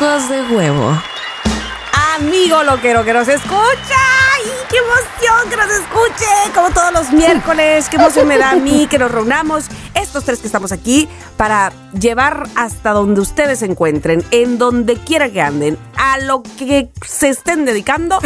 Ojos 0.00 0.28
de 0.28 0.42
huevo. 0.54 0.92
Amigo 2.16 2.62
loquero 2.62 3.04
que 3.04 3.12
nos 3.12 3.28
escucha. 3.28 3.54
¡Ay, 4.34 4.42
qué 4.68 4.76
emoción 4.78 5.50
que 5.50 5.56
nos 5.56 5.70
escuche! 5.70 6.26
Como 6.54 6.70
todos 6.70 6.92
los 6.92 7.10
miércoles, 7.12 7.88
qué 7.88 7.96
emoción 7.96 8.28
me 8.28 8.36
da 8.38 8.50
a 8.50 8.56
mí 8.56 8.86
que 8.90 8.98
nos 8.98 9.10
reunamos, 9.10 9.66
estos 9.94 10.24
tres 10.24 10.40
que 10.40 10.46
estamos 10.46 10.72
aquí, 10.72 11.08
para 11.36 11.72
llevar 11.98 12.48
hasta 12.56 12.90
donde 12.90 13.20
ustedes 13.20 13.60
se 13.60 13.66
encuentren, 13.66 14.24
en 14.30 14.58
donde 14.58 14.96
quiera 14.96 15.30
que 15.30 15.40
anden, 15.40 15.78
a 15.96 16.18
lo 16.18 16.42
que 16.42 16.90
se 17.06 17.28
estén 17.30 17.64
dedicando, 17.64 18.18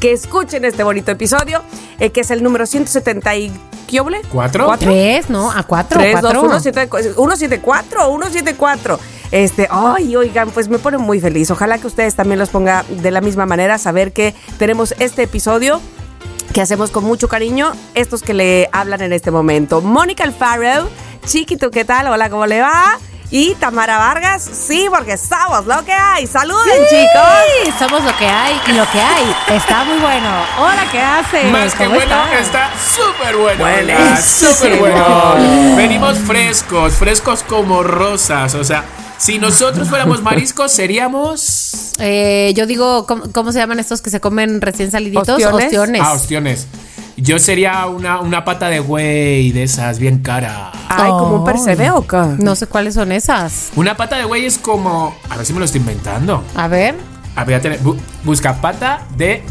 que 0.00 0.12
escuchen 0.12 0.64
este 0.64 0.82
bonito 0.82 1.10
episodio, 1.12 1.62
eh, 1.98 2.10
que 2.10 2.20
es 2.20 2.30
el 2.30 2.42
número 2.42 2.66
170 2.66 3.36
y... 3.36 3.52
¿Qué 3.86 4.00
óvole? 4.00 4.22
¿Cuatro? 4.66 4.66
Tres, 4.94 5.28
¿no? 5.28 5.50
A 5.52 5.62
cuatro. 5.62 6.00
Tres, 6.00 6.14
dos, 6.14 6.22
cuatro. 6.32 6.42
uno, 6.42 6.58
siete, 6.60 6.88
cu- 6.88 6.96
174, 6.98 8.06
174. 8.06 8.98
Este, 9.34 9.66
ay, 9.68 10.14
oigan, 10.14 10.50
pues 10.50 10.68
me 10.68 10.78
pone 10.78 10.96
muy 10.96 11.18
feliz. 11.18 11.50
Ojalá 11.50 11.78
que 11.78 11.88
ustedes 11.88 12.14
también 12.14 12.38
los 12.38 12.50
ponga 12.50 12.84
de 12.88 13.10
la 13.10 13.20
misma 13.20 13.46
manera, 13.46 13.78
saber 13.78 14.12
que 14.12 14.32
tenemos 14.60 14.94
este 15.00 15.24
episodio 15.24 15.80
que 16.52 16.60
hacemos 16.60 16.92
con 16.92 17.02
mucho 17.02 17.26
cariño, 17.26 17.72
estos 17.96 18.22
que 18.22 18.32
le 18.32 18.68
hablan 18.70 19.02
en 19.02 19.12
este 19.12 19.32
momento. 19.32 19.80
Mónica 19.80 20.22
Alfaro, 20.22 20.88
Chiquito, 21.26 21.72
¿qué 21.72 21.84
tal? 21.84 22.06
Hola, 22.06 22.30
¿cómo 22.30 22.46
le 22.46 22.60
va? 22.60 22.96
Y 23.28 23.56
Tamara 23.56 23.98
Vargas, 23.98 24.40
sí, 24.44 24.86
porque 24.88 25.16
somos 25.16 25.66
lo 25.66 25.84
que 25.84 25.92
hay. 25.92 26.28
Saluden, 26.28 26.84
chicos. 26.88 27.64
Sí, 27.64 27.72
somos 27.76 28.04
lo 28.04 28.16
que 28.16 28.26
hay 28.26 28.54
y 28.68 28.72
lo 28.74 28.88
que 28.92 29.00
hay 29.00 29.34
está 29.48 29.82
muy 29.82 29.98
bueno. 29.98 30.30
Hola, 30.60 30.86
¿qué 30.92 31.00
haces? 31.00 31.50
Más 31.50 31.74
que 31.74 31.86
¿Cómo 31.86 31.96
bueno, 31.96 32.24
está 32.40 32.70
súper 32.78 33.36
bueno. 33.36 33.64
Buenísimo. 33.64 33.98
oiga, 33.98 34.16
Súper 34.16 34.78
bueno. 34.78 35.76
Venimos 35.76 36.18
frescos, 36.20 36.94
frescos 36.94 37.42
como 37.42 37.82
rosas. 37.82 38.54
O 38.54 38.62
sea, 38.62 38.84
si 39.24 39.38
nosotros 39.38 39.88
fuéramos 39.88 40.22
mariscos, 40.22 40.70
seríamos. 40.72 41.92
Eh, 41.98 42.52
yo 42.56 42.66
digo, 42.66 43.06
¿cómo, 43.06 43.24
cómo 43.32 43.52
se 43.52 43.58
llaman 43.58 43.78
estos 43.80 44.02
que 44.02 44.10
se 44.10 44.20
comen 44.20 44.60
recién 44.60 44.90
saliditos? 44.90 45.28
Ostiones. 45.28 45.64
Ostiones. 45.64 46.02
Ah, 46.04 46.12
ostiones. 46.12 46.66
Yo 47.16 47.38
sería 47.38 47.86
una, 47.86 48.20
una 48.20 48.44
pata 48.44 48.68
de 48.68 48.80
güey 48.80 49.52
de 49.52 49.62
esas, 49.62 49.98
bien 50.00 50.18
cara. 50.18 50.72
Ay, 50.88 51.10
como 51.10 51.36
un 51.36 51.44
percebe 51.44 51.90
o 51.90 52.06
qué? 52.06 52.16
No 52.38 52.56
sé 52.56 52.66
cuáles 52.66 52.94
son 52.94 53.12
esas. 53.12 53.70
Una 53.76 53.96
pata 53.96 54.16
de 54.18 54.24
güey 54.24 54.44
es 54.44 54.58
como. 54.58 55.14
A 55.30 55.36
ver 55.36 55.46
si 55.46 55.52
me 55.52 55.60
lo 55.60 55.64
estoy 55.64 55.80
inventando. 55.80 56.42
A 56.56 56.66
ver, 56.68 56.96
A 57.36 57.44
ver, 57.44 57.62
bu- 57.82 57.96
busca 58.24 58.60
pata 58.60 59.06
de 59.16 59.42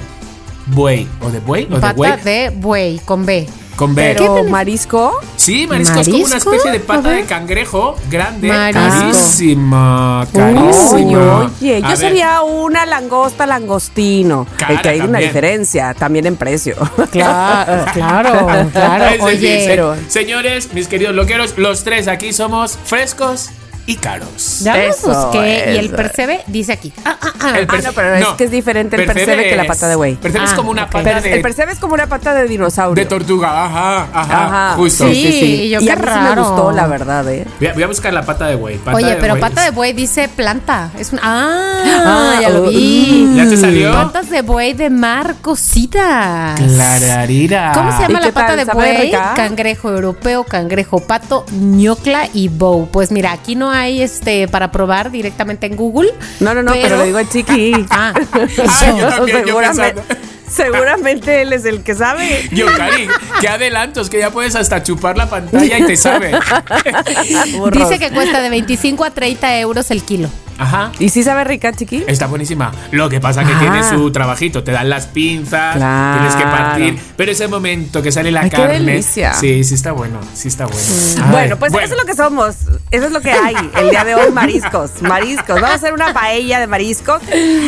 buey. 0.68 1.08
O 1.22 1.30
de 1.32 1.40
buey, 1.40 1.66
o 1.72 1.76
de 1.76 1.80
pata 1.82 1.94
güey. 1.94 2.22
de 2.22 2.50
buey 2.54 3.00
con 3.06 3.26
B. 3.26 3.48
Con 3.76 3.96
B. 3.96 4.14
Pero 4.16 4.44
marisco. 4.44 5.20
Sí, 5.36 5.66
marisco, 5.68 6.00
es 6.00 6.08
como 6.08 6.24
una 6.24 6.38
especie 6.38 6.72
de 6.72 6.80
pata 6.80 7.10
de 7.10 7.24
cangrejo 7.26 7.96
grande, 8.10 8.48
Marisco. 8.48 8.82
carísima, 9.00 10.22
Uy, 10.22 10.40
carísima. 10.40 11.52
oye, 11.60 11.76
A 11.78 11.80
yo 11.80 11.88
ver, 11.88 11.98
sería 11.98 12.42
una 12.44 12.86
langosta 12.86 13.46
langostino. 13.48 14.46
Cara 14.58 14.82
que 14.82 14.90
hay 14.90 15.02
una 15.02 15.20
diferencia, 15.20 15.94
también 15.94 16.26
en 16.28 16.36
precio. 16.36 16.76
Claro, 17.12 17.86
claro, 17.94 18.48
claro. 18.72 19.06
es 19.06 19.12
decir, 19.24 19.26
Oye, 19.26 19.64
pero- 19.68 19.96
señores, 20.08 20.74
mis 20.74 20.88
queridos 20.88 21.14
loqueros, 21.16 21.58
los 21.58 21.84
tres 21.84 22.08
aquí 22.08 22.34
somos 22.34 22.78
frescos 22.86 23.50
y 23.86 23.96
caros. 23.98 24.60
ya 24.62 24.78
los 24.78 24.98
Eso, 24.98 25.08
busqué 25.08 25.74
y 25.74 25.78
el 25.78 25.90
percebe 25.90 26.42
dice 26.48 26.72
aquí. 26.74 26.94
Ah, 27.06 27.18
ah, 27.22 27.34
ah. 27.42 27.60
El 27.60 27.68
Ah, 27.70 27.78
no, 27.84 27.92
pero 27.94 28.14
es 28.16 28.28
que 28.38 28.44
es 28.46 28.52
diferente 28.52 28.96
el 28.96 29.06
percebe 29.06 29.50
que 29.50 29.56
la 29.56 29.66
pata 29.66 29.88
de 29.90 29.96
güey. 29.96 30.16
Percebe 30.16 30.46
es 30.46 30.52
Ah, 30.52 30.56
como 30.56 30.72
una 30.72 30.84
ok. 30.86 30.92
pata 30.92 31.22
de, 31.22 31.34
el 31.34 31.42
percebe 31.42 31.72
es 31.74 31.80
como 31.80 31.94
una 31.96 32.08
pata 32.08 32.34
de 32.34 32.48
dinosaurio. 32.48 33.02
de 33.04 33.10
tortuga, 33.10 33.66
ajá, 33.66 34.08
ajá, 34.14 34.46
Ajá, 34.46 34.76
justo. 34.78 35.08
Sí, 35.10 35.64
y 35.66 35.70
yo 35.70 35.82
y 35.82 35.86
qué 35.86 35.92
a 35.92 35.96
mí 35.96 36.02
sí 36.02 36.08
raro. 36.08 36.36
me 36.44 36.48
gustó, 36.48 36.72
la 36.72 36.88
verdad, 36.88 37.28
¿eh? 37.30 37.46
Voy, 37.60 37.68
a, 37.68 37.74
voy 37.74 37.84
a 37.84 37.88
buscar 37.88 38.14
la 38.14 38.24
pata 38.24 38.46
de 38.48 38.56
güey. 38.56 38.80
Oye, 38.94 39.08
de 39.12 39.16
pero 39.18 39.40
pata 39.40 39.64
de 39.64 39.72
buey 39.72 39.92
dice 39.94 40.30
planta. 40.30 40.92
Es 40.98 41.12
un 41.12 41.20
ah, 41.22 41.82
Ah, 42.06 42.40
ya 42.42 42.50
lo 42.50 42.64
uh, 42.64 42.70
vi. 42.70 43.34
¿Ya 43.36 43.48
te 43.50 43.58
salió? 43.58 43.92
Patas 43.92 44.30
de 44.30 44.42
buey 44.42 44.74
de 44.74 44.90
mar, 44.90 45.36
cositas. 45.42 46.60
Clararira. 46.60 47.72
¿Cómo 47.74 47.92
se 47.92 47.98
¿Y 47.98 48.02
llama 48.08 48.20
la 48.22 48.32
pata 48.32 48.48
tal? 48.48 48.58
de 48.58 48.66
¿Sabe 48.66 48.94
buey? 48.98 49.12
Cangrejo 49.36 49.90
europeo, 49.92 50.44
cangrejo 50.44 51.00
pato, 51.00 51.46
ñocla 51.52 52.28
y 52.34 52.48
bow. 52.48 52.88
Pues 52.92 53.12
mira, 53.12 53.32
aquí 53.32 53.56
no 53.56 53.73
hay 53.74 54.02
este 54.02 54.48
para 54.48 54.72
probar 54.72 55.12
directamente 55.12 55.66
en 55.66 55.76
Google. 55.76 56.12
No, 56.40 56.54
no, 56.54 56.64
no, 56.64 56.72
pero, 56.74 56.98
le 56.98 57.06
digo 57.06 57.18
al 57.18 57.30
chiqui. 57.30 57.74
Ah, 57.90 58.14
Ah, 58.16 58.96
yo 58.98 59.08
también, 59.10 59.40
yo 59.40 59.46
seguramente, 59.48 60.02
pensando. 60.02 60.33
Seguramente 60.50 61.42
él 61.42 61.54
es 61.54 61.66
el 61.66 61.84
que 61.84 61.96
sabe. 61.96 62.48
Yo, 62.52 62.66
Cari, 62.78 63.08
qué 63.42 63.48
adelantos, 63.48 64.10
que 64.10 64.20
ya 64.20 64.30
puedes 64.32 64.56
hasta 64.56 64.84
chupar 64.84 65.18
la 65.18 65.30
pantalla 65.30 65.80
y 65.80 65.86
te 65.86 65.96
sabe. 65.98 66.32
Dice 67.72 68.00
que 68.00 68.12
cuesta 68.12 68.42
de 68.42 68.50
25 68.50 69.04
a 69.04 69.12
30 69.12 69.60
euros 69.60 69.92
el 69.92 70.04
kilo. 70.04 70.30
Ajá. 70.56 70.92
¿Y 71.00 71.10
sí 71.10 71.24
sabe 71.24 71.44
rica, 71.46 71.74
chiqui? 71.74 72.04
Está 72.06 72.28
buenísima. 72.28 72.72
Lo 72.92 73.10
que 73.10 73.20
pasa 73.20 73.44
que 73.44 73.52
Ah. 73.54 73.60
tiene 73.60 73.84
su 73.90 74.12
trabajito. 74.12 74.64
Te 74.64 74.72
dan 74.72 74.88
las 74.88 75.08
pinzas, 75.08 75.78
Claro. 75.78 76.20
tienes 76.20 76.36
que 76.36 76.44
partir. 76.44 77.00
Pero 77.18 77.32
ese 77.32 77.48
momento 77.48 78.04
que 78.04 78.12
sale 78.12 78.32
la 78.32 78.42
Ay, 78.42 78.52
qué 78.52 78.58
carne. 78.58 78.74
delicia. 78.74 79.34
Sí, 79.34 79.64
sí 79.64 79.74
está 79.74 79.94
bueno. 79.94 80.20
Sí 80.36 80.48
está 80.50 80.68
bueno. 80.68 81.32
Bueno, 81.32 81.58
pues 81.58 81.74
eso 81.74 81.96
es 81.96 81.98
lo 82.00 82.06
que 82.06 82.14
somos. 82.14 82.56
Eso 82.92 83.06
es 83.08 83.12
lo 83.12 83.20
que 83.22 83.32
hay 83.32 83.56
el 83.80 83.90
día 83.90 84.04
de 84.04 84.14
hoy, 84.14 84.32
mariscos. 84.32 85.02
Mariscos. 85.02 85.56
Vamos 85.56 85.72
a 85.72 85.74
hacer 85.74 85.92
una 85.92 86.14
paella 86.14 86.60
de 86.60 86.68
mariscos. 86.68 87.20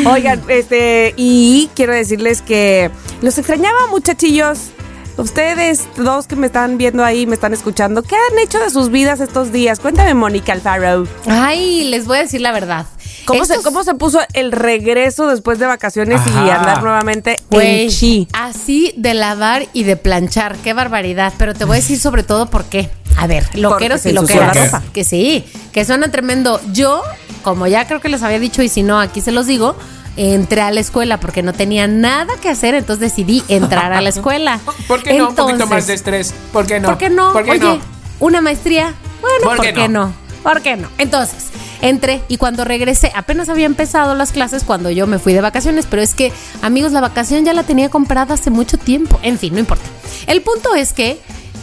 Oigan, 0.05 0.43
este, 0.47 1.15
y 1.17 1.71
quiero 1.75 1.91
decirles 1.93 2.43
que 2.43 2.74
los 3.21 3.37
extrañaba, 3.37 3.87
muchachillos. 3.89 4.59
Ustedes 5.17 5.87
dos 5.95 6.27
que 6.27 6.35
me 6.35 6.47
están 6.47 6.77
viendo 6.77 7.03
ahí, 7.03 7.25
me 7.25 7.35
están 7.35 7.53
escuchando, 7.53 8.03
¿qué 8.03 8.15
han 8.15 8.37
hecho 8.39 8.59
de 8.59 8.69
sus 8.69 8.89
vidas 8.89 9.21
estos 9.21 9.53
días? 9.53 9.79
Cuéntame, 9.79 10.13
Mónica 10.13 10.51
Alfaro. 10.51 11.07
Ay, 11.25 11.85
les 11.85 12.05
voy 12.05 12.17
a 12.17 12.21
decir 12.21 12.41
la 12.41 12.51
verdad. 12.51 12.85
¿Cómo 13.25 13.45
se, 13.45 13.61
¿Cómo 13.61 13.83
se 13.83 13.95
puso 13.95 14.19
el 14.33 14.51
regreso 14.51 15.27
después 15.27 15.57
de 15.57 15.65
vacaciones 15.65 16.21
y 16.27 16.49
andar 16.49 16.83
nuevamente 16.83 17.37
en 17.49 17.89
chi? 17.89 18.27
así 18.33 18.93
de 18.97 19.13
lavar 19.13 19.67
y 19.73 19.83
de 19.83 19.95
planchar, 19.95 20.57
qué 20.57 20.73
barbaridad. 20.73 21.33
Pero 21.37 21.53
te 21.53 21.65
voy 21.65 21.77
a 21.77 21.79
decir 21.79 21.99
sobre 21.99 22.23
todo 22.23 22.47
por 22.47 22.65
qué. 22.65 22.89
A 23.17 23.27
ver, 23.27 23.47
loqueros 23.57 24.05
y 24.05 24.11
loqueras. 24.11 24.55
la 24.55 24.65
ropa. 24.65 24.83
Que 24.93 25.03
sí, 25.03 25.45
que 25.71 25.85
suena 25.85 26.11
tremendo. 26.11 26.59
Yo, 26.73 27.01
como 27.41 27.65
ya 27.67 27.87
creo 27.87 28.01
que 28.01 28.09
les 28.09 28.21
había 28.21 28.39
dicho 28.39 28.61
y 28.61 28.69
si 28.69 28.83
no, 28.83 28.99
aquí 28.99 29.21
se 29.21 29.31
los 29.31 29.47
digo, 29.47 29.75
entré 30.17 30.61
a 30.61 30.71
la 30.71 30.79
escuela 30.79 31.19
porque 31.19 31.43
no 31.43 31.53
tenía 31.53 31.87
nada 31.87 32.33
que 32.41 32.49
hacer, 32.49 32.75
entonces 32.75 33.11
decidí 33.11 33.43
entrar 33.47 33.93
a 33.93 34.01
la 34.01 34.09
escuela. 34.09 34.59
¿Por 34.87 35.03
qué 35.03 35.17
no? 35.17 35.29
Un 35.29 35.35
poquito 35.35 35.49
Entonces, 35.51 35.69
más 35.69 35.87
de 35.87 35.93
estrés. 35.93 36.33
¿Por 36.51 36.65
qué 36.65 36.79
no? 36.79 36.87
¿Por 36.87 36.97
qué 36.97 37.09
no? 37.09 37.33
¿Por 37.33 37.43
qué 37.43 37.51
Oye, 37.51 37.59
no? 37.59 37.79
una 38.19 38.41
maestría. 38.41 38.93
Bueno, 39.21 39.37
¿Por 39.43 39.57
¿por, 39.57 39.65
qué 39.65 39.73
qué, 39.73 39.87
no? 39.87 40.07
no? 40.07 40.13
¿Por 40.43 40.61
qué 40.61 40.77
no? 40.77 40.87
Entonces, 40.97 41.47
entré 41.81 42.21
y 42.27 42.37
cuando 42.37 42.63
regresé, 42.63 43.11
apenas 43.15 43.49
había 43.49 43.65
empezado 43.65 44.15
las 44.15 44.31
clases 44.31 44.63
cuando 44.63 44.89
yo 44.89 45.07
me 45.07 45.19
fui 45.19 45.33
de 45.33 45.41
vacaciones, 45.41 45.87
pero 45.89 46.01
es 46.01 46.13
que, 46.13 46.31
amigos, 46.61 46.91
la 46.91 47.01
vacación 47.01 47.45
ya 47.45 47.53
la 47.53 47.63
tenía 47.63 47.89
comprada 47.89 48.35
hace 48.35 48.51
mucho 48.51 48.77
tiempo. 48.77 49.19
En 49.23 49.37
fin, 49.37 49.53
no 49.53 49.59
importa. 49.59 49.85
El 50.27 50.41
punto 50.41 50.75
es 50.75 50.93
que 50.93 51.19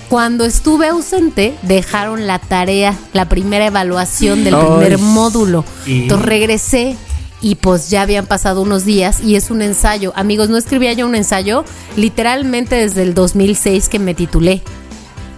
cuando 0.09 0.45
estuve 0.45 0.89
ausente, 0.89 1.55
dejaron 1.63 2.27
la 2.27 2.39
tarea, 2.39 2.99
la 3.15 3.29
primera 3.29 3.67
evaluación 3.67 4.45
del 4.45 4.55
Ay. 4.57 4.61
primer 4.67 4.99
módulo. 4.99 5.65
¿Y? 5.87 6.03
Entonces 6.03 6.27
regresé 6.27 6.97
y 7.42 7.56
pues 7.56 7.91
ya 7.91 8.03
habían 8.03 8.26
pasado 8.26 8.62
unos 8.62 8.84
días 8.84 9.21
y 9.22 9.34
es 9.34 9.50
un 9.50 9.60
ensayo. 9.60 10.12
Amigos, 10.16 10.48
no 10.48 10.56
escribía 10.56 10.92
yo 10.92 11.06
un 11.06 11.16
ensayo 11.16 11.65
literalmente 11.97 12.77
desde 12.77 13.03
el 13.03 13.15
2006 13.15 13.89
que 13.89 13.98
me 13.98 14.15
titulé. 14.15 14.62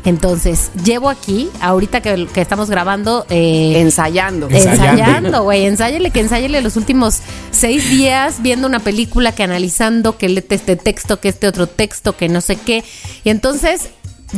Entonces, 0.04 0.70
llevo 0.84 1.08
aquí, 1.08 1.48
ahorita 1.62 2.02
que, 2.02 2.26
que 2.26 2.42
estamos 2.42 2.68
grabando, 2.68 3.24
eh, 3.30 3.80
Ensayando. 3.80 4.48
Ensayando. 4.50 4.82
ensayando, 4.82 5.42
güey, 5.44 5.64
ensáyale 5.64 6.10
que 6.10 6.20
ensáyale 6.20 6.60
los 6.60 6.76
últimos 6.76 7.20
seis 7.50 7.88
días 7.88 8.42
viendo 8.42 8.68
una 8.68 8.80
película, 8.80 9.32
que 9.32 9.44
analizando, 9.44 10.18
que 10.18 10.28
lete 10.28 10.56
este 10.56 10.76
texto, 10.76 11.20
que 11.20 11.30
este 11.30 11.48
otro 11.48 11.66
texto, 11.66 12.14
que 12.18 12.28
no 12.28 12.42
sé 12.42 12.56
qué. 12.56 12.84
Y 13.24 13.30
entonces, 13.30 13.88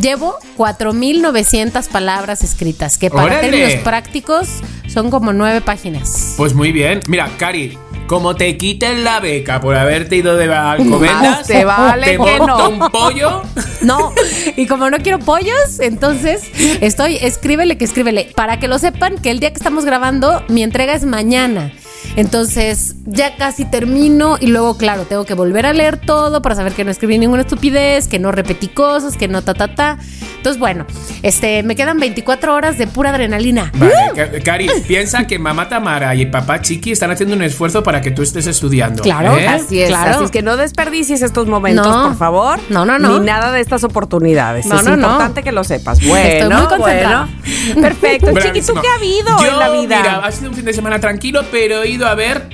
llevo 0.01 0.37
4.900 0.57 1.89
palabras 1.89 2.43
escritas, 2.43 2.99
que 2.99 3.11
para 3.11 3.25
¡Órale! 3.25 3.49
términos 3.49 3.83
prácticos 3.83 4.49
son 4.89 5.11
como 5.11 5.33
nueve 5.33 5.61
páginas. 5.61 6.35
Pues 6.37 6.55
muy 6.55 6.73
bien. 6.73 7.01
Mira, 7.09 7.31
Cari, 7.39 7.79
como 8.07 8.37
te 8.37 8.57
quiten 8.57 9.05
la 9.05 9.21
beca 9.21 9.61
por 9.61 9.75
haberte 9.75 10.17
ido 10.17 10.37
de 10.37 10.53
Alcobendas, 10.53 11.47
te 11.47 11.65
vale 11.65 12.07
te 12.07 12.13
que 12.13 12.19
monto 12.19 12.47
no. 12.47 12.69
un 12.69 12.91
pollo. 12.91 13.43
No, 13.83 14.13
y 14.57 14.67
como 14.67 14.91
no 14.91 14.99
quiero 14.99 15.19
pollos, 15.21 15.79
entonces 15.81 16.43
estoy, 16.81 17.19
escríbele 17.21 17.77
que 17.77 17.85
escríbele. 17.85 18.33
Para 18.35 18.59
que 18.59 18.69
lo 18.69 18.79
sepan, 18.79 19.19
que 19.19 19.31
el 19.31 19.39
día 19.39 19.51
que 19.51 19.59
estamos 19.59 19.85
grabando, 19.85 20.43
mi 20.49 20.63
entrega 20.63 20.95
es 20.95 21.05
mañana. 21.05 21.73
Entonces 22.17 22.95
ya 23.05 23.37
casi 23.37 23.65
termino 23.65 24.37
y 24.41 24.47
luego, 24.49 24.77
claro, 24.79 25.03
tengo 25.05 25.25
que 25.25 25.35
volver 25.35 25.67
a 25.67 25.73
leer 25.73 25.97
todo 25.99 26.43
para 26.43 26.55
saber 26.55 26.73
que 26.73 26.85
no 26.85 26.91
escribí 26.91 27.19
ninguna 27.19 27.43
estupidez, 27.43 28.09
que 28.09 28.19
no 28.19 28.33
repetí 28.33 28.69
cosas, 28.69 29.17
que 29.17 29.29
no 29.29 29.43
ta, 29.43 29.55
ta, 29.55 29.75
ta. 29.75 29.99
Entonces, 30.37 30.59
bueno, 30.61 30.87
este, 31.23 31.63
me 31.63 31.75
quedan 31.77 31.99
24 31.99 32.55
horas 32.55 32.79
de 32.79 32.87
pura 32.87 33.11
adrenalina. 33.11 33.73
Vale, 33.77 33.93
Ca- 34.15 34.31
Cari, 34.45 34.69
piensa 34.89 35.27
que 35.27 35.39
mamá 35.39 35.69
Tamara 35.69 36.15
y 36.15 36.27
papá 36.27 36.61
Chiqui 36.63 36.93
están 36.93 37.11
haciendo 37.11 37.35
un 37.35 37.43
esfuerzo 37.43 37.83
para 37.83 38.01
que 38.01 38.11
tú 38.13 38.23
estés 38.23 38.47
estudiando. 38.47 39.03
Claro, 39.03 39.37
¿eh? 39.37 39.47
Así 39.49 39.81
es, 39.81 39.89
Claro. 39.89 40.11
así 40.17 40.25
es 40.25 40.31
que 40.31 40.43
no 40.43 40.57
desperdicies 40.57 41.23
estos 41.23 41.47
momentos, 41.49 41.87
No. 41.87 42.05
por 42.09 42.17
favor. 42.17 42.61
No, 42.71 42.85
no, 42.85 42.99
no. 42.99 43.19
Ni 43.19 43.27
nada 43.27 43.51
de 43.53 43.61
estas 43.61 43.83
oportunidades. 43.85 44.67
No, 44.67 44.77
es 44.79 44.85
no, 44.85 44.97
no. 44.97 45.03
importante 45.09 45.43
que 45.43 45.53
lo 45.53 45.65
sepas. 45.65 45.99
Bueno, 46.07 46.29
Estoy 46.29 46.55
muy 46.55 46.67
concentrada. 46.67 47.29
bueno. 47.75 47.81
Perfecto. 47.83 48.33
Chiqui, 48.41 48.61
¿tú 48.63 48.75
qué 48.81 48.89
ha 48.89 48.95
habido 48.95 49.39
Yo, 49.41 49.47
en 49.53 49.59
la 49.59 49.69
vida? 49.71 49.99
Mira, 50.01 50.17
ha 50.25 50.31
sido 50.33 50.51
un 50.51 50.57
fin 50.57 50.65
de 50.65 50.73
semana 50.73 51.01
tranquilo, 51.01 51.43
pero 51.51 51.85
ido 51.87 52.07
a 52.07 52.15
ver 52.15 52.49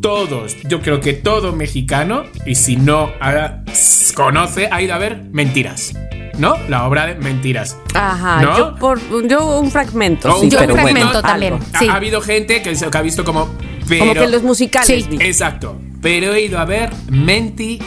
todos. 0.00 0.56
Yo 0.64 0.80
creo 0.82 1.00
que 1.00 1.12
todo 1.14 1.52
mexicano, 1.52 2.24
y 2.46 2.54
si 2.56 2.76
no 2.76 3.10
s- 3.66 4.12
conoce, 4.14 4.68
ha 4.70 4.82
ido 4.82 4.94
a 4.94 4.98
ver 4.98 5.22
Mentiras. 5.32 5.94
¿No? 6.36 6.56
La 6.68 6.86
obra 6.88 7.06
de 7.06 7.14
Mentiras. 7.14 7.76
Ajá, 7.94 8.42
¿No? 8.42 8.58
yo, 8.58 8.74
por, 8.76 8.98
yo 9.28 9.60
un 9.60 9.70
fragmento. 9.70 10.32
Sí, 10.38 10.44
un 10.46 10.50
Yo 10.50 10.58
un 10.58 10.62
pero 10.66 10.74
bueno, 10.74 10.88
fragmento 10.90 11.18
algo. 11.18 11.28
también. 11.28 11.54
Ha- 11.72 11.78
Sí. 11.78 11.88
Ha, 11.88 11.94
habido 11.94 12.20
gente 12.20 12.60
que, 12.60 12.76
ha 12.92 13.02
visto 13.02 13.24
como. 13.24 13.48
Pero, 13.88 14.00
Como 14.00 14.14
que 14.14 14.26
los 14.28 14.42
musicales. 14.42 14.86
Sí. 15.08 15.16
Exacto. 15.20 15.80
Pero 16.02 16.34
he 16.34 16.42
ido 16.42 16.58
a 16.58 16.64
ver 16.64 16.90
Menti 17.08 17.78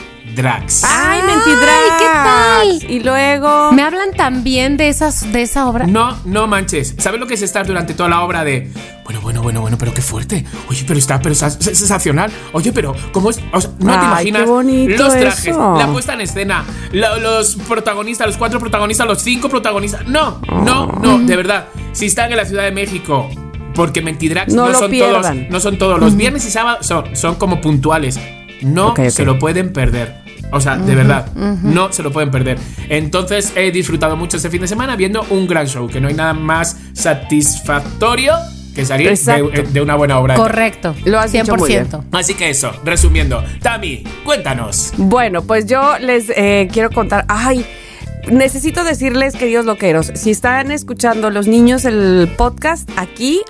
Drags. 0.42 0.84
Ay, 0.84 1.22
mentidrags. 1.24 1.98
¿qué 1.98 2.06
tal? 2.06 2.92
Y 2.92 3.00
luego. 3.00 3.72
Me 3.72 3.82
hablan 3.82 4.12
también 4.16 4.78
de 4.78 4.88
esas 4.88 5.32
de 5.34 5.42
esa 5.42 5.68
obra. 5.68 5.88
No, 5.88 6.16
no 6.26 6.46
manches. 6.46 6.94
¿Sabes 7.00 7.20
lo 7.20 7.26
que 7.26 7.34
es 7.34 7.42
estar 7.42 7.66
durante 7.66 7.96
toda 7.96 8.08
la 8.08 8.22
obra 8.22 8.44
de. 8.44 8.72
Bueno, 9.04 9.20
bueno, 9.22 9.42
bueno, 9.42 9.62
bueno, 9.62 9.78
pero 9.80 9.94
qué 9.96 10.02
fuerte. 10.04 10.46
Oye, 10.70 10.84
pero 10.86 11.00
está, 11.00 11.20
pero 11.20 11.34
es 11.34 11.40
sensacional. 11.40 12.30
Oye, 12.54 12.72
pero 12.72 12.94
¿cómo 13.14 13.32
es? 13.32 13.40
O 13.52 13.60
sea, 13.60 13.72
no 13.80 14.00
te 14.00 14.06
imaginas 14.06 14.44
qué 14.44 14.48
bonito 14.48 15.04
los 15.04 15.14
trajes, 15.18 15.48
eso. 15.48 15.76
la 15.78 15.88
puesta 15.88 16.14
en 16.14 16.22
escena, 16.22 16.64
lo- 16.92 17.18
los 17.20 17.56
protagonistas, 17.56 18.28
los 18.28 18.38
cuatro 18.38 18.60
protagonistas, 18.60 19.08
los 19.08 19.22
cinco 19.24 19.50
protagonistas. 19.50 20.06
No, 20.08 20.40
no, 20.64 20.88
no, 21.02 21.20
de 21.20 21.36
verdad. 21.36 21.66
Si 21.94 22.06
están 22.06 22.30
en 22.32 22.38
la 22.38 22.46
Ciudad 22.46 22.64
de 22.64 22.72
México, 22.72 23.28
porque 23.74 24.02
Mentidrags 24.04 24.54
No 24.54 24.66
no, 24.68 24.72
lo 24.74 24.80
son 24.80 24.92
pierdan. 24.92 25.22
todos, 25.40 25.50
no 25.52 25.60
son 25.62 25.78
todos. 25.80 26.00
Los 26.00 26.16
viernes 26.16 26.46
y 26.46 26.52
sábados 26.52 26.86
son, 26.86 27.16
son 27.16 27.36
como 27.36 27.60
puntuales. 27.62 28.20
No 28.62 28.94
se 29.10 29.24
lo 29.24 29.40
pueden 29.40 29.72
perder. 29.72 30.27
O 30.52 30.62
sea, 30.62 30.78
de 30.78 30.96
verdad, 30.96 31.32
no 31.36 31.92
se 31.92 32.04
lo 32.04 32.12
pueden 32.12 32.32
perder. 32.32 32.58
Entonces 32.90 33.52
he 33.56 33.72
disfrutado 33.72 34.16
mucho 34.16 34.38
este 34.38 34.50
fin 34.50 34.62
de 34.62 34.68
semana 34.68 34.96
viendo 34.96 35.26
un 35.30 35.48
gran 35.48 35.68
show, 35.68 35.88
que 35.88 36.00
no 36.00 36.08
hay 36.08 36.14
nada 36.14 36.34
más 36.34 36.78
satisfactorio 36.94 38.34
que 38.78 38.86
salir 38.86 39.12
de, 39.18 39.68
de 39.72 39.82
una 39.82 39.96
buena 39.96 40.20
obra. 40.20 40.36
Correcto. 40.36 40.96
Lo 41.06 41.20
has 41.20 41.32
dicho 41.32 41.56
muy 41.56 41.70
bien. 41.70 41.90
100%. 41.90 42.04
Así 42.12 42.36
que 42.36 42.50
eso, 42.50 42.72
resumiendo, 42.86 43.44
Tami, 43.62 44.04
cuéntanos. 44.24 44.94
Bueno, 44.98 45.42
pues 45.42 45.66
yo 45.66 45.98
les 46.00 46.30
eh, 46.30 46.70
quiero 46.72 46.92
contar. 46.92 47.26
Ay. 47.28 47.66
Necesito 48.32 48.84
decirles, 48.84 49.36
queridos 49.36 49.66
loqueros, 49.66 50.12
si 50.16 50.32
están 50.32 50.70
escuchando 50.72 51.30
los 51.30 51.48
niños 51.48 51.86
el 51.86 52.30
podcast 52.38 52.90
aquí, 52.98 53.42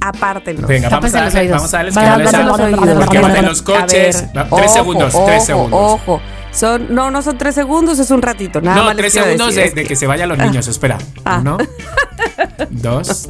apártenlos. 0.00 0.66
Venga, 0.68 0.88
vamos 0.88 1.14
a, 1.14 1.20
darle, 1.22 1.48
vamos 1.50 1.74
a 1.74 1.76
darles 1.78 1.94
Vale, 1.94 2.06
canales 2.08 2.30
Tápense 2.30 2.36
a- 2.36 2.44
los 2.44 2.58
Porque 2.58 2.74
oídos. 2.90 3.04
Porque 3.04 3.18
van 3.20 3.36
en 3.36 3.44
A 3.44 3.48
los 3.48 3.62
coches. 3.62 4.32
ver, 4.34 4.46
tres 4.50 4.72
segundos, 4.72 5.14
tres 5.26 5.44
segundos. 5.44 5.80
Ojo, 5.80 6.20
son, 6.52 6.94
no, 6.94 7.10
no 7.10 7.22
son 7.22 7.38
tres 7.38 7.54
segundos, 7.54 7.98
es 7.98 8.10
un 8.10 8.22
ratito. 8.22 8.60
Nada 8.60 8.76
no, 8.78 8.84
más 8.84 8.96
tres 8.96 9.12
segundos 9.12 9.48
decir, 9.54 9.62
de, 9.62 9.68
es 9.68 9.74
de 9.74 9.84
que 9.84 9.96
se 9.96 10.06
vayan 10.06 10.28
los 10.28 10.38
niños. 10.38 10.66
Espera. 10.68 10.98
Ah. 11.24 11.38
Uno, 11.40 11.58
dos, 12.70 13.28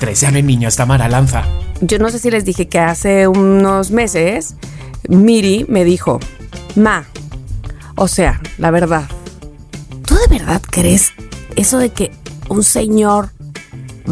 tres. 0.00 0.20
Ya 0.20 0.30
no 0.30 0.36
hay 0.36 0.42
niños, 0.42 0.76
Tamara, 0.76 1.08
lanza. 1.08 1.44
Yo 1.80 1.98
no 1.98 2.08
sé 2.10 2.18
si 2.18 2.30
les 2.30 2.44
dije 2.44 2.68
que 2.68 2.78
hace 2.78 3.26
unos 3.28 3.90
meses 3.90 4.54
Miri 5.08 5.66
me 5.68 5.84
dijo, 5.84 6.20
Ma, 6.74 7.04
o 7.96 8.08
sea, 8.08 8.40
la 8.58 8.70
verdad, 8.70 9.04
¿tú 10.06 10.14
de 10.16 10.38
verdad 10.38 10.60
crees 10.70 11.12
eso 11.56 11.78
de 11.78 11.90
que 11.90 12.12
un 12.48 12.62
señor 12.62 13.30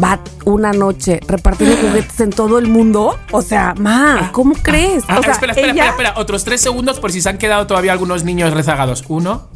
va 0.01 0.19
una 0.45 0.71
noche 0.73 1.19
repartiendo 1.27 1.75
juguetes 1.81 2.19
en 2.19 2.29
todo 2.31 2.57
el 2.59 2.67
mundo? 2.67 3.17
O 3.31 3.41
sea, 3.41 3.73
Ma, 3.77 4.29
¿cómo 4.31 4.53
crees? 4.61 5.03
Ah, 5.07 5.19
o 5.19 5.23
sea, 5.23 5.31
espera, 5.33 5.53
espera, 5.53 5.71
ella- 5.73 5.85
espera, 5.89 6.09
espera. 6.09 6.21
Otros 6.21 6.43
tres 6.43 6.61
segundos 6.61 6.99
por 6.99 7.11
si 7.11 7.21
se 7.21 7.29
han 7.29 7.37
quedado 7.37 7.67
todavía 7.67 7.91
algunos 7.91 8.23
niños 8.23 8.53
rezagados. 8.53 9.03
Uno, 9.07 9.47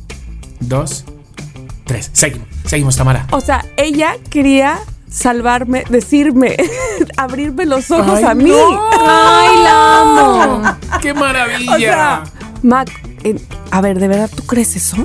dos, 0.60 1.06
tres. 1.86 2.10
Seguimos, 2.14 2.48
seguimos, 2.66 2.96
Tamara. 2.96 3.28
O 3.32 3.42
sea, 3.42 3.66
ella 3.78 4.16
quería 4.30 4.80
salvarme, 5.10 5.84
decirme, 5.90 6.56
abrirme 7.18 7.66
los 7.66 7.90
ojos 7.92 8.20
Ay, 8.20 8.24
a 8.26 8.34
mí. 8.36 8.50
no. 8.50 8.90
Ay, 9.08 9.64
la 9.64 10.02
amo. 10.02 10.78
¡Qué 11.02 11.14
maravilla! 11.14 11.74
O 11.76 11.80
sea, 11.80 12.24
Mac, 12.62 12.90
eh, 13.24 13.36
a 13.72 13.82
ver, 13.82 14.00
¿de 14.00 14.08
verdad 14.08 14.30
tú 14.36 14.46
crees 14.46 14.76
eso? 14.76 14.98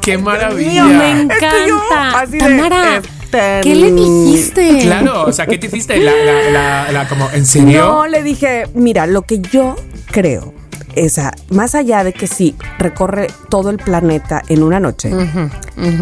¡Qué 0.00 0.16
maravilla! 0.18 0.84
Me 0.84 1.28
que 1.28 1.68
yo, 1.68 1.76
encanta. 1.88 2.26
de, 2.26 2.38
Tamara, 2.38 3.02
¿qué 3.30 3.74
le 3.74 3.92
dijiste? 3.92 4.78
Claro, 4.82 5.24
o 5.24 5.32
sea, 5.32 5.46
¿qué 5.46 5.58
te 5.58 5.66
hiciste? 5.68 5.96
La, 5.98 6.12
la, 6.12 6.50
la, 6.50 6.92
la- 6.92 7.08
como, 7.08 7.28
¿En 7.30 7.46
serio? 7.46 7.84
No, 7.84 8.06
le 8.06 8.22
dije, 8.22 8.64
mira, 8.74 9.06
lo 9.06 9.22
que 9.22 9.40
yo 9.40 9.76
creo, 10.10 10.54
esa, 10.94 11.32
más 11.50 11.74
allá 11.74 12.02
de 12.04 12.12
que 12.12 12.26
sí 12.26 12.56
recorre 12.78 13.28
todo 13.48 13.70
el 13.70 13.76
planeta 13.78 14.42
en 14.48 14.62
una 14.62 14.80
noche, 14.80 15.12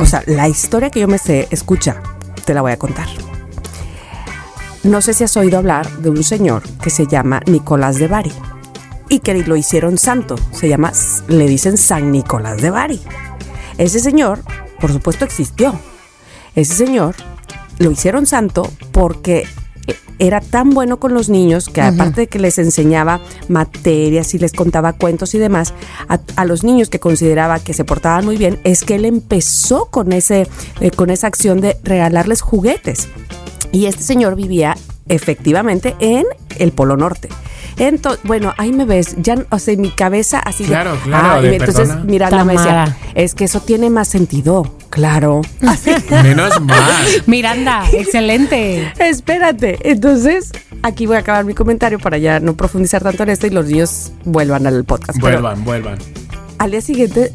o 0.01 0.07
sea, 0.07 0.23
la 0.27 0.49
historia 0.49 0.91
que 0.91 1.01
yo 1.01 1.09
me 1.09 1.19
sé, 1.19 1.47
escucha, 1.51 2.03
te 2.45 2.55
la 2.55 2.63
voy 2.63 2.73
a 2.73 2.79
contar. 2.79 3.07
No 4.85 5.01
sé 5.03 5.13
si 5.13 5.25
has 5.25 5.37
oído 5.37 5.59
hablar 5.59 5.91
de 5.99 6.09
un 6.11 6.23
señor 6.23 6.63
que 6.83 6.91
se 6.91 7.07
llama 7.07 7.41
Nicolás 7.47 7.97
de 7.99 8.07
Bari 8.07 8.33
y 9.09 9.19
que 9.21 9.35
lo 9.35 9.57
hicieron 9.57 9.99
santo. 9.99 10.37
Se 10.53 10.69
llama, 10.69 10.93
le 11.27 11.47
dicen 11.47 11.77
San 11.77 12.13
Nicolás 12.13 12.63
de 12.63 12.71
Bari. 12.71 13.01
Ese 13.77 14.01
señor, 14.01 14.41
por 14.81 14.93
supuesto, 14.93 15.25
existió. 15.25 15.79
Ese 16.58 16.75
señor 16.75 17.14
lo 17.78 17.90
hicieron 17.90 18.26
santo 18.26 18.69
porque 18.93 19.44
era 20.19 20.40
tan 20.40 20.70
bueno 20.70 20.99
con 20.99 21.14
los 21.14 21.28
niños 21.28 21.69
que 21.69 21.81
aparte 21.81 22.22
de 22.22 22.26
que 22.26 22.40
les 22.40 22.58
enseñaba 22.58 23.20
materias 23.49 24.34
y 24.34 24.38
les 24.38 24.52
contaba 24.52 24.93
cuentos 24.93 25.32
y 25.34 25.38
demás, 25.38 25.72
a, 26.08 26.19
a 26.34 26.44
los 26.44 26.64
niños 26.64 26.88
que 26.90 26.99
consideraba 26.99 27.60
que 27.60 27.72
se 27.72 27.84
portaban 27.84 28.25
muy 28.25 28.37
bien, 28.37 28.58
es 28.64 28.82
que 28.82 28.96
él 28.96 29.05
empezó 29.05 29.87
con, 29.87 30.12
ese, 30.12 30.49
eh, 30.81 30.90
con 30.90 31.10
esa 31.10 31.28
acción 31.28 31.60
de 31.60 31.76
regalarles 31.84 32.40
juguetes. 32.40 33.06
Y 33.70 33.87
este 33.87 34.02
señor 34.02 34.34
vivía 34.34 34.76
efectivamente 35.08 35.94
en 36.00 36.25
el 36.58 36.72
Polo 36.72 36.96
Norte. 36.96 37.28
Entonces, 37.76 38.20
bueno, 38.25 38.52
ahí 38.58 38.72
me 38.72 38.84
ves, 38.84 39.14
ya, 39.19 39.37
o 39.50 39.58
sea, 39.60 39.74
en 39.74 39.81
mi 39.82 39.91
cabeza 39.91 40.41
así 40.41 40.65
de- 40.65 40.70
Claro, 40.70 40.96
claro, 41.05 41.29
Ah, 41.34 41.38
y 41.41 41.43
de 41.48 41.56
entonces 41.56 41.88
perdona. 41.91 42.05
Miranda 42.05 42.44
me 42.44 42.55
decía, 42.55 42.67
Tamara. 42.72 42.96
es 43.15 43.34
que 43.36 43.44
eso 43.44 43.60
tiene 43.60 43.88
más 43.88 44.08
sentido, 44.08 44.67
claro. 44.91 45.43
Menos 46.23 46.61
mal. 46.61 47.05
Miranda, 47.27 47.85
excelente. 47.93 48.93
Espérate, 48.99 49.79
entonces 49.91 50.53
aquí 50.83 51.07
voy 51.07 51.17
a 51.17 51.21
acabar 51.21 51.45
mi 51.45 51.55
comentario 51.55 51.99
para 51.99 52.19
ya 52.19 52.41
no 52.41 52.55
profundizar 52.57 53.03
tanto 53.03 53.23
en 53.23 53.31
esto 53.31 53.47
y 53.47 53.51
los 53.51 53.67
niños 53.67 54.13
vuelvan 54.25 54.67
al 54.67 54.85
podcast. 54.85 55.19
Pero 55.21 55.41
Vuelvan, 55.41 55.65
vuelvan. 55.65 55.99
al 56.59 56.71
día 56.71 56.81
siguiente 56.81 57.33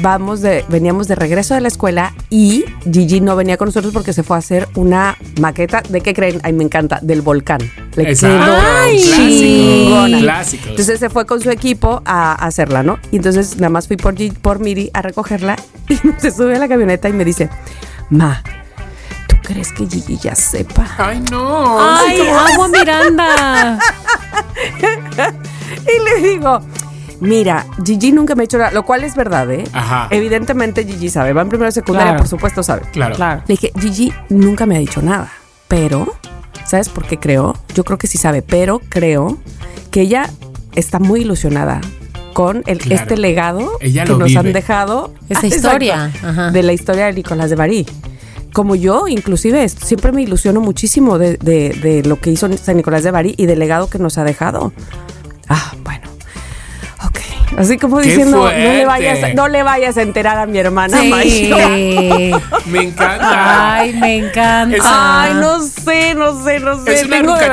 vamos 0.00 0.40
de, 0.40 0.64
veníamos 0.68 1.06
de 1.08 1.14
regreso 1.14 1.54
de 1.54 1.60
la 1.60 1.68
escuela 1.68 2.14
y 2.30 2.64
Gigi 2.90 3.20
no 3.20 3.36
venía 3.36 3.56
con 3.56 3.66
nosotros 3.66 3.92
porque 3.92 4.12
se 4.12 4.22
fue 4.22 4.36
a 4.36 4.38
hacer 4.38 4.68
una 4.74 5.16
maqueta. 5.40 5.82
¿De 5.88 6.00
qué 6.00 6.14
creen? 6.14 6.40
Ay, 6.42 6.52
me 6.52 6.64
encanta, 6.64 6.98
del 7.02 7.20
volcán. 7.22 7.60
Le 7.96 8.10
Exacto. 8.10 8.44
quedó 8.44 8.56
Ay. 8.82 8.98
chingona. 8.98 10.18
Clásicos. 10.20 10.68
Entonces 10.70 10.98
se 11.00 11.10
fue 11.10 11.26
con 11.26 11.40
su 11.40 11.50
equipo 11.50 12.02
a, 12.04 12.32
a 12.32 12.46
hacerla, 12.46 12.82
¿no? 12.82 12.98
Y 13.10 13.16
entonces 13.16 13.56
nada 13.56 13.70
más 13.70 13.86
fui 13.86 13.96
por, 13.96 14.14
Gi- 14.14 14.32
por 14.32 14.58
Miri 14.60 14.90
a 14.94 15.02
recogerla 15.02 15.56
y 15.88 15.96
se 16.18 16.30
sube 16.30 16.56
a 16.56 16.58
la 16.58 16.68
camioneta 16.68 17.08
y 17.08 17.12
me 17.12 17.24
dice, 17.24 17.50
Ma, 18.10 18.42
¿tú 19.28 19.36
crees 19.42 19.72
que 19.72 19.86
Gigi 19.86 20.16
ya 20.18 20.34
sepa? 20.34 20.86
Ay, 20.98 21.22
no. 21.30 21.78
Ay, 21.80 22.20
amo 22.28 22.64
a 22.64 22.68
Miranda. 22.78 23.78
Y 25.86 26.04
le 26.22 26.28
digo, 26.28 26.60
mira, 27.22 27.66
Gigi 27.84 28.12
nunca 28.12 28.34
me 28.34 28.42
ha 28.42 28.44
hecho 28.44 28.58
nada, 28.58 28.70
lo 28.72 28.84
cual 28.84 29.04
es 29.04 29.14
verdad, 29.14 29.50
¿eh? 29.50 29.64
Ajá. 29.72 30.08
Evidentemente 30.10 30.84
Gigi 30.84 31.08
sabe, 31.08 31.32
va 31.32 31.42
en 31.42 31.48
primero 31.48 31.70
secundaria, 31.70 32.12
Claro. 32.12 32.18
por 32.22 32.28
supuesto 32.28 32.62
sabe. 32.62 32.82
Claro. 32.92 33.14
Claro. 33.16 33.42
Le 33.46 33.54
dije, 33.54 33.72
Gigi 33.80 34.12
nunca 34.28 34.66
me 34.66 34.76
ha 34.76 34.78
dicho 34.78 35.00
nada, 35.02 35.30
pero, 35.68 36.14
¿sabes 36.66 36.88
por 36.88 37.06
qué 37.06 37.18
creo? 37.18 37.56
Yo 37.74 37.84
creo 37.84 37.98
que 37.98 38.06
sí 38.06 38.18
sabe, 38.18 38.42
pero 38.42 38.80
creo 38.88 39.38
que 39.90 40.02
ella 40.02 40.28
está 40.74 40.98
muy 40.98 41.20
ilusionada 41.22 41.80
con 42.32 42.62
el, 42.66 42.78
Claro. 42.78 43.02
este 43.02 43.16
legado 43.18 43.72
Ella 43.80 44.04
que 44.04 44.12
nos 44.14 44.28
vive. 44.28 44.40
han 44.40 44.52
dejado. 44.52 45.12
Esa 45.28 45.46
Exacto, 45.46 45.56
historia, 45.56 46.12
ajá. 46.22 46.50
de 46.50 46.62
la 46.62 46.72
historia 46.72 47.06
de 47.06 47.12
Nicolás 47.12 47.50
de 47.50 47.56
Bari. 47.56 47.86
Como 48.54 48.74
yo, 48.74 49.06
inclusive, 49.08 49.66
siempre 49.68 50.12
me 50.12 50.22
ilusiono 50.22 50.60
muchísimo 50.60 51.18
de, 51.18 51.36
de- 51.38 51.70
de 51.82 52.02
lo 52.08 52.18
que 52.20 52.30
hizo 52.30 52.48
San 52.56 52.76
Nicolás 52.76 53.02
de 53.02 53.10
Bari 53.10 53.34
y 53.38 53.46
del 53.46 53.58
legado 53.58 53.88
que 53.88 53.98
nos 53.98 54.18
ha 54.18 54.24
dejado. 54.24 54.72
Ah, 55.48 55.72
bueno. 55.84 56.00
Así 57.58 57.76
como 57.78 57.98
¡Qué 57.98 58.08
diciendo, 58.08 58.38
no 58.38 58.48
le, 58.50 58.84
vayas, 58.86 59.22
a- 59.22 59.34
no 59.34 59.48
le 59.48 59.62
vayas 59.62 59.96
a 59.96 60.02
enterar 60.02 60.38
a 60.38 60.46
mi 60.46 60.58
hermana 60.58 61.00
Sí. 61.00 61.08
mayor. 61.10 62.40
Me 62.66 62.82
encanta. 62.82 63.74
Ay, 63.74 63.92
me 63.94 64.16
encanta. 64.16 64.76
Es- 64.76 64.82
Ay, 64.84 65.34
no 65.34 65.60
sé, 65.60 66.14
no 66.14 66.42
sé, 66.44 66.60
no 66.60 66.82
sé. 66.84 66.94
Es 66.94 67.04
una 67.04 67.16
Tengo 67.16 67.36
es 67.36 67.42
el 67.42 67.50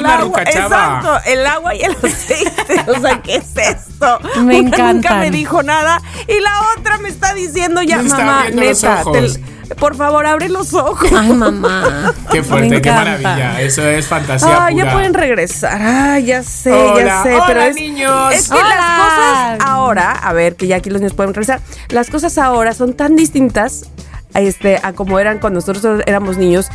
una 0.00 0.18
agua-. 0.18 0.42
Exacto, 0.42 1.20
el 1.26 1.46
agua 1.46 1.74
y 1.74 1.82
el 1.82 1.92
aceite. 1.92 2.90
O 2.90 3.00
sea, 3.00 3.20
¿qué 3.22 3.36
es 3.36 3.56
esto? 3.56 4.18
Me 4.42 4.60
Una 4.60 4.92
Nunca 4.92 5.14
me 5.14 5.30
dijo 5.30 5.62
nada. 5.62 6.00
Y 6.28 6.40
la 6.40 6.52
otra 6.76 6.98
me 6.98 7.08
está 7.08 7.32
diciendo 7.34 7.82
ya, 7.82 7.98
Me 7.98 8.08
mamá, 8.10 8.44
neta, 8.52 9.02
ojos. 9.02 9.34
te- 9.34 9.40
por 9.78 9.94
favor, 9.96 10.26
abre 10.26 10.48
los 10.48 10.74
ojos. 10.74 11.10
Ay, 11.16 11.32
mamá. 11.32 12.12
Qué 12.30 12.38
Me 12.38 12.44
fuerte, 12.44 12.82
qué 12.82 12.90
maravilla. 12.90 13.60
Eso 13.60 13.82
es 13.82 14.06
fantasía 14.06 14.66
Ay, 14.66 14.76
ya 14.76 14.82
pura. 14.82 14.92
pueden 14.94 15.14
regresar. 15.14 15.80
Ay, 15.80 16.24
ya 16.26 16.42
sé, 16.42 16.72
Hola, 16.72 17.04
ya 17.04 17.22
sé. 17.22 17.34
hola, 17.34 17.44
pero 17.46 17.60
es, 17.62 17.74
niños. 17.76 18.34
Es 18.34 18.48
que 18.48 18.54
Hola. 18.58 18.68
las 18.68 18.98
cosas 19.58 19.68
ahora, 19.68 20.12
a 20.12 20.32
ver, 20.32 20.56
que 20.56 20.66
ya 20.66 20.76
aquí 20.76 20.90
los 20.90 21.00
niños 21.00 21.14
pueden 21.14 21.32
regresar. 21.34 21.60
Las 21.88 22.10
cosas 22.10 22.36
ahora 22.38 22.74
son 22.74 22.94
tan 22.94 23.16
distintas 23.16 23.84
a, 24.34 24.40
este, 24.40 24.78
a 24.82 24.92
como 24.92 25.18
eran 25.18 25.38
cuando 25.38 25.58
nosotros 25.60 26.02
éramos 26.06 26.36
niños. 26.36 26.68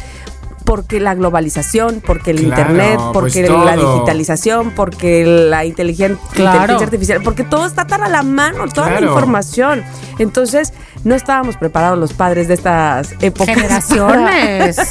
Porque 0.63 0.99
la 0.99 1.13
globalización, 1.13 2.01
porque 2.03 2.31
el 2.31 2.37
Claro, 2.37 2.61
internet, 2.71 2.95
pues 3.13 3.35
porque 3.35 3.47
la 3.47 3.75
digitalización, 3.75 4.71
porque 4.71 5.23
la 5.23 5.63
inteligen- 5.63 6.17
Claro. 6.33 6.53
inteligencia 6.73 6.85
artificial, 6.85 7.21
porque 7.23 7.43
todo 7.43 7.67
está 7.67 7.85
tan 7.85 8.01
a 8.01 8.09
la 8.09 8.23
mano, 8.23 8.67
toda 8.73 8.89
la 8.89 8.99
información. 8.99 9.83
Entonces, 10.17 10.73
no 11.05 11.15
estábamos 11.15 11.55
preparados 11.55 11.97
los 11.97 12.13
padres 12.13 12.47
de 12.49 12.55
estas 12.55 13.13
épocas. 13.21 13.55
Generaciones. 13.55 14.77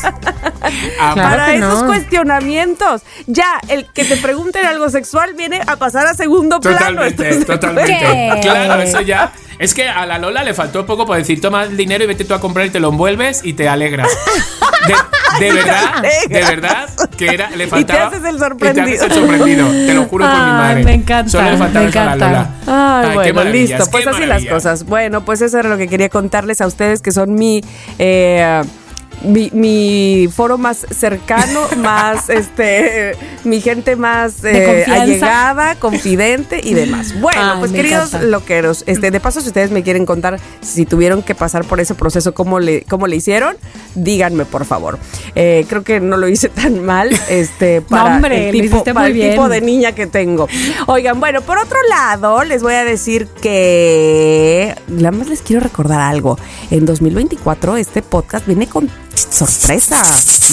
Claro 1.13 1.15
para 1.15 1.55
esos 1.55 1.83
no. 1.83 1.87
cuestionamientos. 1.87 3.03
Ya, 3.27 3.61
el 3.69 3.87
que 3.93 4.05
te 4.05 4.17
pregunten 4.17 4.65
algo 4.65 4.89
sexual 4.89 5.35
viene 5.35 5.61
a 5.67 5.77
pasar 5.77 6.07
a 6.07 6.15
segundo 6.15 6.59
plano. 6.61 6.79
Totalmente, 6.79 7.29
¿estás 7.29 7.39
de 7.41 7.45
totalmente. 7.45 8.41
Claro, 8.41 8.81
eso 8.81 9.01
ya. 9.03 9.31
Es 9.59 9.75
que 9.75 9.89
a 9.89 10.05
la 10.07 10.19
Lola 10.19 10.43
le 10.43 10.55
faltó 10.55 10.85
poco 10.87 11.07
por 11.07 11.17
decir, 11.17 11.41
toma 11.41 11.65
el 11.65 11.77
dinero 11.77 12.05
y 12.05 12.07
vete 12.07 12.25
tú 12.25 12.35
a 12.35 12.41
comprar 12.41 12.67
y 12.67 12.71
te 12.71 12.81
lo 12.81 12.89
envuelves 12.89 13.41
y 13.45 13.53
te 13.55 13.69
alegras. 13.69 14.09
De, 15.41 15.51
verdad, 15.53 16.03
de 16.29 16.41
verdad, 16.45 16.89
que 17.17 17.27
era, 17.27 17.51
le 17.51 17.65
te 17.65 17.71
faltaba. 17.71 18.07
haces 18.07 18.23
el 18.25 18.37
y 18.37 18.39
te 18.39 18.81
haces 18.83 19.03
el 19.03 19.13
sorprendido, 19.13 19.67
te 19.69 19.93
lo 19.95 20.05
juro 20.05 20.25
por 20.27 20.35
mi 20.35 20.41
Ay, 20.45 20.53
madre. 20.53 20.85
me 20.85 20.95
encanta, 20.95 21.29
Solo 21.31 21.51
le 21.51 21.57
faltaba 21.57 21.83
me 21.85 21.91
eso 21.91 22.01
a 22.01 22.05
la 22.05 22.13
encanta. 22.15 22.27
Lola. 22.67 23.03
Ay, 23.11 23.19
qué 23.25 23.33
bueno, 23.33 23.51
listo. 23.51 23.85
Pues 23.91 24.07
así 24.07 24.27
las 24.27 24.45
cosas. 24.45 24.85
Bueno, 24.85 25.25
pues 25.25 25.41
eso 25.43 25.59
era 25.59 25.69
lo 25.69 25.77
que 25.77 25.89
quería 25.89 26.09
contarles 26.09 26.61
a 26.61 26.69
ustedes, 26.69 27.03
que 27.03 27.11
son 27.11 27.35
mi. 27.35 27.63
eh, 27.99 28.63
mi, 29.25 29.51
mi 29.53 30.29
foro 30.33 30.59
más 30.59 30.87
cercano, 30.91 31.61
más 31.79 32.29
este, 32.29 33.17
mi 33.45 33.61
gente 33.61 33.97
más 33.97 34.45
eh, 34.45 34.85
allegada, 34.89 35.75
confidente 35.77 36.61
y 36.63 36.75
demás. 36.75 37.15
Bueno, 37.25 37.53
Ay, 37.55 37.59
pues 37.61 37.73
queridos 37.73 38.09
encanta. 38.09 38.27
loqueros, 38.27 38.85
este, 38.87 39.11
de 39.11 39.21
paso 39.21 39.41
si 39.41 39.49
ustedes 39.49 39.71
me 39.71 39.83
quieren 39.83 40.05
contar 40.05 40.39
si 40.61 40.85
tuvieron 40.85 41.23
que 41.23 41.35
pasar 41.35 41.65
por 41.65 41.81
ese 41.81 41.95
proceso, 41.95 42.35
cómo 42.35 42.61
le, 42.61 42.83
cómo 42.83 43.07
le 43.07 43.17
hicieron, 43.17 43.57
díganme 43.95 44.45
por 44.45 44.65
favor. 44.65 44.99
Eh, 45.35 45.65
creo 45.69 45.85
que 45.85 46.01
no 46.01 46.17
lo 46.17 46.29
hice 46.29 46.49
tan 46.51 46.85
mal, 46.85 47.11
este, 47.31 47.81
para 47.81 48.17
hombre, 48.17 48.51
el 48.51 48.61
tipo, 48.61 48.85
para 48.85 49.07
el 49.07 49.15
tipo 49.15 49.49
de 49.49 49.61
niña 49.61 49.93
que 49.93 50.07
tengo. 50.07 50.49
Oigan, 50.87 51.19
bueno, 51.21 51.41
por 51.41 51.59
otro 51.59 51.79
lado, 51.89 52.45
les 52.45 52.63
voy 52.63 52.75
a 52.75 52.85
decir 52.85 53.27
que 53.41 54.75
nada 54.89 55.13
más 55.13 55.29
les 55.29 55.41
quiero 55.41 55.63
recordar 55.63 56.01
algo. 56.01 56.39
En 56.71 56.85
2024 56.85 57.77
este 57.77 58.03
podcast 58.03 58.47
viene 58.47 58.67
con 58.67 58.91
sorpresa. 59.15 60.03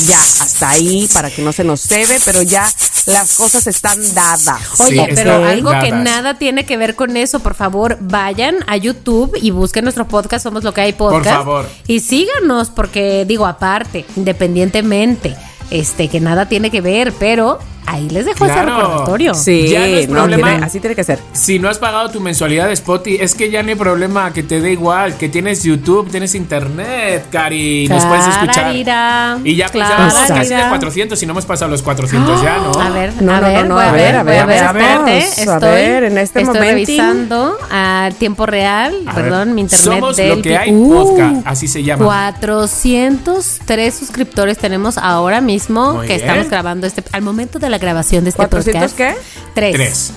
Ya, 0.08 0.20
hasta 0.20 0.70
ahí, 0.70 1.08
para 1.13 1.30
que 1.30 1.41
no 1.41 1.51
se 1.51 1.63
nos 1.63 1.82
cebe, 1.82 2.20
pero 2.25 2.41
ya 2.41 2.68
las 3.06 3.36
cosas 3.36 3.68
están 3.68 3.98
dadas. 4.13 4.80
Oye, 4.80 5.06
Sí, 5.06 5.12
pero 5.15 5.46
algo 5.46 5.72
que 5.82 5.91
nada 5.91 6.38
tiene 6.38 6.65
que 6.65 6.77
ver 6.77 6.96
con 6.96 7.18
eso, 7.18 7.39
por 7.39 7.56
favor, 7.56 7.98
vayan 8.01 8.58
a 8.68 8.77
YouTube 8.77 9.38
y 9.41 9.51
busquen 9.51 9.84
nuestro 9.84 10.08
podcast, 10.08 10.44
Somos 10.44 10.63
lo 10.63 10.74
que 10.74 10.82
hay 10.82 10.94
podcast. 10.94 11.38
Por 11.38 11.46
favor. 11.46 11.70
Y 11.88 12.00
síganos, 12.00 12.70
porque 12.70 13.25
digo, 13.27 13.46
aparte, 13.46 14.06
independientemente, 14.15 15.36
este, 15.70 16.08
que 16.08 16.20
nada 16.20 16.48
tiene 16.48 16.70
que 16.70 16.82
ver, 16.82 17.13
pero 17.13 17.60
ahí 17.86 18.10
les 18.10 18.26
dejo 18.26 18.46
ese 18.46 18.54
Claro. 18.54 18.76
recordatorio. 18.78 19.34
Sí, 19.34 19.68
Ya 19.70 19.80
no 19.80 19.86
es 19.86 20.08
no, 20.10 20.14
problema. 20.16 20.48
tiene- 20.50 20.66
así 20.66 20.80
tiene 20.80 20.96
que 20.96 21.04
ser. 21.04 21.20
Si 21.34 21.60
no 21.60 21.70
has 21.70 21.78
pagado 21.78 22.10
tu 22.10 22.20
mensualidad 22.22 22.68
de 22.68 22.74
Spotify, 22.74 23.18
es 23.22 23.36
que 23.36 23.50
ya 23.50 23.64
no 23.64 23.70
hay 23.70 23.76
problema, 23.76 24.32
que 24.34 24.44
te 24.44 24.60
dé 24.62 24.72
igual, 24.72 25.16
que 25.18 25.30
tienes 25.30 25.64
YouTube, 25.64 26.10
tienes 26.10 26.36
internet, 26.36 27.26
Cari, 27.32 27.88
nos 27.88 28.06
puedes 28.06 28.28
escuchar. 28.28 28.54
Clararira, 28.54 29.38
Y 29.44 29.56
ya 29.56 29.70
clararira. 29.70 29.98
vamos 30.14 30.14
casi 30.28 30.54
de 30.54 30.68
400, 30.70 31.20
si 31.20 31.26
no 31.26 31.32
hemos 31.32 31.46
pasado 31.46 31.72
los 31.72 31.82
400 31.82 32.42
ya, 32.42 32.58
¿no? 32.58 32.72
A 32.82 32.90
ver, 32.90 33.14
No, 33.22 33.34
a 33.34 33.42
no, 33.42 33.48
ver, 33.48 33.66
no, 33.68 33.80
a 33.80 33.90
a 33.90 33.92
ver, 33.92 34.02
ver, 34.02 34.16
a 34.16 34.24
voy 34.24 34.34
a 34.36 34.46
ver, 34.46 34.48
ver, 34.48 34.64
a 34.66 34.74
ver, 34.74 34.84
espérate, 35.18 35.46
vamos, 35.46 35.48
a 35.48 35.54
estoy, 35.56 35.70
ver, 35.92 36.04
en 36.04 36.18
este 36.18 36.42
estoy 36.42 36.44
momentín. 36.56 36.98
revisando 37.00 37.58
a 37.72 38.10
tiempo 38.18 38.46
real, 38.46 38.96
A 39.06 39.14
ver, 39.14 39.24
perdón, 39.26 39.56
mi 39.56 39.62
internet 39.62 39.86
Somos 40.00 40.18
del 40.18 40.30
lo 40.30 40.42
que 40.42 40.58
hay 40.58 40.72
Uh, 40.72 40.90
podcast, 40.94 41.36
así 41.48 41.68
se 41.68 41.84
llama. 41.84 42.06
403 42.06 43.94
suscriptores 43.94 44.58
tenemos 44.58 44.98
ahora 44.98 45.42
mismo 45.42 45.94
Muy 45.96 46.08
que 46.08 46.16
bien. 46.16 46.28
estamos 46.30 46.50
grabando 46.50 46.88
este 46.88 47.04
al 47.12 47.22
momento 47.22 47.60
de 47.60 47.70
la 47.72 47.78
grabación 47.80 48.24
de 48.24 48.30
este 48.30 48.44
¿400 48.44 48.48
podcast. 48.66 48.98
qué? 48.98 49.16
Tres. 49.56 49.74
Tres. 49.75 50.12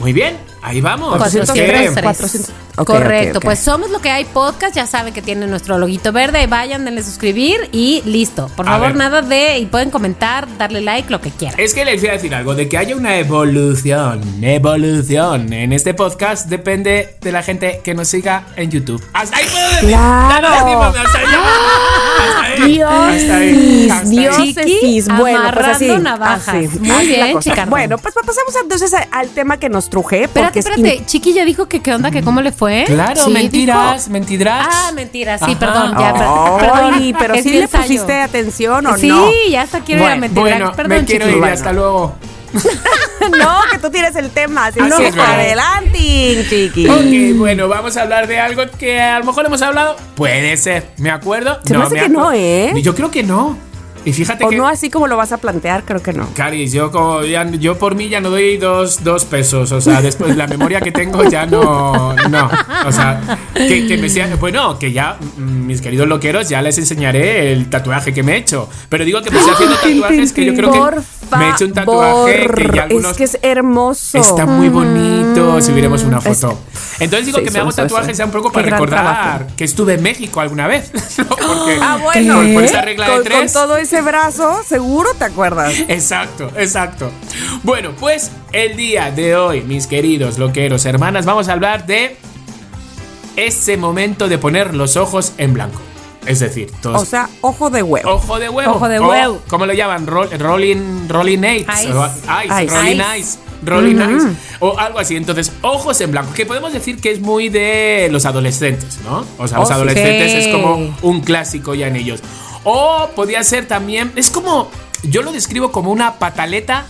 Muy 0.00 0.12
bien, 0.12 0.36
ahí 0.62 0.80
vamos. 0.80 1.16
403. 1.16 1.92
403. 1.92 2.52
Correcto, 2.76 3.40
pues 3.40 3.60
somos 3.60 3.90
lo 3.90 4.00
que 4.00 4.10
hay 4.10 4.24
podcast, 4.24 4.74
ya 4.74 4.86
saben 4.86 5.14
que 5.14 5.22
tiene 5.22 5.46
nuestro 5.46 5.78
loguito 5.78 6.12
verde, 6.12 6.46
vayan, 6.48 6.84
denle 6.84 7.02
suscribir 7.02 7.68
y 7.70 8.02
listo. 8.04 8.50
Por 8.56 8.66
favor, 8.66 8.96
nada 8.96 9.22
de 9.22 9.58
y 9.58 9.66
pueden 9.66 9.90
comentar, 9.90 10.48
darle 10.58 10.80
like, 10.80 11.08
lo 11.10 11.20
que 11.20 11.30
quieran. 11.30 11.58
Es 11.60 11.72
que 11.72 11.84
les 11.84 12.00
voy 12.00 12.10
a 12.10 12.12
decir 12.14 12.34
algo, 12.34 12.54
de 12.54 12.68
que 12.68 12.76
haya 12.76 12.96
una 12.96 13.16
evolución, 13.16 14.22
evolución 14.42 15.52
en 15.52 15.72
este 15.72 15.94
podcast 15.94 16.48
depende 16.48 17.16
de 17.20 17.32
la 17.32 17.42
gente 17.42 17.80
que 17.84 17.94
nos 17.94 18.08
siga 18.08 18.44
en 18.56 18.70
YouTube. 18.70 19.02
Hasta 19.12 19.36
ahí 19.36 19.46
puedo 19.50 19.68
decir. 19.68 19.88
Claro. 19.90 20.92
Dios, 22.66 24.08
Dios, 24.08 24.36
Chiqui, 24.36 25.02
bueno, 25.18 25.50
pues 25.52 25.66
así, 25.66 25.88
navajas. 25.88 26.48
Así, 26.48 26.78
Muy 26.78 26.90
así 26.90 27.06
bien, 27.06 27.38
chica. 27.40 27.66
Bueno, 27.66 27.98
pues 27.98 28.14
pasemos 28.14 28.54
entonces 28.62 28.92
al 29.10 29.28
tema 29.30 29.58
que 29.58 29.68
nos 29.68 29.90
truje. 29.90 30.24
Espérate, 30.24 30.60
espérate, 30.60 31.04
Chiqui 31.06 31.34
ya 31.34 31.44
dijo 31.44 31.66
que 31.66 31.80
qué 31.80 31.92
onda, 31.94 32.10
que 32.10 32.22
cómo 32.22 32.40
le 32.42 32.52
fue 32.52 32.63
Claro, 32.86 33.24
Sí, 33.24 33.30
mentiras, 33.32 34.04
dijo. 34.04 34.12
mentiras. 34.12 34.66
Ah, 34.70 34.92
mentiras, 34.94 35.40
sí, 35.44 35.50
Ajá. 35.52 35.58
perdón, 35.58 35.94
ya, 35.98 36.08
Ay, 36.08 37.12
perdón. 37.12 37.16
pero 37.18 37.34
sí 37.42 37.50
le 37.50 37.62
ensayo. 37.62 37.82
pusiste 37.84 38.20
atención 38.20 38.86
o 38.86 38.96
sí, 38.96 39.08
no. 39.08 39.30
ya 39.50 39.62
hasta 39.62 39.80
quiero 39.80 40.00
ir 40.02 40.06
a 40.06 40.08
Bueno, 40.10 40.20
mentiras. 40.22 40.42
Bueno, 40.58 40.72
perdón, 40.76 40.98
me 40.98 41.04
quiero 41.04 41.28
ir, 41.28 41.38
Bueno. 41.38 41.54
hasta 41.54 41.72
luego. 41.72 42.14
no, 43.36 43.58
que 43.70 43.78
tú 43.78 43.90
tienes 43.90 44.14
el 44.16 44.30
tema. 44.30 44.66
Así 44.66 44.78
Así 44.78 44.88
no, 44.90 44.98
es, 44.98 45.14
¿verdad? 45.14 45.34
adelante, 45.34 46.46
chiqui. 46.48 46.88
Ok, 46.88 47.36
bueno, 47.38 47.66
vamos 47.68 47.96
a 47.96 48.02
hablar 48.02 48.26
de 48.28 48.38
algo 48.38 48.62
que 48.78 49.00
a 49.00 49.18
lo 49.18 49.24
mejor 49.24 49.46
hemos 49.46 49.60
hablado. 49.62 49.96
Puede 50.14 50.56
ser, 50.56 50.86
¿me 50.98 51.10
acuerdo? 51.10 51.58
Se 51.64 51.76
me 51.76 51.84
hace 51.84 51.96
que 51.96 52.08
no. 52.08 52.32
¿eh? 52.32 52.72
Yo 52.82 52.94
creo 52.94 53.10
que 53.10 53.22
no. 53.24 53.58
Y 54.04 54.12
fíjate 54.12 54.44
O 54.44 54.48
que. 54.50 54.56
no 54.56 54.68
así 54.68 54.90
como 54.90 55.06
lo 55.06 55.16
vas 55.16 55.32
a 55.32 55.38
plantear, 55.38 55.84
creo 55.84 56.02
que 56.02 56.12
no. 56.12 56.28
Caris, 56.34 56.72
yo, 56.72 56.90
como 56.90 57.22
ya- 57.24 57.48
yo 57.50 57.78
por 57.78 57.94
mí 57.94 58.08
ya 58.08 58.20
no 58.20 58.30
doy 58.30 58.58
dos, 58.58 59.02
dos 59.02 59.24
pesos. 59.24 59.72
O 59.72 59.80
sea, 59.80 60.02
después 60.02 60.36
la 60.36 60.46
memoria 60.46 60.80
que 60.80 60.92
tengo 60.92 61.24
ya 61.28 61.46
no. 61.46 62.14
No. 62.28 62.50
O 62.86 62.92
sea, 62.92 63.38
que, 63.54 63.86
que 63.86 63.96
me 63.96 64.08
sea. 64.10 64.34
Bueno, 64.36 64.78
que 64.78 64.92
ya, 64.92 65.16
mm, 65.38 65.66
mis 65.66 65.80
queridos 65.80 66.06
loqueros, 66.08 66.48
ya 66.48 66.60
les 66.62 66.76
enseñaré 66.78 67.52
el 67.52 67.70
tatuaje 67.70 68.12
que 68.12 68.22
me 68.22 68.32
he 68.34 68.36
hecho. 68.38 68.68
Pero 68.88 69.04
digo 69.04 69.22
que 69.22 69.30
me 69.30 69.38
estoy 69.38 69.54
haciendo 69.54 69.76
tatuajes 69.76 70.32
que 70.32 70.44
yo 70.44 70.54
creo 70.54 70.70
que. 70.72 70.78
Por 70.78 71.02
me 71.38 71.46
he 71.48 71.50
hecho 71.50 71.64
un 71.66 71.72
tatuaje 71.72 72.46
que 72.54 72.70
ya 72.74 72.82
algunos. 72.84 73.10
Es 73.12 73.16
que 73.16 73.24
es 73.24 73.38
hermoso. 73.42 74.18
Está 74.18 74.46
muy 74.46 74.68
bonito 74.68 75.60
si 75.60 75.72
hubiéramos 75.72 76.02
una 76.02 76.18
Es- 76.18 76.24
foto. 76.40 76.58
Entonces 77.00 77.26
digo 77.26 77.38
sí, 77.38 77.44
que 77.44 77.50
me 77.50 77.58
hago 77.58 77.72
tatuajes 77.72 78.16
sí. 78.16 78.18
ya 78.20 78.24
un 78.24 78.30
poco 78.30 78.52
para 78.52 78.70
recordar 78.70 79.46
que 79.56 79.64
estuve 79.64 79.94
en 79.94 80.02
México 80.02 80.40
alguna 80.40 80.66
vez. 80.68 80.90
¿no? 81.18 81.26
Porque 81.28 81.78
Ah, 81.80 81.98
bueno. 82.02 82.34
por, 82.36 82.54
por 82.54 82.62
esa 82.64 82.82
regla 82.82 83.06
con, 83.06 83.18
de 83.18 83.24
tres. 83.24 83.52
con 83.52 83.62
todo 83.62 83.76
ese 83.76 84.00
brazo, 84.02 84.62
seguro 84.66 85.10
te 85.18 85.24
acuerdas. 85.24 85.74
Exacto, 85.88 86.50
exacto. 86.56 87.10
Bueno, 87.62 87.90
pues 87.98 88.30
el 88.52 88.76
día 88.76 89.10
de 89.10 89.34
hoy, 89.36 89.62
mis 89.62 89.86
queridos 89.86 90.38
loqueros, 90.38 90.84
hermanas, 90.86 91.24
vamos 91.26 91.48
a 91.48 91.52
hablar 91.52 91.86
de 91.86 92.16
ese 93.36 93.76
momento 93.76 94.28
de 94.28 94.38
poner 94.38 94.74
los 94.74 94.96
ojos 94.96 95.32
en 95.38 95.54
blanco. 95.54 95.80
Es 96.26 96.40
decir, 96.40 96.70
todos. 96.80 97.02
O 97.02 97.04
sea, 97.04 97.28
ojo 97.40 97.70
de 97.70 97.82
huevo. 97.82 98.10
Ojo 98.10 98.38
de 98.38 98.48
huevo. 98.48 98.72
Ojo 98.72 98.88
de 98.88 98.98
O, 98.98 99.08
huevo. 99.08 99.42
¿Cómo 99.48 99.66
lo 99.66 99.72
llaman? 99.72 100.06
Roll- 100.06 100.30
rolling, 100.38 101.08
rolling. 101.08 101.38
Ice. 101.38 101.64
ice, 101.70 101.88
Ice. 101.88 102.74
rolling 102.74 102.96
Ice. 103.00 103.18
ice. 103.18 103.38
Rolling 103.64 103.96
ice. 103.96 104.26
O 104.60 104.78
algo 104.78 104.98
así. 104.98 105.16
Entonces, 105.16 105.52
ojos 105.62 106.00
en 106.00 106.10
blanco. 106.10 106.32
Que 106.34 106.44
podemos 106.46 106.72
decir 106.72 107.00
que 107.00 107.10
es 107.10 107.20
muy 107.20 107.48
de 107.48 108.08
los 108.10 108.26
adolescentes, 108.26 108.98
¿no? 109.04 109.24
O 109.38 109.48
sea, 109.48 109.58
los 109.58 109.66
Oh, 109.66 109.72
sí. 109.72 109.72
adolescentes 109.74 110.32
es 110.46 110.48
como 110.48 110.94
un 111.02 111.20
clásico 111.22 111.74
ya 111.74 111.86
en 111.88 111.96
ellos. 111.96 112.20
O 112.64 113.10
podría 113.14 113.42
ser 113.44 113.66
también. 113.66 114.12
Es 114.16 114.30
como. 114.30 114.70
Yo 115.02 115.22
lo 115.22 115.32
describo 115.32 115.70
como 115.72 115.90
una 115.92 116.14
pataleta 116.18 116.86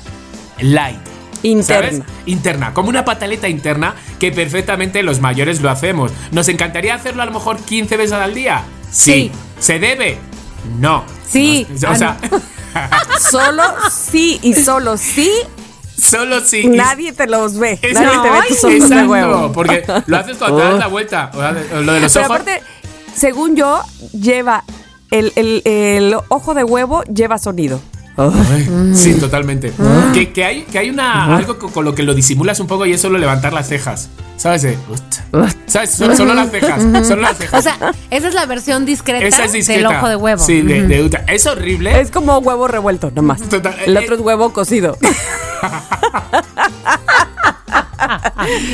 light. 0.61 0.99
Interna. 1.43 1.91
¿Sabes? 1.91 2.03
Interna, 2.27 2.73
como 2.73 2.89
una 2.89 3.05
pataleta 3.05 3.49
interna 3.49 3.95
que 4.19 4.33
perfectamente 4.33 5.03
los 5.03 5.21
mayores 5.21 5.61
lo 5.61 5.69
hacemos. 5.69 6.11
¿Nos 6.33 6.49
encantaría 6.49 6.95
hacerlo 6.95 7.23
a 7.23 7.27
lo 7.27 7.33
mejor 7.33 7.59
15 7.59 7.97
veces 7.99 8.13
al 8.15 8.33
día? 8.33 8.63
Sí. 8.95 9.31
¿Se 9.59 9.79
debe? 9.79 10.19
No. 10.79 11.05
Sí. 11.29 11.67
No, 11.83 11.89
o 11.89 11.93
Ah, 11.93 11.97
sea, 11.97 12.17
Solo 13.31 13.63
sí 13.91 14.39
y 14.43 14.55
solo 14.55 14.97
sí 14.97 15.31
Solo 15.97 16.41
si. 16.41 16.67
Nadie 16.67 17.13
te 17.13 17.27
los 17.29 17.57
ve. 17.59 17.79
Es- 17.81 17.95
Nadie 17.95 18.19
te 18.23 18.31
ve 18.31 18.39
tus 18.49 18.65
ojos 18.65 18.89
de 18.91 19.07
huevo. 19.07 19.53
Porque 19.53 19.85
lo 20.07 20.17
haces 20.17 20.37
cuando 20.37 20.59
te 20.59 20.65
das 20.65 20.79
la 20.79 20.87
vuelta. 20.89 21.31
Lo 21.33 21.93
de 21.93 22.01
los 22.01 22.13
Pero 22.13 22.27
ojos. 22.27 22.41
aparte, 22.41 22.63
según 23.17 23.55
yo, 23.57 23.81
lleva 24.13 24.65
el, 25.13 25.33
el- 25.37 25.63
el 25.65 26.17
ojo 26.29 26.53
de 26.55 26.65
huevo 26.65 27.05
lleva 27.05 27.39
sonido. 27.39 27.81
Ay, 28.17 28.93
Sí, 28.95 29.15
totalmente. 29.15 29.73
Que, 30.13 30.33
que 30.33 30.45
hay, 30.45 30.63
que 30.65 30.79
hay 30.81 30.91
una, 30.91 31.37
algo 31.37 31.59
co- 31.59 31.71
con 31.71 31.85
lo 31.85 31.95
que 31.95 32.03
lo 32.03 32.13
disimulas 32.15 32.59
un 32.61 32.67
poco 32.67 32.87
y 32.87 32.93
es 32.93 33.01
solo 33.01 33.19
levantar 33.19 33.53
las 33.53 33.69
cejas. 33.69 34.09
¿Sabes? 34.37 34.67
¿Sabes? 35.67 35.91
Solo, 35.91 36.17
solo 36.17 36.35
las 36.35 36.51
cejas. 36.51 36.83
Solo 37.07 37.23
las 37.23 37.37
cejas. 37.39 37.59
O 37.59 37.63
sea, 37.63 37.93
esa 38.11 38.29
es 38.29 38.35
la 38.35 38.47
versión 38.47 38.85
discreta, 38.85 39.25
Esa 39.27 39.45
es 39.45 39.53
discreta. 39.53 39.89
del 39.89 39.97
ojo 39.97 40.09
de 40.09 40.17
huevo. 40.17 40.43
Sí, 40.45 40.63
de, 40.63 41.03
ultra. 41.03 41.25
Es 41.29 41.47
horrible. 41.47 42.01
Es 42.01 42.11
como 42.11 42.39
huevo 42.39 42.69
revuelto, 42.69 43.11
nomás. 43.15 43.41
Total, 43.43 43.75
El 43.87 43.97
eh, 43.97 44.01
otro 44.01 44.15
es 44.17 44.21
huevo 44.21 44.53
cocido. 44.53 44.97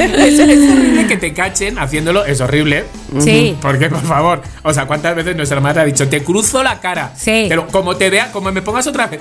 Es, 0.08 0.38
es 0.38 0.70
horrible 0.70 1.06
que 1.06 1.16
te 1.16 1.32
cachen 1.32 1.78
haciéndolo, 1.78 2.24
es 2.24 2.40
horrible. 2.40 2.84
Sí. 3.20 3.56
Porque, 3.60 3.88
por 3.88 4.02
favor, 4.02 4.42
o 4.62 4.72
sea, 4.74 4.86
¿cuántas 4.86 5.14
veces 5.14 5.36
nuestra 5.36 5.60
madre 5.60 5.82
ha 5.82 5.84
dicho, 5.84 6.08
te 6.08 6.22
cruzo 6.24 6.62
la 6.62 6.80
cara? 6.80 7.12
Sí. 7.16 7.46
Pero 7.48 7.68
como 7.68 7.96
te 7.96 8.10
vea, 8.10 8.32
como 8.32 8.50
me 8.50 8.62
pongas 8.62 8.86
otra 8.86 9.06
vez. 9.06 9.20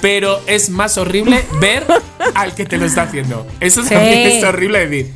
Pero 0.00 0.40
es 0.46 0.70
más 0.70 0.96
horrible 0.96 1.44
ver 1.60 1.84
al 2.34 2.54
que 2.54 2.64
te 2.64 2.78
lo 2.78 2.86
está 2.86 3.02
haciendo. 3.02 3.46
Eso 3.60 3.82
Sí. 3.82 3.90
también 3.90 4.28
es 4.28 4.42
horrible 4.44 4.86
decir. 4.86 5.12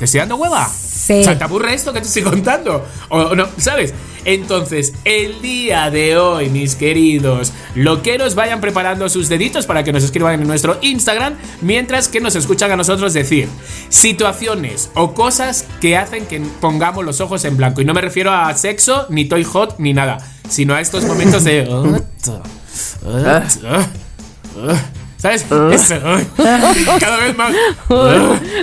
¿Te 0.00 0.06
estoy 0.06 0.20
dando 0.20 0.36
hueva? 0.36 0.66
Sí. 0.66 1.20
O 1.20 1.24
sea, 1.24 1.36
¿te 1.36 1.44
aburre 1.44 1.74
esto 1.74 1.92
que 1.92 2.00
te 2.00 2.06
estoy 2.06 2.22
contando? 2.22 2.86
O 3.10 3.34
no, 3.34 3.46
¿sabes? 3.58 3.92
Entonces, 4.24 4.94
el 5.04 5.42
día 5.42 5.90
de 5.90 6.16
hoy, 6.16 6.48
mis 6.48 6.74
queridos 6.74 7.52
loqueros, 7.74 8.34
vayan 8.34 8.62
preparando 8.62 9.10
sus 9.10 9.28
deditos 9.28 9.66
para 9.66 9.84
que 9.84 9.92
nos 9.92 10.02
escriban 10.02 10.40
en 10.40 10.46
nuestro 10.46 10.78
Instagram, 10.80 11.34
mientras 11.60 12.08
que 12.08 12.22
nos 12.22 12.34
escuchan 12.34 12.72
a 12.72 12.76
nosotros 12.76 13.12
decir 13.12 13.46
situaciones 13.90 14.90
o 14.94 15.12
cosas 15.12 15.66
que 15.82 15.98
hacen 15.98 16.24
que 16.24 16.40
pongamos 16.62 17.04
los 17.04 17.20
ojos 17.20 17.44
en 17.44 17.58
blanco. 17.58 17.82
Y 17.82 17.84
no 17.84 17.92
me 17.92 18.00
refiero 18.00 18.32
a 18.32 18.56
sexo, 18.56 19.04
ni 19.10 19.26
toy 19.26 19.44
hot, 19.44 19.74
ni 19.76 19.92
nada, 19.92 20.26
sino 20.48 20.74
a 20.74 20.80
estos 20.80 21.04
momentos 21.04 21.44
de... 21.44 21.68
¿Sabes? 25.20 25.44
Eso. 25.72 25.96
Cada 26.98 27.16
vez 27.18 27.36
más. 27.36 27.52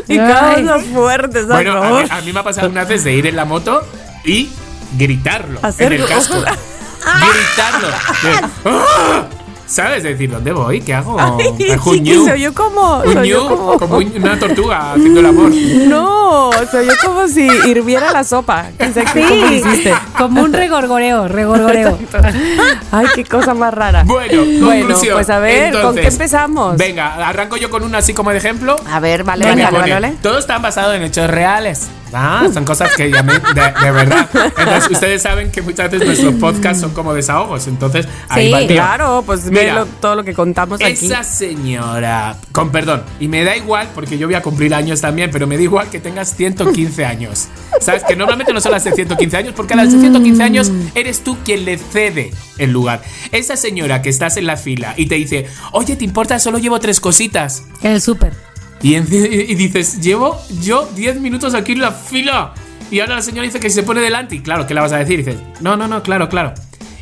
Y 0.08 0.18
cada 0.18 0.56
vez 0.56 0.66
más 0.66 0.84
fuerte, 0.86 1.46
¿sabes? 1.46 1.72
Bueno, 1.72 1.84
a 1.84 2.02
mí, 2.02 2.08
a 2.10 2.22
mí 2.22 2.34
me 2.34 2.40
ha 2.40 2.44
pasado 2.44 2.70
una 2.70 2.84
vez 2.84 3.04
de 3.04 3.14
ir 3.14 3.28
en 3.28 3.36
la 3.36 3.46
moto 3.46 3.88
y 4.26 4.50
gritarlo 4.98 5.60
Hacer- 5.62 5.94
en 5.94 6.02
el 6.02 6.08
casco. 6.08 6.36
gritarlo. 6.42 7.88
De, 7.88 8.48
¡Ah! 8.66 9.24
¿Sabes? 9.68 10.04
Decir, 10.04 10.32
¿dónde 10.32 10.52
voy? 10.54 10.82
¿Qué 10.82 10.94
hago? 10.94 11.18
Ay, 11.20 11.76
un 11.86 12.04
ñu. 12.04 12.26
se 12.26 12.32
oyó 12.34 12.54
como. 12.54 13.00
Un 13.00 13.14
se 13.14 13.20
oyó 13.20 13.44
ñu, 13.44 13.48
como, 13.50 13.78
como 13.80 13.98
un- 13.98 14.14
una 14.16 14.40
tortuga 14.40 14.94
haciendo 14.94 15.20
el 15.20 15.26
amor. 15.26 15.52
No, 15.88 16.50
se 16.72 16.78
oyó 16.80 16.94
como 17.04 17.28
si 17.28 17.42
hirviera 17.68 18.12
la 18.14 18.24
sopa. 18.24 18.66
Sexy 18.80 19.22
como 19.22 19.36
lo 19.46 19.52
hiciste. 19.54 19.94
Como 20.18 20.42
un 20.42 20.54
regorgoreo, 20.54 21.28
regorgoreo. 21.28 21.98
Ay, 22.92 23.08
qué 23.16 23.26
cosa 23.26 23.54
más 23.54 23.74
rara. 23.74 24.04
Bueno, 24.06 24.42
Bueno, 24.66 24.86
conclusión. 24.86 25.16
pues 25.16 25.30
a 25.30 25.40
ver, 25.40 25.72
¿con 25.72 25.76
Entonces, 25.82 26.02
qué 26.04 26.08
empezamos? 26.12 26.78
Venga, 26.78 27.16
arranco 27.28 27.58
yo 27.58 27.70
con 27.70 27.84
una 27.84 27.98
así 28.00 28.14
como 28.14 28.32
de 28.32 28.38
ejemplo. 28.38 28.76
A 28.90 29.00
ver, 29.00 29.24
vale, 29.24 29.44
que 29.46 29.50
vale, 29.64 29.78
vale, 29.78 29.94
vale. 29.94 30.16
Todo 30.22 30.40
está 30.40 30.58
basado 30.60 30.94
en 30.94 31.04
hechos 31.04 31.30
reales. 31.30 31.88
Ah, 32.14 32.48
son 32.54 32.64
cosas 32.66 32.92
que 32.96 33.10
ya 33.12 33.22
me, 33.24 33.34
de, 33.34 33.40
de 33.84 33.92
verdad. 33.92 34.30
Entonces, 34.58 34.92
ustedes 34.92 35.22
saben 35.22 35.52
que 35.52 35.62
muchas 35.62 35.92
veces 35.92 36.08
nuestros 36.08 36.34
podcasts 36.40 36.82
son 36.82 36.92
como 36.92 37.14
desahogos. 37.14 37.68
Entonces, 37.68 38.08
ahí 38.30 38.48
Sí, 38.48 38.52
va 38.52 38.60
el 38.62 38.68
tío. 38.68 38.76
Claro, 38.78 39.24
pues 39.26 39.46
Mira, 39.52 39.74
lo- 39.76 39.86
todo 39.86 40.16
lo 40.16 40.24
que 40.24 40.34
contamos 40.34 40.82
aquí. 40.82 41.06
Esa 41.06 41.24
señora, 41.24 42.38
con 42.52 42.72
perdón, 42.72 43.04
y 43.20 43.28
me 43.28 43.44
da 43.44 43.56
igual 43.58 43.90
porque 43.94 44.18
yo 44.18 44.28
voy 44.28 44.36
a 44.36 44.42
cumplir 44.42 44.74
años 44.74 45.02
también, 45.02 45.30
pero 45.32 45.48
me 45.48 45.58
da 45.58 45.64
igual 45.64 45.90
que 45.90 46.00
tengas 46.00 46.36
115 46.36 47.06
años. 47.06 47.48
¿Sabes? 47.82 48.04
Que 48.04 48.16
normalmente 48.16 48.54
no 48.54 48.62
son 48.62 48.72
las 48.72 48.84
de 48.84 48.92
115 48.94 49.38
años 49.38 49.54
porque 49.56 49.74
a 49.74 49.78
las 49.78 49.92
de 49.92 50.00
115 50.00 50.44
años 50.44 50.72
eres 50.96 51.24
tú 51.24 51.38
quien 51.44 51.66
le 51.66 51.78
cede 51.78 52.32
el 52.58 52.72
lugar. 52.72 53.02
Esa 53.32 53.56
señora 53.58 54.02
que 54.02 54.10
estás 54.10 54.38
en 54.38 54.48
la 54.48 54.58
fila 54.58 54.94
y 54.98 55.06
te 55.08 55.16
dice, 55.16 55.48
oye, 55.74 55.96
¿te 55.96 56.06
importa? 56.06 56.40
Solo 56.40 56.58
llevo 56.58 56.80
tres 56.80 57.00
cositas. 57.00 57.64
En 57.82 57.92
el 57.92 58.02
súper. 58.02 58.34
Y, 58.82 58.96
en- 58.96 59.08
y 59.12 59.56
dices, 59.56 60.02
llevo 60.02 60.40
yo 60.62 60.88
10 60.96 61.20
minutos 61.20 61.54
aquí 61.54 61.72
en 61.74 61.82
la 61.82 61.92
fila. 61.92 62.54
Y 62.92 63.00
ahora 63.00 63.16
la 63.16 63.22
señora 63.22 63.44
dice 63.44 63.60
que 63.60 63.70
se 63.70 63.84
pone 63.84 64.02
delante. 64.02 64.36
Y 64.36 64.40
claro, 64.42 64.66
¿qué 64.68 64.74
le 64.74 64.82
vas 64.82 64.92
a 64.94 64.98
decir? 64.98 65.20
Y 65.20 65.24
dices, 65.24 65.40
no, 65.60 65.76
no, 65.76 65.88
no, 65.88 66.04
claro, 66.04 66.30
claro. 66.30 66.54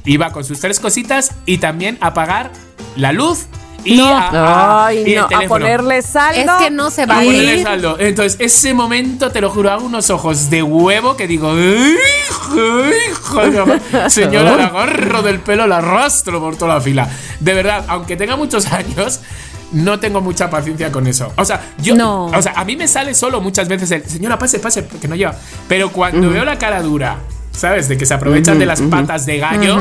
Y 0.05 0.17
va 0.17 0.31
con 0.31 0.43
sus 0.43 0.59
tres 0.59 0.79
cositas 0.79 1.31
y 1.45 1.57
también 1.57 1.97
a 2.01 2.07
apagar 2.07 2.51
la 2.95 3.11
luz 3.11 3.45
y, 3.83 3.97
No. 3.97 4.07
a, 4.07 4.29
a- 4.29 4.85
Ay, 4.87 5.03
y 5.05 5.13
el 5.13 5.19
no, 5.21 5.25
a 5.37 5.41
ponerle 5.47 6.01
saldo. 6.01 6.39
Es 6.41 6.63
que 6.63 6.71
no 6.71 6.89
se 6.89 7.05
va 7.05 7.17
A 7.17 7.19
a 7.19 7.23
ponerle 7.23 7.57
ir. 7.57 7.63
saldo. 7.63 7.99
Entonces, 7.99 8.37
ese 8.39 8.73
momento, 8.73 9.29
te 9.31 9.41
lo 9.41 9.49
juro, 9.51 9.69
hago 9.71 9.85
unos 9.85 10.09
ojos 10.09 10.49
de 10.49 10.63
huevo 10.63 11.15
que 11.17 11.27
digo, 11.27 11.53
hijo, 11.55 12.55
hijo 13.11 13.41
de 13.41 13.51
la 13.59 13.65
ma- 13.65 14.09
señora, 14.09 14.55
la 14.55 14.65
agarro 14.67 15.21
del 15.21 15.39
pelo, 15.39 15.67
la 15.67 15.77
arrastro 15.77 16.39
por 16.39 16.55
toda 16.55 16.75
la 16.75 16.81
fila. 16.81 17.09
De 17.39 17.53
verdad, 17.53 17.85
aunque 17.87 18.15
tenga 18.15 18.35
muchos 18.35 18.65
años, 18.71 19.19
no 19.75 19.99
tengo 19.99 20.21
mucha 20.21 20.49
paciencia 20.49 20.91
con 20.91 21.05
eso. 21.05 21.31
O 21.35 21.45
sea, 21.45 21.61
yo, 21.77 21.95
No. 21.95 22.25
o 22.25 22.41
sea, 22.41 22.53
a 22.55 22.63
mí 22.65 22.75
me 22.75 22.87
sale 22.87 23.13
solo 23.13 23.41
muchas 23.41 23.67
veces 23.67 23.91
el, 23.91 24.05
señora, 24.05 24.39
pase, 24.39 24.59
pase, 24.59 24.87
que 25.01 25.07
no 25.07 25.15
lleva. 25.15 25.35
Pero 25.67 25.91
cuando 25.91 26.29
veo 26.29 26.45
la 26.45 26.57
cara 26.57 26.81
dura, 26.81 27.17
¿sabes? 27.51 27.87
De 27.89 27.97
que 27.97 28.05
se 28.05 28.13
aprovechan 28.13 28.57
de 28.57 28.65
las 28.65 28.81
patas 28.81 29.25
de 29.25 29.37
gallo. 29.37 29.77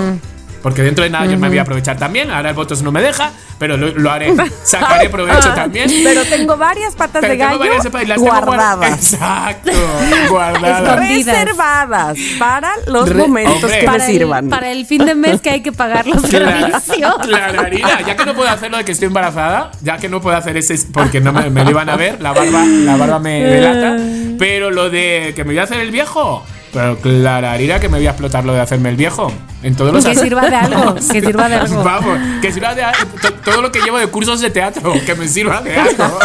Porque 0.64 0.82
dentro 0.82 1.04
de 1.04 1.10
nada 1.10 1.26
yo 1.26 1.38
me 1.38 1.48
voy 1.48 1.58
a 1.58 1.60
aprovechar 1.60 1.98
también. 1.98 2.30
Ahora 2.30 2.48
el 2.48 2.54
votos 2.54 2.80
no 2.82 2.90
me 2.90 3.02
deja, 3.02 3.32
pero 3.58 3.76
lo, 3.76 3.88
lo 3.88 4.10
haré. 4.10 4.32
Sacaré 4.62 5.10
provecho 5.10 5.52
también. 5.54 5.90
Pero 6.02 6.24
tengo 6.24 6.56
varias 6.56 6.94
patas 6.94 7.20
Pero 7.20 7.34
de 7.34 7.38
tengo 7.38 7.58
gallo 7.58 7.70
varias 7.70 7.84
y 7.84 8.06
las 8.06 8.16
tengo 8.18 8.30
guardadas. 8.30 8.76
guardadas. 8.78 9.12
Exacto, 9.12 9.70
guardadas. 10.30 10.98
Reservadas 11.00 12.16
para 12.38 12.72
los 12.86 13.10
Re- 13.10 13.14
momentos 13.14 13.62
hombre. 13.62 13.78
que 13.78 13.86
me 13.86 13.92
Para 13.92 14.06
el, 14.06 14.10
sirvan. 14.10 14.48
para 14.48 14.70
el 14.72 14.86
fin 14.86 15.04
de 15.04 15.14
mes 15.14 15.42
que 15.42 15.50
hay 15.50 15.60
que 15.60 15.70
pagar 15.72 16.06
los 16.06 16.22
servicios. 16.30 17.14
Clararina, 17.20 18.00
ya 18.00 18.16
que 18.16 18.24
no 18.24 18.34
puedo 18.34 18.48
hacer 18.48 18.70
lo 18.70 18.78
de 18.78 18.84
que 18.86 18.92
estoy 18.92 19.08
embarazada, 19.08 19.70
ya 19.82 19.98
que 19.98 20.08
no 20.08 20.22
puedo 20.22 20.34
hacer 20.34 20.56
ese 20.56 20.74
porque 20.94 21.20
no 21.20 21.34
me, 21.34 21.50
me 21.50 21.62
lo 21.62 21.70
iban 21.72 21.90
a 21.90 21.96
ver, 21.96 22.22
la 22.22 22.32
barba, 22.32 22.64
la 22.64 22.96
barba 22.96 23.18
me 23.18 23.44
delata, 23.44 24.02
pero 24.38 24.70
lo 24.70 24.88
de 24.88 25.34
que 25.36 25.44
me 25.44 25.50
voy 25.50 25.58
a 25.58 25.64
hacer 25.64 25.78
el 25.80 25.90
viejo, 25.90 26.42
pero 26.74 26.98
clararina 26.98 27.78
que 27.80 27.88
me 27.88 27.96
voy 27.98 28.06
a 28.06 28.10
explotar 28.10 28.44
lo 28.44 28.52
de 28.52 28.60
hacerme 28.60 28.90
el 28.90 28.96
viejo 28.96 29.32
en 29.62 29.74
todos 29.76 29.94
los 29.94 30.04
Que 30.04 30.14
sirva 30.14 30.50
de 30.50 30.56
algo, 30.56 30.94
que 31.12 31.20
sirva 31.22 31.48
de 31.48 31.54
algo. 31.54 31.82
Vamos, 31.82 32.18
que 32.42 32.52
sirva 32.52 32.74
de 32.74 32.82
a- 32.84 32.92
to- 33.22 33.32
todo 33.44 33.62
lo 33.62 33.72
que 33.72 33.80
llevo 33.80 33.96
de 33.98 34.08
cursos 34.08 34.40
de 34.40 34.50
teatro, 34.50 34.92
que 35.06 35.14
me 35.14 35.26
sirva 35.28 35.62
de 35.62 35.76
algo. 35.76 36.04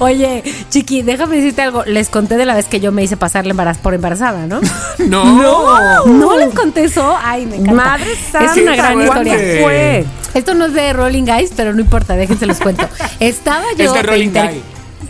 Oye, 0.00 0.42
Chiqui, 0.68 1.02
déjame 1.02 1.36
decirte 1.36 1.62
algo. 1.62 1.84
Les 1.86 2.08
conté 2.08 2.36
de 2.36 2.44
la 2.46 2.54
vez 2.54 2.66
que 2.66 2.78
yo 2.80 2.92
me 2.92 3.02
hice 3.02 3.16
pasarle 3.16 3.50
embaraz 3.52 3.78
por 3.78 3.94
embarazada, 3.94 4.46
¿no? 4.48 4.60
No. 5.08 6.06
¿No 6.06 6.36
les 6.36 6.52
conté 6.54 6.84
eso? 6.84 7.16
Ay, 7.22 7.46
me 7.46 7.56
encanta. 7.56 7.72
Madre 7.82 8.14
santa, 8.30 8.52
Es 8.52 8.62
una 8.62 8.76
gran 8.76 9.00
historia. 9.00 9.34
fue? 9.62 10.04
Esto 10.34 10.54
no 10.54 10.66
es 10.66 10.74
de 10.74 10.92
Rolling 10.92 11.24
Guys, 11.24 11.52
pero 11.56 11.72
no 11.72 11.80
importa, 11.80 12.14
déjense 12.16 12.44
los 12.46 12.58
cuento. 12.58 12.86
Estaba 13.20 13.64
yo. 13.78 13.84
Es 13.84 13.92
de 13.94 14.02
Rolling 14.02 14.24
inter- 14.26 14.50
Guy. 14.52 14.62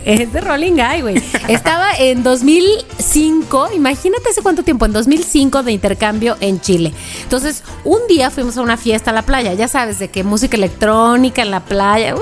Es 0.21 0.31
de 0.33 0.41
Rolling 0.41 0.73
Guy, 0.73 1.01
güey. 1.01 1.23
Estaba 1.47 1.91
en 1.97 2.23
2005, 2.23 3.69
imagínate 3.75 4.29
hace 4.29 4.41
cuánto 4.41 4.63
tiempo, 4.63 4.85
en 4.85 4.93
2005 4.93 5.63
de 5.63 5.71
intercambio 5.73 6.37
en 6.39 6.61
Chile. 6.61 6.93
Entonces, 7.23 7.63
un 7.83 7.99
día 8.07 8.31
fuimos 8.31 8.57
a 8.57 8.61
una 8.61 8.77
fiesta 8.77 9.11
a 9.11 9.13
la 9.13 9.23
playa, 9.23 9.53
ya 9.53 9.67
sabes, 9.67 9.99
de 9.99 10.07
que 10.09 10.23
música 10.23 10.55
electrónica 10.57 11.41
en 11.41 11.51
la 11.51 11.59
playa, 11.61 12.15
un, 12.15 12.21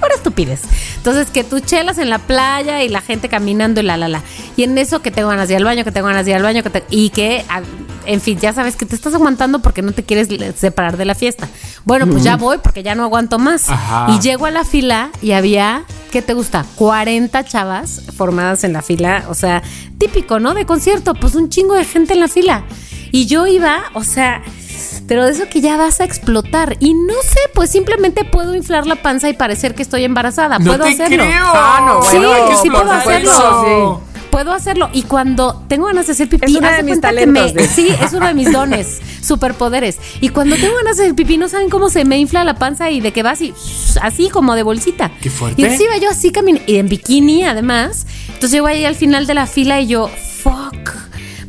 pura 0.00 0.14
estupidez. 0.14 0.62
Entonces, 0.96 1.30
que 1.30 1.44
tú 1.44 1.60
chelas 1.60 1.98
en 1.98 2.10
la 2.10 2.18
playa 2.18 2.82
y 2.82 2.88
la 2.88 3.00
gente 3.00 3.28
caminando 3.28 3.80
y 3.80 3.84
la, 3.84 3.96
la, 3.96 4.08
la. 4.08 4.22
Y 4.56 4.62
en 4.64 4.76
eso 4.78 5.02
que 5.02 5.10
tengo 5.10 5.28
ganas 5.28 5.48
de 5.48 5.54
ir 5.54 5.58
al 5.58 5.64
baño, 5.64 5.84
que 5.84 5.92
tengo 5.92 6.06
ganas 6.08 6.24
de 6.24 6.30
ir 6.32 6.36
al 6.36 6.42
baño, 6.42 6.62
que 6.62 6.70
te- 6.70 6.84
y 6.90 7.10
que, 7.10 7.44
en 8.06 8.20
fin, 8.20 8.38
ya 8.38 8.52
sabes 8.52 8.76
que 8.76 8.86
te 8.86 8.94
estás 8.94 9.14
aguantando 9.14 9.60
porque 9.60 9.82
no 9.82 9.92
te 9.92 10.02
quieres 10.02 10.28
separar 10.56 10.96
de 10.96 11.04
la 11.04 11.14
fiesta. 11.14 11.48
Bueno, 11.84 12.06
pues 12.06 12.22
ya 12.22 12.36
voy 12.36 12.58
porque 12.58 12.82
ya 12.82 12.94
no 12.94 13.04
aguanto 13.04 13.38
más. 13.38 13.68
Ajá. 13.70 14.06
Y 14.10 14.20
llego 14.20 14.46
a 14.46 14.50
la 14.50 14.64
fila 14.64 15.10
y 15.22 15.32
había, 15.32 15.84
¿qué 16.10 16.22
te 16.22 16.34
gusta? 16.34 16.64
40 16.76 17.44
chavas 17.44 18.02
formadas 18.16 18.64
en 18.64 18.72
la 18.72 18.82
fila, 18.82 19.24
o 19.28 19.34
sea, 19.34 19.62
típico, 19.98 20.40
¿no? 20.40 20.54
De 20.54 20.66
concierto, 20.66 21.14
pues 21.14 21.34
un 21.34 21.48
chingo 21.48 21.74
de 21.74 21.84
gente 21.84 22.14
en 22.14 22.20
la 22.20 22.28
fila. 22.28 22.64
Y 23.12 23.26
yo 23.26 23.46
iba, 23.46 23.84
o 23.94 24.02
sea, 24.02 24.42
pero 25.06 25.24
de 25.24 25.32
eso 25.32 25.44
que 25.48 25.60
ya 25.60 25.76
vas 25.76 26.00
a 26.00 26.04
explotar. 26.04 26.76
Y 26.80 26.94
no 26.94 27.14
sé, 27.22 27.38
pues 27.54 27.70
simplemente 27.70 28.24
puedo 28.24 28.54
inflar 28.54 28.86
la 28.86 28.96
panza 28.96 29.28
y 29.28 29.34
parecer 29.34 29.74
que 29.74 29.82
estoy 29.82 30.04
embarazada. 30.04 30.58
No 30.58 30.66
puedo 30.66 30.84
te 30.84 30.94
hacerlo. 30.94 31.24
creo. 31.24 31.46
Ah, 31.46 31.82
no, 31.86 32.02
Sí, 32.02 32.18
sí 32.62 32.70
puedo 32.70 32.90
hacerlo. 32.90 34.00
Puedo 34.34 34.52
hacerlo. 34.52 34.90
Y 34.92 35.02
cuando 35.02 35.64
tengo 35.68 35.86
ganas 35.86 36.06
de 36.06 36.12
hacer 36.12 36.28
pipí, 36.28 36.46
Es 36.52 36.56
uno 36.58 36.66
haz 36.68 36.76
de 36.78 36.82
mis 36.82 36.94
que 36.96 37.00
talentos, 37.00 37.54
me- 37.54 37.62
de- 37.62 37.68
Sí, 37.74 37.88
es 38.02 38.12
uno 38.12 38.26
de 38.26 38.34
mis 38.34 38.50
dones, 38.50 39.00
superpoderes. 39.22 39.98
Y 40.20 40.30
cuando 40.30 40.56
tengo 40.56 40.74
ganas 40.76 40.96
de 40.96 41.04
hacer 41.04 41.14
pipí, 41.14 41.36
no 41.38 41.48
saben 41.48 41.70
cómo 41.70 41.88
se 41.88 42.04
me 42.04 42.18
infla 42.18 42.42
la 42.44 42.54
panza 42.54 42.90
y 42.90 43.00
de 43.00 43.12
que 43.12 43.22
va 43.22 43.30
así, 43.30 43.54
así 44.02 44.30
como 44.30 44.54
de 44.56 44.62
bolsita. 44.64 45.10
Qué 45.20 45.30
fuerte. 45.30 45.62
Y 45.62 45.64
iba 45.82 45.96
yo 45.98 46.10
así 46.10 46.30
caminando, 46.32 46.70
y 46.70 46.76
en 46.76 46.88
bikini 46.88 47.44
además. 47.44 48.06
Entonces 48.26 48.50
llego 48.52 48.66
ahí 48.66 48.84
al 48.84 48.96
final 48.96 49.26
de 49.26 49.34
la 49.34 49.46
fila 49.46 49.80
y 49.80 49.86
yo, 49.86 50.08
fuck. 50.42 50.90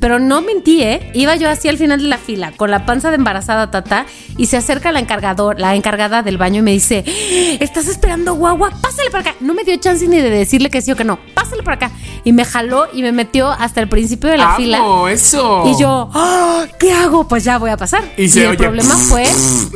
Pero 0.06 0.20
no 0.20 0.44
mentí, 0.44 0.84
¿eh? 0.84 1.10
Iba 1.16 1.36
yo 1.36 1.50
así 1.50 1.68
al 1.68 1.80
final 1.80 2.00
de 2.00 2.08
la 2.08 2.20
fila, 2.20 2.52
con 2.56 2.70
la 2.70 2.86
panza 2.86 3.10
de 3.10 3.16
embarazada 3.16 3.72
tata, 3.72 4.06
y 4.38 4.46
se 4.46 4.56
acerca 4.56 4.92
la 4.92 5.00
encargador, 5.00 5.60
la 5.60 5.74
encargada 5.74 6.22
del 6.22 6.38
baño 6.38 6.60
y 6.60 6.62
me 6.62 6.70
dice, 6.74 7.04
¿estás 7.60 7.88
esperando 7.88 8.36
guagua? 8.36 8.70
Pásale 8.70 9.10
para 9.10 9.32
acá. 9.32 9.36
No 9.40 9.56
me 9.56 9.64
dio 9.64 9.76
chance 9.78 10.08
ni 10.08 10.18
de 10.18 10.30
decirle 10.30 10.70
que 10.70 10.84
sí 10.84 10.92
o 10.92 10.96
que 10.96 11.06
no. 11.06 11.18
Pásale 11.34 11.64
para 11.64 11.78
acá. 11.88 11.92
Y 12.24 12.34
me 12.34 12.46
jaló 12.46 12.86
y 12.94 13.02
me 13.02 13.14
metió 13.14 13.50
hasta 13.50 13.82
el 13.82 13.90
principio 13.90 14.30
de 14.30 14.38
la 14.38 14.50
¡Amo 14.50 14.56
fila. 14.58 15.12
eso! 15.12 15.64
Y 15.66 15.82
yo, 15.82 16.12
¡ah! 16.14 16.66
¿qué 16.80 16.94
hago? 16.94 17.28
Pues 17.28 17.44
ya 17.44 17.58
voy 17.58 17.72
a 17.72 17.78
pasar. 17.78 18.04
Y 18.16 18.30
se 18.30 18.42
el 18.44 18.50
oye, 18.50 18.58
problema 18.58 18.96
fue. 18.96 19.24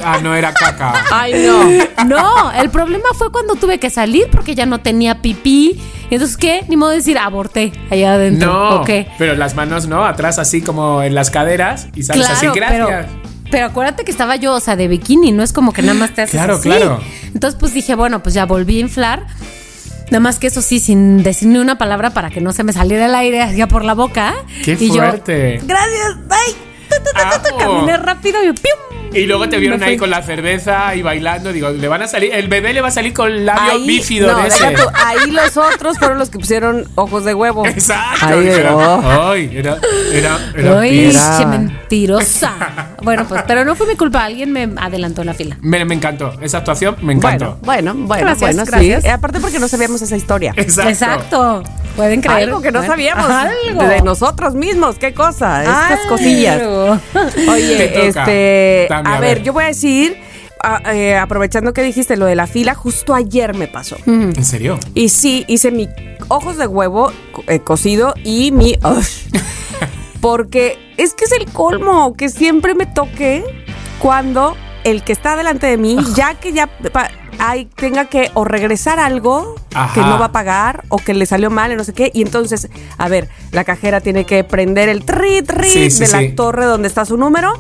Ah, 0.04 0.20
no 0.22 0.36
era 0.36 0.54
caca. 0.54 1.06
Ay, 1.12 1.44
no. 1.44 2.06
No, 2.06 2.52
el 2.52 2.70
problema 2.70 3.10
fue 3.16 3.32
cuando 3.32 3.56
tuve 3.56 3.80
que 3.80 3.90
salir 3.90 4.28
porque 4.32 4.54
ya 4.54 4.68
no 4.68 4.80
tenía 4.80 5.24
pipí. 5.24 5.82
Y 6.10 6.16
entonces, 6.16 6.38
¿qué? 6.38 6.66
Ni 6.68 6.76
modo 6.76 6.90
de 6.90 6.98
decir, 6.98 7.20
aborté 7.20 7.72
allá 7.92 8.14
adentro. 8.14 8.52
No, 8.52 8.70
¿O 8.82 8.84
qué? 8.84 9.08
pero 9.20 9.36
las 9.36 9.56
manos 9.56 9.88
no, 9.88 10.04
atrás 10.20 10.38
así 10.38 10.62
como 10.62 11.02
en 11.02 11.16
las 11.16 11.30
caderas 11.32 11.88
y 11.96 12.04
sales 12.04 12.30
así, 12.30 12.46
gracias. 12.54 12.88
Pero, 13.08 13.22
pero 13.50 13.66
acuérdate 13.68 14.04
que 14.04 14.12
estaba 14.12 14.36
yo, 14.36 14.54
o 14.54 14.60
sea, 14.60 14.76
de 14.76 14.90
bikini, 14.90 15.32
no 15.32 15.44
es 15.44 15.54
como 15.54 15.72
que 15.72 15.82
nada 15.82 15.94
más 15.94 16.14
te 16.14 16.24
haces 16.24 16.34
Claro, 16.34 16.56
así. 16.56 16.64
claro. 16.70 17.00
Entonces, 17.34 17.58
pues 17.60 17.74
dije, 17.74 17.96
bueno, 17.96 18.22
pues 18.22 18.36
ya 18.36 18.46
volví 18.46 18.78
a 18.78 18.82
inflar. 18.82 19.26
Nada 20.12 20.20
más 20.20 20.38
que 20.40 20.48
eso 20.48 20.62
sí, 20.62 20.80
sin 20.80 21.24
decir 21.24 21.48
ni 21.48 21.58
una 21.60 21.78
palabra 21.78 22.10
para 22.10 22.30
que 22.32 22.42
no 22.42 22.52
se 22.52 22.64
me 22.64 22.74
saliera 22.74 23.06
el 23.06 23.16
aire 23.16 23.42
hacia 23.42 23.68
por 23.68 23.86
la 23.86 23.94
boca. 23.94 24.34
¡Qué 24.66 24.76
y 24.80 24.88
yo, 24.90 24.96
fuerte! 24.96 25.62
gracias, 25.64 26.18
Amo. 27.54 27.58
caminé 27.58 27.96
rápido 27.98 28.44
y 28.44 28.52
¡pium! 28.54 28.99
Y 29.14 29.26
luego 29.26 29.50
te 29.50 29.58
vieron 29.58 29.82
ahí 29.84 29.98
con 29.98 30.10
la 30.10 30.22
cerveza 30.22 30.96
y 30.96 31.02
bailando. 31.02 31.52
Digo, 31.52 31.70
le 31.70 31.88
van 31.88 32.02
a 32.04 32.08
salir. 32.08 32.32
El 32.34 32.48
bebé 32.48 32.74
le 32.74 32.82
va 32.82 32.90
a 32.90 32.92
salir 32.92 33.14
con 33.14 33.46
labio 33.46 33.80
bífido 33.86 34.32
no, 34.32 34.40
de 34.42 34.48
ese. 34.48 34.72
tú, 34.72 34.84
ahí 34.94 35.32
los 35.32 35.58
otros 35.58 35.98
fueron 35.98 36.20
los 36.20 36.30
que 36.30 36.38
pusieron 36.40 36.88
ojos 36.96 37.26
de 37.26 37.34
huevo. 37.34 37.66
Exacto. 37.66 38.28
Ahí, 38.28 38.50
oh. 38.72 39.32
Ay, 39.32 39.52
era, 39.54 39.78
era, 40.14 40.38
era 40.56 40.80
Ay, 40.80 40.92
pis. 41.08 41.16
Era- 41.16 41.38
qué 41.40 41.46
mentirosa. 41.46 42.54
bueno, 43.02 43.26
pues, 43.28 43.44
pero 43.48 43.66
no 43.66 43.76
fue 43.76 43.88
mi 43.88 43.96
culpa, 43.96 44.24
alguien 44.26 44.52
me 44.52 44.70
adelantó 44.78 45.24
la 45.24 45.34
fila. 45.34 45.58
Me, 45.62 45.84
me 45.86 45.96
encantó. 45.96 46.34
Esa 46.42 46.60
actuación 46.60 46.96
me 47.02 47.14
encantó. 47.14 47.58
Bueno, 47.64 47.94
bueno, 47.94 48.08
bueno, 48.08 48.24
Gracias, 48.26 48.56
bueno, 48.56 48.64
gracias. 48.66 49.02
sí. 49.04 49.08
Eh, 49.10 49.12
Aparte 49.12 49.40
porque 49.40 49.60
no 49.60 49.68
sabíamos 49.68 50.02
esa 50.02 50.16
historia. 50.16 50.54
Exacto. 50.56 50.90
Exacto. 50.90 51.64
Pueden 52.00 52.22
creer. 52.22 52.44
Algo 52.44 52.62
que 52.62 52.72
no 52.72 52.80
Bueno, 52.80 52.94
sabíamos 52.94 53.30
Algo. 53.30 53.84
de 53.84 54.02
nosotros 54.02 54.56
mismos, 54.56 54.96
qué 54.98 55.14
cosa, 55.14 55.64
estas 55.64 56.00
cosillas. 56.08 56.62
Oye, 57.50 58.08
este, 58.08 58.88
a, 58.90 59.00
a 59.00 59.20
ver, 59.20 59.36
ver. 59.40 59.44
yo 59.44 59.52
voy 59.52 59.66
a 59.66 59.68
decir, 59.68 60.18
a- 60.64 60.94
eh, 60.96 61.18
aprovechando 61.18 61.74
que 61.74 61.84
dijiste 61.84 62.16
lo 62.16 62.26
de 62.26 62.36
la 62.36 62.48
fila, 62.48 62.74
justo 62.74 63.14
ayer 63.14 63.54
me 63.54 63.68
pasó. 63.68 63.98
¿En 64.06 64.46
serio? 64.46 64.80
Y 64.94 65.10
sí, 65.10 65.44
hice 65.50 65.72
mi 65.72 65.90
ojos 66.30 66.56
de 66.58 66.68
huevo 66.68 67.12
eh, 67.48 67.60
cocido 67.60 68.14
y 68.24 68.52
mi... 68.54 68.78
porque 70.22 70.78
es 70.98 71.14
que 71.14 71.26
es 71.26 71.32
el 71.34 71.46
colmo, 71.52 72.14
que 72.16 72.30
siempre 72.30 72.76
me 72.76 72.86
toque 72.86 73.44
cuando 74.00 74.56
el 74.84 75.04
que 75.04 75.12
está 75.12 75.36
delante 75.36 75.68
de 75.68 75.78
mí, 75.78 75.98
ya 76.16 76.36
que 76.36 76.54
ya 76.54 76.68
pa- 76.68 77.12
hay, 77.40 77.66
tenga 77.66 78.06
que 78.06 78.30
o 78.34 78.44
regresar 78.46 79.00
algo 79.00 79.56
Ajá. 79.74 79.94
que 79.94 80.02
no 80.02 80.20
va 80.20 80.26
a 80.26 80.32
pagar 80.32 80.84
o 80.90 80.98
que 80.98 81.14
le 81.14 81.26
salió 81.26 81.50
mal 81.50 81.72
y 81.72 81.76
no 81.76 81.84
sé 81.84 81.94
qué. 81.94 82.12
Y 82.14 82.22
entonces, 82.22 82.70
a 82.98 83.08
ver, 83.10 83.30
la 83.52 83.64
cajera 83.64 84.02
tiene 84.02 84.26
que 84.26 84.44
prender 84.44 84.90
el 84.90 85.04
tri, 85.06 85.42
tri 85.42 85.70
Sí, 85.70 85.92
sí, 85.92 86.00
de 86.06 86.08
la 86.12 86.20
sí. 86.20 86.30
torre 86.30 86.66
donde 86.66 86.88
está 86.88 87.06
su 87.06 87.18
número. 87.18 87.54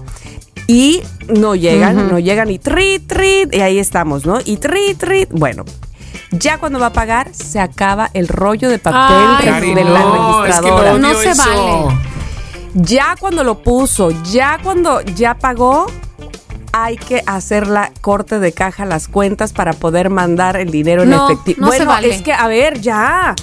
Y 0.67 1.01
no 1.27 1.55
llegan, 1.55 2.09
no 2.11 2.19
llegan 2.19 2.51
y 2.51 2.59
tri, 2.59 2.99
tri, 2.99 3.47
y 3.51 3.61
ahí 3.61 3.79
estamos, 3.79 4.25
¿no? 4.27 4.37
Y 4.45 4.57
tri, 4.57 4.93
tri, 4.93 5.27
bueno. 5.31 5.65
Ya 6.31 6.59
cuando 6.59 6.79
va 6.79 6.87
a 6.87 6.93
pagar, 6.93 7.33
se 7.33 7.59
acaba 7.59 8.11
el 8.13 8.27
rollo 8.27 8.69
de 8.69 8.77
papel 8.77 9.01
Ay, 9.51 9.73
de- 9.73 9.83
la 9.83 9.99
no, 9.99 10.45
es 10.45 10.51
que 10.53 10.61
registradora. 10.61 10.91
no, 10.91 10.97
No 10.99 11.07
odio 11.09 11.19
se 11.21 11.29
eso. 11.31 11.43
vale. 11.43 11.97
Ya 12.75 13.15
cuando 13.19 13.43
lo 13.43 13.63
puso, 13.63 14.11
ya 14.31 14.59
cuando 14.61 15.01
ya 15.01 15.33
pagó, 15.33 15.87
hay 16.71 16.97
que 16.97 17.23
hacer 17.25 17.67
la 17.67 17.91
corte 18.01 18.39
de 18.39 18.51
caja, 18.51 18.85
las 18.85 19.07
cuentas 19.07 19.53
para 19.53 19.73
poder 19.73 20.09
mandar 20.09 20.57
el 20.57 20.71
dinero 20.71 21.03
en 21.03 21.09
No, 21.11 21.25
efectivo. 21.29 21.61
no 21.65 21.71
se 21.71 21.77
bueno, 21.79 21.91
vale. 21.91 22.09
es 22.15 22.21
que, 22.21 22.33
a 22.33 22.47
ver, 22.47 22.79
ya. 22.81 23.35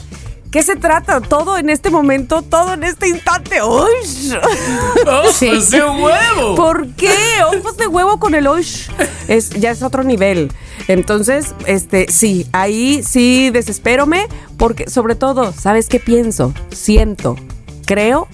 ¿Qué 0.51 0.63
se 0.63 0.77
trata? 0.77 1.21
Todo 1.21 1.59
en 1.59 1.69
este 1.69 1.91
momento, 1.91 2.41
todo 2.41 2.75
en 2.75 2.85
este 2.85 3.09
instante. 3.09 3.63
¡Uy! 3.63 4.33
¡Ojos 5.07 5.33
Sí. 5.35 5.51
de 5.71 5.83
huevo! 5.85 6.55
¿Por 6.55 6.89
qué? 6.95 7.13
Ojos 7.55 7.77
de 7.77 7.87
huevo 7.87 8.19
con 8.19 8.35
el 8.35 8.49
ush. 8.49 8.89
Es, 9.29 9.51
ya 9.51 9.73
es 9.73 9.83
otro 9.83 10.03
nivel. 10.05 10.51
Entonces, 10.89 11.55
este, 11.67 12.07
sí, 12.11 12.47
ahí 12.53 13.03
sí 13.03 13.51
desespérome, 13.51 14.29
porque 14.57 14.89
sobre 14.89 15.15
todo, 15.17 15.53
¿sabes 15.53 15.89
qué 15.89 15.99
pienso? 16.01 16.55
Siento, 16.71 17.37
creo 17.85 18.29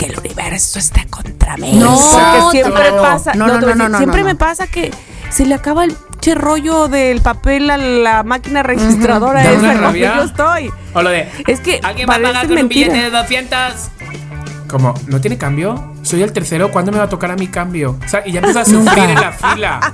que 0.00 0.06
el 0.06 0.18
universo 0.18 0.78
está 0.78 1.04
contra 1.10 1.58
mí. 1.58 1.72
No, 1.74 1.90
porque 1.94 2.58
siempre 2.62 2.84
tampoco. 2.84 3.02
pasa. 3.02 3.34
No, 3.34 3.46
no, 3.46 3.60
no, 3.60 3.88
no, 3.88 3.98
siempre 3.98 4.20
no, 4.22 4.26
me 4.28 4.32
no. 4.32 4.38
pasa 4.38 4.66
que 4.66 4.90
se 5.28 5.44
le 5.44 5.54
acaba 5.54 5.84
el 5.84 5.94
che 6.20 6.34
rollo 6.34 6.88
del 6.88 7.20
papel 7.20 7.68
a 7.70 7.76
la 7.76 8.22
máquina 8.22 8.62
registradora 8.62 9.42
esa 9.42 9.52
donde 9.52 9.74
rabia. 9.74 10.16
yo 10.16 10.22
estoy. 10.22 10.72
O 10.94 11.02
lo 11.02 11.10
de. 11.10 11.28
Es 11.46 11.60
que 11.60 11.80
¿Alguien 11.82 12.08
va 12.08 12.14
a 12.14 12.22
pagar 12.22 12.48
con 12.48 12.56
un 12.56 12.68
billete 12.68 12.96
de 12.96 13.10
200? 13.10 13.58
Como, 14.68 14.94
¿no 15.06 15.20
tiene 15.20 15.36
cambio? 15.36 15.89
Soy 16.02 16.22
el 16.22 16.32
tercero, 16.32 16.70
¿cuándo 16.72 16.90
me 16.92 16.98
va 16.98 17.04
a 17.04 17.08
tocar 17.08 17.30
a 17.30 17.36
mi 17.36 17.46
cambio? 17.46 17.96
O 18.04 18.08
sea, 18.08 18.22
y 18.26 18.32
ya 18.32 18.38
empiezas 18.40 18.66
a 18.68 18.70
sufrir 18.70 19.04
en 19.04 19.14
la 19.20 19.32
fila. 19.32 19.92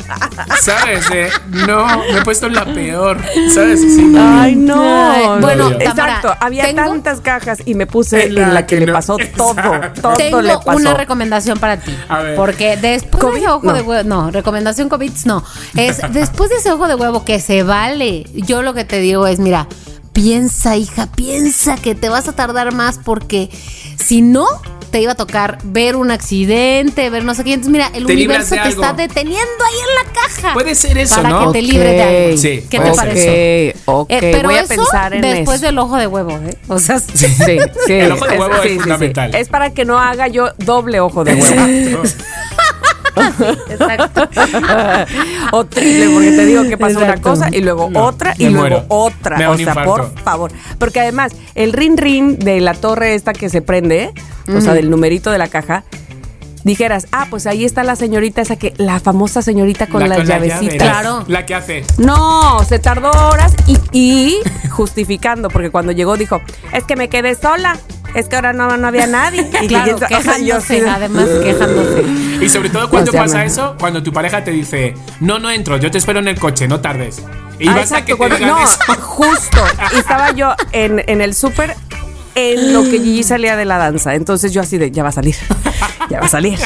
¿Sabes? 0.63 1.11
De, 1.11 1.29
no, 1.67 1.85
me 2.13 2.19
he 2.19 2.23
puesto 2.23 2.47
en 2.47 2.55
la 2.55 2.65
peor. 2.65 3.19
¿Sabes? 3.53 3.81
Sí. 3.81 4.15
Ay, 4.17 4.55
no. 4.55 4.81
Ay, 5.11 5.41
bueno, 5.41 5.71
Tamara, 5.77 5.85
exacto. 6.19 6.35
Había 6.41 6.65
tengo- 6.65 6.83
tantas 6.83 7.21
cajas 7.21 7.59
y 7.67 7.75
me 7.75 7.87
puse 7.87 8.25
En 8.27 8.29
en 8.29 8.35
la 8.41 8.49
la, 8.49 8.67
que, 8.67 8.77
que 8.77 8.81
le 8.81 8.87
no. 8.87 8.93
pasó 8.93 9.17
todo. 9.37 9.51
Exacto. 9.51 10.01
Todo 10.03 10.13
Tengo 10.15 10.41
le 10.43 10.55
pasó. 10.59 10.77
una 10.79 10.95
recomendación 10.95 11.59
para 11.59 11.77
ti. 11.79 11.95
A 12.09 12.19
ver. 12.21 12.37
Porque 12.37 12.77
después 12.77 13.23
¿COVID? 13.23 13.35
de 13.35 13.41
ese 13.41 13.49
ojo 13.51 13.67
No. 13.67 13.73
de 13.73 13.83
huevo, 13.83 14.09
no, 14.09 14.31
recomendación 14.31 14.89
COVID 14.89 15.13
no. 15.25 15.43
Es 15.77 16.01
después 16.13 16.51
de 16.51 16.57
ese 16.57 16.71
ojo 16.71 16.87
de 16.89 16.95
huevo 16.95 17.25
que 17.25 17.41
se 17.41 17.63
vale. 17.65 18.25
Yo 18.35 18.63
lo 18.63 18.75
que 18.75 18.85
te 18.85 19.01
digo 19.01 19.27
es, 19.27 19.41
mira, 19.41 19.67
piensa, 20.13 20.77
hija, 20.77 21.09
piensa 21.15 21.77
que 21.77 21.95
te 21.95 22.09
vas 22.09 22.29
a 22.29 22.33
tardar 22.33 22.73
más 22.73 22.99
porque 23.05 23.51
si 23.99 24.23
no 24.23 24.47
te 24.91 25.01
iba 25.01 25.13
a 25.13 25.15
tocar 25.15 25.59
ver 25.65 25.97
un 25.97 26.11
accidente, 26.11 27.09
ver 27.11 27.25
no 27.25 27.35
sé 27.35 27.45
qué. 27.45 27.55
Entonces, 27.55 27.73
mira, 27.73 27.91
el 27.95 28.07
Te 28.07 28.13
universo 28.13 28.55
te 28.55 28.61
algo. 28.61 28.83
está 28.83 28.93
deteniendo 28.95 29.37
ahí 29.65 29.75
en 29.81 30.07
la 30.07 30.13
caja. 30.13 30.55
Puede 30.55 30.75
ser 30.75 30.97
eso, 30.99 31.17
para 31.17 31.29
¿no? 31.31 31.53
que 31.53 31.59
te 31.59 31.63
libre 31.67 31.93
de 31.93 32.03
algo. 32.03 32.37
Sí, 32.37 32.65
¿Qué 32.71 32.79
te 32.79 32.87
ser. 32.87 32.97
parece? 32.97 33.77
Ok, 33.85 33.99
ok, 34.07 34.11
Eh, 34.11 34.19
pero 34.33 34.49
voy 34.49 34.59
a 34.59 34.61
eso 34.63 34.69
pensar 34.75 35.15
en 35.15 35.21
después 35.23 35.57
eso. 35.59 35.67
del 35.67 35.79
ojo 35.79 35.97
de 35.97 36.07
huevo, 36.07 36.31
¿eh? 36.33 36.57
O 36.69 36.79
sea, 36.79 36.99
Sí, 37.01 37.27
sí. 37.29 37.59
El 37.93 38.13
ojo 38.13 38.27
de 38.27 38.39
huevo 38.39 38.55
es 38.63 38.81
fundamental. 38.81 39.35
Es 39.35 39.49
para 39.49 39.71
que 39.71 39.85
no 39.85 39.99
haga 39.99 40.29
yo 40.29 40.49
doble 40.59 41.01
ojo 41.01 41.25
de 41.25 41.35
huevo. 41.35 42.03
exacto. 43.71 44.29
o 45.53 45.65
triple, 45.65 46.09
porque 46.11 46.31
te 46.33 46.45
digo 46.47 46.63
que 46.65 46.77
pasa 46.79 46.99
una 46.99 47.17
cosa 47.21 47.49
y 47.53 47.61
luego 47.61 47.89
No, 47.91 48.05
otra 48.05 48.35
y 48.39 48.45
luego 48.49 48.59
muero. 48.61 48.85
otra. 48.89 49.37
Me 49.39 49.47
o 49.47 49.57
sea, 49.57 49.75
por 49.85 50.13
favor. 50.21 50.53
Porque 50.79 51.01
además, 51.01 51.33
el 51.55 51.73
rin 51.73 51.97
rin 51.97 52.39
de 52.39 52.61
la 52.61 52.75
torre 52.75 53.15
esta 53.15 53.33
que 53.33 53.49
se 53.49 53.63
prende, 53.63 54.13
o 54.55 54.61
sea, 54.61 54.75
del 54.75 54.91
numerito 54.91 55.31
de 55.31 55.39
la 55.39 55.49
caja, 55.49 55.85
dijeras, 56.67 57.07
ah, 57.13 57.27
pues 57.31 57.47
ahí 57.47 57.65
está 57.65 57.83
la 57.85 57.97
señorita 57.97 58.43
esa 58.43 58.57
que, 58.57 58.75
la 58.77 59.01
famosa 59.01 59.41
señorita 59.43 59.87
con 59.87 60.01
La- 60.01 60.09
las 60.09 60.19
con 60.19 60.29
la 60.29 60.39
llave. 60.47 60.77
Claro. 60.77 61.25
La 61.29 61.47
que 61.47 61.55
hace. 61.55 61.85
No, 61.99 62.63
se 62.69 62.79
tardó 62.79 63.11
horas 63.11 63.55
y, 63.67 63.79
y 63.93 64.37
justificando, 64.71 65.49
porque 65.49 65.71
cuando 65.71 65.93
llegó 65.93 66.17
dijo, 66.17 66.41
es 66.73 66.85
que 66.85 66.97
me 66.97 67.09
quedé 67.09 67.35
sola, 67.35 67.79
es 68.15 68.29
que 68.29 68.37
ahora 68.37 68.53
no, 68.53 68.77
no 68.77 68.87
había 68.89 69.07
nadie. 69.07 69.49
Y 69.63 69.69
Claro, 69.69 69.97
quejándose, 69.99 70.89
además 70.89 71.29
quejándose. 71.43 72.03
Y 72.45 72.49
sobre 72.51 72.69
todo 72.69 72.91
cuando 72.91 73.11
O 73.11 73.13
sea, 73.13 73.23
pasa 73.23 73.39
no. 73.39 73.45
eso, 73.45 73.77
cuando 73.81 74.03
tu 74.03 74.13
pareja 74.13 74.45
te 74.45 74.51
dice, 74.51 74.95
no, 75.21 75.39
no 75.39 75.51
entro, 75.51 75.79
yo 75.79 75.91
te 75.91 75.97
espero 75.99 76.19
en 76.19 76.29
el 76.29 76.39
coche, 76.39 76.69
no 76.69 76.81
tardes. 76.81 77.23
Y 77.59 77.69
Ah, 77.69 77.77
vas 77.77 77.93
a 77.93 78.05
que 78.05 78.13
te 78.13 78.19
cuando- 78.19 78.39
no, 78.41 78.63
eso. 78.63 78.79
justo. 79.01 79.59
Y 79.95 79.99
estaba 79.99 80.33
yo 80.33 80.53
en, 80.73 81.03
en 81.07 81.21
el 81.23 81.35
súper 81.35 81.75
en 82.35 82.75
lo 82.75 82.83
que 82.83 82.99
Gigi 83.01 83.23
salía 83.23 83.57
de 83.57 83.65
la 83.65 83.79
danza. 83.79 84.15
Entonces 84.15 84.53
yo 84.53 84.61
así 84.61 84.77
de, 84.77 84.91
ya 84.91 85.03
va 85.03 85.09
a 85.09 85.13
salir, 85.13 85.35
ya 86.11 86.21
va 86.21 86.27
a 86.27 86.29
salir. 86.29 86.59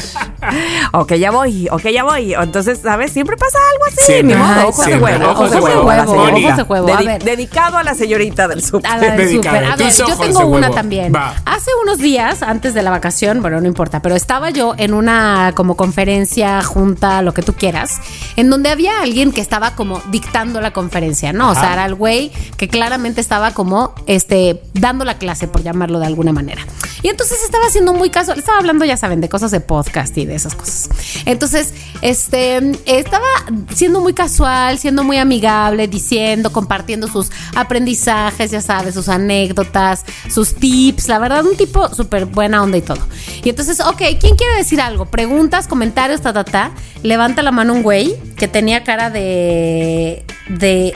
Ok, 0.92 1.14
ya 1.14 1.30
voy, 1.30 1.68
ok, 1.70 1.82
ya 1.88 2.04
voy. 2.04 2.34
Entonces, 2.34 2.80
¿sabes? 2.82 3.12
Siempre 3.12 3.36
pasa 3.36 3.58
algo 3.72 3.84
así. 3.86 4.12
Siempre. 4.12 4.36
Ni 4.36 4.42
modo, 4.42 4.68
ojos 4.68 4.86
de 4.86 4.96
huevo, 4.98 5.24
Ojos 5.24 5.34
ojos 5.36 5.50
de 5.50 5.56
de 5.56 5.62
huevo. 5.62 5.86
ojos 5.88 6.56
de 6.56 6.62
huevo. 6.62 6.94
A 6.94 7.02
ver. 7.02 7.22
Dedicado 7.22 7.76
a 7.76 7.82
la 7.82 7.94
señorita 7.94 8.48
del 8.48 8.62
súper. 8.64 8.90
A 8.90 8.96
la 8.96 9.10
del 9.12 9.16
Dedicado. 9.28 9.56
súper. 9.56 9.70
A 9.72 9.76
Tus 9.76 9.98
ver, 9.98 10.08
yo 10.08 10.16
tengo 10.18 10.40
una 10.46 10.60
huevo. 10.68 10.74
también. 10.74 11.14
Va. 11.14 11.34
Hace 11.44 11.70
unos 11.82 11.98
días, 11.98 12.42
antes 12.42 12.74
de 12.74 12.82
la 12.82 12.90
vacación, 12.90 13.42
bueno, 13.42 13.60
no 13.60 13.66
importa, 13.66 14.00
pero 14.02 14.14
estaba 14.16 14.50
yo 14.50 14.74
en 14.78 14.94
una 14.94 15.52
como 15.54 15.76
conferencia, 15.76 16.62
junta, 16.62 17.22
lo 17.22 17.34
que 17.34 17.42
tú 17.42 17.52
quieras, 17.54 18.00
en 18.36 18.50
donde 18.50 18.70
había 18.70 19.02
alguien 19.02 19.32
que 19.32 19.40
estaba 19.40 19.74
como 19.74 20.00
dictando 20.10 20.60
la 20.60 20.72
conferencia, 20.72 21.32
¿no? 21.32 21.50
O 21.50 21.54
sea, 21.54 21.72
era 21.74 21.84
el 21.86 21.94
güey 21.94 22.32
que 22.56 22.68
claramente 22.68 23.20
estaba 23.20 23.52
como 23.52 23.94
este 24.06 24.62
dando 24.74 25.04
la 25.04 25.18
clase, 25.18 25.48
por 25.48 25.62
llamarlo 25.62 25.98
de 26.00 26.06
alguna 26.06 26.32
manera. 26.32 26.62
Y 27.02 27.08
entonces 27.08 27.42
estaba 27.42 27.66
haciendo 27.66 27.94
muy 27.94 28.10
casual, 28.10 28.38
estaba 28.38 28.58
hablando, 28.58 28.84
ya 28.84 28.96
saben, 28.96 29.20
de 29.20 29.28
cosas 29.28 29.50
de 29.50 29.60
podcast 29.60 30.16
y 30.18 30.26
de 30.26 30.34
esas 30.34 30.54
cosas. 30.54 30.90
Entonces, 31.24 31.72
este, 32.02 32.56
estaba 32.86 33.26
siendo 33.74 34.00
muy 34.00 34.12
casual, 34.12 34.78
siendo 34.78 35.04
muy 35.04 35.18
amigable, 35.18 35.88
diciendo, 35.88 36.52
compartiendo 36.52 37.08
sus 37.08 37.30
aprendizajes, 37.54 38.50
ya 38.50 38.60
sabes, 38.60 38.94
sus 38.94 39.08
anécdotas, 39.08 40.04
sus 40.28 40.54
tips, 40.54 41.08
la 41.08 41.18
verdad, 41.18 41.44
un 41.44 41.56
tipo 41.56 41.88
súper 41.94 42.26
buena 42.26 42.62
onda 42.62 42.76
y 42.76 42.82
todo. 42.82 43.00
Y 43.42 43.48
entonces, 43.48 43.80
ok, 43.80 44.02
¿quién 44.20 44.36
quiere 44.36 44.56
decir 44.56 44.80
algo? 44.80 45.06
Preguntas, 45.06 45.66
comentarios, 45.66 46.20
ta, 46.20 46.32
ta, 46.32 46.44
ta. 46.44 46.72
Levanta 47.02 47.42
la 47.42 47.52
mano 47.52 47.72
un 47.72 47.82
güey 47.82 48.16
que 48.36 48.48
tenía 48.48 48.84
cara 48.84 49.10
de. 49.10 50.24
de. 50.48 50.94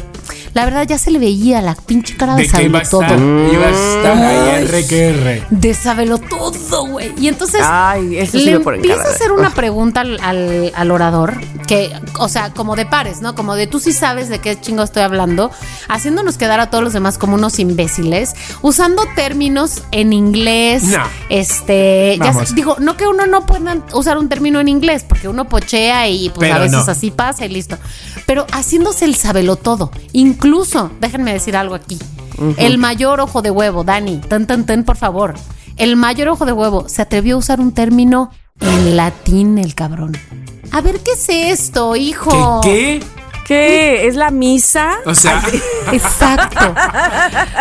La 0.55 0.65
verdad 0.65 0.87
ya 0.87 0.99
se 0.99 1.11
le 1.11 1.19
veía 1.19 1.61
la 1.61 1.75
pinche 1.75 2.17
cara 2.17 2.37
de, 2.37 2.45
De 2.45 2.49
sabelo 2.49 2.81
todo. 2.89 3.03
iba 3.53 3.67
a 3.67 3.71
estar 3.71 4.17
ahí 4.17 4.65
R 4.65 4.87
que 4.87 5.09
R. 5.09 5.43
De 5.51 5.75
sabelo 5.75 6.19
todo, 6.19 6.87
güey. 6.87 7.13
Y 7.19 7.29
entonces 7.29 7.61
Ay, 7.65 8.17
eso 8.19 8.39
sí 8.39 8.45
le 8.45 8.53
empieza 8.53 9.01
a 9.03 9.09
de- 9.09 9.15
hacer 9.15 9.33
una 9.33 9.51
pregunta 9.51 10.01
al, 10.03 10.19
al- 10.23 10.73
al 10.75 10.91
orador, 10.93 11.35
que, 11.67 11.91
o 12.21 12.29
sea, 12.29 12.51
como 12.55 12.77
de 12.77 12.87
pares, 12.87 13.21
¿no? 13.21 13.35
Como 13.35 13.57
de 13.57 13.67
tú 13.67 13.81
sí 13.81 13.93
sabes 13.93 14.29
de 14.29 14.39
qué 14.39 14.59
chingo 14.61 14.83
estoy 14.85 15.03
hablando, 15.03 15.51
haciéndonos 15.89 16.39
quedar 16.39 16.61
a 16.61 16.71
todos 16.71 16.85
los 16.85 16.93
demás 16.93 17.19
como 17.19 17.35
unos 17.35 17.59
imbéciles, 17.59 18.35
usando 18.63 19.03
términos 19.17 19.83
en 19.91 20.13
inglés. 20.13 20.85
No. 20.85 21.03
Este, 21.31 22.17
ya 22.23 22.33
sé- 22.33 22.55
digo, 22.55 22.77
no 22.79 22.97
que 22.97 23.07
uno 23.07 23.27
no 23.27 23.45
pueda 23.45 23.77
usar 23.93 24.19
un 24.19 24.29
término 24.29 24.61
en 24.61 24.69
inglés, 24.69 25.05
porque 25.09 25.27
uno 25.29 25.49
pochea 25.49 26.09
y 26.09 26.31
pues 26.31 26.51
a 26.53 26.59
veces 26.59 26.73
no. 26.87 26.93
así 26.93 27.11
pasa 27.11 27.45
y 27.45 27.49
listo. 27.49 27.77
Pero 28.27 28.47
haciéndose 28.53 29.05
el 29.05 29.15
sabelo 29.17 29.57
todo. 29.57 29.91
Incluso, 30.13 30.44
déjenme 31.01 31.33
decir 31.33 31.57
algo 31.57 31.75
aquí. 31.75 31.99
El 32.57 32.79
mayor 32.79 33.21
ojo 33.21 33.43
de 33.43 33.51
huevo, 33.51 33.85
Dani, 33.85 34.19
tan 34.19 34.47
tan 34.47 34.67
tan, 34.67 34.85
por 34.85 34.97
favor. 34.97 35.35
El 35.77 35.97
mayor 35.97 36.29
ojo 36.29 36.45
de 36.47 36.53
huevo 36.53 36.89
se 36.89 37.03
atrevió 37.03 37.37
a 37.37 37.39
usar 37.39 37.61
un 37.61 37.73
término 37.73 38.31
en 38.61 38.97
latín, 38.97 39.59
el 39.59 39.75
cabrón. 39.75 40.17
A 40.73 40.81
ver, 40.81 41.01
¿qué 41.01 41.13
es 41.13 41.29
esto, 41.29 41.95
hijo? 41.97 42.61
¿Qué? 42.63 43.01
¿Qué? 43.01 43.07
¿Qué? 43.47 44.07
¿Es 44.09 44.17
la 44.17 44.31
misa? 44.31 44.95
O 45.07 45.15
sea, 45.15 45.43
Exacto. 45.93 46.75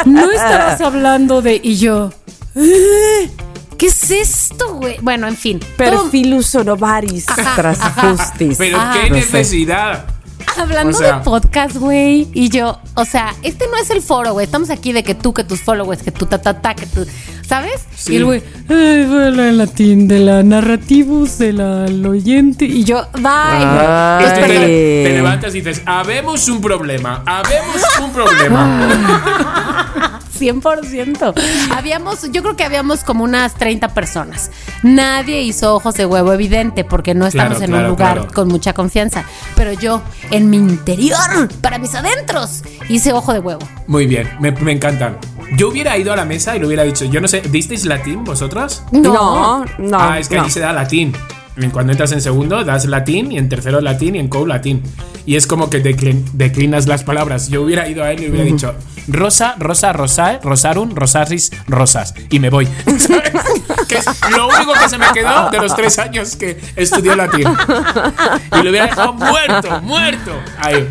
No 0.06 0.32
estabas 0.32 0.80
hablando 0.82 1.41
de. 1.41 1.60
Y 1.62 1.78
yo. 1.78 2.12
"Eh, 2.56 3.30
¿Qué 3.78 3.88
es 3.88 4.12
esto, 4.12 4.76
güey? 4.76 4.98
Bueno, 5.02 5.28
en 5.28 5.36
fin. 5.36 5.60
Perfilus 5.78 6.46
sonovaris 6.48 7.28
Ajá, 7.28 7.56
tras 7.56 7.80
ajá. 7.82 8.12
justis. 8.15 8.58
pero 8.58 8.78
Ah, 8.80 8.93
qué 8.93 9.10
no 9.10 9.15
sé. 9.17 9.26
Hablando 10.58 10.95
O 10.97 10.99
sea- 10.99 11.17
de 11.17 11.23
podcast, 11.23 11.75
güey, 11.77 12.27
y 12.34 12.49
yo, 12.49 12.79
o 12.95 13.06
sea, 13.06 13.34
este 13.43 13.65
no 13.67 13.77
es 13.77 13.89
el 13.89 14.01
foro, 14.01 14.34
güey. 14.34 14.45
Estamos 14.45 14.69
aquí 14.69 14.91
de 14.93 15.03
que 15.03 15.15
tú, 15.15 15.34
que 15.34 15.43
tus 15.43 15.62
followers, 15.62 16.03
que 16.03 16.12
tu 16.12 16.25
ta, 16.25 16.41
ta, 16.41 16.62
ta, 16.62 16.73
que 16.75 16.86
tú, 16.86 17.06
¿sabes? 17.47 17.86
Sí. 17.95 18.13
Y 18.13 18.15
el 18.17 18.25
güey, 18.25 18.43
"Ay, 18.69 19.06
bueno, 19.06 19.43
el 19.43 19.58
latín, 19.58 20.08
de 20.08 20.19
la 20.19 20.43
narrativus, 20.43 21.38
de 21.38 21.53
la 21.53 21.86
el 21.86 22.06
oyente. 22.06 22.65
Y 22.65 22.84
yo, 22.84 23.06
bye. 23.13 23.21
Ah. 23.25 24.19
Tú 24.21 24.27
te, 24.36 24.43
Ay. 24.58 25.03
te 25.03 25.10
levantas 25.13 25.56
y 25.56 25.62
dices, 25.62 25.82
habemos 25.86 26.47
un 26.49 26.62
problema, 26.62 27.23
habemos 27.25 27.82
un 28.01 28.12
problema. 28.12 30.19
100%. 30.51 31.34
Habíamos, 31.75 32.32
yo 32.32 32.41
creo 32.41 32.56
que 32.56 32.63
habíamos 32.63 33.03
como 33.03 33.23
unas 33.23 33.53
30 33.56 33.89
personas. 33.93 34.51
Nadie 34.84 35.41
hizo 35.41 35.75
ojos 35.75 35.95
de 35.95 36.06
huevo 36.06 36.34
evidente 36.34 36.84
porque 36.84 37.13
no 37.13 37.25
estamos 37.27 37.58
Claro, 37.58 37.65
en 37.65 37.71
claro, 37.71 37.84
un 37.86 37.89
lugar 37.91 38.13
claro. 38.17 38.34
con 38.34 38.47
mucha 38.49 38.73
confianza. 38.73 39.23
Pero 39.56 39.73
yo, 39.73 40.01
en 40.32 40.49
mi 40.49 40.58
interior, 40.58 41.49
para 41.62 41.77
mis 41.77 41.93
adentros, 41.95 42.63
hice 42.89 43.13
ojo 43.13 43.34
de 43.34 43.39
huevo. 43.39 43.67
Muy 43.88 44.08
bien, 44.08 44.29
me, 44.39 44.51
me 44.51 44.71
encantan. 44.71 45.17
Yo 45.58 45.69
hubiera 45.69 45.97
ido 45.97 46.12
a 46.13 46.15
la 46.15 46.25
mesa 46.25 46.56
y 46.56 46.60
le 46.60 46.65
hubiera 46.67 46.84
dicho, 46.84 47.06
yo 47.06 47.21
no 47.21 47.27
sé, 47.27 47.41
¿disteis 47.41 47.86
latín 47.86 48.23
vosotras? 48.23 48.84
No, 48.91 49.63
no. 49.77 49.97
ah, 49.99 50.17
es 50.19 50.27
que 50.27 50.36
no. 50.36 50.41
allí 50.43 50.51
se 50.51 50.60
da 50.60 50.73
latín. 50.73 51.13
Cuando 51.72 51.92
entras 51.92 52.12
en 52.12 52.22
segundo, 52.22 52.63
das 52.63 52.86
latín, 52.86 53.32
y 53.32 53.38
en 53.38 53.48
tercero 53.50 53.80
latín, 53.82 54.16
y 54.16 54.20
en 54.20 54.28
co 54.28 54.46
latín. 54.46 54.82
Y 55.26 55.36
es 55.36 55.48
como 55.48 55.70
que 55.70 55.84
declin- 55.84 56.24
declinas 56.34 56.88
las 56.88 57.04
palabras. 57.04 57.50
Yo 57.50 57.62
hubiera 57.62 57.88
ido 57.88 58.04
a 58.04 58.12
él 58.12 58.20
y 58.20 58.24
le 58.24 58.30
hubiera 58.32 58.46
dicho, 58.46 58.74
Rosa, 59.08 59.56
Rosa, 59.60 59.94
Rosae, 59.94 60.39
Rosarum, 60.44 60.96
Rosaris, 60.96 61.52
Rosas. 61.68 62.13
Y 62.30 62.39
me 62.39 62.50
voy. 62.50 62.68
¿Sabes? 62.98 63.32
que 63.88 63.98
es 63.98 64.06
lo 64.36 64.48
único 64.48 64.74
que 64.74 64.89
se 64.89 64.98
me 64.98 65.06
quedó 65.13 65.50
de 65.52 65.58
los 65.60 65.76
tres 65.76 66.00
años 66.00 66.36
que 66.36 66.60
estudié 66.76 67.16
latín. 67.16 67.48
Y 68.60 68.63
lo 68.63 68.70
hubiera 68.70 68.88
dejado 68.88 69.13
muerto, 69.13 69.82
muerto. 69.82 70.32
Ahí. 70.58 70.88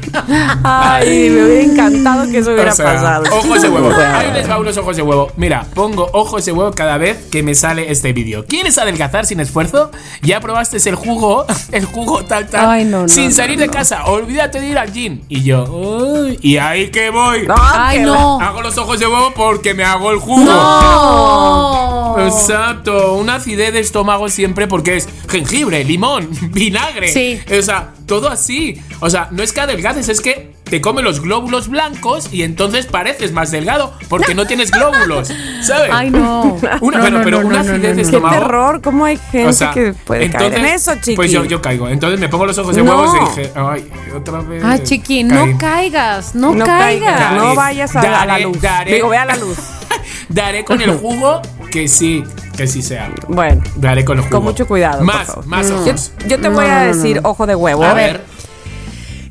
Ay, 0.62 1.30
me 1.30 1.44
hubiera 1.44 1.62
encantado 1.62 2.30
que 2.30 2.38
eso 2.38 2.52
hubiera 2.52 2.72
O 2.72 2.76
sea, 2.76 2.94
pasado. 2.94 3.24
Ojos 3.32 3.62
de 3.62 3.68
huevo. 3.68 3.90
Ahí 4.14 4.32
les 4.32 4.48
va 4.48 4.58
unos 4.58 4.76
ojos 4.76 4.96
de 4.96 5.02
huevo. 5.02 5.32
Mira, 5.36 5.66
pongo 5.74 6.08
ojos 6.12 6.44
de 6.44 6.52
huevo 6.52 6.70
cada 6.72 6.98
vez 6.98 7.16
que 7.30 7.42
me 7.42 7.54
sale 7.54 7.90
este 7.90 8.12
vídeo. 8.12 8.44
¿Quieres 8.46 8.78
adelgazar 8.78 9.26
sin 9.26 9.40
esfuerzo? 9.40 9.90
Ya 10.22 10.40
probaste 10.52 10.76
el 10.86 10.96
jugo, 10.96 11.46
el 11.72 11.86
jugo 11.86 12.24
tal 12.24 12.46
tal, 12.46 12.68
Ay, 12.68 12.84
no, 12.84 13.02
no, 13.02 13.08
sin 13.08 13.26
no, 13.26 13.30
salir 13.30 13.58
de 13.58 13.68
casa. 13.68 14.04
Olvídate 14.04 14.60
de 14.60 14.68
ir 14.68 14.76
al 14.76 14.92
gym. 14.92 15.22
Y 15.30 15.42
yo, 15.42 15.64
uy, 15.64 16.38
y 16.42 16.58
ahí 16.58 16.90
que 16.90 17.08
voy. 17.08 17.46
No, 17.46 17.54
Ay, 17.58 18.00
no. 18.00 18.38
Hago 18.38 18.60
los 18.60 18.76
ojos 18.76 19.00
de 19.00 19.06
huevo 19.06 19.32
porque 19.34 19.72
me 19.72 19.82
hago 19.82 20.10
el 20.10 20.18
jugo. 20.18 20.44
No. 20.44 22.16
Exacto, 22.18 23.14
una 23.14 23.36
acidez 23.36 23.72
de 23.72 23.80
estómago 23.80 24.28
siempre 24.28 24.66
porque 24.66 24.96
es 24.98 25.08
jengibre, 25.26 25.82
limón, 25.84 26.28
vinagre. 26.52 27.08
Sí. 27.08 27.40
O 27.58 27.62
sea, 27.62 27.94
todo 28.06 28.28
así. 28.28 28.80
O 29.00 29.10
sea, 29.10 29.28
no 29.30 29.42
es 29.42 29.52
que 29.52 29.60
adelgaces, 29.60 30.08
es 30.08 30.20
que 30.20 30.52
te 30.64 30.80
comes 30.80 31.04
los 31.04 31.20
glóbulos 31.20 31.68
blancos 31.68 32.32
y 32.32 32.44
entonces 32.44 32.86
pareces 32.86 33.32
más 33.32 33.50
delgado 33.50 33.92
porque 34.08 34.34
no 34.34 34.46
tienes 34.46 34.70
glóbulos, 34.70 35.30
¿sabes? 35.62 35.90
Ay, 35.92 36.10
no. 36.10 36.58
Una, 36.80 36.98
No, 36.98 37.02
bueno, 37.02 37.18
no, 37.18 37.24
pero 37.24 37.40
no, 37.42 37.48
una 37.48 37.60
acidez 37.60 37.80
de 37.82 37.88
no, 37.88 37.90
no. 37.90 37.94
Qué 37.96 38.00
estómago. 38.02 38.34
terror, 38.38 38.80
¿cómo 38.82 39.04
hay 39.04 39.18
gente 39.30 39.48
O 39.48 39.52
sea, 39.52 39.70
que 39.72 39.92
puede 39.92 40.30
caer 40.30 40.54
en 40.54 40.64
eso, 40.66 40.94
chiqui? 40.94 41.16
Pues 41.16 41.30
yo, 41.30 41.44
yo 41.44 41.60
caigo. 41.60 41.88
Entonces 41.88 42.18
me 42.18 42.28
pongo 42.28 42.46
los 42.46 42.56
ojos 42.58 42.74
de 42.74 42.82
No. 42.82 42.90
huevos 42.90 43.14
y 43.14 43.40
dije, 43.40 43.52
ay, 43.54 43.90
otra 44.16 44.40
vez. 44.40 44.62
Ah, 44.64 44.78
chiqui, 44.78 45.26
caí. 45.28 45.52
no 45.52 45.58
caigas, 45.58 46.34
no, 46.34 46.54
no 46.54 46.64
caigas. 46.64 47.18
caigas, 47.20 47.34
no 47.36 47.54
vayas 47.54 47.96
a, 47.96 48.22
a 48.22 48.26
la 48.26 48.38
luz. 48.38 48.58
Digo, 48.86 49.08
ve 49.08 49.18
a 49.18 49.24
la 49.26 49.36
luz. 49.36 49.58
Daré 50.28 50.64
con 50.64 50.80
el 50.80 50.92
jugo 50.92 51.40
que 51.70 51.88
sí, 51.88 52.22
que 52.56 52.66
sí 52.66 52.82
sea. 52.82 53.12
Bueno, 53.28 53.62
Daré 53.76 54.04
con 54.04 54.18
el 54.18 54.24
jugo. 54.24 54.36
con 54.36 54.44
mucho 54.44 54.66
cuidado. 54.66 54.98
por 54.98 55.06
Más, 55.06 55.26
favor. 55.26 55.46
más 55.46 55.68
Yo, 55.68 55.76
ojos. 55.80 56.12
yo 56.28 56.38
te 56.40 56.48
voy 56.48 56.66
a 56.66 56.80
decir 56.84 57.20
ojo 57.24 57.46
de 57.46 57.54
huevo. 57.54 57.82
A 57.84 57.94
ver. 57.94 58.20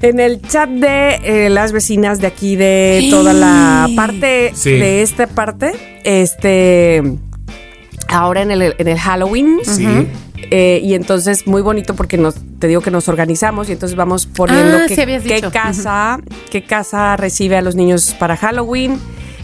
En 0.02 0.20
el 0.20 0.42
chat 0.42 0.68
de 0.68 1.20
eh, 1.24 1.50
las 1.52 1.72
vecinas 1.74 2.20
de 2.20 2.26
aquí 2.28 2.56
de 2.56 3.08
toda 3.12 3.34
la 3.34 3.88
parte 3.96 4.52
Sí. 4.56 4.72
de 4.72 5.04
esta 5.04 5.28
parte, 5.28 5.74
este 6.04 7.04
ahora 8.08 8.42
en 8.42 8.50
el, 8.52 8.76
en 8.78 8.88
el 8.88 8.98
Halloween. 9.00 9.60
Sí. 9.64 9.86
eh, 10.50 10.82
y 10.84 10.96
entonces 10.96 11.46
muy 11.46 11.62
bonito 11.62 11.96
porque 11.96 12.18
nos 12.18 12.34
te 12.60 12.68
digo 12.68 12.82
que 12.82 12.90
nos 12.92 13.08
organizamos 13.10 13.70
y 13.70 13.74
entonces 13.74 13.96
vamos 13.96 14.26
poniendo 14.26 14.78
Ah, 14.78 14.86
qué, 14.88 15.42
casa 15.52 16.20
qué 16.50 16.64
casa 16.64 17.16
recibe 17.16 17.58
a 17.58 17.62
los 17.62 17.76
niños 17.76 18.16
para 18.20 18.36
Halloween 18.38 19.00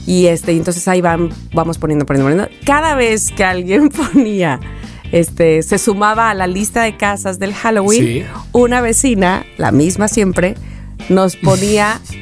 y 0.08 0.26
este 0.28 0.54
entonces 0.54 0.88
ahí 0.88 1.02
van 1.02 1.30
vamos 1.54 1.78
poniendo 1.78 2.06
poniendo 2.08 2.32
poniendo 2.32 2.58
cada 2.66 2.96
vez 2.96 3.32
que 3.32 3.44
alguien 3.44 3.90
ponía 4.14 4.60
este 5.12 5.62
se 5.62 5.78
sumaba 5.78 6.30
a 6.32 6.34
la 6.34 6.48
lista 6.48 6.82
de 6.82 6.98
casas 6.98 7.38
del 7.38 7.54
Halloween 7.54 8.04
Sí. 8.04 8.24
una 8.54 8.82
vecina 8.82 9.46
la 9.58 9.72
misma 9.72 10.08
siempre 10.08 10.56
nos 11.10 11.36
ponía 11.36 12.00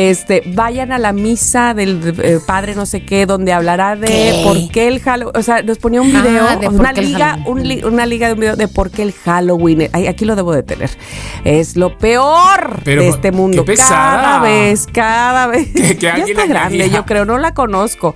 este, 0.00 0.44
vayan 0.54 0.92
a 0.92 0.98
la 0.98 1.12
misa 1.12 1.74
del 1.74 2.14
eh, 2.22 2.38
padre 2.46 2.76
no 2.76 2.86
sé 2.86 3.04
qué, 3.04 3.26
donde 3.26 3.52
hablará 3.52 3.96
de 3.96 4.06
¿Qué? 4.06 4.40
por 4.44 4.70
qué 4.70 4.86
el 4.86 5.00
Halloween, 5.00 5.36
o 5.36 5.42
sea, 5.42 5.62
nos 5.62 5.78
ponía 5.78 6.00
un 6.00 6.14
Ah, 6.14 6.22
video, 6.22 6.70
una 6.70 6.92
liga, 6.92 7.30
Halloween. 7.30 7.48
un 7.52 7.68
li- 7.68 7.82
una 7.84 8.06
liga 8.06 8.28
de 8.28 8.34
un 8.34 8.38
video 8.40 8.54
de 8.54 8.68
por 8.68 8.92
qué 8.92 9.02
el 9.02 9.12
Halloween, 9.12 9.88
ay, 9.92 10.06
aquí 10.06 10.24
lo 10.24 10.36
debo 10.36 10.52
de 10.54 10.62
tener, 10.62 10.88
es 11.44 11.76
lo 11.76 11.98
peor 11.98 12.80
Pero, 12.84 13.02
de 13.02 13.08
este 13.08 13.32
mundo, 13.32 13.64
qué 13.64 13.74
cada 13.74 14.38
vez, 14.40 14.86
cada 14.86 15.48
vez, 15.48 15.66
Que- 15.74 15.96
que 15.96 16.00
ya 16.06 16.14
está 16.18 16.46
grande, 16.46 16.88
yo 16.90 17.04
creo, 17.04 17.24
no 17.24 17.36
la 17.38 17.52
conozco, 17.52 18.14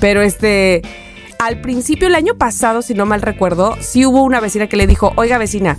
pero 0.00 0.20
este, 0.20 0.82
al 1.38 1.62
principio 1.62 2.08
el 2.08 2.14
año 2.14 2.34
pasado, 2.34 2.82
si 2.82 2.92
no 2.92 3.06
mal 3.06 3.22
recuerdo, 3.22 3.76
sí 3.80 4.04
hubo 4.04 4.22
una 4.22 4.38
vecina 4.40 4.66
que 4.66 4.76
le 4.76 4.86
dijo, 4.86 5.12
oiga 5.16 5.38
vecina, 5.38 5.78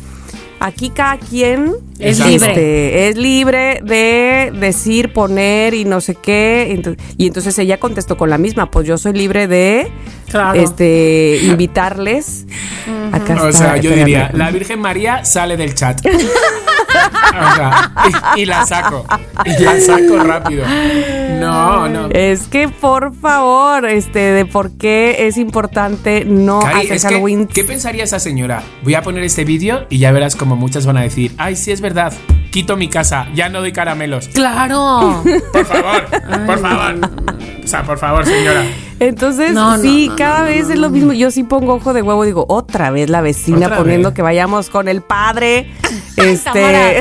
aquí 0.66 0.90
cada 0.90 1.18
quien 1.18 1.74
Es 2.00 2.20
Exacto. 2.20 2.32
libre. 2.32 2.48
este, 2.50 3.08
es 3.10 3.18
libre 3.18 3.80
de 3.84 4.52
decir, 4.60 5.14
poner 5.14 5.74
y 5.74 5.86
no 5.86 6.02
sé 6.02 6.16
qué. 6.16 6.80
Y 7.18 7.28
entonces 7.28 7.58
ella 7.60 7.80
contestó 7.80 8.18
con 8.18 8.30
la 8.30 8.38
misma, 8.38 8.72
pues 8.72 8.88
yo 8.88 8.98
soy 8.98 9.14
libre 9.14 9.48
de 9.48 9.88
Claro. 10.30 10.60
este 10.60 11.40
invitarles. 11.44 12.46
Acá 13.12 13.36
O 13.44 13.50
está, 13.50 13.60
sea, 13.74 13.78
yo 13.78 13.92
diría, 13.92 14.32
la 14.34 14.50
Virgen 14.52 14.80
María 14.80 15.24
sale 15.26 15.56
del 15.58 15.76
chat. 15.76 16.02
Y, 18.36 18.42
y 18.42 18.46
la 18.46 18.66
saco. 18.66 19.06
Y 19.46 19.64
la 19.64 19.80
saco 19.80 20.18
rápido. 20.24 20.66
No, 21.40 21.88
no. 21.90 22.10
Es 22.10 22.48
que 22.48 22.68
por 22.70 23.14
favor, 23.16 23.86
este, 23.86 24.20
de 24.20 24.46
por 24.46 24.72
qué 24.78 25.28
es 25.28 25.38
importante 25.38 26.26
no 26.26 26.60
Cari, 26.60 26.92
hacer 26.92 26.94
es 26.94 27.06
que. 27.06 27.48
¿qué 27.54 27.64
pensaría 27.64 28.04
esa 28.04 28.20
señora? 28.20 28.64
Voy 28.84 28.96
a 28.96 29.02
poner 29.02 29.24
este 29.24 29.46
vídeo 29.46 29.86
y 29.90 30.00
ya 30.00 30.12
verás 30.12 30.36
como 30.36 30.56
muchas 30.56 30.86
van 30.86 30.98
a 30.98 31.02
decir, 31.02 31.34
ay, 31.38 31.56
sí 31.56 31.72
es 31.72 31.82
verdad, 31.82 32.14
quito 32.54 32.78
mi 32.78 32.88
casa, 32.88 33.26
ya 33.34 33.50
no 33.50 33.62
doy 33.62 33.72
caramelos. 33.74 34.28
Claro. 34.28 35.24
Por 35.52 35.66
favor, 35.66 36.06
por 36.46 36.60
favor. 36.60 37.10
O 37.64 37.68
sea, 37.68 37.82
por 37.84 37.98
favor, 37.98 38.26
señora. 38.28 38.64
Entonces, 39.00 39.52
No, 39.54 39.76
no, 39.76 39.82
sí, 39.84 40.08
no, 40.10 40.16
cada 40.16 40.40
no, 40.42 40.46
vez 40.46 40.68
no, 40.68 40.74
es 40.74 40.80
lo 40.80 40.90
mismo. 40.92 41.14
Yo 41.14 41.32
sí 41.32 41.44
pongo 41.44 41.74
ojo 41.74 41.94
de 41.94 42.02
huevo, 42.04 42.24
digo, 42.24 42.46
otra 42.48 42.92
vez 42.92 43.10
la 43.10 43.22
vecina 43.22 43.76
poniendo 43.76 44.10
vez. 44.10 44.16
que 44.16 44.22
vayamos 44.22 44.70
con 44.70 44.88
el 44.88 45.02
padre. 45.02 45.72
este, 46.18 46.44
Tamara, 46.44 46.92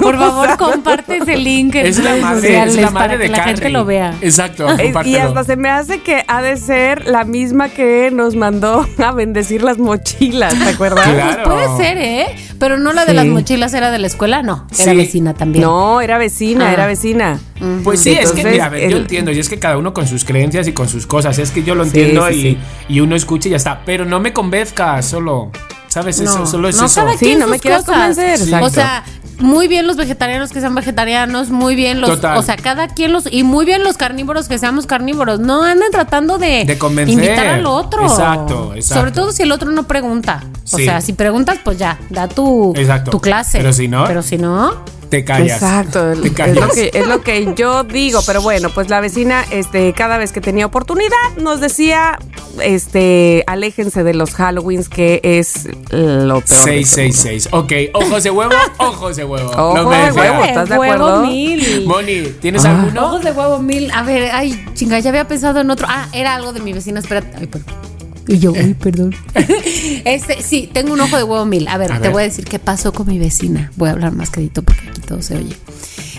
por 0.00 0.16
favor, 0.18 0.56
comparte 0.56 1.18
ese 1.18 1.36
link 1.36 1.74
en 1.74 1.86
Es 1.86 1.98
la 2.02 2.16
madre, 2.16 2.40
sociales 2.40 2.74
es 2.76 2.80
la 2.82 2.90
madre 2.90 3.08
para 3.10 3.18
de 3.18 3.24
que 3.24 3.36
la 3.36 3.44
gente 3.44 3.68
lo 3.68 3.84
vea. 3.84 4.14
Exacto, 4.22 4.66
es- 4.68 4.80
y 4.80 4.82
compártelo. 4.84 5.18
hasta 5.28 5.44
se 5.44 5.56
me 5.56 5.68
hace 5.68 6.00
que 6.00 6.24
ha 6.26 6.40
de 6.42 6.56
ser 6.56 7.06
la 7.06 7.24
misma 7.24 7.68
que 7.68 8.10
nos 8.12 8.34
mandó 8.34 8.86
a 9.04 9.12
bendecir 9.12 9.62
las 9.62 9.78
mochilas, 9.78 10.58
¿te 10.58 10.70
acuerdas? 10.70 11.06
Claro. 11.08 11.44
Puede 11.44 11.76
ser, 11.76 11.98
¿eh? 11.98 12.26
Pero 12.58 12.78
no 12.78 12.92
la 12.92 13.04
de 13.04 13.10
Sí. 13.12 13.16
las 13.16 13.26
mochilas 13.26 13.74
era 13.74 13.90
de 13.90 13.98
la 13.98 14.06
escuela, 14.06 14.42
no. 14.42 14.66
Era 14.78 14.92
Sí. 14.92 14.96
Vecina 15.04 15.34
también. 15.34 15.64
No, 15.64 16.00
era 16.00 16.18
vecina, 16.18 16.68
Ah. 16.68 16.72
era 16.72 16.86
vecina. 16.86 17.38
Pues 17.84 18.00
sí, 18.00 18.10
es 18.10 18.16
que, 18.32 18.40
Entonces, 18.40 18.52
mira, 18.52 18.64
a 18.66 18.68
ver, 18.68 18.90
yo 18.90 18.96
entiendo, 18.96 19.30
y 19.30 19.38
es 19.38 19.48
que 19.48 19.58
cada 19.58 19.76
uno 19.78 19.92
con 19.94 20.06
sus 20.08 20.24
creencias 20.24 20.66
y 20.68 20.72
con 20.72 20.88
sus 20.88 21.06
cosas, 21.06 21.38
es 21.38 21.50
que 21.50 21.62
yo 21.62 21.74
lo 21.74 21.84
Sí, 21.84 21.90
entiendo 21.90 22.26
sí, 22.28 22.34
y, 22.34 22.40
sí. 22.42 22.58
y 22.88 23.00
uno 23.00 23.14
escucha 23.16 23.48
y 23.48 23.52
ya 23.52 23.56
está, 23.56 23.82
pero 23.84 24.04
no 24.04 24.18
me 24.20 24.32
convenzca 24.32 25.00
solo, 25.02 25.50
¿sabes? 25.88 26.18
Eso, 26.20 26.38
No, 26.40 26.46
solo 26.46 26.68
es 26.68 26.76
no, 26.76 26.86
eso. 26.86 27.00
cada 27.04 27.16
Sí, 27.16 27.36
no 27.36 27.46
me 27.46 27.58
quieras 27.60 27.84
convencer, 27.84 28.38
Sí. 28.38 28.44
exacto. 28.44 28.66
O 28.66 28.70
sea, 28.70 29.04
muy 29.38 29.68
bien 29.68 29.86
los 29.86 29.96
vegetarianos 29.96 30.50
que 30.52 30.60
sean 30.60 30.74
vegetarianos, 30.74 31.50
muy 31.50 31.74
bien 31.74 32.00
los, 32.00 32.10
Total. 32.10 32.36
o 32.36 32.42
sea, 32.42 32.56
cada 32.56 32.88
quien 32.88 33.12
los 33.12 33.24
y 33.32 33.42
muy 33.44 33.64
bien 33.64 33.82
los 33.84 33.96
carnívoros 33.96 34.48
que 34.48 34.58
seamos 34.58 34.86
carnívoros. 34.86 35.40
No 35.40 35.62
anden 35.64 35.90
tratando 35.90 36.38
de, 36.38 36.64
De 36.64 36.78
convencer. 36.78 37.14
invitar 37.14 37.46
al 37.46 37.66
otro. 37.66 38.02
Exacto, 38.04 38.72
exacto. 38.74 39.00
Sobre 39.00 39.12
todo 39.12 39.32
si 39.32 39.42
el 39.42 39.52
otro 39.52 39.70
no 39.70 39.84
pregunta. 39.84 40.44
O 40.72 40.76
Sí. 40.76 40.84
sea, 40.84 41.00
si 41.00 41.12
preguntas, 41.12 41.58
pues 41.64 41.78
ya, 41.78 41.98
da 42.10 42.28
tu, 42.28 42.72
Exacto. 42.76 43.10
tu 43.10 43.20
clase. 43.20 43.58
Pero 43.58 43.72
si 43.72 43.88
no- 43.88 44.04
Pero 44.06 44.22
si 44.22 44.38
no, 44.38 44.84
Te 45.12 45.24
callas. 45.26 45.60
Exacto, 45.62 46.14
Te 46.22 46.28
es 46.28 46.32
callas. 46.32 46.56
lo, 46.56 46.68
que, 46.70 46.90
es 46.94 47.06
lo 47.06 47.20
que 47.20 47.52
yo 47.54 47.84
digo, 47.84 48.20
pero 48.26 48.40
bueno, 48.40 48.70
pues 48.70 48.88
la 48.88 48.98
vecina, 49.00 49.44
este, 49.50 49.92
cada 49.92 50.16
vez 50.16 50.32
que 50.32 50.40
tenía 50.40 50.64
oportunidad, 50.64 51.12
nos 51.36 51.60
decía, 51.60 52.18
este, 52.62 53.44
aléjense 53.46 54.04
de 54.04 54.14
los 54.14 54.32
Halloweens, 54.40 54.88
que 54.88 55.20
es 55.22 55.66
lo 55.90 56.40
peor. 56.40 56.44
de 56.44 56.48
todo. 56.48 56.64
666. 56.64 57.48
Ok, 57.52 57.72
ojos 57.92 58.22
de 58.22 58.30
huevo, 58.30 58.54
ojos 58.78 59.16
de 59.16 59.24
huevo. 59.26 59.50
Ojo 59.50 59.76
no 59.76 59.90
me 59.90 59.96
de 59.98 60.12
huevo. 60.12 60.44
¿estás 60.44 60.68
de 60.70 60.78
huevo 60.78 60.94
acuerdo? 61.06 61.26
mil. 61.26 61.84
Moni, 61.86 62.22
¿tienes 62.40 62.64
Ah. 62.64 62.70
alguno? 62.80 63.06
Ojos 63.06 63.22
de 63.22 63.32
huevo 63.32 63.58
mil. 63.58 63.90
A 63.92 64.02
ver, 64.04 64.30
ay, 64.32 64.64
chinga, 64.72 64.98
ya 64.98 65.10
había 65.10 65.28
pensado 65.28 65.60
en 65.60 65.70
otro. 65.70 65.86
Ah, 65.90 66.08
era 66.14 66.34
algo 66.34 66.54
de 66.54 66.60
mi 66.60 66.72
vecina, 66.72 67.00
espérate. 67.00 67.36
Ay, 67.38 67.48
perdón. 67.48 67.91
Y 68.28 68.38
yo, 68.38 68.52
uy, 68.52 68.74
perdón. 68.74 69.14
este, 70.04 70.42
sí, 70.42 70.70
tengo 70.72 70.92
un 70.92 71.00
ojo 71.00 71.16
de 71.16 71.24
huevo 71.24 71.44
mil. 71.44 71.66
A 71.68 71.76
ver, 71.78 71.90
A 71.92 71.96
te 71.96 72.02
ver. 72.02 72.12
voy 72.12 72.22
a 72.22 72.24
decir 72.24 72.44
qué 72.44 72.58
pasó 72.58 72.92
con 72.92 73.06
mi 73.08 73.18
vecina. 73.18 73.72
Voy 73.76 73.88
a 73.88 73.92
hablar 73.92 74.12
más 74.12 74.30
quedito 74.30 74.62
porque 74.62 74.88
aquí 74.88 75.00
todo 75.00 75.22
se 75.22 75.36
oye. 75.36 75.56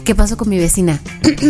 ¿Qué 0.04 0.14
pasó 0.16 0.36
con 0.38 0.50
mi 0.50 0.58
vecina? 0.58 1.00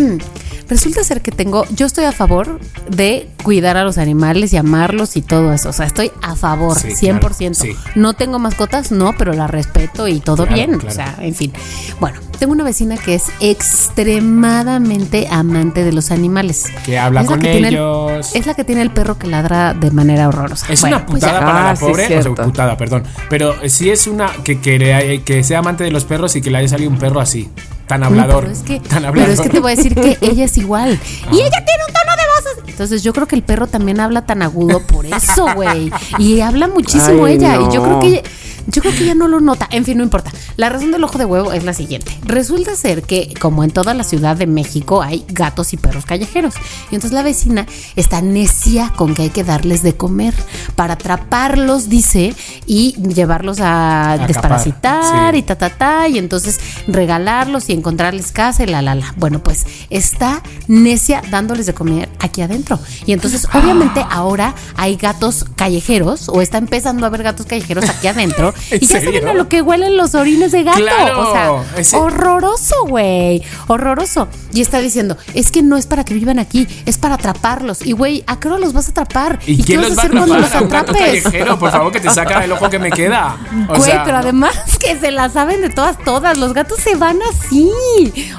Resulta 0.69 1.03
ser 1.03 1.21
que 1.21 1.31
tengo, 1.31 1.65
yo 1.75 1.85
estoy 1.85 2.05
a 2.05 2.11
favor 2.11 2.59
de 2.89 3.29
cuidar 3.43 3.77
a 3.77 3.83
los 3.83 3.97
animales 3.97 4.53
y 4.53 4.57
amarlos 4.57 5.15
y 5.17 5.21
todo 5.21 5.51
eso. 5.53 5.69
O 5.69 5.73
sea, 5.73 5.85
estoy 5.85 6.11
a 6.21 6.35
favor, 6.35 6.77
Sí, 6.79 6.89
100%. 6.95 7.19
claro, 7.19 7.53
sí. 7.53 7.75
No 7.95 8.13
tengo 8.13 8.39
mascotas, 8.39 8.91
no, 8.91 9.13
pero 9.17 9.33
la 9.33 9.47
respeto 9.47 10.07
y 10.07 10.19
todo 10.19 10.45
Claro, 10.47 10.53
bien. 10.55 10.75
O 10.87 10.91
sea, 10.91 11.15
en 11.19 11.35
fin. 11.35 11.51
Bueno, 11.99 12.19
tengo 12.39 12.53
una 12.53 12.63
vecina 12.63 12.97
que 12.97 13.15
es 13.15 13.23
extremadamente 13.39 15.27
amante 15.29 15.83
de 15.83 15.91
los 15.93 16.11
animales. 16.11 16.65
Que 16.85 16.97
habla 16.97 17.21
Es 17.21 17.27
con 17.27 17.39
que 17.39 17.51
tiene 17.51 17.67
el- 17.69 17.73
ellos. 17.75 18.35
es 18.35 18.45
la 18.45 18.53
que 18.53 18.63
tiene 18.63 18.81
el 18.81 18.91
perro 18.91 19.17
que 19.17 19.27
ladra 19.27 19.73
de 19.73 19.91
manera 19.91 20.27
horrorosa. 20.27 20.65
Es 20.71 20.81
Bueno, 20.81 20.97
una 20.97 21.05
pues 21.05 21.19
putada 21.21 21.39
para 21.39 21.59
Ah, 21.59 21.71
la 21.71 21.75
sí, 21.75 21.85
pobre, 21.85 22.17
o 22.17 22.21
sea, 22.35 22.45
putada, 22.45 22.77
perdón. 22.77 23.03
Pero 23.29 23.53
sí 23.69 23.89
es 23.89 24.07
una 24.07 24.29
que, 24.43 24.59
que, 24.59 24.79
le- 24.79 25.23
que 25.23 25.43
sea 25.43 25.59
amante 25.59 25.83
de 25.83 25.91
los 25.91 26.05
perros 26.05 26.35
y 26.35 26.41
que 26.41 26.49
le 26.49 26.57
haya 26.59 26.67
salido 26.67 26.89
un 26.89 26.97
perro 26.97 27.19
así, 27.19 27.49
tan 27.87 28.03
hablador. 28.03 28.41
pero, 28.43 28.53
es 28.53 28.59
que, 28.63 28.79
tan 28.79 29.03
pero 29.13 29.31
es 29.31 29.41
que 29.41 29.49
te 29.49 29.59
voy 29.59 29.73
a 29.73 29.75
decir 29.75 29.93
que 29.95 30.17
ella 30.21 30.45
es 30.45 30.57
igual. 30.57 30.99
Ah. 31.25 31.29
Y 31.31 31.37
ella 31.41 31.63
tiene 31.65 31.83
un 31.87 31.93
tono 31.93 32.15
de 32.15 32.23
voces. 32.57 32.69
Entonces 32.69 33.03
yo 33.03 33.13
creo 33.13 33.27
que 33.27 33.35
el 33.35 33.43
perro 33.43 33.67
también 33.67 33.99
habla 33.99 34.25
tan 34.25 34.41
agudo 34.41 34.79
por 34.87 35.05
eso, 35.05 35.47
güey. 35.55 35.91
Y 36.17 36.41
habla 36.41 36.67
muchísimo 36.67 37.25
Ay, 37.25 37.35
ella. 37.35 37.55
no. 37.57 37.69
Y 37.69 37.73
yo 37.73 37.83
creo 37.83 37.99
que 37.99 38.07
ella- 38.07 38.23
yo 38.67 38.81
creo 38.81 38.93
que 38.95 39.03
ella 39.03 39.15
no 39.15 39.27
lo 39.27 39.39
nota. 39.39 39.67
En 39.71 39.85
fin, 39.85 39.97
no 39.97 40.03
importa. 40.03 40.31
La 40.55 40.69
razón 40.69 40.91
del 40.91 41.03
ojo 41.03 41.17
de 41.17 41.25
huevo 41.25 41.53
es 41.53 41.63
la 41.63 41.73
siguiente. 41.73 42.17
Resulta 42.23 42.75
ser 42.75 43.03
que, 43.03 43.33
como 43.39 43.63
en 43.63 43.71
toda 43.71 43.93
la 43.93 44.03
Ciudad 44.03 44.35
de 44.35 44.47
México, 44.47 45.01
hay 45.01 45.25
gatos 45.27 45.73
y 45.73 45.77
perros 45.77 46.05
callejeros. 46.05 46.53
Y 46.91 46.95
entonces 46.95 47.11
la 47.11 47.23
vecina 47.23 47.65
está 47.95 48.21
necia 48.21 48.93
con 48.95 49.13
que 49.13 49.23
hay 49.23 49.29
que 49.29 49.43
darles 49.43 49.83
de 49.83 49.95
comer 49.95 50.33
para 50.75 50.93
atraparlos, 50.93 51.89
dice, 51.89 52.35
y 52.65 52.93
llevarlos 53.13 53.59
a 53.59 54.13
Acapar, 54.13 54.27
desparasitar 54.27 55.33
sí. 55.33 55.39
y 55.39 55.43
ta, 55.43 55.55
ta, 55.55 55.69
ta, 55.69 56.07
y 56.07 56.17
entonces 56.17 56.59
regalarlos 56.87 57.69
y 57.69 57.73
encontrarles 57.73 58.31
casa 58.31 58.63
y 58.63 58.67
la, 58.67 58.81
la, 58.81 58.95
la. 58.95 59.13
Bueno, 59.17 59.41
pues 59.41 59.65
está 59.89 60.41
necia 60.67 61.21
dándoles 61.31 61.65
de 61.65 61.73
comer 61.73 62.09
aquí 62.19 62.41
adentro. 62.41 62.79
Y 63.05 63.13
entonces, 63.13 63.47
obviamente, 63.53 64.05
ahora 64.09 64.55
hay 64.75 64.95
gatos 64.95 65.45
callejeros, 65.55 66.29
o 66.29 66.41
está 66.41 66.57
empezando 66.57 67.05
a 67.05 67.07
haber 67.07 67.23
gatos 67.23 67.45
callejeros 67.45 67.89
aquí 67.89 68.07
adentro, 68.07 68.52
¿En 68.71 68.83
y 68.83 68.85
ya 68.85 68.99
serio? 68.99 69.13
saben 69.21 69.27
a 69.29 69.33
lo 69.33 69.49
que 69.49 69.61
huelen 69.61 69.97
los 69.97 70.15
orines 70.15 70.51
de 70.51 70.63
gato. 70.63 70.79
Claro, 70.79 71.29
o 71.29 71.31
sea, 71.33 71.79
ese- 71.79 71.97
horroroso, 71.97 72.75
güey. 72.87 73.41
Horroroso. 73.67 74.27
Y 74.53 74.61
está 74.61 74.79
diciendo, 74.79 75.17
es 75.33 75.51
que 75.51 75.61
no 75.63 75.77
es 75.77 75.85
para 75.87 76.03
que 76.03 76.13
vivan 76.13 76.39
aquí, 76.39 76.67
es 76.85 76.97
para 76.97 77.15
atraparlos. 77.15 77.85
Y, 77.85 77.91
güey, 77.93 78.23
¿a 78.27 78.39
qué 78.39 78.47
hora 78.47 78.57
los 78.59 78.73
vas 78.73 78.87
a 78.87 78.91
atrapar? 78.91 79.39
¿Y, 79.47 79.57
qué 79.57 79.63
quién 79.63 79.81
vas 79.81 79.89
los 79.89 79.97
va 79.97 80.01
a 80.01 80.05
hacer 80.05 80.17
cuando 80.17 80.35
atrapar? 80.35 80.61
los 80.61 80.71
atrapes? 80.73 81.23
callejero, 81.23 81.59
por 81.59 81.71
favor, 81.71 81.91
que 81.91 81.99
te 81.99 82.09
saca 82.09 82.43
el 82.43 82.51
ojo 82.51 82.69
que 82.69 82.79
me 82.79 82.91
queda. 82.91 83.37
O 83.69 83.75
Güey, 83.75 83.81
sea, 83.91 84.03
pero 84.03 84.17
además 84.17 84.53
que 84.79 84.97
se 84.97 85.11
la 85.11 85.29
saben 85.29 85.61
de 85.61 85.69
todas, 85.69 85.97
todas. 86.03 86.37
Los 86.37 86.53
gatos 86.53 86.79
se 86.79 86.95
van 86.95 87.19
así. 87.31 87.69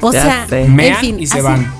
O 0.00 0.12
Ya 0.12 0.22
sea, 0.22 0.46
sé. 0.48 0.62
en 0.62 0.74
Mean 0.76 0.96
fin, 0.98 1.20
y 1.20 1.26
se 1.26 1.40
van. 1.42 1.72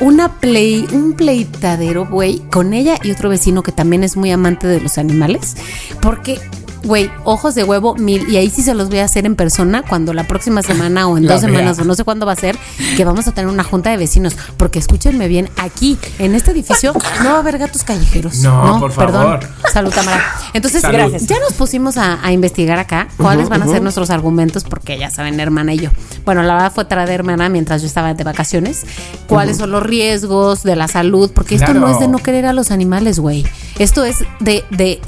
Una 0.00 0.40
play, 0.40 0.86
un 0.92 1.12
pleitadero, 1.12 2.06
güey, 2.06 2.38
con 2.50 2.72
ella 2.72 2.96
y 3.02 3.10
otro 3.10 3.28
vecino 3.28 3.62
que 3.62 3.70
también 3.70 4.02
es 4.02 4.16
muy 4.16 4.30
amante 4.30 4.66
de 4.66 4.80
los 4.80 4.96
animales. 4.96 5.56
Porque, 6.00 6.40
güey, 6.84 7.10
ojos 7.24 7.54
de 7.54 7.64
huevo 7.64 7.94
mil. 7.96 8.28
Y 8.28 8.36
ahí 8.36 8.50
sí 8.50 8.62
se 8.62 8.74
los 8.74 8.88
voy 8.88 8.98
a 9.00 9.04
hacer 9.04 9.26
en 9.26 9.36
persona 9.36 9.82
cuando 9.82 10.12
la 10.12 10.26
próxima 10.26 10.62
semana 10.62 11.06
o 11.08 11.16
en 11.18 11.26
La 11.26 11.32
dos 11.34 11.42
semanas 11.42 11.76
vea. 11.76 11.84
o 11.84 11.86
no 11.86 11.94
sé 11.94 12.04
cuándo 12.04 12.26
va 12.26 12.32
a 12.32 12.36
ser, 12.36 12.56
que 12.96 13.04
vamos 13.04 13.26
a 13.28 13.32
tener 13.32 13.50
una 13.50 13.64
junta 13.64 13.90
de 13.90 13.96
vecinos. 13.96 14.36
Porque 14.56 14.78
escúchenme 14.78 15.28
bien, 15.28 15.48
aquí, 15.56 15.98
en 16.18 16.34
este 16.34 16.50
edificio, 16.52 16.92
no 17.22 17.30
va 17.30 17.36
a 17.36 17.38
haber 17.40 17.58
gatos 17.58 17.84
callejeros. 17.84 18.38
No, 18.38 18.78
por 18.80 18.92
Perdón. 18.94 19.22
favor. 19.22 19.40
Salud, 19.72 19.92
Tamara. 19.92 20.22
Entonces, 20.54 20.82
Salud. 20.82 20.98
gracias. 20.98 21.26
Ya 21.26 21.38
nos 21.40 21.52
pusimos 21.54 21.96
a, 21.96 22.24
a 22.24 22.32
investigar 22.32 22.78
acá 22.78 23.08
cuáles 23.16 23.48
van 23.48 23.62
a 23.62 23.66
ser 23.66 23.82
nuestros 23.82 24.10
argumentos, 24.10 24.64
porque 24.64 24.98
ya 24.98 25.10
saben, 25.10 25.38
hermana 25.40 25.74
y 25.74 25.78
yo. 25.78 25.90
Bueno, 26.24 26.42
la 26.42 26.54
verdad 26.54 26.72
fue 26.72 26.84
traer 26.84 27.10
hermana 27.10 27.48
mientras 27.48 27.80
yo 27.82 27.86
estaba 27.86 28.14
de 28.14 28.24
vacaciones. 28.24 28.84
¿Cuáles 29.26 29.56
son 29.58 29.70
los 29.70 29.82
riesgos 29.82 30.62
de 30.62 30.76
la 30.76 30.88
salud? 30.88 31.30
Porque 31.34 31.54
esto 31.54 31.74
no 31.74 31.88
es 31.88 31.98
de 32.00 32.08
no 32.08 32.18
querer 32.18 32.46
a 32.46 32.52
los 32.52 32.70
animales, 32.70 33.18
güey. 33.18 33.44
Esto 33.78 34.04
es 34.04 34.16
de, 34.40 34.64
de. 34.70 35.00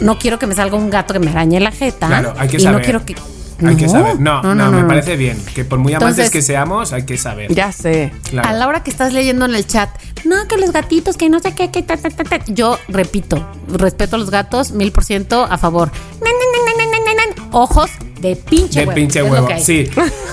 No 0.00 0.18
quiero 0.18 0.38
que 0.38 0.46
me 0.46 0.54
salga 0.54 0.76
un 0.76 0.90
gato 0.90 1.12
que 1.14 1.20
me 1.20 1.30
arañe 1.30 1.60
la 1.60 1.70
jeta. 1.72 2.06
Claro, 2.06 2.34
hay 2.38 2.48
que 2.48 2.56
y 2.56 2.60
saber. 2.60 2.78
no 2.80 2.84
quiero 2.84 3.04
que. 3.04 3.16
Hay 3.66 3.74
que 3.76 3.88
saber. 3.88 4.20
No, 4.20 4.42
no, 4.42 4.70
me 4.70 4.82
no. 4.82 4.86
parece 4.88 5.16
bien. 5.16 5.42
Que 5.54 5.64
por 5.64 5.78
muy 5.78 5.94
amantes 5.94 6.10
Entonces- 6.18 6.30
que 6.30 6.42
seamos, 6.42 6.92
hay 6.92 7.04
que 7.06 7.16
saber. 7.16 7.52
Ya 7.54 7.72
sé. 7.72 8.12
Claro. 8.28 8.48
A 8.48 8.52
la 8.52 8.66
hora 8.68 8.82
que 8.82 8.90
estás 8.90 9.14
leyendo 9.14 9.46
en 9.46 9.54
el 9.54 9.66
chat, 9.66 9.88
no, 10.26 10.46
que 10.46 10.58
los 10.58 10.72
gatitos, 10.72 11.16
que 11.16 11.30
no 11.30 11.40
sé 11.40 11.54
qué, 11.54 11.70
que 11.70 11.82
ta, 11.82 11.96
ta, 11.96 12.10
ta, 12.10 12.24
ta". 12.24 12.44
Yo 12.48 12.78
repito, 12.88 13.48
respeto 13.68 14.16
a 14.16 14.18
los 14.18 14.30
gatos, 14.30 14.72
mil 14.72 14.92
por 14.92 15.04
ciento 15.04 15.44
a 15.50 15.56
favor. 15.56 15.90
Nan, 16.22 16.32
nan, 16.32 16.66
nan, 16.66 16.76
nan, 16.76 16.90
nan, 16.90 17.16
nan, 17.16 17.36
nan. 17.38 17.48
Ojos 17.52 17.90
de 18.20 18.36
pinche 18.36 18.80
De 18.80 18.86
huevo. 18.86 18.94
pinche 18.94 19.22
huevo. 19.22 19.46
que 19.46 19.54
hay. 19.54 19.62
Sí. 19.64 19.88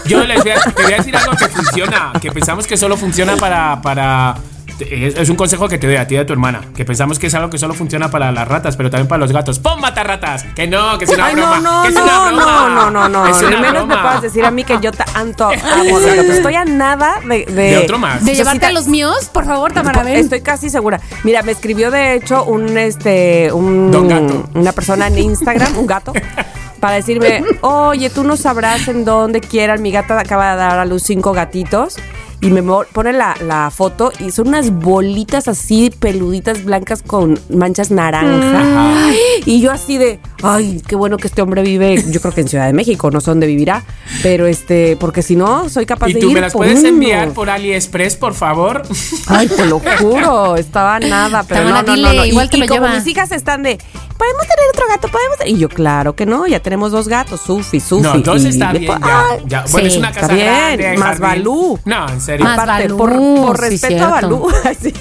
Yo 0.06 0.26
les 0.26 0.43
voy 0.43 0.52
a, 0.52 0.56
te 0.60 0.84
voy 0.84 0.91
a 0.93 0.97
decir 0.97 1.15
algo 1.15 1.32
que 1.38 1.47
funciona. 1.47 2.12
Que 2.21 2.30
pensamos 2.30 2.67
que 2.67 2.76
solo 2.76 2.97
funciona 2.97 3.38
para. 3.38 3.82
para 3.82 4.36
es, 4.79 5.15
es 5.15 5.29
un 5.29 5.36
consejo 5.36 5.67
que 5.67 5.77
te 5.77 5.88
doy 5.88 5.95
a 5.97 6.07
ti 6.07 6.15
y 6.15 6.17
a 6.17 6.25
tu 6.25 6.33
hermana. 6.33 6.62
Que 6.75 6.86
pensamos 6.86 7.19
que 7.19 7.27
es 7.27 7.33
algo 7.36 7.49
que 7.49 7.57
solo 7.57 7.73
funciona 7.73 8.09
para 8.09 8.31
las 8.31 8.47
ratas, 8.47 8.75
pero 8.77 8.89
también 8.89 9.07
para 9.07 9.19
los 9.19 9.31
gatos. 9.31 9.59
¡Pon 9.59 9.79
matar 9.81 10.07
ratas! 10.07 10.43
Que 10.55 10.67
no, 10.67 10.97
que 10.97 11.05
es 11.05 11.12
una 11.12 11.25
Ay, 11.27 11.36
broma. 11.36 11.59
no, 11.59 11.77
no, 11.77 11.81
que 11.83 11.89
es 11.89 11.95
no, 11.95 12.03
una 12.03 12.19
broma. 12.31 12.43
no, 12.43 12.69
no, 12.69 12.91
no, 12.91 13.09
no. 13.09 13.27
Es 13.27 13.41
Ni 13.41 13.47
una 13.47 13.59
menos 13.59 13.81
me 13.88 13.93
broma. 13.93 14.01
puedas 14.01 14.21
decir 14.21 14.45
a 14.45 14.51
mí 14.51 14.63
que 14.63 14.77
yo 14.81 14.91
tanto 14.91 15.45
amo 15.63 15.99
los 15.99 16.05
gatos. 16.15 16.25
Estoy 16.36 16.55
a 16.55 16.65
nada 16.65 17.15
de... 17.27 17.45
De, 17.45 17.53
De 17.53 17.77
otro 17.77 17.97
más. 17.99 18.23
De 18.25 18.36
llevarte 18.36 18.59
te- 18.62 18.65
a 18.67 18.71
los 18.71 18.88
míos, 18.88 19.29
por 19.33 19.45
favor, 19.45 19.71
Tamara, 19.73 20.03
ven. 20.03 20.15
Estoy 20.17 20.41
casi 20.41 20.69
segura. 20.69 20.99
Mira, 21.23 21.43
me 21.43 21.51
escribió 21.51 21.91
de 21.91 22.15
hecho 22.15 22.43
un 22.45 22.77
este 22.77 23.51
un 23.53 23.91
Don 23.91 24.07
Gato. 24.07 24.49
una 24.55 24.71
persona 24.71 25.07
en 25.07 25.17
Instagram, 25.17 25.77
un 25.77 25.86
gato, 25.88 26.13
para 26.79 26.95
decirme, 26.95 27.43
oye, 27.62 28.09
tú 28.09 28.23
no 28.23 28.36
sabrás 28.38 28.88
en 28.88 29.05
dónde 29.05 29.39
quieran. 29.41 29.81
Mi 29.81 29.91
gata 29.91 30.19
acaba 30.19 30.51
de 30.51 30.57
dar 30.57 30.79
a 30.79 30.86
luz 30.86 31.03
cinco 31.03 31.31
gatitos. 31.33 31.97
Y 32.43 32.49
me 32.49 32.62
pone 32.62 33.13
la, 33.13 33.36
la 33.41 33.71
foto 33.71 34.12
y 34.19 34.32
son 34.32 34.49
unas 34.49 34.69
bolitas 34.71 35.47
así 35.47 35.89
peluditas 35.97 36.65
blancas 36.65 37.01
con 37.01 37.39
manchas 37.49 37.89
naranja. 37.89 39.10
Y 39.45 39.62
yo 39.62 39.71
así 39.71 39.97
de, 39.97 40.19
ay, 40.43 40.82
qué 40.86 40.97
bueno 40.97 41.15
que 41.17 41.27
este 41.27 41.41
hombre 41.41 41.62
vive, 41.62 42.03
yo 42.12 42.19
creo 42.19 42.34
que 42.34 42.41
en 42.41 42.49
Ciudad 42.49 42.65
de 42.67 42.73
México, 42.73 43.10
no 43.12 43.21
sé 43.21 43.32
dónde 43.32 43.47
vivirá, 43.47 43.84
pero 44.21 44.45
este, 44.45 44.97
porque 44.97 45.21
si 45.21 45.38
no, 45.38 45.69
soy 45.69 45.86
capaz 45.86 46.10
¿Y 46.10 46.13
de 46.15 46.19
tú 46.19 46.27
ir 46.29 46.34
me 46.36 46.41
las 46.41 46.51
puedes 46.53 46.79
uno. 46.79 46.89
enviar 46.89 47.32
por 47.32 47.49
AliExpress, 47.49 48.17
por 48.17 48.34
favor? 48.34 48.84
Ay, 49.27 49.47
te 49.47 49.65
lo 49.65 49.79
juro, 49.99 50.58
estaba 50.58 50.99
nada, 50.99 51.43
pero 51.47 51.63
no, 51.69 51.82
no, 51.82 51.95
no, 51.95 52.13
no. 52.13 52.25
igual 52.25 52.47
y, 52.47 52.49
te 52.49 52.58
y 52.58 52.67
como 52.67 52.82
lleva. 52.88 52.95
mis 52.95 53.08
hijas 53.08 53.32
están 53.32 53.63
de, 53.63 53.79
podemos 54.23 54.47
tener 54.47 54.69
otro 54.73 54.86
gato, 54.88 55.07
podemos. 55.09 55.38
Y 55.45 55.57
yo, 55.59 55.69
claro 55.69 56.15
que 56.15 56.25
no, 56.25 56.47
ya 56.47 56.59
tenemos 56.62 56.91
dos 56.91 57.07
gatos, 57.07 57.41
Sufi, 57.41 57.80
Sufi. 57.80 58.03
No, 58.03 58.17
dos 58.19 58.43
y- 58.43 58.47
está 58.49 58.71
bien. 58.71 58.86
Ya, 58.86 59.24
Ay, 59.32 59.43
ya. 59.45 59.65
Bueno, 59.71 59.89
sí, 59.89 59.93
es 59.93 59.97
una 59.97 60.09
está 60.09 60.21
casa 60.21 60.34
bien, 60.34 60.47
grande. 60.78 60.97
más. 60.97 61.19
Balú. 61.19 61.80
No, 61.86 62.09
en 62.09 62.21
serio. 62.21 62.43
Más 62.45 62.57
Aparte, 62.59 62.84
Balú, 62.84 62.97
por, 62.97 63.13
por 63.15 63.57
sí, 63.57 63.63
respeto 63.69 64.03
a 64.05 64.09
Balú. 64.09 64.47
sí. 64.82 64.93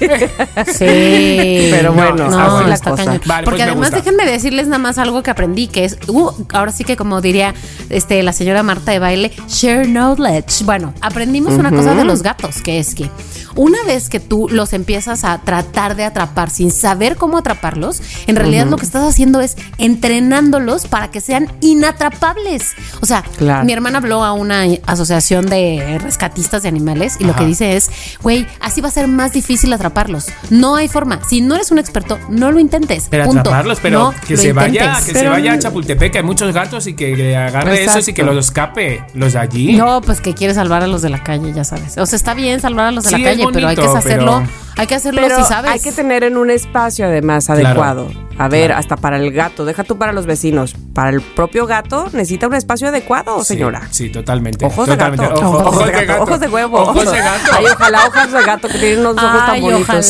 Sí. 0.73 1.69
Pero 1.71 1.91
No, 1.91 1.93
bueno, 1.95 2.25
así 2.27 2.37
bueno. 2.53 2.67
la 2.69 2.79
cosa. 2.79 3.21
Vale, 3.27 3.45
Porque 3.45 3.59
pues 3.61 3.69
además 3.71 3.91
déjenme 3.93 4.25
decirles 4.27 4.67
nada 4.67 4.79
más 4.79 4.99
algo 4.99 5.23
que 5.23 5.31
aprendí, 5.31 5.69
que 5.69 5.85
es, 5.85 5.99
uh, 6.09 6.31
ahora 6.53 6.73
sí 6.73 6.85
que 6.85 6.97
como 6.97 7.21
diría 7.21 7.55
este, 7.91 8.23
la 8.23 8.33
señora 8.33 8.63
Marta 8.63 8.93
de 8.93 8.99
baile, 8.99 9.33
share 9.49 9.87
knowledge. 9.87 10.65
Bueno, 10.65 10.95
aprendimos 11.01 11.55
una 11.55 11.71
cosa 11.71 11.95
de 11.95 12.05
los 12.05 12.23
gatos, 12.23 12.61
que 12.63 12.79
es 12.79 12.95
que 12.95 13.11
una 13.57 13.79
vez 13.85 14.09
que 14.09 14.21
tú 14.21 14.49
los 14.51 14.73
empiezas 14.73 15.25
a 15.25 15.39
tratar 15.39 15.97
de 15.97 16.05
atrapar 16.05 16.51
sin 16.51 16.71
saber 16.71 17.17
cómo 17.17 17.39
atraparlos, 17.39 18.01
en 18.27 18.37
realidad 18.37 18.67
lo 18.67 18.77
que 18.77 18.85
estás 18.87 19.07
haciendo 19.09 19.41
es 19.41 19.57
entrenándolos 19.79 20.87
para 20.87 21.11
que 21.11 21.21
sean 21.21 21.51
inatrapables. 21.61 22.73
O 23.01 23.07
sea, 23.07 23.23
Claro. 23.39 23.65
mi 23.65 23.73
hermana 23.73 23.99
habló 23.99 24.25
a 24.25 24.33
una 24.33 24.65
asociación 24.87 25.47
de 25.47 25.99
rescatistas 26.03 26.63
de 26.63 26.69
animales 26.69 27.17
y 27.21 27.25
lo 27.25 27.35
que 27.35 27.45
dice 27.47 27.77
es, 27.77 27.91
güey, 28.23 28.47
así 28.61 28.81
va 28.81 28.89
a 28.89 28.93
ser 28.93 29.09
más 29.09 29.33
difícil 29.33 29.73
atraparlos. 29.73 30.27
No 30.51 30.77
hay 30.77 30.89
forma. 30.89 31.21
Si 31.29 31.41
no 31.41 31.55
eres 31.55 31.71
un 31.71 31.79
experto, 31.79 32.19
no 32.29 32.51
lo 32.53 32.59
intentes. 32.59 33.07
Pero 33.11 33.25
Punto. 33.25 33.41
atraparlos, 33.41 33.79
pero 33.81 33.99
No 34.13 34.15
que 34.27 34.37
se 34.37 34.53
vaya, 34.53 34.99
que 35.05 35.13
se 35.13 35.29
vaya 35.29 35.53
a 35.55 35.59
Chapultepec, 35.59 36.13
que 36.13 36.19
hay 36.19 36.25
muchos 36.25 36.53
gatos 36.53 36.87
y 36.87 36.95
que, 36.95 37.15
que 37.15 37.37
agarre 37.37 37.75
Exacto. 37.75 37.99
esos 37.99 38.09
y 38.09 38.13
que 38.13 38.23
los 38.23 38.37
escape, 38.47 39.05
los 39.15 39.33
de 39.35 39.39
allí. 39.39 39.73
No, 39.75 40.01
pues 40.01 40.21
que 40.21 40.35
quiere 40.35 40.55
salvar 40.55 40.83
a 40.83 40.87
los 40.87 41.03
de 41.03 41.11
la 41.11 41.23
calle, 41.23 41.53
ya 41.53 41.65
sabes. 41.65 41.97
O 41.99 42.07
sea, 42.07 42.17
está 42.17 42.35
bien 42.35 42.61
salvar 42.61 42.87
a 42.87 42.91
los 42.93 43.05
de 43.05 43.11
Sí, 43.11 43.17
la 43.23 43.33
pero 43.53 43.69
hay 43.69 43.77
que 43.77 43.83
hacerlo, 43.83 44.43
pero- 44.45 44.63
hay 44.79 44.87
que 44.87 44.95
hacerlo 44.95 45.21
Pero 45.23 45.37
si 45.37 45.45
sabes. 45.45 45.71
hay 45.71 45.81
que 45.81 45.93
tener 45.93 46.25
en 46.25 46.37
un 46.39 46.51
espacio 46.51 47.07
además 47.07 47.47
Claro. 47.47 47.67
adecuado. 47.67 48.11
A 48.39 48.49
ver, 48.49 48.69
Claro. 48.69 48.81
hasta 48.81 48.97
para 48.97 49.19
el 49.19 49.31
gato, 49.31 49.67
deja 49.67 49.85
tú 49.85 49.99
para 49.99 50.13
los 50.15 50.25
vecinos. 50.25 50.75
Para 50.95 51.11
el 51.11 51.21
propio 51.21 51.67
gato 51.67 52.07
necesita 52.15 52.47
un 52.49 52.55
espacio 52.55 52.89
adecuado, 52.89 53.45
señora. 53.45 53.83
Sí, 53.91 54.09
totalmente. 54.09 54.65
Ojos 54.65 54.87
de 54.87 54.95
totalmente. 54.95 55.27
gato. 55.29 55.41
Ojo- 55.47 55.59
ojos, 55.69 55.87
de 55.87 56.05
gato. 56.07 56.23
Ojos 56.23 56.41
de 56.41 56.49
huevo. 56.49 56.79
Ojos 56.81 57.13
de 57.13 57.19
gato. 57.19 57.51
Ay, 57.53 57.67
ojalá 57.71 58.07
ojos 58.07 58.33
de 58.33 58.43
gato 58.43 58.69
que 58.69 58.79
tienen 58.79 59.01
unos 59.01 59.17
ojos 59.23 59.41
Ay, 59.43 59.51
tan 59.53 59.61
bonitos. 59.61 59.83
ojalá. 59.89 60.03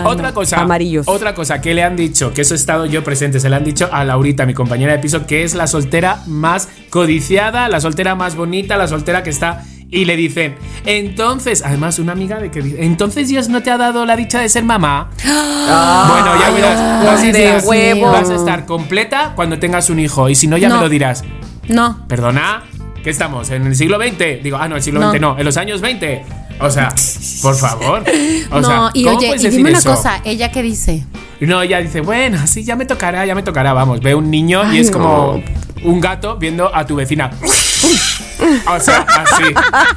Sí. 0.00 0.06
Otra 0.08 0.32
cosa. 0.32 0.60
Amarillos. 0.62 1.06
Otra 1.06 1.34
cosa 1.34 1.60
que 1.60 1.74
le 1.74 1.82
han 1.84 1.94
dicho, 1.94 2.32
que 2.32 2.40
eso 2.40 2.54
he 2.54 2.56
estado 2.56 2.86
yo 2.86 3.04
presente, 3.04 3.38
se 3.40 3.50
le 3.50 3.56
han 3.56 3.64
dicho 3.64 3.90
a 3.92 4.02
Laurita, 4.04 4.46
mi 4.46 4.54
compañera 4.54 4.94
de 4.94 4.98
piso, 5.00 5.26
que 5.26 5.44
es 5.44 5.54
la 5.54 5.66
soltera 5.66 6.22
más 6.26 6.68
codiciada, 6.88 7.68
la 7.68 7.80
soltera 7.80 8.14
más 8.14 8.34
bonita, 8.36 8.76
la 8.78 8.88
soltera 8.88 9.22
que 9.22 9.30
está. 9.30 9.62
Y 9.90 10.04
le 10.04 10.16
dicen, 10.16 10.56
entonces, 10.84 11.62
además, 11.64 11.98
una 11.98 12.12
amiga 12.12 12.38
de 12.40 12.50
que 12.50 12.60
dice, 12.60 12.84
entonces 12.84 13.28
Dios 13.28 13.48
no 13.48 13.62
te 13.62 13.70
ha 13.70 13.78
dado 13.78 14.04
la 14.04 14.16
dicha 14.16 14.40
de 14.40 14.48
ser 14.50 14.62
mamá. 14.64 15.08
bueno, 15.24 16.40
ya 16.40 16.50
verás, 16.50 17.04
vas 17.06 17.22
a, 17.22 17.28
estar, 17.28 17.64
huevo. 17.64 18.10
vas 18.12 18.28
a 18.28 18.34
estar 18.34 18.66
completa 18.66 19.32
cuando 19.34 19.58
tengas 19.58 19.88
un 19.88 19.98
hijo. 19.98 20.28
Y 20.28 20.34
si 20.34 20.46
no, 20.46 20.58
ya 20.58 20.68
No. 20.68 20.76
me 20.76 20.82
lo 20.82 20.88
dirás. 20.90 21.24
No. 21.68 22.06
Perdona, 22.06 22.64
¿qué 23.02 23.08
estamos? 23.08 23.48
¿En 23.50 23.66
el 23.66 23.74
siglo 23.76 23.98
XX? 23.98 24.42
Digo, 24.42 24.58
ah, 24.60 24.68
no, 24.68 24.76
el 24.76 24.82
siglo 24.82 25.00
No. 25.00 25.10
XX 25.10 25.20
no, 25.22 25.38
en 25.38 25.44
los 25.46 25.56
años 25.56 25.80
20. 25.80 26.22
O 26.60 26.70
sea, 26.70 26.92
por 27.40 27.56
favor. 27.56 28.04
O 28.50 28.60
no, 28.60 28.66
sea, 28.66 28.90
y 28.94 29.04
¿cómo 29.04 29.18
oye, 29.18 29.34
y 29.38 29.48
dime 29.48 29.70
una 29.70 29.78
eso? 29.78 29.94
cosa, 29.94 30.20
¿ella 30.24 30.50
qué 30.50 30.62
dice? 30.62 31.04
No, 31.40 31.62
ella 31.62 31.78
dice, 31.80 32.00
bueno, 32.00 32.46
sí, 32.46 32.64
ya 32.64 32.76
me 32.76 32.84
tocará, 32.84 33.24
ya 33.24 33.34
me 33.34 33.42
tocará, 33.42 33.72
vamos. 33.72 34.00
Ve 34.00 34.14
un 34.14 34.30
niño 34.30 34.70
y 34.72 34.78
es 34.80 34.90
no. 34.90 34.98
como 34.98 35.42
un 35.84 36.00
gato 36.00 36.36
viendo 36.36 36.74
a 36.74 36.84
tu 36.84 36.96
vecina. 36.96 37.30
O 38.66 38.80
sea, 38.80 39.00
así. 39.08 39.44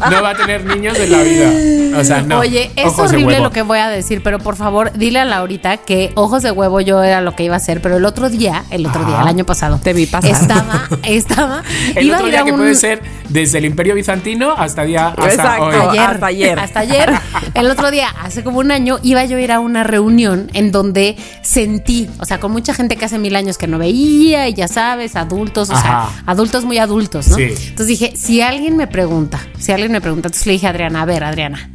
No 0.10 0.22
va 0.22 0.32
a 0.32 0.36
tener 0.36 0.66
niños 0.66 0.98
en 1.00 1.12
la 1.12 1.22
vida. 1.24 2.00
O 2.00 2.04
sea, 2.04 2.22
no. 2.22 2.40
Oye, 2.40 2.72
es 2.76 2.86
Ojos 2.88 3.12
horrible 3.12 3.40
lo 3.40 3.52
que 3.52 3.62
voy 3.62 3.80
a 3.80 3.88
decir, 3.90 4.22
pero 4.24 4.40
por 4.40 4.56
favor, 4.56 4.92
dile 4.94 5.20
a 5.20 5.26
Laurita 5.26 5.78
que 5.78 6.12
ojos 6.16 6.42
de 6.44 6.52
huevo 6.52 6.82
yo 6.82 7.04
era 7.04 7.22
lo 7.22 7.36
que 7.36 7.44
iba 7.44 7.54
a 7.56 7.58
hacer, 7.58 7.82
pero 7.82 7.98
el 7.98 8.06
otro 8.06 8.30
día, 8.30 8.64
el 8.72 8.86
otro 8.86 9.06
día, 9.06 9.22
el 9.22 9.28
año 9.28 9.46
pasado, 9.46 9.80
Te 9.82 9.94
vi 9.94 10.06
pasar. 10.06 10.32
Estaba, 10.32 10.88
estaba, 11.04 11.64
El 11.96 12.08
iba 12.08 12.18
otro 12.18 12.28
día 12.30 12.42
a 12.42 12.46
que 12.46 12.52
un- 12.52 12.58
puede 12.60 12.76
ser 12.76 13.02
desde 13.30 13.60
el 13.60 13.66
Imperio 13.66 13.96
Bizantino 13.96 14.52
hasta 14.58 14.84
día 14.84 15.10
hasta 15.10 15.28
Exacto. 15.28 15.64
hoy. 15.66 15.76
ayer, 15.98 16.02
hasta 16.10 16.26
ayer. 16.28 16.60
Hasta 16.60 16.80
ayer. 16.82 17.14
El 17.54 17.70
otro 17.70 17.92
día, 17.92 18.08
hace 18.22 18.44
como 18.44 18.60
un 18.60 18.72
año, 18.72 19.00
iba 19.04 19.24
yo 19.26 19.38
a 19.38 19.42
ir 19.42 19.52
a 19.52 19.60
una 19.60 19.84
reunión 19.84 20.50
en 20.54 20.72
donde 20.72 21.16
sentí, 21.42 22.10
o 22.20 22.26
sea, 22.26 22.40
con 22.40 22.52
mucha 22.52 22.74
gente 22.74 22.96
que 22.96 23.06
hace 23.06 23.18
mil 23.20 23.36
años 23.36 23.58
que 23.58 23.68
no 23.68 23.78
veía, 23.78 24.48
y 24.48 24.54
ya 24.54 24.68
sabes, 24.68 25.16
adultos, 25.16 25.70
o 25.70 25.76
sea, 25.80 26.10
adultos 26.26 26.66
muy 26.66 26.78
adultos, 26.78 27.28
¿no? 27.28 27.36
Sí. 27.38 27.54
Entonces 27.72 27.88
dije, 28.00 28.14
si 28.16 28.42
alguien 28.42 28.78
me 28.78 28.86
pregunta, 28.88 29.40
si 29.58 29.72
alguien 29.72 29.92
me 29.92 30.02
pregunta, 30.02 30.28
entonces 30.28 30.46
le 30.46 30.54
dije 30.54 30.68
a 30.68 30.70
Adriana, 30.70 31.02
a 31.02 31.06
ver, 31.06 31.24
Adriana. 31.24 31.72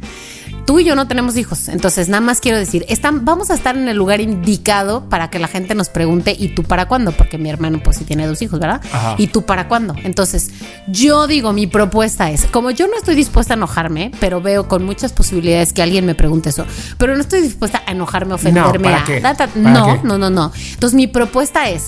Tú 0.65 0.79
y 0.79 0.83
yo 0.83 0.95
no 0.97 1.07
tenemos 1.07 1.37
hijos, 1.37 1.69
entonces 1.69 2.09
nada 2.09 2.19
más 2.19 2.41
quiero 2.41 2.57
decir, 2.57 2.85
están, 2.89 3.23
vamos 3.23 3.49
a 3.51 3.53
estar 3.53 3.77
en 3.77 3.87
el 3.87 3.95
lugar 3.95 4.19
indicado 4.19 5.07
para 5.07 5.29
que 5.29 5.39
la 5.39 5.47
gente 5.47 5.75
nos 5.75 5.87
pregunte, 5.87 6.35
¿y 6.37 6.49
tú 6.49 6.63
para 6.63 6.89
cuándo? 6.89 7.13
Porque 7.13 7.37
mi 7.37 7.49
hermano 7.49 7.79
pues 7.81 7.95
sí 7.95 8.03
tiene 8.03 8.27
dos 8.27 8.41
hijos, 8.41 8.59
¿verdad? 8.59 8.81
Ajá. 8.91 9.15
¿Y 9.17 9.27
tú 9.27 9.43
para 9.45 9.69
cuándo? 9.69 9.95
Entonces, 10.03 10.51
yo 10.87 11.25
digo, 11.25 11.53
mi 11.53 11.67
propuesta 11.67 12.29
es, 12.31 12.45
como 12.47 12.69
yo 12.71 12.87
no 12.87 12.97
estoy 12.97 13.15
dispuesta 13.15 13.53
a 13.53 13.55
enojarme, 13.57 14.11
pero 14.19 14.41
veo 14.41 14.67
con 14.67 14.83
muchas 14.85 15.13
posibilidades 15.13 15.71
que 15.71 15.81
alguien 15.81 16.05
me 16.05 16.15
pregunte 16.15 16.49
eso, 16.49 16.65
pero 16.97 17.15
no 17.15 17.21
estoy 17.21 17.39
dispuesta 17.41 17.81
a 17.87 17.91
enojarme, 17.93 18.33
ofenderme, 18.33 18.79
¿para 18.89 19.01
a... 19.03 19.05
qué? 19.05 19.21
ta, 19.21 19.35
ta- 19.35 19.47
¿Para 19.47 19.71
no, 19.71 19.85
qué? 20.01 20.07
no, 20.07 20.17
no, 20.17 20.29
no. 20.29 20.51
Entonces, 20.73 20.95
mi 20.95 21.07
propuesta 21.07 21.69
es... 21.69 21.85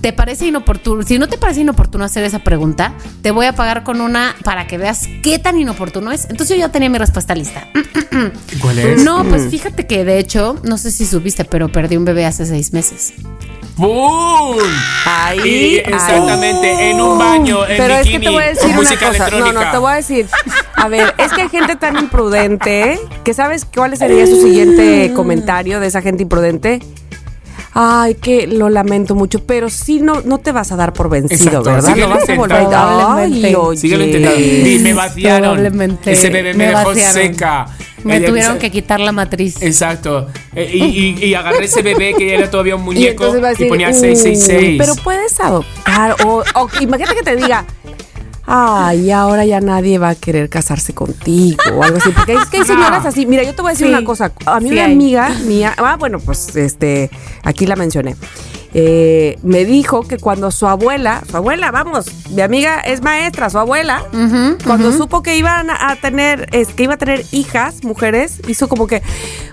¿Te 0.00 0.14
parece 0.14 0.46
inoportuno? 0.46 1.02
Si 1.02 1.18
no 1.18 1.28
te 1.28 1.36
parece 1.36 1.60
inoportuno 1.60 2.04
hacer 2.04 2.24
esa 2.24 2.38
pregunta, 2.38 2.94
te 3.22 3.30
voy 3.32 3.46
a 3.46 3.54
pagar 3.54 3.84
con 3.84 4.00
una 4.00 4.34
para 4.44 4.66
que 4.66 4.78
veas 4.78 5.06
qué 5.22 5.38
tan 5.38 5.58
inoportuno 5.58 6.10
es. 6.10 6.24
Entonces 6.30 6.56
yo 6.56 6.56
ya 6.56 6.72
tenía 6.72 6.88
mi 6.88 6.98
respuesta 6.98 7.34
lista. 7.34 7.68
¿Cuál 8.60 8.78
es? 8.78 9.04
No, 9.04 9.24
pues 9.24 9.48
fíjate 9.50 9.86
que 9.86 10.04
de 10.04 10.18
hecho, 10.18 10.58
no 10.62 10.78
sé 10.78 10.90
si 10.90 11.04
supiste, 11.04 11.44
pero 11.44 11.70
perdí 11.70 11.96
un 11.96 12.06
bebé 12.06 12.24
hace 12.24 12.46
seis 12.46 12.72
meses. 12.72 13.12
¡Pum! 13.76 14.56
Ahí, 15.06 15.40
Y 15.44 15.76
exactamente, 15.78 16.90
en 16.90 17.00
un 17.00 17.18
baño, 17.18 17.66
en 17.66 17.76
Pero 17.78 17.94
es 17.94 18.08
que 18.08 18.20
te 18.20 18.28
voy 18.28 18.42
a 18.42 18.46
decir 18.48 18.78
una 18.78 18.96
cosa. 18.96 19.30
No, 19.30 19.52
no, 19.52 19.70
te 19.70 19.78
voy 19.78 19.92
a 19.92 19.94
decir. 19.96 20.26
A 20.76 20.88
ver, 20.88 21.14
es 21.18 21.32
que 21.32 21.42
hay 21.42 21.48
gente 21.48 21.76
tan 21.76 21.96
imprudente 21.98 22.98
que 23.24 23.34
sabes 23.34 23.64
cuál 23.64 23.96
sería 23.96 24.26
su 24.26 24.36
siguiente 24.36 25.12
comentario 25.14 25.80
de 25.80 25.86
esa 25.86 26.02
gente 26.02 26.22
imprudente. 26.22 26.80
Ay, 27.72 28.16
que 28.16 28.46
lo 28.48 28.68
lamento 28.68 29.14
mucho, 29.14 29.44
pero 29.46 29.70
sí 29.70 30.00
no, 30.00 30.22
no 30.22 30.38
te 30.38 30.50
vas 30.50 30.72
a 30.72 30.76
dar 30.76 30.92
por 30.92 31.08
vencido, 31.08 31.36
Exacto, 31.36 31.62
¿verdad? 31.70 31.88
síguelo 31.94 32.08
Lo 32.08 32.14
vas 32.16 32.28
a 32.28 32.34
volver. 32.34 32.66
Ay. 32.74 33.76
Síguelo 33.76 34.04
intentando. 34.04 34.38
Me 34.82 34.92
vaciaron. 34.94 35.98
Ese 36.06 36.30
bebé 36.30 36.52
me, 36.52 36.58
me 36.58 36.66
dejó 36.70 36.88
vaciaron. 36.88 37.14
seca. 37.14 37.66
Me 38.02 38.16
Ella- 38.16 38.26
tuvieron 38.28 38.58
que 38.58 38.70
quitar 38.70 38.98
la 38.98 39.12
matriz. 39.12 39.60
Exacto. 39.62 40.26
Eh, 40.54 40.70
y, 40.72 40.82
y- 41.22 41.24
y 41.26 41.34
agarré 41.34 41.66
ese 41.66 41.82
bebé 41.82 42.14
que 42.16 42.34
era 42.34 42.50
todavía 42.50 42.74
un 42.74 42.80
Y 42.82 42.84
muñeco 42.86 43.36
y, 43.36 43.40
decir, 43.40 43.68
ponía 43.68 43.88
"Uy, 43.88 43.94
666. 43.94 44.76
Pero 44.78 44.94
puedes 45.04 45.38
adoptar. 45.38 46.16
O, 46.24 46.42
o 46.54 46.68
imagínate 46.80 47.14
que 47.14 47.22
te 47.22 47.36
diga, 47.36 47.64
ay, 48.52 49.10
ahora 49.12 49.44
ya 49.44 49.60
nadie 49.60 49.98
va 49.98 50.10
a 50.10 50.14
querer 50.14 50.48
casarse 50.48 50.92
contigo 50.92 51.62
o 51.76 51.82
algo 51.82 51.98
así. 51.98 52.10
Porque 52.10 52.34
es 52.34 52.46
que 52.46 52.58
hay 52.58 52.64
señoras 52.66 53.06
así. 53.06 53.24
Mira, 53.26 53.42
yo 53.44 53.54
te 53.54 53.62
voy 53.62 53.70
a 53.70 53.72
decir 53.72 53.86
Sí. 53.86 53.92
una 53.92 54.04
cosa. 54.04 54.32
A 54.46 54.58
mí 54.60 54.68
Sí 54.68 54.74
una 54.74 54.84
hay. 54.86 54.92
amiga 54.92 55.28
mía, 55.46 55.74
ah, 55.78 55.96
bueno, 55.98 56.18
pues 56.18 56.54
este, 56.56 57.10
aquí 57.44 57.66
la 57.66 57.76
mencioné. 57.76 58.16
eh, 58.72 59.36
me 59.42 59.64
dijo 59.64 60.02
que 60.06 60.16
cuando 60.18 60.50
su 60.50 60.66
abuela, 60.68 61.22
su 61.28 61.36
abuela, 61.36 61.70
vamos, 61.72 62.06
mi 62.30 62.40
amiga 62.40 62.78
es 62.80 63.02
maestra, 63.02 63.50
su 63.50 63.58
abuela, 63.58 64.04
cuando 64.64 64.92
supo 64.92 65.22
que 65.22 65.36
iban 65.36 65.70
a 65.70 65.96
tener, 65.96 66.48
es, 66.52 66.68
que 66.68 66.84
iba 66.84 66.94
a 66.94 66.96
tener 66.96 67.24
hijas, 67.32 67.82
mujeres, 67.82 68.40
hizo 68.46 68.68
como 68.68 68.86
que, 68.86 69.02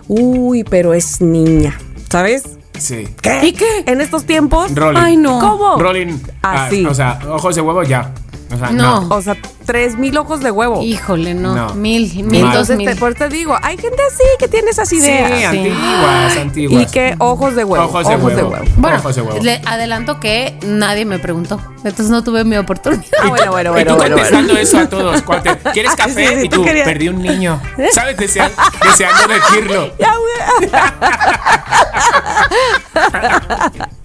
uy, 0.07 0.63
pero 0.63 0.93
es 0.93 1.19
niña, 1.21 1.79
¿sabes? 2.11 2.43
Sí. 2.77 3.07
¿Qué? 3.21 3.39
¿Y 3.47 3.53
qué? 3.53 3.65
En 3.87 4.01
estos 4.01 4.25
tiempos. 4.25 4.75
Rolling. 4.75 4.99
Ay, 5.01 5.17
no. 5.17 5.39
¿Cómo? 5.39 5.77
Rolling. 5.79 6.19
ah, 6.43 6.65
Así. 6.67 6.85
o 6.85 6.93
sea, 6.93 7.17
ojos 7.27 7.55
de 7.55 7.61
huevo 7.61 7.81
ya. 7.81 8.13
O 8.51 8.57
sea, 8.57 8.71
No. 8.71 9.01
no. 9.01 9.15
O 9.15 9.21
sea, 9.21 9.35
tres 9.67 9.97
mil 9.97 10.17
ojos 10.17 10.39
de 10.41 10.49
huevo. 10.49 10.81
Híjole, 10.81 11.33
no. 11.35 11.53
No. 11.53 11.75
Mil, 11.75 12.11
mil, 12.23 12.43
Mal. 12.43 12.53
dos 12.53 12.69
Entonces, 12.69 12.77
mil. 12.77 12.87
te, 12.89 12.95
por 12.95 13.09
eso 13.11 13.19
te 13.19 13.29
digo, 13.29 13.55
hay 13.61 13.77
gente 13.77 14.01
así 14.07 14.23
que 14.39 14.47
tiene 14.47 14.71
esas 14.71 14.87
Sí, 14.89 14.95
ideas. 14.95 15.53
antiguas, 15.53 16.37
antiguas. 16.37 16.83
y 16.83 16.85
que 16.87 17.15
ojos 17.19 17.53
de 17.55 17.63
huevo. 17.65 17.85
Ojos 17.85 18.07
de 18.07 18.15
huevo. 18.15 18.55
Bueno, 18.77 18.97
Ojos 18.97 19.15
de 19.15 19.21
huevo. 19.21 19.43
le 19.43 19.61
adelanto 19.65 20.19
que 20.21 20.57
nadie 20.65 21.03
me 21.05 21.19
preguntó. 21.19 21.59
Entonces 21.77 22.09
no 22.09 22.23
tuve 22.23 22.43
mi 22.45 22.55
oportunidad. 22.57 23.03
Ah, 23.21 23.27
bueno, 23.27 23.51
bueno, 23.51 23.69
y 23.69 23.73
bueno, 23.73 23.91
tú 23.91 23.97
bueno. 23.97 24.15
contestando 24.15 24.53
bueno. 24.53 24.67
eso 24.67 24.77
a 24.79 24.89
todos. 24.89 25.21
¿Quieres 25.73 25.95
café? 25.95 26.27
Sí, 26.29 26.35
sí, 26.39 26.45
y 26.45 26.49
tú 26.49 26.57
tú, 26.57 26.63
querías- 26.65 26.87
perdí 26.87 27.09
un 27.09 27.21
niño. 27.21 27.61
¿Sabes? 27.91 28.17
Desea- 28.17 28.49
deseando 28.83 29.27
decirlo. 29.33 29.91
Ya, 29.99 30.13
güey. 30.15 30.71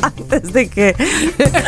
Antes 0.02 0.52
de 0.52 0.68
que, 0.68 0.94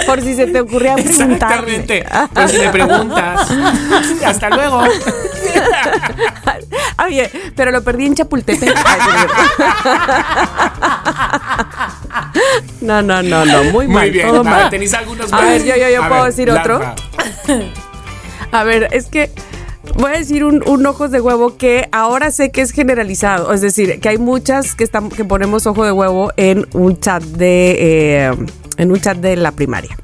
por 0.06 0.20
si 0.20 0.34
se 0.34 0.46
te 0.46 0.60
ocurría 0.60 0.94
preguntarme. 0.96 1.76
Exactamente. 1.76 2.04
Pues 2.34 2.50
si 2.50 2.58
me 2.58 2.68
preguntas. 2.70 3.48
Hasta 4.26 4.50
luego. 4.50 4.82
Oye, 7.06 7.30
pero 7.56 7.70
lo 7.70 7.82
perdí 7.82 8.06
en 8.06 8.14
Chapultepec. 8.14 8.74
No, 12.80 13.02
no, 13.02 13.22
no, 13.22 13.44
no, 13.46 13.64
muy 13.64 13.86
mal. 13.88 14.02
Muy 14.04 14.10
bien. 14.10 14.28
todo 14.28 14.40
A 14.40 14.42
ver, 14.42 14.52
mal. 14.52 14.70
¿Tenéis 14.70 14.94
algunos 14.94 15.32
A 15.32 15.36
más? 15.36 15.44
ver, 15.46 15.64
yo- 15.64 15.76
yo- 15.76 15.88
yo 15.88 16.04
A 16.04 16.08
puedo 16.08 16.24
decir 16.24 16.50
otro. 16.50 16.80
A 18.52 18.64
ver, 18.64 18.88
es 18.92 19.06
que 19.06 19.30
voy 19.96 20.12
a 20.12 20.18
decir 20.18 20.44
un, 20.44 20.62
un 20.68 20.84
ojos 20.86 21.10
de 21.10 21.20
huevo 21.20 21.56
que 21.56 21.88
ahora 21.92 22.30
sé 22.30 22.50
que 22.50 22.60
es 22.60 22.72
generalizado. 22.72 23.52
Es 23.52 23.60
decir, 23.62 24.00
que 24.00 24.08
hay 24.10 24.18
muchas 24.18 24.74
que 24.74 24.84
están, 24.84 25.08
que 25.08 25.24
ponemos 25.24 25.66
ojo 25.66 25.84
de 25.84 25.92
huevo 25.92 26.32
en 26.36 26.68
un 26.74 27.00
chat 27.00 27.22
de, 27.22 28.26
eh, 28.28 28.34
en 28.76 28.90
un 28.92 29.00
chat 29.00 29.16
de 29.16 29.36
la 29.36 29.52
primaria. 29.52 29.96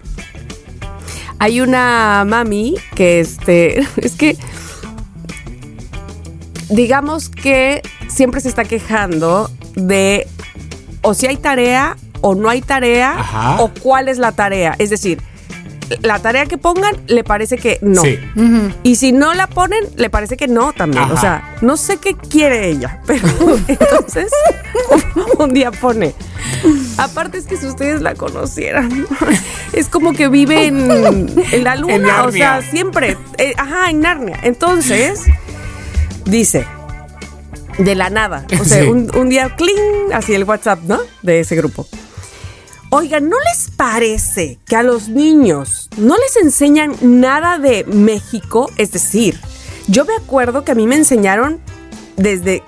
Hay 1.40 1.62
una 1.62 2.24
mami 2.26 2.76
que 2.94 3.18
este, 3.18 3.80
es 3.96 4.12
que 4.12 4.36
digamos 6.68 7.30
que 7.30 7.80
siempre 8.08 8.42
se 8.42 8.48
está 8.48 8.64
quejando 8.64 9.50
de 9.74 10.28
o 11.02 11.14
si 11.14 11.26
hay 11.26 11.38
tarea 11.38 11.96
o 12.20 12.34
no 12.34 12.50
hay 12.50 12.60
tarea 12.60 13.18
Ajá. 13.18 13.62
o 13.62 13.70
cuál 13.82 14.08
es 14.08 14.18
la 14.18 14.32
tarea. 14.32 14.76
Es 14.78 14.90
decir, 14.90 15.22
la 16.02 16.18
tarea 16.20 16.46
que 16.46 16.58
pongan 16.58 16.94
le 17.06 17.24
parece 17.24 17.56
que 17.58 17.78
no. 17.82 18.02
Sí. 18.02 18.18
Y 18.82 18.96
si 18.96 19.12
no 19.12 19.34
la 19.34 19.46
ponen, 19.46 19.80
le 19.96 20.10
parece 20.10 20.36
que 20.36 20.48
no 20.48 20.72
también. 20.72 21.02
Ajá. 21.04 21.12
O 21.14 21.20
sea, 21.20 21.56
no 21.62 21.76
sé 21.76 21.96
qué 21.98 22.14
quiere 22.16 22.68
ella, 22.70 23.00
pero 23.06 23.26
entonces 23.68 24.30
un 25.38 25.52
día 25.52 25.70
pone. 25.70 26.14
Aparte 26.98 27.38
es 27.38 27.46
que 27.46 27.56
si 27.56 27.66
ustedes 27.66 28.02
la 28.02 28.14
conocieran, 28.14 29.06
es 29.72 29.88
como 29.88 30.12
que 30.12 30.28
vive 30.28 30.66
en, 30.66 30.90
en 31.52 31.64
la 31.64 31.76
luna, 31.76 31.94
En 31.94 32.26
o 32.28 32.32
sea, 32.32 32.62
siempre, 32.62 33.16
eh, 33.38 33.54
ajá, 33.56 33.90
en 33.90 34.00
Narnia. 34.00 34.38
Entonces, 34.42 35.22
dice, 36.24 36.66
de 37.78 37.94
la 37.94 38.10
nada, 38.10 38.44
o 38.60 38.64
sea, 38.64 38.82
Sí. 38.82 38.88
un, 38.88 39.10
un 39.16 39.28
día, 39.28 39.54
cling, 39.56 40.12
así 40.12 40.34
el 40.34 40.44
WhatsApp, 40.44 40.80
¿no? 40.84 40.98
De 41.22 41.40
ese 41.40 41.56
grupo. 41.56 41.86
Oigan, 42.92 43.28
¿no 43.28 43.36
les 43.38 43.70
parece 43.70 44.58
que 44.66 44.74
a 44.74 44.82
los 44.82 45.08
niños 45.08 45.88
no 45.96 46.16
les 46.16 46.36
enseñan 46.42 46.96
nada 47.00 47.56
de 47.56 47.84
México? 47.84 48.68
Es 48.78 48.90
decir, 48.90 49.38
yo 49.86 50.04
me 50.04 50.14
acuerdo 50.16 50.64
que 50.64 50.72
a 50.72 50.74
mí 50.74 50.88
me 50.88 50.96
enseñaron 50.96 51.60
desde 52.16 52.64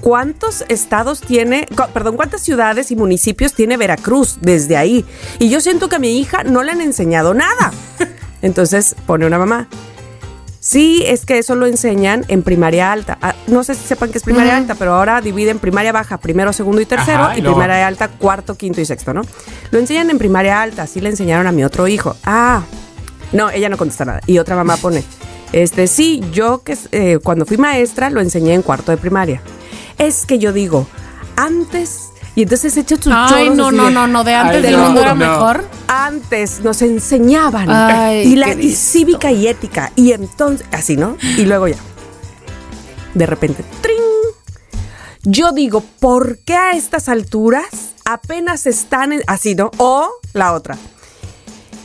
cuántos 0.00 0.64
estados 0.68 1.20
tiene, 1.20 1.68
perdón, 1.94 2.16
cuántas 2.16 2.42
ciudades 2.42 2.90
y 2.90 2.96
municipios 2.96 3.54
tiene 3.54 3.76
Veracruz 3.76 4.38
desde 4.40 4.76
ahí. 4.76 5.04
Y 5.38 5.50
yo 5.50 5.60
siento 5.60 5.88
que 5.88 5.96
a 5.96 6.00
mi 6.00 6.18
hija 6.18 6.42
no 6.42 6.64
le 6.64 6.72
han 6.72 6.80
enseñado 6.80 7.32
nada. 7.32 7.70
Entonces 8.42 8.96
pone 9.06 9.24
una 9.24 9.38
mamá. 9.38 9.68
Sí, 10.62 11.02
es 11.06 11.24
que 11.24 11.38
eso 11.38 11.54
lo 11.54 11.64
enseñan 11.66 12.24
en 12.28 12.42
primaria 12.42 12.92
alta. 12.92 13.16
Ah, 13.22 13.34
no 13.46 13.64
sé 13.64 13.74
si 13.74 13.86
sepan 13.86 14.10
que 14.12 14.18
es 14.18 14.24
primaria 14.24 14.56
alta, 14.58 14.74
pero 14.74 14.92
ahora 14.94 15.22
dividen 15.22 15.58
primaria 15.58 15.90
baja, 15.90 16.18
primero, 16.18 16.52
segundo 16.52 16.82
y 16.82 16.86
tercero, 16.86 17.24
Ajá, 17.24 17.34
y 17.34 17.38
y 17.38 17.42
luego- 17.42 17.56
primaria 17.56 17.86
alta, 17.86 18.08
cuarto, 18.08 18.54
quinto 18.56 18.78
y 18.80 18.84
sexto, 18.84 19.14
¿no? 19.14 19.22
Lo 19.70 19.78
enseñan 19.78 20.10
en 20.10 20.18
primaria 20.18 20.60
alta, 20.60 20.82
así 20.82 21.00
le 21.00 21.08
enseñaron 21.08 21.46
a 21.46 21.52
mi 21.52 21.64
otro 21.64 21.88
hijo. 21.88 22.14
Ah, 22.24 22.62
no, 23.32 23.48
ella 23.50 23.70
no 23.70 23.78
contesta 23.78 24.04
nada. 24.04 24.20
Y 24.26 24.36
otra 24.38 24.54
mamá 24.54 24.76
pone, 24.76 25.02
este, 25.52 25.86
sí, 25.86 26.20
yo 26.30 26.62
que 26.62 26.76
eh, 26.92 27.18
cuando 27.22 27.46
fui 27.46 27.56
maestra 27.56 28.10
lo 28.10 28.20
enseñé 28.20 28.52
en 28.52 28.60
cuarto 28.62 28.92
de 28.92 28.98
primaria. 28.98 29.40
Es 29.96 30.26
que 30.26 30.38
yo 30.38 30.52
digo, 30.52 30.86
antes, 31.36 32.09
y 32.34 32.42
entonces 32.42 32.76
echa 32.76 32.96
sus 32.96 33.12
Ay, 33.14 33.46
choros 33.48 33.56
no, 33.56 33.72
no, 33.72 33.90
no, 33.90 34.06
no, 34.06 34.24
de 34.24 34.34
antes 34.34 34.62
del 34.62 34.76
mundo 34.78 35.00
era 35.00 35.14
no. 35.14 35.26
mejor. 35.26 35.64
antes 35.88 36.60
nos 36.60 36.80
enseñaban 36.82 37.68
Ay, 37.70 38.20
y 38.32 38.36
la 38.36 38.52
y 38.54 38.72
cívica 38.74 39.30
y 39.32 39.48
ética 39.48 39.92
y 39.96 40.12
entonces 40.12 40.66
así 40.72 40.96
no 40.96 41.16
y 41.36 41.44
luego 41.44 41.66
ya 41.68 41.76
de 43.14 43.26
repente 43.26 43.64
¡trin! 43.80 43.96
yo 45.22 45.52
digo 45.52 45.82
por 45.98 46.38
qué 46.38 46.54
a 46.54 46.70
estas 46.72 47.08
alturas 47.08 47.66
apenas 48.04 48.66
están 48.66 49.12
en- 49.12 49.22
así 49.26 49.54
no 49.54 49.70
o 49.78 50.08
la 50.32 50.52
otra 50.52 50.76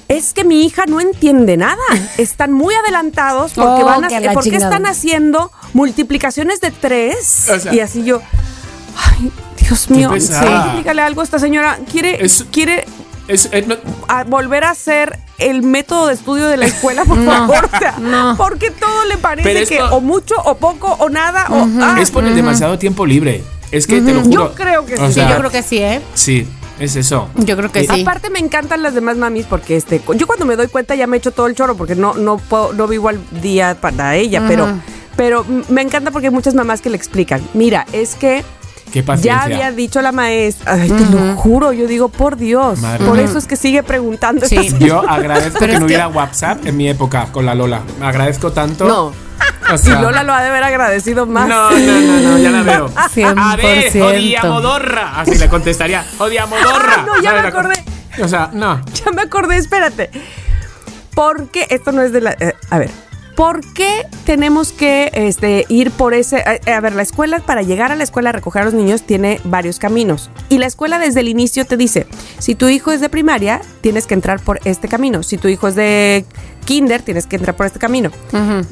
es 0.08 0.34
que 0.36 0.44
mi 0.44 0.64
hija 0.64 0.84
no 0.88 1.02
entiende 1.02 1.58
nada. 1.58 1.82
Están 2.20 2.54
muy 2.54 2.76
adelantados 2.76 3.54
porque 3.54 3.82
Oh, 3.82 3.86
van 3.86 4.04
a 4.04 4.34
porque 4.36 4.52
chingada. 4.52 4.66
están 4.70 4.86
haciendo 4.86 5.52
multiplicaciones 5.74 6.62
de 6.62 6.70
tres 6.70 7.48
O 7.50 7.58
sea- 7.60 7.74
y 7.74 7.80
así 7.80 8.04
yo. 8.04 8.22
Ay, 8.96 9.32
Dios 9.68 9.90
mío. 9.90 10.12
Sí, 10.20 10.34
dígale 10.78 11.02
algo 11.02 11.22
a 11.22 11.24
esta 11.24 11.40
señora. 11.40 11.80
Quiere, 11.92 12.24
Es- 12.24 12.46
quiere 12.52 12.86
Es- 13.28 13.50
eh, 13.52 13.64
no- 13.68 13.76
a 14.08 14.24
volver 14.24 14.64
a 14.66 14.70
hacer 14.72 15.18
el 15.40 15.64
método 15.64 16.08
de 16.08 16.14
estudio 16.14 16.48
de 16.48 16.58
la 16.58 16.66
escuela, 16.68 17.04
por 17.06 17.18
favor. 17.26 17.70
O 17.74 17.78
sea, 17.80 17.96
no. 18.00 18.36
Porque 18.38 18.70
todo 18.72 19.06
le 19.06 19.18
parece 19.18 19.66
que 19.66 19.82
o 19.82 20.00
mucho 20.02 20.36
o 20.46 20.56
poco 20.58 20.94
o 21.00 21.10
nada 21.10 21.48
o 21.50 21.68
ah, 21.82 21.98
es 22.00 22.12
por 22.12 22.24
el 22.24 22.36
demasiado 22.36 22.78
tiempo 22.78 23.06
libre. 23.06 23.44
Es 23.72 23.88
que 23.88 24.00
te 24.02 24.14
lo 24.14 24.22
juro. 24.22 24.32
Yo 24.50 24.54
creo 24.54 24.86
que 24.86 24.94
O 24.96 24.98
sí. 25.00 25.08
Sí, 25.08 25.14
sea, 25.14 25.30
yo 25.30 25.38
creo 25.40 25.50
que 25.52 25.64
sí, 25.64 25.78
¿eh? 25.80 26.02
Sí, 26.14 26.48
es 26.80 26.96
eso. 26.96 27.30
Yo 27.36 27.58
creo 27.58 27.72
que 27.72 27.80
Eh, 27.82 27.88
sí. 27.92 28.02
Aparte 28.02 28.30
me 28.30 28.38
encantan 28.40 28.84
las 28.84 28.94
demás 28.94 29.18
mamis 29.18 29.46
porque 29.48 29.76
este 29.76 30.00
yo 30.16 30.28
cuando 30.28 30.46
me 30.46 30.56
doy 30.56 30.68
cuenta 30.68 30.94
ya 30.96 31.08
me 31.08 31.18
echo 31.18 31.32
todo 31.32 31.48
el 31.48 31.56
choro 31.56 31.76
porque 31.76 31.96
no 31.96 32.14
no 32.14 32.38
puedo, 32.38 32.74
no 32.74 32.88
vivo 32.88 33.10
al 33.10 33.20
día 33.42 33.76
para 33.82 34.16
ella, 34.16 34.44
pero 34.48 34.68
pero 35.18 35.44
me 35.70 35.82
encanta 35.82 36.12
porque 36.12 36.28
hay 36.28 36.34
muchas 36.34 36.54
mamás 36.54 36.82
que 36.82 36.90
le 36.92 36.96
explican. 36.98 37.42
Mira, 37.56 37.86
es 37.92 38.14
que 38.16 38.44
Qué 38.96 39.02
ya 39.02 39.06
paciencia. 39.08 39.44
había 39.44 39.72
dicho 39.72 40.02
la 40.02 40.12
maestra, 40.14 40.74
ay, 40.74 40.90
te 40.90 41.06
lo 41.08 41.36
juro, 41.36 41.74
yo 41.74 41.86
digo, 41.86 42.08
por 42.10 42.38
Dios, 42.38 42.80
Madre 42.80 43.06
por 43.06 43.20
eso 43.20 43.38
es 43.38 43.46
que 43.46 43.56
sigue 43.58 43.84
preguntando. 43.84 44.46
Sí. 44.48 44.56
estas- 44.56 44.80
Yo 44.80 45.08
agradezco 45.10 45.60
Pero 45.60 45.74
que 45.74 45.80
no 45.80 45.80
que- 45.80 45.86
hubiera 45.86 46.08
WhatsApp 46.08 46.66
en 46.66 46.78
mi 46.78 46.88
época 46.88 47.28
con 47.32 47.46
la 47.46 47.54
Lola. 47.56 47.82
Me 48.00 48.06
agradezco 48.06 48.52
tanto. 48.54 48.86
No. 48.88 49.06
O 49.08 49.76
Y 49.84 49.90
Lola 49.90 50.24
lo 50.24 50.34
ha 50.34 50.42
de 50.44 50.50
haber 50.50 50.64
agradecido 50.64 51.26
más. 51.26 51.48
No, 51.50 51.72
no, 51.72 51.78
no, 51.78 52.20
no, 52.22 52.38
ya 52.38 52.52
la 52.52 52.62
veo. 52.62 52.90
100%. 53.14 53.36
A 53.38 53.56
ver, 53.58 54.02
odia 54.02 54.44
modorra. 54.44 55.20
Así 55.20 55.36
le 55.36 55.50
contestaría. 55.50 56.06
Odia 56.20 56.46
modorra. 56.46 56.94
Ah, 57.00 57.04
no, 57.06 57.16
ya 57.22 57.30
¿Sabes 57.32 57.42
me 57.44 57.48
acordé. 57.50 57.84
O 58.24 58.28
sea, 58.28 58.50
no. 58.54 58.82
Ya 59.06 59.12
me 59.12 59.24
acordé, 59.24 59.58
espérate. 59.58 60.10
Porque 61.14 61.66
esto 61.70 61.92
no 61.92 62.02
es 62.02 62.12
de 62.12 62.22
la. 62.22 62.32
eh, 62.40 62.54
a 62.70 62.78
ver. 62.78 62.92
¿Por 63.36 63.62
qué 63.74 64.08
tenemos 64.26 64.72
que 64.72 65.12
este, 65.14 65.66
ir 65.68 65.92
por 65.92 66.14
ese... 66.14 66.38
A, 66.38 66.76
a 66.78 66.80
ver, 66.80 66.96
la 66.96 67.02
escuela, 67.02 67.40
para 67.40 67.64
llegar 67.64 67.92
a 67.92 67.96
la 67.96 68.04
escuela 68.04 68.30
a 68.30 68.32
recoger 68.32 68.62
a 68.62 68.66
los 68.66 68.74
niños, 68.74 69.04
tiene 69.04 69.42
varios 69.44 69.78
caminos. 69.78 70.30
Y 70.48 70.58
la 70.58 70.68
escuela 70.68 71.00
desde 71.00 71.20
el 71.20 71.28
inicio 71.28 71.66
te 71.66 71.76
dice, 71.76 72.08
si 72.40 72.56
tu 72.56 72.70
hijo 72.70 72.92
es 72.94 73.02
de 73.02 73.10
primaria, 73.10 73.62
tienes 73.82 74.08
que 74.08 74.14
entrar 74.14 74.40
por 74.40 74.60
este 74.64 74.88
camino. 74.88 75.22
Si 75.22 75.38
tu 75.38 75.50
hijo 75.50 75.68
es 75.68 75.76
de 75.76 76.26
kinder, 76.64 77.02
tienes 77.02 77.28
que 77.28 77.36
entrar 77.36 77.56
por 77.58 77.66
este 77.66 77.78
camino. 77.78 78.10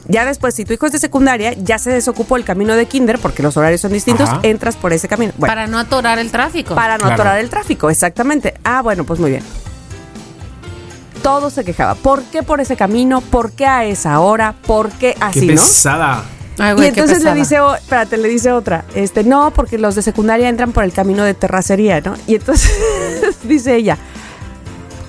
Ya 0.07 0.23
después, 0.25 0.55
si 0.55 0.63
tu 0.65 0.73
hijo 0.73 0.85
es 0.85 0.93
de 0.93 0.99
secundaria, 0.99 1.53
ya 1.53 1.77
se 1.77 1.91
desocupó 1.91 2.37
el 2.37 2.45
camino 2.45 2.75
de 2.75 2.85
kinder, 2.85 3.19
porque 3.19 3.43
los 3.43 3.57
horarios 3.57 3.81
son 3.81 3.91
distintos, 3.91 4.29
Ajá. 4.29 4.39
entras 4.43 4.77
por 4.77 4.93
ese 4.93 5.07
camino. 5.09 5.33
Bueno, 5.37 5.51
Para 5.51 5.67
no 5.67 5.77
atorar 5.77 6.19
el 6.19 6.31
tráfico. 6.31 6.73
para 6.73 6.93
no 6.97 7.03
Claro. 7.03 7.15
atorar 7.15 7.39
el 7.39 7.49
tráfico, 7.49 7.89
exactamente. 7.89 8.53
Ah, 8.63 8.81
bueno, 8.81 9.03
pues 9.03 9.19
muy 9.19 9.29
bien. 9.31 9.43
Todo 11.23 11.49
se 11.49 11.63
quejaba. 11.63 11.95
¿Por 11.95 12.21
qué 12.25 12.43
por 12.43 12.59
ese 12.61 12.75
camino? 12.75 13.21
¿Por 13.21 13.53
qué 13.53 13.65
a 13.65 13.85
esa 13.85 14.19
hora? 14.19 14.53
¿Por 14.67 14.89
qué 14.91 15.13
Qué 15.13 15.23
así, 15.23 15.45
no? 15.47 15.53
pesada. 15.53 16.23
Ay, 16.59 16.71
Y 16.71 16.75
güey, 16.75 16.91
qué 16.91 16.99
entonces 16.99 17.23
le 17.23 17.33
dice, 17.33 17.59
o- 17.61 17.73
espérate, 17.73 18.17
le 18.17 18.27
dice 18.27 18.51
otra, 18.51 18.85
este, 18.93 19.23
no, 19.23 19.51
porque 19.51 19.77
los 19.79 19.95
de 19.95 20.01
secundaria 20.03 20.49
entran 20.49 20.71
por 20.71 20.83
el 20.83 20.91
camino 20.93 21.23
de 21.23 21.33
terracería, 21.33 21.99
¿no? 22.01 22.13
Y 22.27 22.35
entonces 22.35 22.71
dice 23.43 23.75
ella, 23.75 23.97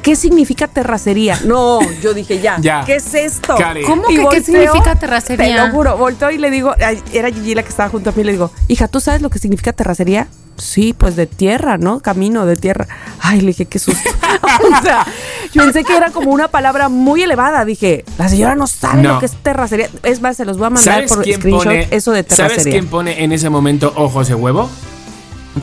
¿qué 0.03 0.17
significa 0.17 0.69
terracería? 0.69 1.39
No, 1.45 1.81
yo 2.01 2.15
dije, 2.15 2.41
ya, 2.41 2.57
Ya. 2.61 2.85
¿qué 2.87 2.95
es 2.97 3.13
esto? 3.15 3.57
¿Cómo 3.87 4.09
Y 4.11 4.17
que 4.17 4.27
qué 4.31 4.43
significa 4.43 4.95
terracería? 4.95 5.47
Te 5.57 5.67
lo 5.67 5.73
juro, 5.73 5.99
volteo 5.99 6.31
y 6.31 6.39
le 6.39 6.51
digo, 6.51 6.73
ay, 6.83 7.03
era 7.13 7.29
Gigi 7.31 7.55
la 7.55 7.63
que 7.63 7.69
estaba 7.69 7.91
junto 7.91 8.09
a 8.11 8.13
mí, 8.15 8.25
le 8.25 8.33
digo, 8.33 8.51
hija, 8.69 8.89
¿tú 8.89 9.01
sabes 9.01 9.21
lo 9.21 9.29
que 9.29 9.39
significa 9.39 9.73
terracería? 9.75 10.29
Sí, 10.57 10.95
pues 10.97 11.17
de 11.17 11.27
tierra, 11.27 11.79
¿no? 11.79 12.01
Camino 12.01 12.47
de 12.47 12.57
tierra. 12.57 12.87
Ay, 13.21 13.41
le 13.41 13.49
dije, 13.49 13.67
qué 13.67 13.79
susto. 13.79 14.09
o 14.79 14.83
sea, 14.83 15.07
yo 15.53 15.63
pensé 15.63 15.85
que 15.85 15.97
era 15.97 16.11
como 16.11 16.31
una 16.31 16.49
palabra 16.49 16.89
muy 16.89 17.23
elevada. 17.23 17.65
Dije, 17.65 18.05
la 18.19 18.29
señora 18.29 18.55
no 18.55 18.67
sabe 18.67 19.03
No. 19.03 19.15
lo 19.15 19.21
que 19.21 19.27
es 19.27 19.37
terracería. 19.43 19.89
Es 20.03 20.21
más, 20.21 20.37
se 20.37 20.45
los 20.45 20.59
voy 20.59 20.67
a 20.67 20.71
mandar 20.71 20.95
¿Sabes 20.95 21.13
por 21.13 21.25
screenshot 21.25 21.65
pone? 21.65 21.89
eso 21.91 22.13
de 22.13 22.23
¿Sabes 22.23 22.37
terracería. 22.37 22.73
quién 22.73 22.87
pone 22.89 23.25
en 23.25 23.33
ese 23.33 23.51
momento 23.51 23.93
ojos 23.97 24.29
de 24.29 24.35
huevo? 24.35 24.71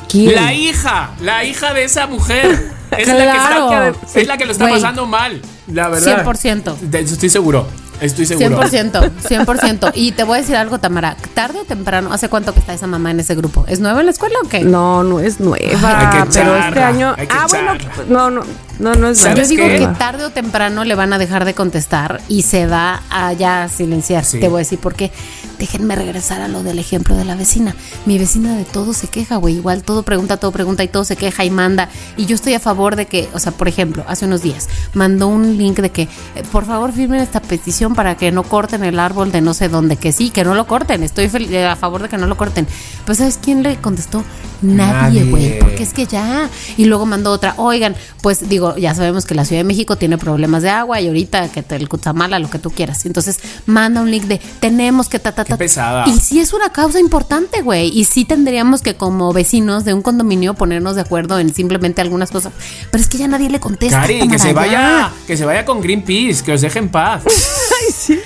¿Quién? 0.10 0.36
La 0.36 0.54
hija, 0.54 1.12
la 1.22 1.44
hija 1.44 1.74
de 1.74 1.84
esa 1.84 2.08
mujer. 2.08 2.72
Es, 2.98 3.08
la, 3.08 3.16
que 3.16 3.38
está, 3.38 4.20
es 4.20 4.28
la 4.28 4.38
que 4.38 4.46
lo 4.46 4.52
está 4.52 4.68
pasando 4.68 5.06
mal, 5.06 5.42
la 5.68 5.88
verdad. 5.88 6.26
100%. 6.26 6.78
De 6.80 7.00
eso 7.00 7.14
estoy 7.14 7.30
seguro. 7.30 7.66
Estoy 8.02 8.26
seguro. 8.26 8.62
100%, 8.64 9.12
100%. 9.22 9.91
Y 9.93 10.12
te 10.12 10.24
voy 10.24 10.39
a 10.39 10.41
decir 10.41 10.56
algo, 10.56 10.80
Tamara. 10.80 11.16
Tarde 11.36 11.60
o 11.60 11.66
temprano, 11.66 12.12
¿hace 12.12 12.30
cuánto 12.30 12.52
que 12.54 12.60
está 12.60 12.74
esa 12.74 12.88
mamá 12.88 13.12
en 13.12 13.20
ese 13.20 13.36
grupo? 13.36 13.64
¿Es 13.68 13.80
nueva 13.80 13.99
en 13.99 14.08
la 14.08 14.12
escuela 14.12 14.36
o 14.43 14.49
qué? 14.49 14.62
No, 14.64 15.04
no 15.04 15.20
es 15.20 15.39
nueva. 15.39 15.60
Hay 15.99 16.24
que 16.24 16.32
pero 16.34 16.56
este 16.58 16.82
año. 16.82 17.14
hay 17.16 17.28
que 17.28 17.36
ah, 17.38 17.45
bueno, 17.47 17.74
no, 18.10 18.32
no, 18.32 18.41
no, 18.80 18.95
no 18.95 19.08
es 19.10 19.20
nueva. 19.20 19.36
Yo 19.36 19.43
¿Sabes 19.43 19.49
digo 19.49 19.66
qué? 19.68 19.78
que 19.78 19.88
tarde 19.99 20.26
o 20.26 20.32
temprano 20.32 20.84
le 20.84 20.95
van 20.95 21.14
a 21.14 21.20
dejar 21.20 21.45
de 21.45 21.54
contestar 21.54 22.22
y 22.28 22.41
se 22.41 22.66
va 22.66 23.04
a 23.12 23.34
ya 23.34 23.70
silenciar. 23.70 24.26
Sí. 24.26 24.39
Te 24.39 24.47
voy 24.47 24.58
a 24.58 24.64
decir 24.64 24.80
por 24.80 24.95
qué. 24.95 25.12
Déjenme 25.62 25.95
regresar 25.95 26.41
a 26.41 26.47
lo 26.47 26.64
del 26.64 26.80
ejemplo 26.80 27.16
de 27.16 27.24
la 27.24 27.36
vecina. 27.36 27.76
Mi 28.07 28.18
vecina 28.18 28.57
de 28.57 28.66
todo 28.66 28.93
se 28.93 29.07
queja, 29.07 29.36
güey. 29.36 29.57
Igual 29.57 29.84
todo 29.84 30.01
pregunta, 30.01 30.38
todo 30.38 30.51
pregunta 30.51 30.84
y 30.84 30.88
todo 30.88 31.03
se 31.03 31.16
queja 31.16 31.45
y 31.45 31.51
manda. 31.51 31.88
Y 32.18 32.26
yo 32.26 32.34
estoy 32.34 32.55
a 32.55 32.59
favor 32.59 32.95
de 32.95 33.05
que, 33.05 33.30
o 33.36 33.38
sea, 33.38 33.51
por 33.51 33.68
ejemplo, 33.68 34.03
hace 34.07 34.26
unos 34.26 34.41
días 34.41 34.70
mandó 34.95 35.28
un 35.28 35.59
link 35.59 35.78
de 35.78 35.91
que, 35.91 36.01
eh, 36.01 36.09
por 36.51 36.66
favor, 36.66 36.91
firmen 36.91 37.22
esta 37.22 37.43
petición 37.43 37.93
para 37.93 38.18
que 38.18 38.32
no 38.32 38.41
corten 38.41 38.84
el 38.84 38.99
árbol 38.99 39.32
de 39.32 39.41
no 39.41 39.53
sé 39.53 39.70
dónde. 39.70 39.97
Que 39.97 40.12
sí, 40.12 40.32
que 40.32 40.43
no 40.43 40.55
lo 40.55 40.66
corten. 40.66 41.03
Estoy 41.03 41.30
eh, 41.51 41.68
a 41.68 41.76
favor 41.76 42.01
de 42.01 42.09
que 42.09 42.18
no 42.18 42.26
lo 42.26 42.38
corten. 42.38 42.66
Pues, 43.05 43.20
¿sabes 43.20 43.38
quién 43.39 43.62
le 43.62 43.76
contestó? 43.76 44.24
Nadie, 44.64 45.26
güey. 45.26 45.59
Porque 45.59 45.84
es 45.84 45.93
que 45.93 46.07
ya. 46.07 46.49
Y 46.76 46.86
luego 46.86 47.05
mandó 47.05 47.32
otra. 47.32 47.53
Oigan, 47.57 47.95
pues 48.22 48.49
digo, 48.49 48.78
ya 48.78 48.95
sabemos 48.95 49.26
que 49.26 49.36
la 49.36 49.45
Ciudad 49.45 49.59
de 49.59 49.66
México 49.66 49.95
tiene 49.95 50.18
problemas 50.18 50.64
de 50.64 50.70
agua 50.70 50.99
y 51.01 51.07
ahorita 51.07 51.49
que 51.49 51.64
te, 51.64 51.76
el 51.76 51.89
Cutzamala, 51.89 52.39
lo 52.39 52.49
que 52.49 52.59
tú 52.59 52.72
quieras. 52.72 53.05
Entonces 53.05 53.39
manda 53.66 54.01
un 54.01 54.09
link 54.12 54.26
de 54.26 54.39
tenemos 54.59 55.09
que 55.09 55.20
ta 55.20 55.32
ta 55.32 55.45
ta 55.45 55.51
Qué 55.52 55.58
pesada. 55.58 56.06
Y 56.08 56.20
sí 56.20 56.39
es 56.39 56.54
una 56.54 56.72
causa 56.72 56.99
importante, 56.99 57.62
güey. 57.62 57.89
Y 57.89 58.06
sí 58.06 58.26
tendríamos 58.26 58.82
que, 58.82 58.95
como 58.95 59.34
vecinos 59.34 59.86
de 59.86 59.93
un 59.93 60.02
condominio, 60.02 60.54
ponernos 60.54 60.95
de 60.95 61.02
acuerdo 61.02 61.39
en 61.39 61.54
simplemente 61.54 62.02
algunas 62.02 62.32
cosas. 62.32 62.54
Pero 62.91 63.02
es 63.02 63.10
que 63.10 63.18
ya 63.18 63.28
nadie 63.28 63.49
le 63.49 63.60
contesta. 63.60 64.02
Cari, 64.02 64.28
que 64.28 64.39
se 64.39 64.49
ya. 64.49 64.54
vaya, 64.54 65.12
que 65.28 65.38
se 65.38 65.45
vaya 65.45 65.66
con 65.66 65.82
Greenpeace, 65.82 66.43
que 66.43 66.54
os 66.54 66.62
deje 66.62 66.80
en 66.80 66.89
paz. 66.89 67.24
Ay, 67.28 67.93
sí. 67.93 68.20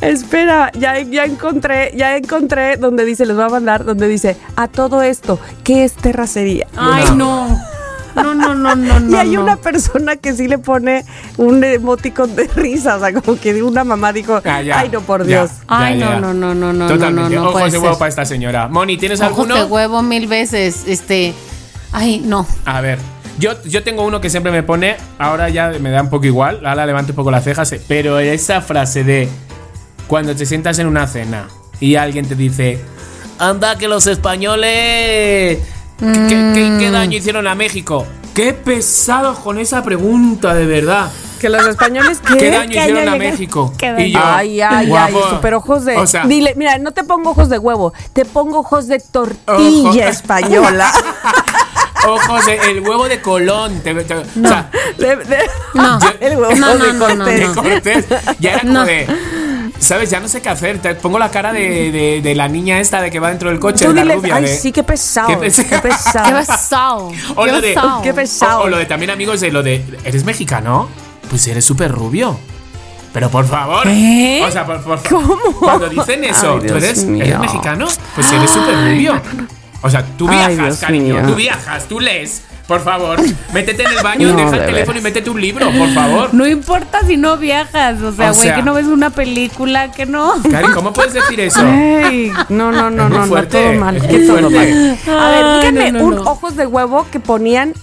Espera, 0.00 0.70
ya, 0.78 1.00
ya 1.00 1.24
encontré, 1.24 1.92
ya 1.96 2.16
encontré 2.16 2.76
donde 2.76 3.04
dice, 3.04 3.26
les 3.26 3.36
voy 3.36 3.44
a 3.44 3.48
mandar, 3.48 3.84
donde 3.84 4.08
dice, 4.08 4.36
a 4.56 4.68
todo 4.68 5.02
esto, 5.02 5.38
¿qué 5.62 5.84
es 5.84 5.94
terracería? 5.94 6.66
Ay, 6.76 7.04
no. 7.16 7.48
No, 7.48 7.73
no, 8.14 8.34
no, 8.34 8.54
no, 8.54 8.74
no. 8.76 9.10
y 9.10 9.14
hay 9.14 9.30
no. 9.30 9.42
una 9.42 9.56
persona 9.56 10.16
que 10.16 10.32
sí 10.34 10.48
le 10.48 10.58
pone 10.58 11.04
un 11.36 11.62
emoticon 11.64 12.34
de 12.36 12.44
risa, 12.48 12.96
o 12.96 13.00
sea, 13.00 13.12
como 13.12 13.38
que 13.38 13.62
una 13.62 13.84
mamá 13.84 14.12
dijo, 14.12 14.40
Ah, 14.44 14.62
ya, 14.62 14.78
ay 14.78 14.88
no, 14.90 15.00
por 15.00 15.26
ya, 15.26 15.40
Dios. 15.42 15.50
ya, 15.58 15.64
Ay, 15.68 15.98
ya. 15.98 16.18
no, 16.20 16.32
no, 16.32 16.54
no, 16.54 16.54
no, 16.54 16.72
no, 16.72 16.86
Totalmente. 16.86 17.30
no, 17.34 17.36
no, 17.36 17.42
no 17.42 17.48
Ojos 17.50 17.60
puede 17.60 17.70
de 17.72 17.78
huevo 17.78 17.92
ser. 17.94 17.98
para 17.98 18.08
esta 18.08 18.24
señora. 18.24 18.68
Moni, 18.68 18.96
¿tienes 18.96 19.20
Ojos 19.20 19.30
alguno? 19.30 19.54
de 19.56 19.64
huevo 19.64 20.02
mil 20.02 20.26
veces. 20.26 20.84
Este. 20.86 21.34
Ay, 21.92 22.20
no. 22.24 22.46
A 22.64 22.80
ver, 22.80 22.98
yo, 23.38 23.52
yo 23.64 23.82
tengo 23.84 24.04
uno 24.04 24.20
que 24.20 24.30
siempre 24.30 24.50
me 24.52 24.62
pone, 24.62 24.96
ahora 25.18 25.48
ya 25.48 25.70
me 25.80 25.90
da 25.90 26.02
un 26.02 26.10
poco 26.10 26.26
igual, 26.26 26.64
ahora 26.66 26.86
levanto 26.86 27.12
un 27.12 27.16
poco 27.16 27.30
las 27.30 27.44
cejas, 27.44 27.70
eh, 27.72 27.80
pero 27.86 28.18
esa 28.18 28.60
frase 28.60 29.04
de 29.04 29.28
cuando 30.08 30.34
te 30.34 30.44
sientas 30.46 30.78
en 30.78 30.86
una 30.86 31.06
cena 31.06 31.46
y 31.80 31.94
alguien 31.96 32.26
te 32.26 32.34
dice, 32.34 32.78
anda 33.38 33.76
que 33.78 33.88
los 33.88 34.06
españoles, 34.06 35.58
¿qué, 35.98 36.06
qué- 36.06 36.52
qué- 36.54 36.76
qué 36.78 36.90
daño 36.90 37.16
hicieron 37.18 37.46
a 37.46 37.54
México? 37.54 38.06
Qué 38.34 38.52
pesados 38.52 39.38
con 39.38 39.58
esa 39.58 39.82
pregunta, 39.84 40.54
de 40.54 40.66
verdad. 40.66 41.10
Que 41.40 41.48
los 41.48 41.66
españoles 41.66 42.20
¿qué? 42.26 42.36
¿Qué 42.38 42.50
daño 42.50 42.70
hicieron 42.70 43.08
a 43.08 43.16
México? 43.16 43.72
Qué 43.78 43.86
Y 43.86 44.12
daño. 44.12 44.18
yo, 44.18 44.20
Ay, 44.24 44.60
ay, 44.60 44.86
guapo. 44.86 45.20
ay, 45.24 45.30
super 45.30 45.54
ojos 45.54 45.84
de. 45.84 45.96
O 45.96 46.06
sea, 46.06 46.26
Dile, 46.26 46.54
mira, 46.56 46.78
no 46.78 46.92
te 46.92 47.04
pongo 47.04 47.30
ojos 47.30 47.48
de 47.48 47.58
huevo, 47.58 47.92
te 48.12 48.24
pongo 48.24 48.60
ojos 48.60 48.86
de 48.88 48.98
tortilla 48.98 49.88
Ojo. 49.90 49.92
española. 50.10 50.90
ojos 52.08 52.46
de, 52.46 52.54
el 52.70 52.80
huevo 52.80 53.08
de 53.08 53.20
Colón. 53.20 53.80
te- 53.80 53.94
te- 53.94 54.14
O 54.14 54.24
sea, 54.42 54.70
De- 54.98 55.16
de- 55.16 55.38
No. 55.74 55.98
el 56.20 56.36
huevo 56.38 56.54
No, 56.56 56.74
no, 56.74 56.84
de 56.84 56.92
no, 56.92 57.08
no, 57.14 57.24
Cortés. 57.24 57.40
de 57.40 57.46
no. 57.46 57.54
Cortés. 57.54 58.06
Ya 58.40 58.50
era 58.52 58.60
como 58.60 58.72
No. 58.72 58.84
de. 58.84 59.06
¿Sabes? 59.84 60.10
Ya 60.10 60.20
no 60.20 60.28
sé 60.28 60.40
qué 60.42 60.48
hacer. 60.48 60.78
Te 60.80 60.94
pongo 60.94 61.18
la 61.18 61.30
cara 61.30 61.52
de, 61.52 61.90
de- 61.92 62.20
de 62.22 62.34
la 62.34 62.48
niña 62.48 62.80
esta 62.80 63.00
de 63.02 63.10
que 63.10 63.20
va 63.20 63.28
dentro 63.28 63.50
del 63.50 63.58
coche, 63.60 63.84
Tú 63.86 63.92
la 63.92 64.02
dile, 64.02 64.14
rubia. 64.16 64.36
ay, 64.36 64.42
de- 64.44 64.56
sí, 64.56 64.72
qué 64.72 64.82
pesado. 64.82 65.28
Qué 65.28 65.34
Qué 65.34 65.78
pesado. 65.78 66.26
Qué 66.28 66.34
pesado. 66.34 67.12
O 67.36 67.46
lo 67.46 67.60
de-. 67.60 67.76
Qué 68.02 68.14
pesado. 68.14 68.60
O, 68.60 68.64
o 68.64 68.68
lo 68.68 68.76
de 68.78 68.86
también, 68.86 69.10
amigos, 69.10 69.40
de 69.40 69.50
lo 69.50 69.62
de. 69.62 69.84
¿Eres 70.04 70.24
mexicano? 70.24 70.88
Pues 71.28 71.46
eres 71.46 71.64
súper 71.64 71.90
rubio. 71.92 72.38
Pero 73.12 73.30
por 73.30 73.46
favor. 73.46 73.84
¿Qué? 73.84 74.42
O 74.46 74.50
sea, 74.50 74.66
por, 74.66 74.82
por 74.82 75.00
¿Cómo? 75.08 75.36
Cuando 75.60 75.88
dicen 75.88 76.24
eso, 76.24 76.58
Ay, 76.60 76.66
¿tú 76.66 76.74
eres, 76.74 77.04
eres 77.04 77.38
mexicano? 77.38 77.86
Pues 78.14 78.32
eres 78.32 78.50
súper 78.50 78.74
rubio. 78.74 79.20
O 79.86 79.90
sea, 79.90 80.02
tú 80.16 80.26
viajas, 80.28 80.78
cariño. 80.78 81.14
mío. 81.14 81.26
Tú 81.28 81.34
viajas, 81.34 81.84
tú 81.86 82.00
lees. 82.00 82.42
Por 82.66 82.80
favor, 82.82 83.18
métete 83.52 83.82
en 83.82 83.92
el 83.92 84.02
baño, 84.02 84.28
No, 84.30 84.36
deja 84.38 84.50
de 84.52 84.56
el 84.60 84.64
teléfono 84.64 84.98
y 84.98 85.02
métete 85.02 85.28
un 85.28 85.38
libro, 85.38 85.70
por 85.70 85.88
favor. 85.92 86.32
No 86.32 86.46
importa 86.46 87.00
si 87.06 87.18
no 87.18 87.36
viajas. 87.36 88.00
O 88.00 88.10
sea, 88.10 88.30
O 88.30 88.34
güey, 88.34 88.46
sea- 88.46 88.56
que 88.56 88.62
no 88.62 88.72
ves 88.72 88.86
una 88.86 89.10
película, 89.10 89.92
que 89.92 90.06
no. 90.06 90.32
Cari, 90.50 90.68
¿cómo 90.72 90.90
puedes 90.94 91.12
decir 91.12 91.38
eso? 91.40 91.60
Ey, 91.62 92.32
no, 92.48 92.72
no, 92.72 92.88
no, 92.88 93.10
no, 93.10 93.26
no, 93.26 93.42
todo 93.46 93.72
mal. 93.74 93.96
es 93.98 94.26
todo 94.26 94.48
mal. 94.48 94.98
A 95.06 95.30
ver, 95.30 95.60
díganme 95.60 95.92
no, 95.92 95.98
no, 95.98 96.04
un 96.06 96.18
ojos 96.26 96.56
de 96.56 96.66
huevo 96.66 97.06
que 97.12 97.20
ponían 97.20 97.74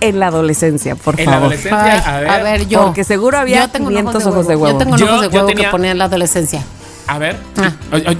en 0.00 0.20
la 0.20 0.26
adolescencia, 0.26 0.94
por 0.94 1.18
En 1.18 1.24
la 1.24 1.32
favor. 1.32 1.46
adolescencia, 1.46 2.16
Ay, 2.18 2.26
a 2.28 2.42
ver. 2.42 2.68
yo. 2.68 2.84
Porque 2.84 3.02
seguro 3.04 3.38
había 3.38 3.60
yo 3.60 3.68
tengo 3.70 3.86
un 3.88 3.94
500 3.94 4.26
ojos 4.26 4.46
de 4.46 4.52
Yo 4.54 4.60
huevo. 4.60 4.78
tengo 4.78 4.92
un 4.92 4.98
Yo- 4.98 5.06
ojos 5.06 5.20
de 5.22 5.26
yo 5.28 5.32
huevo 5.36 5.46
tenía- 5.48 5.64
que 5.64 5.70
ponía 5.70 5.90
en 5.92 5.98
la 5.98 6.04
adolescencia. 6.04 6.62
A 7.06 7.16
ver. 7.16 7.38
Ah. 7.56 7.72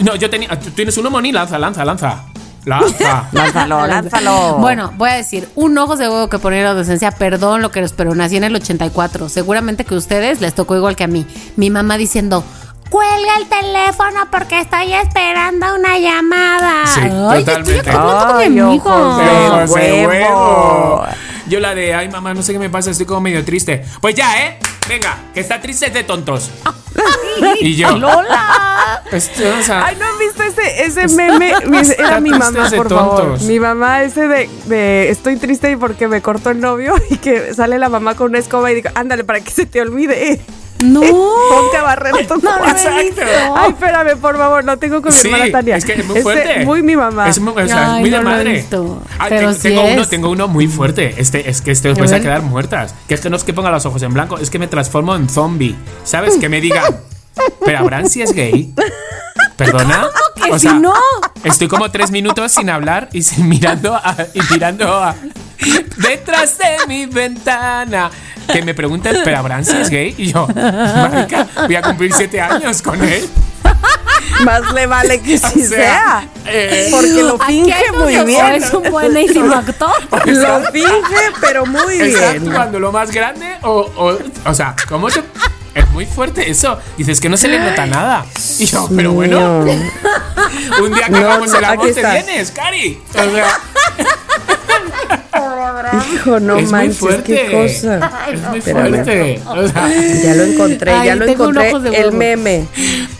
No, 0.02 0.16
yo 0.16 0.30
tenía. 0.30 0.48
¿Tú 0.58 0.70
tienes 0.70 0.96
uno, 0.96 1.10
Moni? 1.10 1.32
Lanza, 1.32 1.58
lanza, 1.58 1.84
lanza. 1.84 2.22
Lanza. 2.66 3.28
Lánzalo, 3.32 3.86
lánzalo. 3.86 4.56
Bueno, 4.58 4.92
voy 4.96 5.10
a 5.10 5.14
decir, 5.14 5.48
un 5.54 5.78
ojos 5.78 6.00
de 6.00 6.08
huevo 6.08 6.28
que 6.28 6.38
ponía 6.40 6.58
en 6.58 6.64
la 6.64 6.70
adolescencia, 6.72 7.12
perdón 7.12 7.62
lo 7.62 7.70
que 7.70 7.80
los, 7.80 7.92
pero 7.92 8.14
nací 8.14 8.36
en 8.36 8.44
el 8.44 8.54
84. 8.56 9.28
Seguramente 9.28 9.84
que 9.84 9.94
a 9.94 9.98
ustedes 9.98 10.40
les 10.40 10.52
tocó 10.54 10.76
igual 10.76 10.96
que 10.96 11.04
a 11.04 11.06
mí. 11.06 11.24
Mi 11.54 11.70
mamá 11.70 11.96
diciendo, 11.96 12.42
cuelga 12.90 13.36
el 13.38 13.46
teléfono 13.48 14.26
porque 14.32 14.60
estoy 14.60 14.92
esperando 14.94 15.76
una 15.76 15.96
llamada. 15.98 16.86
Sí, 16.86 17.00
Ay, 17.02 17.44
totalmente. 17.44 17.76
Estoy 17.88 17.94
con 17.94 18.38
mi 18.38 18.58
amigo. 18.60 18.90
ojos 18.90 19.16
de 19.18 19.72
huevo. 19.72 20.08
huevo. 20.08 21.06
Yo 21.48 21.60
la 21.60 21.76
de, 21.76 21.94
ay 21.94 22.08
mamá, 22.08 22.34
no 22.34 22.42
sé 22.42 22.52
qué 22.52 22.58
me 22.58 22.68
pasa, 22.68 22.90
estoy 22.90 23.06
como 23.06 23.20
medio 23.20 23.44
triste. 23.44 23.84
Pues 24.00 24.16
ya, 24.16 24.44
¿eh? 24.44 24.58
Venga, 24.88 25.16
que 25.32 25.38
está 25.38 25.60
triste 25.60 25.86
es 25.86 25.94
de 25.94 26.02
tontos. 26.02 26.50
y 27.60 27.76
yo. 27.76 27.96
Lola. 27.96 29.02
Este, 29.12 29.48
o 29.52 29.62
sea, 29.62 29.84
Ay, 29.86 29.96
¿no 29.96 30.15
ese, 30.66 31.04
ese 31.04 31.16
meme? 31.16 31.52
Mi- 31.66 31.78
Era 31.98 32.20
mi 32.20 32.30
mamá, 32.30 32.68
de 32.68 32.76
por 32.76 32.88
favor. 32.88 33.40
Mi 33.42 33.58
mamá, 33.60 34.02
ese 34.02 34.28
de, 34.28 34.48
de 34.66 35.10
estoy 35.10 35.36
triste 35.36 35.70
y 35.70 35.76
porque 35.76 36.08
me 36.08 36.20
cortó 36.22 36.50
el 36.50 36.60
novio 36.60 36.94
y 37.10 37.16
que 37.16 37.54
sale 37.54 37.78
la 37.78 37.88
mamá 37.88 38.14
con 38.14 38.30
una 38.30 38.38
escoba 38.38 38.70
y 38.72 38.76
digo, 38.76 38.90
ándale, 38.94 39.24
para 39.24 39.40
que 39.40 39.50
se 39.50 39.66
te 39.66 39.80
olvide. 39.80 40.40
No. 40.78 41.00
Ponte 41.00 41.74
a 41.78 41.82
barrer 41.82 42.26
tu 42.26 42.34
No 42.36 42.50
Exacto. 42.68 43.22
Ay, 43.56 43.70
espérame, 43.70 44.14
por 44.20 44.36
favor, 44.36 44.62
lo 44.62 44.76
tengo 44.76 45.00
con 45.00 45.10
mi 45.10 45.16
Sí, 45.16 45.28
hermana 45.28 45.50
Tania. 45.50 45.76
es 45.78 45.86
que 45.86 45.94
es 45.94 46.04
muy 46.06 46.20
fuerte. 46.20 46.66
muy 46.66 46.82
mi 46.82 46.94
mamá. 46.94 47.30
Es 47.30 47.38
muy, 47.40 47.54
o 47.62 47.66
sea, 47.66 47.94
Ay, 47.94 48.00
muy 48.02 48.10
de 48.10 48.16
no 48.18 48.22
lo 48.24 48.28
he 48.28 48.32
madre. 48.34 48.52
visto. 48.52 49.02
Ay, 49.18 49.26
Pero 49.30 49.40
tengo, 49.40 49.52
sí 49.54 49.60
tengo 49.70 49.84
uno, 49.94 50.06
tengo 50.06 50.30
uno 50.32 50.48
muy 50.48 50.68
fuerte. 50.68 51.14
Este, 51.16 51.48
es 51.48 51.62
que 51.62 51.70
este 51.70 51.88
os 51.88 51.96
A 51.96 52.00
vais 52.02 52.12
a 52.12 52.20
quedar 52.20 52.42
muertas. 52.42 52.94
Que 53.08 53.14
es 53.14 53.22
que 53.22 53.30
no 53.30 53.36
es 53.38 53.44
que 53.44 53.54
ponga 53.54 53.70
los 53.70 53.86
ojos 53.86 54.02
en 54.02 54.12
blanco, 54.12 54.36
es 54.36 54.50
que 54.50 54.58
me 54.58 54.66
transformo 54.68 55.16
en 55.16 55.30
zombie. 55.30 55.74
¿Sabes? 56.04 56.36
Que 56.36 56.50
me 56.50 56.60
digan, 56.60 56.94
pero 57.64 57.78
Abraham 57.78 58.04
si 58.10 58.20
es 58.20 58.34
gay. 58.34 58.74
¿Perdona? 59.56 60.08
que 60.34 60.58
si 60.58 60.68
no? 60.68 60.92
Estoy 61.44 61.68
como 61.68 61.90
tres 61.90 62.10
minutos 62.10 62.52
sin 62.52 62.68
hablar 62.70 63.08
y 63.12 63.22
sin 63.22 63.48
mirando 63.48 63.94
a, 63.94 64.14
y 64.34 64.40
mirando 64.50 64.92
a, 65.02 65.14
detrás 65.96 66.58
de 66.58 66.86
mi 66.88 67.06
ventana. 67.06 68.10
Que 68.52 68.62
me 68.62 68.74
preguntan, 68.74 69.16
pero 69.24 69.38
Abraham 69.38 69.64
si 69.64 69.76
es 69.76 69.90
gay. 69.90 70.14
Y 70.18 70.32
yo, 70.32 70.46
marica, 70.54 71.46
voy 71.66 71.74
a 71.76 71.82
cumplir 71.82 72.12
siete 72.12 72.40
años 72.40 72.80
con 72.82 73.02
él. 73.02 73.28
Más 74.44 74.72
le 74.72 74.86
vale 74.86 75.20
que 75.22 75.38
sí 75.38 75.62
O 75.62 75.68
sea, 75.68 75.68
sea. 75.68 76.28
eh, 76.46 76.88
Porque 76.90 77.22
lo 77.22 77.38
finge 77.38 77.92
muy 77.96 78.24
bien. 78.24 78.46
Es 78.54 78.72
un 78.72 78.90
buenísimo 78.90 79.54
actor. 79.54 79.90
Lo 80.26 80.60
finge, 80.72 81.32
pero 81.40 81.64
muy 81.64 81.94
¿Estás 82.00 82.32
bien. 82.32 82.46
jugando 82.46 82.78
lo 82.78 82.92
más 82.92 83.10
grande 83.10 83.56
o, 83.62 83.80
o, 83.96 84.18
o 84.50 84.54
sea, 84.54 84.74
¿cómo 84.88 85.08
te...? 85.08 85.22
Es 85.76 85.88
muy 85.90 86.06
fuerte 86.06 86.50
eso. 86.50 86.78
Dices 86.96 87.20
que 87.20 87.28
no 87.28 87.36
se 87.36 87.48
le 87.48 87.58
nota 87.60 87.86
nada. 87.86 88.24
Y 88.58 88.64
yo, 88.66 88.88
pero 88.96 89.12
bueno, 89.12 89.60
un 90.82 90.92
día 90.94 91.04
que 91.06 91.10
No, 91.12 91.18
hagamos 91.18 91.50
no, 91.50 91.58
el 91.58 91.64
amor 91.64 91.92
te 91.92 92.00
vienes, 92.00 92.50
Cari. 92.50 92.98
O 93.10 93.12
sea, 93.12 93.58
Hijo, 96.12 96.40
no 96.40 96.56
es 96.56 96.62
muy 96.64 96.72
manches, 96.72 96.98
fuerte. 96.98 97.22
qué 97.46 97.52
cosa. 97.52 98.10
Es 98.32 98.40
muy 98.42 98.58
Espérame. 98.58 98.88
fuerte. 98.88 99.42
O 99.46 99.68
sea, 99.68 99.88
Ya 100.24 100.34
lo 100.34 100.42
encontré, 100.44 100.90
Ay, 100.92 101.06
ya 101.06 101.14
lo 101.16 101.26
tengo 101.26 101.44
un 101.44 101.50
encontré. 101.50 101.68
ojos 101.70 101.82
de 101.82 101.88
El 101.90 102.04
huevo. 102.06 102.16
meme. 102.16 102.66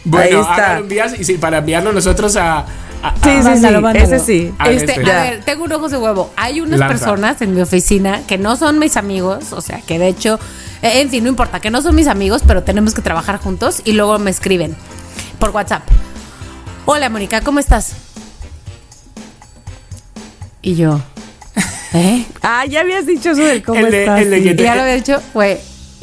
bueno, 0.04 0.38
Ahí 0.38 0.50
está. 0.50 0.74
lo 0.74 0.80
envías 0.80 1.18
y 1.20 1.24
sí, 1.24 1.34
para 1.34 1.59
enviarlo 1.59 1.92
nosotros 1.92 2.36
a... 2.36 2.59
a- 2.59 2.64
a- 3.02 3.14
Sí, 3.22 3.30
sí, 3.42 3.61
sí. 3.61 3.98
Ese 3.98 4.18
sí. 4.18 4.54
A 4.59 4.70
Este, 4.70 4.92
este. 4.92 5.11
a 5.12 5.22
ver, 5.22 5.44
tengo 5.44 5.64
un 5.64 5.72
ojos 5.72 5.90
de 5.90 5.98
huevo. 5.98 6.32
Hay 6.36 6.61
unas 6.61 6.80
Lanza. 6.80 6.94
personas 6.98 7.40
en 7.42 7.54
mi 7.54 7.61
oficina 7.61 8.22
que 8.26 8.38
no 8.38 8.57
son 8.57 8.78
mis 8.78 8.96
amigos, 8.96 9.52
o 9.52 9.61
sea, 9.61 9.80
que 9.82 9.98
de 9.98 10.09
hecho, 10.09 10.40
en 10.95 11.11
fin, 11.11 11.22
no 11.24 11.28
importa, 11.30 11.61
que 11.61 11.70
no 11.70 11.82
son 11.82 11.95
mis 11.95 12.07
amigos, 12.07 12.43
pero 12.47 12.62
tenemos 12.62 12.95
que 12.95 13.03
trabajar 13.03 13.39
juntos 13.39 13.82
y 13.84 13.93
luego 13.93 14.18
me 14.18 14.30
escriben 14.30 14.76
por 15.39 15.51
WhatsApp. 15.51 15.82
Hola, 16.84 17.09
Mónica, 17.09 17.41
¿cómo 17.41 17.59
estás? 17.59 17.93
Y 20.62 20.74
yo, 20.74 21.01
¿eh? 21.95 22.24
Ah, 22.43 22.64
ya 22.66 22.80
habías 22.80 23.07
dicho 23.07 23.30
eso 23.30 23.43
del 23.43 23.62
cómo 23.62 23.78
El 23.80 23.91
de- 23.91 24.01
estás. 24.01 24.20
el 24.20 24.30
de 24.30 24.57
ya 24.57 24.74
lo 24.74 24.82
había 24.82 24.95
dicho, 24.95 25.20
güey, 25.32 25.59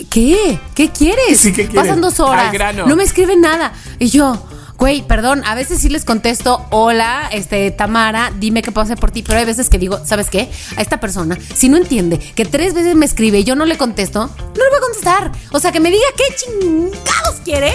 ¿qué? 0.10 0.60
¿Qué 0.74 0.90
quieres? 0.90 1.40
Sí, 1.40 1.52
¿qué 1.52 1.68
quieres? 1.68 1.76
Pasan 1.90 2.02
dos 2.02 2.20
Al 2.20 2.26
horas. 2.28 2.52
grano. 2.54 2.86
No 2.88 2.96
me 2.96 3.04
escriben 3.04 3.42
nada. 3.42 3.74
Y 4.00 4.08
yo, 4.10 4.42
güey, 4.84 5.02
perdón, 5.02 5.44
a 5.46 5.56
veces 5.56 5.80
sí 5.80 5.88
les 5.88 6.04
contesto, 6.04 6.66
hola, 6.70 7.30
este, 7.32 7.72
Tamara, 7.72 8.34
dime 8.38 8.62
qué 8.62 8.74
puedo 8.74 8.84
hacer 8.84 8.98
por 8.98 9.12
ti. 9.12 9.24
Pero 9.24 9.40
hay 9.40 9.46
veces 9.46 9.70
que 9.70 9.80
digo, 9.80 10.02
¿sabes 10.04 10.30
qué? 10.30 10.50
A 10.76 10.82
esta 10.82 11.00
persona, 11.00 11.38
si 11.56 11.70
no 11.70 11.78
entiende 11.78 12.20
que 12.20 12.44
tres 12.44 12.74
veces 12.74 12.94
me 12.94 13.06
escribe 13.06 13.40
y 13.40 13.44
yo 13.46 13.56
no 13.56 13.64
le 13.64 13.78
contesto, 13.78 14.30
no 14.38 14.54
le 14.54 14.70
voy 14.70 14.78
a 14.78 14.82
contestar. 14.82 15.32
O 15.54 15.60
sea, 15.62 15.72
que 15.72 15.80
me 15.80 15.90
diga 15.90 16.04
qué 16.18 16.36
chingados 16.36 17.36
quiere. 17.46 17.72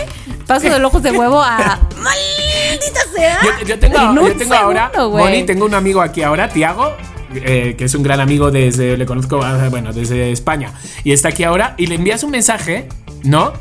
Paso 0.46 0.68
de 0.68 0.84
ojos 0.84 1.02
de 1.02 1.12
huevo 1.12 1.40
a. 1.40 1.80
¡Maldita 1.96 3.00
sea! 3.16 3.40
Yo, 3.42 3.68
yo 3.68 3.78
tengo, 3.78 3.98
En 3.98 4.14
yo 4.14 4.36
tengo 4.36 4.54
ahora, 4.54 4.90
segundo. 4.92 5.18
Moni, 5.18 5.44
tengo 5.44 5.64
un 5.64 5.74
amigo 5.74 6.02
aquí 6.02 6.22
ahora, 6.22 6.50
Tiago, 6.50 6.94
eh, 7.34 7.74
que 7.78 7.84
es 7.86 7.94
un 7.94 8.02
gran 8.02 8.20
amigo 8.20 8.50
desde, 8.50 8.98
le 8.98 9.06
conozco, 9.06 9.40
ah, 9.42 9.68
bueno, 9.70 9.94
desde 9.94 10.30
España, 10.30 10.74
y 11.04 11.12
está 11.12 11.28
aquí 11.28 11.44
ahora, 11.44 11.74
y 11.78 11.86
le 11.86 11.94
envías 11.94 12.22
un 12.22 12.32
mensaje, 12.32 12.86
¿no? 13.22 13.54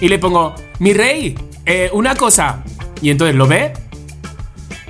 Y 0.00 0.08
le 0.08 0.18
pongo, 0.18 0.56
mi 0.80 0.92
rey, 0.94 1.36
eh, 1.64 1.90
una 1.92 2.16
cosa, 2.16 2.64
y 3.02 3.10
entonces 3.10 3.36
lo 3.36 3.46
ve 3.46 3.72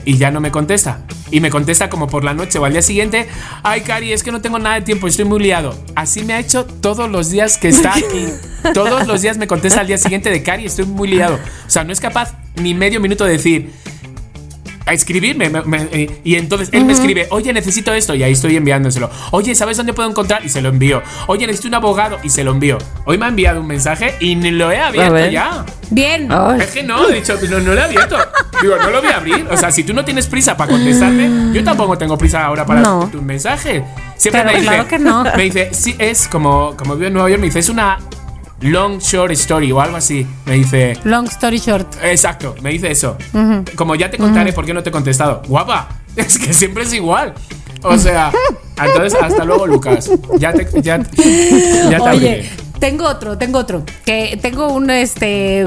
y 0.04 0.16
ya 0.18 0.30
no 0.30 0.40
me 0.40 0.50
contesta. 0.50 1.00
Y 1.30 1.40
me 1.40 1.48
contesta 1.48 1.88
como 1.88 2.08
por 2.08 2.24
la 2.24 2.34
noche 2.34 2.58
o 2.58 2.64
al 2.66 2.72
día 2.72 2.82
siguiente, 2.82 3.26
ay 3.62 3.80
Cari, 3.80 4.12
es 4.12 4.22
que 4.22 4.30
no 4.30 4.42
tengo 4.42 4.58
nada 4.58 4.74
de 4.74 4.82
tiempo, 4.82 5.06
estoy 5.06 5.24
muy 5.24 5.40
liado. 5.40 5.74
Así 5.94 6.22
me 6.24 6.34
ha 6.34 6.40
hecho 6.40 6.66
todos 6.66 7.10
los 7.10 7.30
días 7.30 7.56
que 7.56 7.68
está 7.68 7.94
aquí. 7.94 8.26
todos 8.74 9.06
los 9.06 9.22
días 9.22 9.38
me 9.38 9.46
contesta 9.46 9.80
al 9.80 9.86
día 9.86 9.96
siguiente 9.96 10.28
de 10.28 10.42
Cari, 10.42 10.66
estoy 10.66 10.84
muy 10.84 11.08
liado. 11.08 11.38
O 11.66 11.70
sea, 11.70 11.84
no 11.84 11.92
es 11.92 12.00
capaz 12.00 12.34
ni 12.56 12.74
medio 12.74 13.00
minuto 13.00 13.24
de 13.24 13.32
decir, 13.32 13.72
a 14.86 14.92
escribirme. 14.92 15.48
me- 15.50 15.62
me- 15.62 15.88
eh, 15.92 16.20
y 16.24 16.34
entonces 16.36 16.68
él 16.72 16.84
me 16.84 16.92
escribe, 16.92 17.26
oye, 17.30 17.52
necesito 17.52 17.92
esto. 17.94 18.14
Y 18.14 18.22
ahí 18.22 18.32
estoy 18.32 18.56
enviándoselo. 18.56 19.10
Oye, 19.30 19.54
¿sabes 19.54 19.76
dónde 19.76 19.92
puedo 19.92 20.08
encontrar? 20.08 20.44
Y 20.44 20.48
se 20.48 20.60
lo 20.62 20.68
envío. 20.70 21.02
Oye, 21.26 21.46
necesito 21.46 21.68
un 21.68 21.74
abogado. 21.74 22.18
Y 22.22 22.30
se 22.30 22.44
lo 22.44 22.50
envío. 22.52 22.78
Hoy 23.04 23.18
me 23.18 23.26
ha 23.26 23.28
enviado 23.28 23.60
un 23.60 23.66
mensaje 23.66 24.14
y 24.20 24.34
ni 24.36 24.50
lo 24.50 24.70
he 24.72 24.78
abierto 24.78 25.26
ya. 25.30 25.64
Bien. 25.90 26.28
Es 26.60 26.70
que 26.70 26.82
no, 26.82 27.08
he 27.08 27.14
dicho, 27.16 27.34
no, 27.50 27.60
no 27.60 27.74
lo 27.74 27.80
he 27.80 27.84
abierto. 27.84 28.16
Digo, 28.60 28.76
no 28.76 28.90
lo 28.90 29.00
voy 29.02 29.10
a 29.10 29.16
abrir. 29.16 29.46
O 29.50 29.56
sea, 29.56 29.70
si 29.70 29.84
tú 29.84 29.92
no 29.92 30.04
tienes 30.04 30.26
prisa 30.26 30.56
para 30.56 30.70
contestarme, 30.72 31.52
yo 31.52 31.62
tampoco 31.64 31.96
tengo 31.98 32.16
prisa 32.18 32.44
ahora 32.44 32.64
para 32.66 32.80
No. 32.80 33.08
tu 33.10 33.20
mensaje. 33.22 33.84
Siempre 34.16 34.42
Pero 34.42 34.52
me 34.52 34.60
dice, 34.60 34.68
claro 34.72 34.88
que 34.88 34.98
no. 34.98 35.24
me 35.36 35.42
dice, 35.42 35.70
sí, 35.72 35.94
es 35.98 36.28
como, 36.28 36.76
como 36.76 36.94
vivo 36.94 37.06
en 37.08 37.12
Nueva 37.14 37.28
York, 37.28 37.40
me 37.40 37.46
dice, 37.46 37.58
es 37.58 37.68
una 37.68 37.98
long 38.62 38.98
short 38.98 39.32
story 39.32 39.72
o 39.72 39.80
algo 39.80 39.96
así. 39.96 40.26
Me 40.46 40.54
dice, 40.54 40.98
Long 41.04 41.26
story 41.26 41.58
short. 41.58 41.96
Exacto, 42.02 42.54
me 42.62 42.70
dice 42.70 42.90
eso. 42.90 43.16
Como 43.76 43.94
ya 43.94 44.10
te 44.10 44.18
contaré 44.18 44.52
por 44.52 44.64
qué 44.64 44.74
no 44.74 44.82
te 44.82 44.90
he 44.90 44.92
contestado. 44.92 45.42
Guapa, 45.46 45.88
es 46.16 46.38
que 46.38 46.52
siempre 46.52 46.84
es 46.84 46.92
igual. 46.92 47.34
O 47.82 47.98
sea, 47.98 48.30
entonces 48.82 49.18
hasta 49.20 49.44
luego, 49.44 49.66
Lucas. 49.66 50.10
Ya 50.38 50.52
te, 50.52 50.68
ya, 50.80 50.98
ya 50.98 51.02
te 51.04 52.00
Oye, 52.00 52.08
abriré. 52.08 52.50
tengo 52.78 53.06
otro, 53.06 53.36
tengo 53.36 53.58
otro. 53.58 53.84
Que 54.04 54.38
tengo 54.40 54.68
un 54.72 54.88
este 54.90 55.66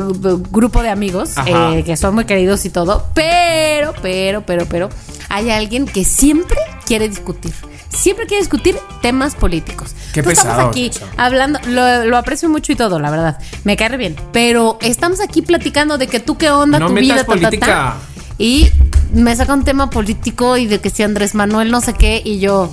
grupo 0.52 0.82
de 0.82 0.90
amigos 0.90 1.34
eh, 1.46 1.84
que 1.86 1.98
son 1.98 2.16
muy 2.16 2.26
queridos 2.26 2.64
y 2.66 2.70
todo, 2.70 3.06
pero, 3.14 3.94
pero, 4.02 4.46
pero, 4.46 4.66
pero, 4.66 4.90
hay 5.28 5.50
alguien 5.50 5.86
que 5.86 6.06
siempre 6.06 6.58
quiere 6.86 7.10
discutir. 7.10 7.52
Siempre 7.96 8.26
quiere 8.28 8.42
discutir 8.42 8.78
temas 9.02 9.36
políticos. 9.36 9.96
Qué 10.14 10.20
Entonces, 10.20 10.44
pesado, 10.44 10.70
Estamos 10.72 10.72
aquí 10.76 10.88
eso. 10.88 11.06
hablando, 11.18 11.60
lo, 11.68 12.06
lo 12.06 12.18
aprecio 12.18 12.50
mucho 12.50 12.72
y 12.72 12.76
todo, 12.76 13.00
la 13.00 13.10
verdad. 13.10 13.40
Me 13.64 13.76
cae 13.78 13.90
re 13.90 13.98
bien. 13.98 14.16
Pero 14.32 14.78
estamos 14.82 15.20
aquí 15.22 15.42
platicando 15.42 15.98
de 15.98 16.08
que 16.08 16.20
tú 16.20 16.38
qué 16.38 16.50
onda, 16.52 16.80
No 16.80 16.88
tu 16.88 16.94
metas 16.94 17.02
vida, 17.04 17.16
ta, 17.16 17.26
ta, 17.26 17.34
ta. 17.34 17.48
política. 17.48 17.94
Y 18.38 18.70
me 19.14 19.36
saca 19.36 19.54
un 19.54 19.64
tema 19.64 19.90
político 19.90 20.58
y 20.58 20.66
de 20.68 20.80
que 20.82 20.90
si 20.90 21.04
Andrés 21.04 21.36
Manuel 21.36 21.72
no 21.72 21.80
sé 21.82 21.94
qué, 21.94 22.22
y 22.24 22.40
yo. 22.40 22.70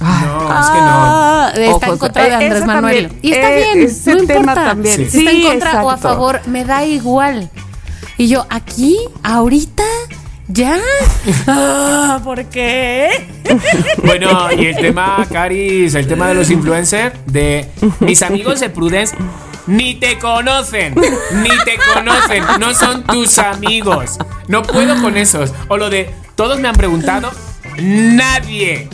No, 0.00 0.06
es 0.06 0.66
que 0.68 0.78
no. 0.78 0.90
Ah, 0.90 1.52
está 1.56 1.86
en 1.88 1.98
contra 1.98 2.22
de 2.24 2.28
eh, 2.30 2.34
Andrés 2.34 2.66
Manuel. 2.66 3.08
también, 3.08 3.20
y 3.22 3.32
está 3.32 3.52
eh, 3.52 3.62
bien, 3.74 3.86
ese 3.88 4.14
no 4.14 4.26
tema 4.26 4.38
importa. 4.40 4.64
también. 4.64 4.96
Sí. 4.96 5.10
Si 5.10 5.18
está 5.18 5.30
en 5.30 5.36
Sí, 5.36 5.42
contra 5.44 5.84
o 5.84 5.90
a 5.90 5.96
favor, 5.96 6.40
me 6.46 6.64
da 6.64 6.84
igual. 6.84 7.50
Y 8.16 8.28
yo, 8.28 8.46
aquí, 8.50 8.96
ahorita, 9.22 9.82
ya. 10.48 10.78
Ah, 11.46 12.20
¿Por 12.24 12.44
qué? 12.46 13.28
Bueno, 14.02 14.52
y 14.52 14.66
el 14.66 14.76
tema, 14.76 15.26
Caris, 15.30 15.94
el 15.94 16.06
tema 16.06 16.28
de 16.28 16.34
los 16.34 16.50
influencers, 16.50 17.14
de 17.26 17.68
mis 18.00 18.22
amigos 18.22 18.60
de 18.60 18.70
Prudence, 18.70 19.16
ni 19.66 19.94
te 19.94 20.18
conocen, 20.18 20.94
ni 20.94 21.50
te 21.64 21.78
conocen, 21.94 22.44
no 22.60 22.74
son 22.74 23.04
tus 23.04 23.38
amigos. 23.38 24.18
No 24.48 24.62
puedo 24.62 25.00
con 25.02 25.16
esos. 25.16 25.52
O 25.68 25.76
lo 25.76 25.90
de, 25.90 26.10
todos 26.34 26.58
me 26.60 26.68
han 26.68 26.74
preguntado, 26.74 27.30
nadie. 27.78 28.88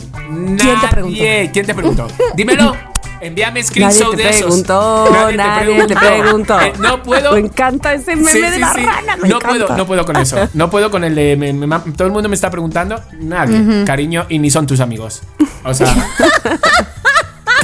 ¿Quién 0.57 0.57
te 0.57 0.87
preguntó? 0.87 1.17
Nadie. 1.17 1.49
¿Quién 1.53 1.65
te 1.65 1.73
preguntó? 1.73 2.07
Dímelo. 2.35 2.94
Envíame 3.21 3.51
Nadie 3.61 3.63
screenshot 3.63 4.11
te 4.15 4.17
de 4.23 4.29
esos. 4.29 4.41
preguntó, 4.43 5.09
nadie 5.35 5.85
te 5.87 5.95
preguntó. 5.95 6.59
Eh, 6.61 6.73
no 6.79 7.01
puedo. 7.01 7.31
Me 7.33 7.39
encanta 7.39 7.93
ese 7.93 8.15
meme 8.15 8.31
Sí, 8.31 8.41
de 8.41 8.51
sí, 8.53 8.59
la 8.59 8.73
sí. 8.73 8.85
rana, 8.85 9.15
me 9.17 9.29
no 9.29 9.37
encanta. 9.37 9.47
puedo, 9.47 9.77
no 9.77 9.85
puedo 9.87 10.05
con 10.05 10.15
eso. 10.17 10.49
No 10.53 10.69
puedo 10.69 10.91
con 10.91 11.03
el 11.03 11.15
de 11.15 11.35
me- 11.35 11.53
me- 11.53 11.65
me- 11.67 11.79
todo 11.95 12.07
el 12.07 12.13
mundo 12.13 12.29
me 12.29 12.35
está 12.35 12.49
preguntando, 12.51 13.01
nadie, 13.19 13.83
cariño, 13.85 14.25
y 14.29 14.39
ni 14.39 14.49
son 14.49 14.67
tus 14.67 14.79
amigos. 14.79 15.21
O 15.63 15.73
sea, 15.73 15.87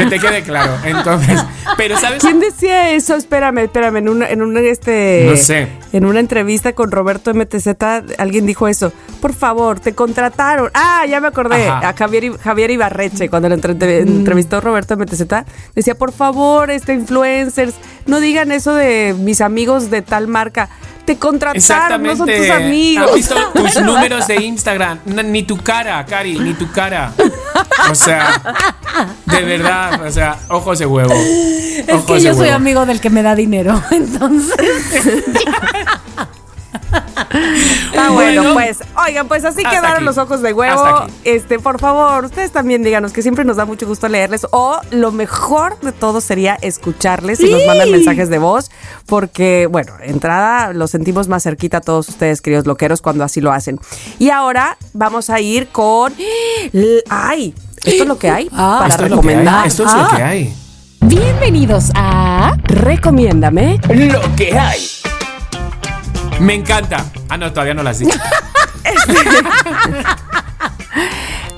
que 0.04 0.10
te 0.18 0.20
quede 0.20 0.44
claro. 0.44 0.74
Entonces, 0.84 1.44
pero 1.78 1.98
sabes, 1.98 2.22
¿Quién 2.22 2.40
decía 2.40 2.92
eso? 2.92 3.16
Espérame, 3.16 3.60
espérame, 3.60 3.98
en 3.98 4.10
una, 4.10 4.30
en 4.30 4.42
una, 4.42 4.60
este, 4.62 5.26
No 5.30 5.38
sé. 5.38 5.68
en 5.94 6.06
una 6.06 6.20
entrevista 6.20 6.74
con 6.74 6.92
Roberto 6.92 7.34
MTZ, 7.34 7.68
alguien 8.18 8.46
dijo 8.46 8.68
eso. 8.68 8.92
Por 9.22 9.34
favor, 9.34 9.80
te 9.80 9.94
contrataron. 9.94 10.70
Ah, 10.74 11.06
ya 11.08 11.20
me 11.20 11.28
acordé. 11.28 11.68
Ajá. 11.68 11.90
A 11.90 11.94
Javier, 11.94 12.38
Javier 12.40 12.72
Ibarreche, 12.72 13.30
cuando 13.30 13.50
lo 13.50 13.56
entre- 13.56 14.00
entrevistó 14.00 14.62
Roberto 14.62 14.96
MTZ, 14.98 15.46
decía, 15.76 15.96
por 15.96 16.12
favor, 16.12 16.72
este 16.72 16.94
influencers, 16.94 17.76
no 18.06 18.20
digan 18.20 18.52
eso 18.52 18.74
de 18.74 19.16
mis 19.18 19.42
amigos 19.42 19.92
de 19.92 20.02
tal 20.02 20.28
marca. 20.28 20.70
Te 21.06 21.18
contrataron, 21.18 22.04
no 22.04 22.16
son 22.16 22.28
tus 22.28 22.50
amigos. 22.50 23.10
¿Has 23.10 23.16
visto 23.16 23.36
tus 23.54 23.82
números 23.82 24.28
de 24.28 24.44
Instagram? 24.44 25.00
Ni 25.06 25.44
tu 25.44 25.58
cara, 25.58 26.06
Cari, 26.06 26.38
ni 26.38 26.54
tu 26.54 26.72
cara. 26.72 27.14
O 27.90 27.96
sea, 27.96 28.42
de 29.26 29.42
verdad, 29.42 30.06
o 30.06 30.12
sea, 30.12 30.38
ojos 30.50 30.80
de 30.80 30.86
huevo. 30.86 31.14
Es 31.14 32.04
que 32.04 32.22
yo 32.22 32.34
soy 32.34 32.44
huevo. 32.44 32.56
amigo 32.56 32.86
del 32.86 33.00
que 33.00 33.10
me 33.10 33.24
da 33.24 33.36
dinero. 33.36 33.82
Entonces. 33.92 34.56
Ah, 37.98 38.10
bueno, 38.12 38.42
Bueno. 38.42 38.54
pues, 38.54 38.80
oigan, 39.08 39.28
pues 39.28 39.46
así 39.46 39.64
quedaron 39.64 39.98
aquí. 39.98 40.04
los 40.04 40.18
ojos 40.18 40.42
de 40.42 40.54
huevo. 40.54 41.06
Este, 41.24 41.60
por 41.60 41.80
favor, 41.80 42.26
ustedes 42.26 42.52
también 42.52 42.84
díganos 42.84 43.14
que 43.14 43.22
siempre 43.22 43.44
nos 43.46 43.58
da 43.58 43.66
mucho 43.66 43.86
gusto 43.88 44.08
leerles. 44.08 44.48
O 44.52 44.80
lo 44.92 45.12
mejor 45.12 45.80
de 45.82 45.92
todo 45.92 46.20
sería 46.22 46.56
escucharles 46.62 47.40
y 47.42 47.50
nos 47.52 47.66
mandan 47.68 47.92
mensajes 47.92 48.30
de 48.30 48.38
voz. 48.40 48.72
Porque, 49.06 49.68
bueno, 49.70 49.94
entrada 50.02 50.74
los 50.74 50.92
sentimos 50.92 51.28
más 51.28 51.44
cerquita 51.44 51.78
a 51.78 51.82
todos 51.82 52.10
ustedes, 52.10 52.42
queridos 52.42 52.66
loqueros, 52.66 53.02
cuando 53.02 53.24
así 53.24 53.40
lo 53.42 53.52
hacen. 53.52 53.80
Y 54.20 54.30
ahora 54.30 54.78
vamos 54.94 55.30
a 55.30 55.40
ir 55.40 55.68
con. 55.68 56.14
¡Ay! 57.10 57.54
Esto 57.84 58.04
es 58.04 58.08
lo 58.08 58.18
que 58.20 58.30
hay 58.30 58.50
Ah, 58.54 58.78
para 58.82 58.94
Esto 58.94 59.06
es 59.06 59.12
lo 59.12 59.22
que 59.22 59.28
hay, 59.30 59.36
recomendar. 59.36 59.68
Esto 59.68 59.86
es 59.86 59.94
lo 59.94 60.02
Ah, 60.02 60.14
que 60.16 60.24
hay. 60.24 60.54
Bienvenidos 61.02 61.92
a. 61.96 62.56
Recomiéndame. 62.64 63.80
Lo 63.90 64.22
que 64.36 64.58
hay. 64.58 64.80
Me 66.42 66.56
encanta. 66.56 67.06
Ah, 67.30 67.38
no, 67.38 67.54
todavía 67.54 67.76
no 67.76 67.84
las 67.84 68.00
dicho. 68.00 68.18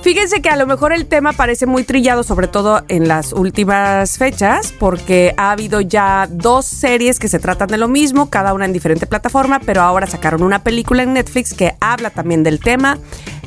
Fíjense 0.03 0.41
que 0.41 0.49
a 0.49 0.57
lo 0.57 0.67
mejor 0.67 0.91
el 0.91 1.05
tema 1.05 1.31
parece 1.31 1.65
muy 1.65 1.85
trillado, 1.85 2.23
sobre 2.23 2.49
todo 2.49 2.83
en 2.89 3.07
las 3.07 3.31
últimas 3.31 4.17
fechas, 4.17 4.73
porque 4.77 5.33
ha 5.37 5.51
habido 5.51 5.79
ya 5.79 6.27
dos 6.29 6.65
series 6.65 7.19
que 7.19 7.29
se 7.29 7.39
tratan 7.39 7.69
de 7.69 7.77
lo 7.77 7.87
mismo, 7.87 8.29
cada 8.29 8.53
una 8.53 8.65
en 8.65 8.73
diferente 8.73 9.05
plataforma, 9.05 9.61
pero 9.65 9.81
ahora 9.81 10.05
sacaron 10.05 10.43
una 10.43 10.61
película 10.61 11.03
en 11.03 11.13
Netflix 11.13 11.53
que 11.53 11.75
habla 11.79 12.09
también 12.09 12.43
del 12.43 12.59
tema 12.59 12.97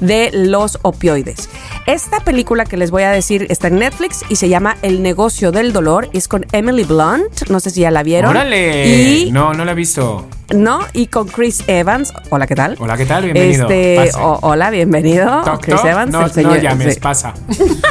de 0.01 0.31
los 0.33 0.79
opioides. 0.81 1.51
Esta 1.87 2.21
película 2.21 2.65
que 2.65 2.79
les 2.79 2.91
voy 2.91 3.03
a 3.03 3.11
decir 3.11 3.47
está 3.51 3.69
en 3.69 3.79
Netflix 3.79 4.25
y 4.31 4.37
se 4.37 4.49
llama 4.49 4.79
El 4.81 5.03
negocio 5.03 5.53
del 5.53 5.75
dolor, 5.75 6.09
es 6.15 6.27
con 6.27 6.47
Emily 6.53 6.85
Blunt, 6.85 7.51
no 7.51 7.61
sé 7.61 7.69
si 7.69 7.83
ya 7.83 7.91
la 7.91 8.03
vieron. 8.03 8.31
Órale. 8.31 8.89
Y 8.89 9.31
No, 9.31 9.53
no 9.53 9.67
la 9.67 9.73
he 9.73 9.75
visto. 9.75 10.27
¿no? 10.55 10.81
Y 10.93 11.09
con 11.09 11.29
Chris 11.29 11.65
Evans. 11.67 12.13
Hola, 12.31 12.47
¿qué 12.47 12.55
tal? 12.55 12.77
Hola, 12.79 12.97
¿qué 12.97 13.07
tal? 13.07 13.25
Bienvenido. 13.25 13.69
Este, 13.69 14.11
hola, 14.21 14.71
bienvenido. 14.71 15.43
Toc, 15.45 15.61
Chris 15.61 15.77
toc. 15.77 15.87
Evans, 15.87 16.13
no, 16.13 16.25
el 16.25 16.31
señor. 16.31 16.46
No 16.47 16.57
llames, 16.57 16.95
sí. 16.95 17.01
pasa. 17.01 17.35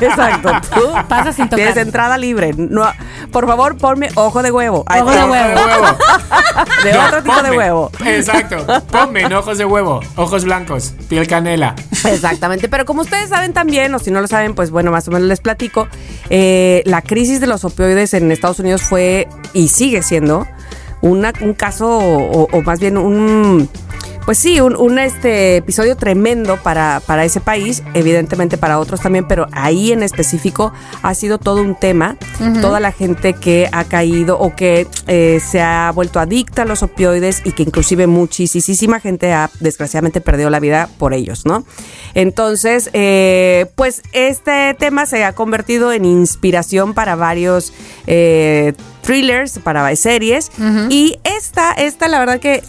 Exacto. 0.00 0.52
Tú 0.74 0.88
Pasa 1.08 1.32
sin 1.32 1.44
tocar. 1.46 1.56
Tienes 1.56 1.76
entrada 1.76 2.16
libre. 2.18 2.52
No, 2.56 2.84
por 3.32 3.46
favor, 3.46 3.76
ponme 3.76 4.08
ojo 4.14 4.42
de 4.42 4.50
huevo. 4.50 4.84
Ojo 4.88 5.10
de 5.10 5.24
huevo. 5.24 5.60
De 6.84 6.92
No, 6.92 7.04
otro 7.06 7.22
tipo 7.22 7.42
de 7.42 7.50
huevo. 7.56 7.90
Exacto. 8.04 8.56
Ponme 8.90 9.22
en 9.22 9.32
ojos 9.32 9.58
de 9.58 9.64
huevo, 9.64 10.00
ojos 10.16 10.44
blancos, 10.44 10.94
piel 11.08 11.26
canela. 11.26 11.74
Exactamente, 12.04 12.68
pero 12.68 12.84
como 12.84 13.02
ustedes 13.02 13.28
saben 13.28 13.52
también, 13.52 13.94
o 13.94 13.98
si 13.98 14.10
no 14.10 14.20
lo 14.20 14.26
saben, 14.26 14.54
pues 14.54 14.70
bueno, 14.70 14.90
más 14.90 15.06
o 15.08 15.10
menos 15.10 15.28
les 15.28 15.40
platico, 15.40 15.88
eh, 16.30 16.82
la 16.86 17.02
crisis 17.02 17.40
de 17.40 17.46
los 17.46 17.64
opioides 17.64 18.14
en 18.14 18.32
Estados 18.32 18.58
Unidos 18.60 18.82
fue 18.82 19.28
y 19.52 19.68
sigue 19.68 20.02
siendo 20.02 20.46
una- 21.02 21.32
un 21.40 21.54
caso, 21.54 21.88
o, 21.98 22.48
o 22.50 22.62
más 22.62 22.80
bien 22.80 22.96
un, 22.98 23.68
pues 24.30 24.38
sí, 24.38 24.60
un, 24.60 24.76
un, 24.76 25.00
este 25.00 25.56
episodio 25.56 25.96
tremendo 25.96 26.56
para, 26.56 27.02
para 27.04 27.24
ese 27.24 27.40
país, 27.40 27.82
evidentemente 27.94 28.58
para 28.58 28.78
otros 28.78 29.00
también, 29.00 29.26
pero 29.26 29.48
ahí 29.50 29.90
en 29.90 30.04
específico 30.04 30.72
ha 31.02 31.14
sido 31.14 31.38
todo 31.38 31.60
un 31.60 31.74
tema, 31.74 32.16
toda 32.60 32.78
la 32.78 32.92
gente 32.92 33.32
que 33.32 33.68
ha 33.72 33.82
caído 33.82 34.38
o 34.38 34.54
que 34.54 34.86
eh, 35.08 35.40
se 35.44 35.60
ha 35.60 35.90
vuelto 35.92 36.20
adicta 36.20 36.62
a 36.62 36.64
los 36.64 36.84
opioides 36.84 37.42
y 37.44 37.50
que 37.50 37.64
inclusive 37.64 38.06
muchísima 38.06 39.00
gente 39.00 39.32
ha 39.32 39.50
desgraciadamente 39.58 40.20
perdido 40.20 40.48
la 40.48 40.60
vida 40.60 40.88
por 40.96 41.12
ellos, 41.12 41.44
¿no? 41.44 41.64
Entonces, 42.14 42.88
eh, 42.92 43.66
pues 43.74 44.00
este 44.12 44.74
tema 44.74 45.06
se 45.06 45.24
ha 45.24 45.32
convertido 45.32 45.92
en 45.92 46.04
inspiración 46.04 46.94
para 46.94 47.16
varios 47.16 47.72
eh, 48.06 48.74
thrillers, 49.02 49.58
para 49.58 49.96
series. 49.96 50.52
Y 50.88 51.18
esta, 51.24 51.72
esta, 51.72 52.06
la 52.06 52.20
verdad 52.20 52.38
que 52.38 52.62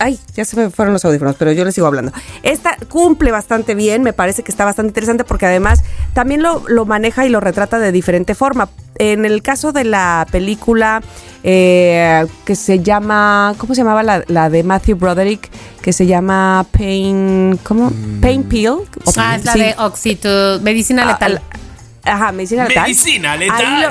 Ay, 0.00 0.18
ya 0.34 0.44
se 0.44 0.56
me 0.56 0.70
fueron 0.70 0.92
los 0.92 1.04
audífonos, 1.04 1.36
pero 1.38 1.52
yo 1.52 1.64
les 1.64 1.74
sigo 1.74 1.86
hablando. 1.86 2.12
Esta 2.42 2.76
cumple 2.88 3.30
bastante 3.30 3.74
bien, 3.74 4.02
me 4.02 4.12
parece 4.12 4.42
que 4.42 4.50
está 4.52 4.64
bastante 4.64 4.90
interesante 4.90 5.24
porque 5.24 5.46
además 5.46 5.82
también 6.12 6.42
lo, 6.42 6.62
lo 6.68 6.84
maneja 6.86 7.24
y 7.26 7.28
lo 7.28 7.40
retrata 7.40 7.78
de 7.78 7.92
diferente 7.92 8.34
forma. 8.34 8.68
en 8.98 9.24
el 9.24 9.42
caso 9.42 9.72
de 9.72 9.84
la 9.84 10.26
película 10.30 11.02
eh, 11.42 12.26
que 12.44 12.56
se 12.56 12.80
llama, 12.80 13.54
¿cómo 13.58 13.74
se 13.74 13.80
llamaba 13.82 14.02
la, 14.02 14.24
la 14.28 14.48
de 14.50 14.62
Matthew 14.62 14.96
Broderick? 14.96 15.50
Que 15.82 15.92
se 15.92 16.06
llama 16.06 16.64
Pain, 16.70 17.58
¿cómo? 17.62 17.92
Pain 18.20 18.44
Pill. 18.44 18.70
Ah, 19.16 19.36
es 19.36 19.44
la 19.44 19.52
Sí. 19.52 19.58
de 19.60 19.74
Oxito, 19.78 20.60
medicina 20.62 21.02
Ah, 21.04 21.12
letal. 21.12 21.42
Ajá, 22.06 22.32
medicina 22.32 22.66
letal. 22.68 22.84
Medicina 22.84 23.36
letal. 23.36 23.64
Ahí, 23.66 23.82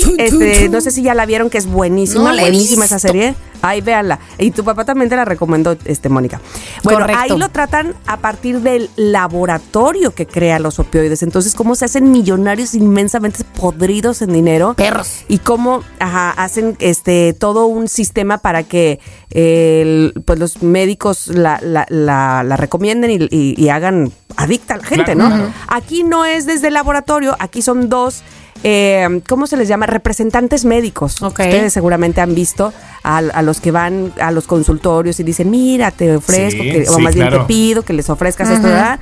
lo- 0.04 0.10
ahí, 0.12 0.14
este, 0.18 0.68
no 0.68 0.80
sé 0.80 0.90
si 0.90 1.02
ya 1.02 1.14
la 1.14 1.24
vieron, 1.26 1.50
que 1.50 1.58
es 1.58 1.66
buenísima, 1.66 2.32
No 2.32 2.38
buenísima 2.40 2.84
esa 2.84 2.98
serie. 2.98 3.34
Ahí 3.62 3.80
véanla. 3.80 4.18
Y 4.38 4.50
tu 4.50 4.64
papá 4.64 4.84
también 4.84 5.08
te 5.08 5.16
la 5.16 5.24
recomendó, 5.24 5.76
este, 5.84 6.08
Mónica. 6.08 6.40
Bueno, 6.84 7.00
Correcto. 7.00 7.22
ahí 7.22 7.38
lo 7.38 7.48
tratan 7.48 7.94
a 8.06 8.18
partir 8.18 8.60
del 8.60 8.90
laboratorio 8.96 10.14
que 10.14 10.26
crea 10.26 10.58
los 10.58 10.78
opioides. 10.78 11.22
Entonces, 11.22 11.54
cómo 11.54 11.74
se 11.74 11.84
hacen 11.84 12.10
millonarios 12.10 12.74
inmensamente 12.74 13.44
podridos 13.58 14.22
en 14.22 14.32
dinero. 14.32 14.74
Perros. 14.74 15.24
Y 15.28 15.38
cómo 15.38 15.82
ajá, 15.98 16.30
hacen 16.30 16.76
este 16.80 17.32
todo 17.32 17.66
un 17.66 17.88
sistema 17.88 18.38
para 18.38 18.62
que 18.62 19.00
eh, 19.30 19.82
el- 19.82 20.22
pues 20.24 20.38
los 20.38 20.62
médicos 20.62 21.28
la, 21.28 21.58
la, 21.62 21.86
la- 21.88 22.42
la 22.44 22.56
recomienden 22.56 23.10
y, 23.10 23.28
y- 23.30 23.54
y 23.56 23.68
hagan 23.68 24.12
adicta 24.36 24.74
a 24.74 24.76
la 24.78 24.84
gente, 24.84 25.14
Claro, 25.14 25.18
¿no? 25.30 25.34
claro. 25.36 25.52
Aquí 25.68 26.04
no 26.04 26.24
es 26.24 26.46
desde 26.46 26.68
el 26.68 26.74
laboratorio, 26.74 27.36
aquí 27.38 27.62
son 27.62 27.88
dos, 27.88 28.22
eh, 28.62 29.20
¿cómo 29.28 29.46
se 29.46 29.56
les 29.56 29.68
llama? 29.68 29.86
Representantes 29.86 30.64
médicos. 30.64 31.20
Ustedes 31.46 31.72
seguramente 31.72 32.20
han 32.20 32.34
visto 32.34 32.72
a, 33.02 33.18
a 33.18 33.42
los 33.42 33.60
que 33.60 33.70
van 33.70 34.12
a 34.20 34.30
los 34.30 34.46
consultorios 34.46 35.20
y 35.20 35.22
dicen, 35.22 35.50
mira, 35.50 35.90
te 35.90 36.14
ofrezco, 36.16 36.62
Sí, 36.62 36.70
que- 36.70 36.88
o 36.88 36.94
sí, 36.96 37.02
más 37.02 37.14
bien 37.14 37.26
te 37.40 37.46
pido 37.46 37.82
que 37.82 37.92
les 37.92 38.08
ofrezcas 38.10 38.48
esto, 38.50 38.66
¿verdad? 38.68 38.98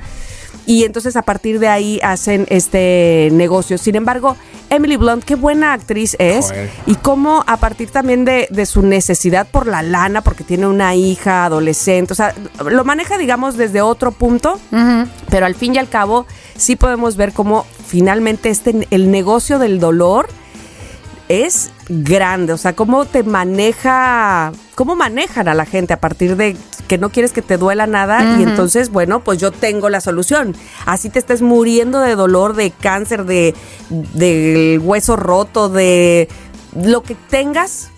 Y 0.65 0.83
entonces 0.83 1.15
a 1.15 1.21
partir 1.21 1.59
de 1.59 1.67
ahí 1.67 1.99
hacen 2.01 2.45
este 2.49 3.29
negocio. 3.31 3.77
Sin 3.77 3.95
embargo, 3.95 4.35
Emily 4.69 4.97
Blunt, 4.97 5.23
qué 5.23 5.35
buena 5.35 5.73
actriz 5.73 6.15
es. 6.19 6.47
Joder. 6.47 6.69
Y 6.85 6.95
cómo 6.95 7.43
a 7.47 7.57
partir 7.57 7.89
también 7.91 8.25
de, 8.25 8.47
de 8.49 8.65
su 8.65 8.81
necesidad 8.81 9.47
por 9.47 9.67
la 9.67 9.81
lana, 9.83 10.21
porque 10.21 10.43
tiene 10.43 10.67
una 10.67 10.95
hija 10.95 11.45
adolescente, 11.45 12.13
o 12.13 12.15
sea, 12.15 12.33
lo 12.63 12.83
maneja, 12.83 13.17
digamos, 13.17 13.57
desde 13.57 13.81
otro 13.81 14.11
punto, 14.11 14.59
pero 15.29 15.45
al 15.45 15.55
fin 15.55 15.75
y 15.75 15.77
al 15.77 15.89
cabo 15.89 16.25
sí 16.57 16.75
podemos 16.75 17.15
ver 17.15 17.33
cómo 17.33 17.65
finalmente 17.85 18.49
este, 18.49 18.87
el 18.91 19.11
negocio 19.11 19.59
del 19.59 19.79
dolor 19.79 20.27
es 21.29 21.71
grande, 21.87 22.53
o 22.53 22.57
sea, 22.57 22.73
cómo 22.75 23.05
te 23.05 23.23
maneja, 23.23 24.51
cómo 24.75 24.95
manejan 24.95 25.47
a 25.47 25.53
la 25.53 25.65
gente 25.65 25.93
a 25.93 25.99
partir 25.99 26.35
de 26.35 26.55
que 26.87 26.97
no 26.97 27.09
quieres 27.09 27.31
que 27.31 27.41
te 27.41 27.57
duela 27.57 27.87
nada 27.87 28.37
y 28.39 28.43
entonces, 28.43 28.89
bueno, 28.91 29.23
pues 29.23 29.39
yo 29.39 29.51
tengo 29.51 29.89
la 29.89 30.01
solución. 30.01 30.55
Así 30.85 31.09
te 31.09 31.19
estés 31.19 31.41
muriendo 31.41 31.99
de 31.99 32.15
dolor, 32.15 32.55
de 32.55 32.71
cáncer, 32.71 33.25
de 33.25 33.55
del 33.89 34.79
hueso 34.83 35.15
roto, 35.15 35.69
de 35.69 36.27
lo 36.79 37.01
que 37.03 37.15
tengas. 37.29 37.89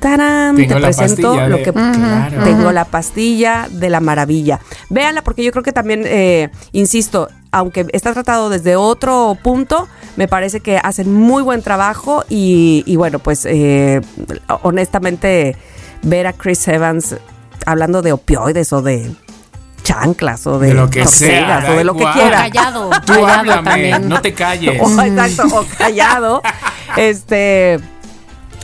¡Tarán! 0.00 0.54
Tengo 0.56 0.74
te 0.74 0.80
presento 0.80 1.34
lo 1.48 1.56
de- 1.56 1.62
que 1.62 1.72
Claro. 1.72 2.44
tengo 2.44 2.72
la 2.72 2.84
pastilla 2.84 3.68
de 3.70 3.88
la 3.88 4.00
maravilla. 4.00 4.60
Véanla 4.90 5.22
porque 5.22 5.42
yo 5.42 5.50
creo 5.50 5.62
que 5.62 5.72
también, 5.72 6.02
eh, 6.04 6.50
insisto, 6.72 7.28
aunque 7.54 7.86
está 7.92 8.12
tratado 8.12 8.50
desde 8.50 8.74
otro 8.74 9.38
punto, 9.40 9.88
me 10.16 10.26
parece 10.26 10.58
que 10.58 10.78
hacen 10.78 11.12
muy 11.14 11.40
buen 11.40 11.62
trabajo 11.62 12.24
y, 12.28 12.82
y 12.84 12.96
bueno, 12.96 13.20
pues 13.20 13.46
eh, 13.46 14.00
honestamente 14.62 15.56
ver 16.02 16.26
a 16.26 16.32
Chris 16.32 16.66
Evans 16.66 17.14
hablando 17.64 18.02
de 18.02 18.12
opioides 18.12 18.72
o 18.72 18.82
de 18.82 19.08
chanclas 19.84 20.48
o 20.48 20.58
de, 20.58 20.68
De 20.68 20.74
lo 20.74 20.90
que 20.90 21.06
sea, 21.06 21.64
o 21.70 21.76
de 21.76 21.84
lo 21.84 21.92
que 21.94 22.00
igual. 22.00 22.16
O 22.16 22.20
quiera. 22.20 22.38
callado. 22.38 22.90
Tú 23.06 23.24
háblame, 23.24 23.70
también. 23.70 24.08
no 24.08 24.20
te 24.20 24.34
calles. 24.34 24.80
O, 24.82 25.00
exacto, 25.00 25.56
o 25.56 25.64
callado. 25.78 26.42
este, 26.96 27.78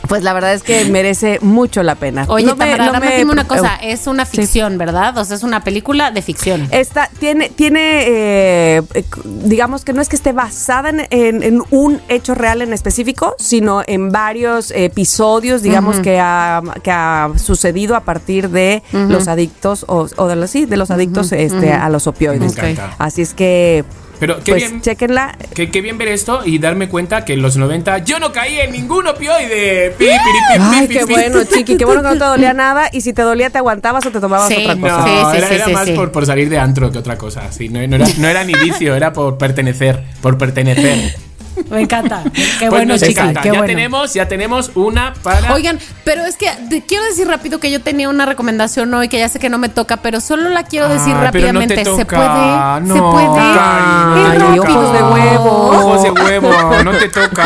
pues 0.07 0.23
la 0.23 0.33
verdad 0.33 0.53
es 0.53 0.63
que 0.63 0.85
merece 0.85 1.39
mucho 1.41 1.83
la 1.83 1.95
pena. 1.95 2.25
Oye, 2.27 2.45
No 2.45 2.55
me- 2.55 2.65
Tamara, 2.65 2.91
no 2.91 2.99
me- 2.99 3.17
dime 3.17 3.31
una 3.31 3.47
cosa, 3.47 3.75
eh, 3.81 3.91
es 3.93 4.07
una 4.07 4.25
sí. 4.25 4.37
ficción, 4.37 4.77
¿verdad? 4.77 5.17
O 5.17 5.23
sea, 5.25 5.35
es 5.37 5.43
una 5.43 5.63
película 5.63 6.11
de 6.11 6.21
ficción. 6.21 6.67
Esta 6.71 7.09
tiene, 7.19 7.49
tiene 7.49 8.03
eh, 8.07 8.81
eh, 8.93 9.03
digamos 9.25 9.85
que 9.85 9.93
no 9.93 10.01
es 10.01 10.09
que 10.09 10.15
esté 10.15 10.31
basada 10.33 10.89
en, 10.89 11.01
en- 11.11 11.43
en 11.43 11.63
un 11.71 12.01
hecho 12.09 12.35
real 12.35 12.61
en 12.61 12.73
específico, 12.73 13.35
sino 13.39 13.83
en 13.87 14.11
varios 14.11 14.71
episodios, 14.71 15.61
digamos, 15.61 15.99
que, 15.99 16.19
ha, 16.19 16.61
que 16.83 16.91
ha 16.91 17.29
sucedido 17.37 17.95
a 17.95 18.01
partir 18.01 18.49
de 18.49 18.83
los 18.91 19.27
adictos, 19.27 19.85
o, 19.87 20.07
o 20.17 20.27
de 20.27 20.35
los, 20.35 20.49
sí, 20.49 20.65
de 20.65 20.77
los 20.77 20.91
adictos 20.91 21.31
este, 21.31 21.71
a 21.73 21.89
los 21.89 22.07
opioides. 22.07 22.57
Me 22.57 22.71
encanta. 22.71 22.95
Así 22.97 23.21
es 23.21 23.33
que, 23.33 23.83
Pero 24.21 24.37
qué 24.43 24.51
pues, 24.51 24.69
bien. 24.69 24.81
chequenla. 24.81 25.35
Qué, 25.55 25.71
qué 25.71 25.81
bien 25.81 25.97
ver 25.97 26.09
esto 26.09 26.43
y 26.45 26.59
darme 26.59 26.87
cuenta 26.87 27.25
que 27.25 27.33
en 27.33 27.41
los 27.41 27.57
90 27.57 27.97
yo 28.05 28.19
no 28.19 28.31
caí 28.31 28.59
en 28.59 28.71
ningún 28.71 29.07
opioide. 29.07 29.95
Pi, 29.97 30.05
pi, 30.05 30.11
pi, 30.11 30.59
Ay, 30.61 30.87
pi, 30.87 30.93
qué 30.93 31.07
pi. 31.07 31.11
bueno, 31.11 31.43
chiqui, 31.43 31.75
qué 31.75 31.85
bueno 31.85 32.03
que 32.03 32.09
no 32.09 32.13
te 32.13 32.25
dolía 32.25 32.53
nada 32.53 32.87
y 32.93 33.01
si 33.01 33.13
te 33.13 33.23
dolía 33.23 33.49
te 33.49 33.57
aguantabas 33.57 34.05
o 34.05 34.11
te 34.11 34.19
tomabas 34.19 34.47
Sí, 34.47 34.57
otra 34.63 34.75
cosa. 34.79 34.97
No, 34.99 35.05
Sí, 35.05 35.31
sí, 35.31 35.37
era, 35.37 35.47
sí, 35.47 35.55
era 35.55 35.65
sí, 35.65 35.73
más 35.73 35.85
sí. 35.87 35.93
Por, 35.93 36.11
por 36.11 36.27
salir 36.27 36.49
de 36.49 36.59
antro 36.59 36.91
que 36.91 36.99
otra 36.99 37.17
cosa. 37.17 37.51
Sí, 37.51 37.67
no, 37.69 37.79
no 37.87 37.95
era, 37.95 38.05
no 38.19 38.27
era 38.27 38.43
ni 38.43 38.53
vicio, 38.53 38.93
era 38.93 39.11
por 39.11 39.39
pertenecer. 39.39 40.03
Por 40.21 40.37
pertenecer. 40.37 41.15
Me 41.69 41.81
encanta. 41.81 42.23
Qué 42.33 42.41
Pues 42.59 42.69
bueno, 42.69 42.93
nos 42.93 43.01
chica, 43.01 43.21
encanta. 43.21 43.41
qué 43.41 43.47
ya 43.49 43.53
bueno. 43.53 43.67
tenemos, 43.67 44.13
ya 44.13 44.27
tenemos 44.27 44.71
una 44.75 45.13
para. 45.21 45.53
Oigan, 45.53 45.79
pero 46.03 46.23
es 46.25 46.35
que 46.37 46.49
te 46.69 46.81
quiero 46.85 47.03
decir 47.05 47.27
rápido 47.27 47.59
que 47.59 47.69
yo 47.71 47.81
tenía 47.81 48.09
una 48.09 48.25
recomendación 48.25 48.93
hoy 48.93 49.09
que 49.09 49.19
ya 49.19 49.29
sé 49.29 49.39
que 49.39 49.49
no 49.49 49.57
me 49.57 49.69
toca, 49.69 49.97
pero 49.97 50.21
solo 50.21 50.49
la 50.49 50.63
quiero 50.63 50.87
decir 50.89 51.13
Ah, 51.15 51.29
pero 51.31 51.51
no 51.53 51.59
te 51.59 51.75
rápidamente. 51.75 51.85
¿Se 51.85 52.05
toca. 52.05 52.15
puede? 52.17 52.93
¿Se 52.93 52.99
No, 52.99 53.11
puede? 53.11 53.25
No 53.27 53.33
¡Qué 53.35 54.37
te 54.37 54.43
Ay, 54.43 54.57
toca. 54.57 54.71
ojos 54.71 54.93
de 54.93 55.03
huevo. 55.03 55.51
Ojos 55.71 56.03
de 56.03 56.09
huevo, 56.11 56.83
no 56.83 56.91
te 56.91 57.09
toca. 57.09 57.43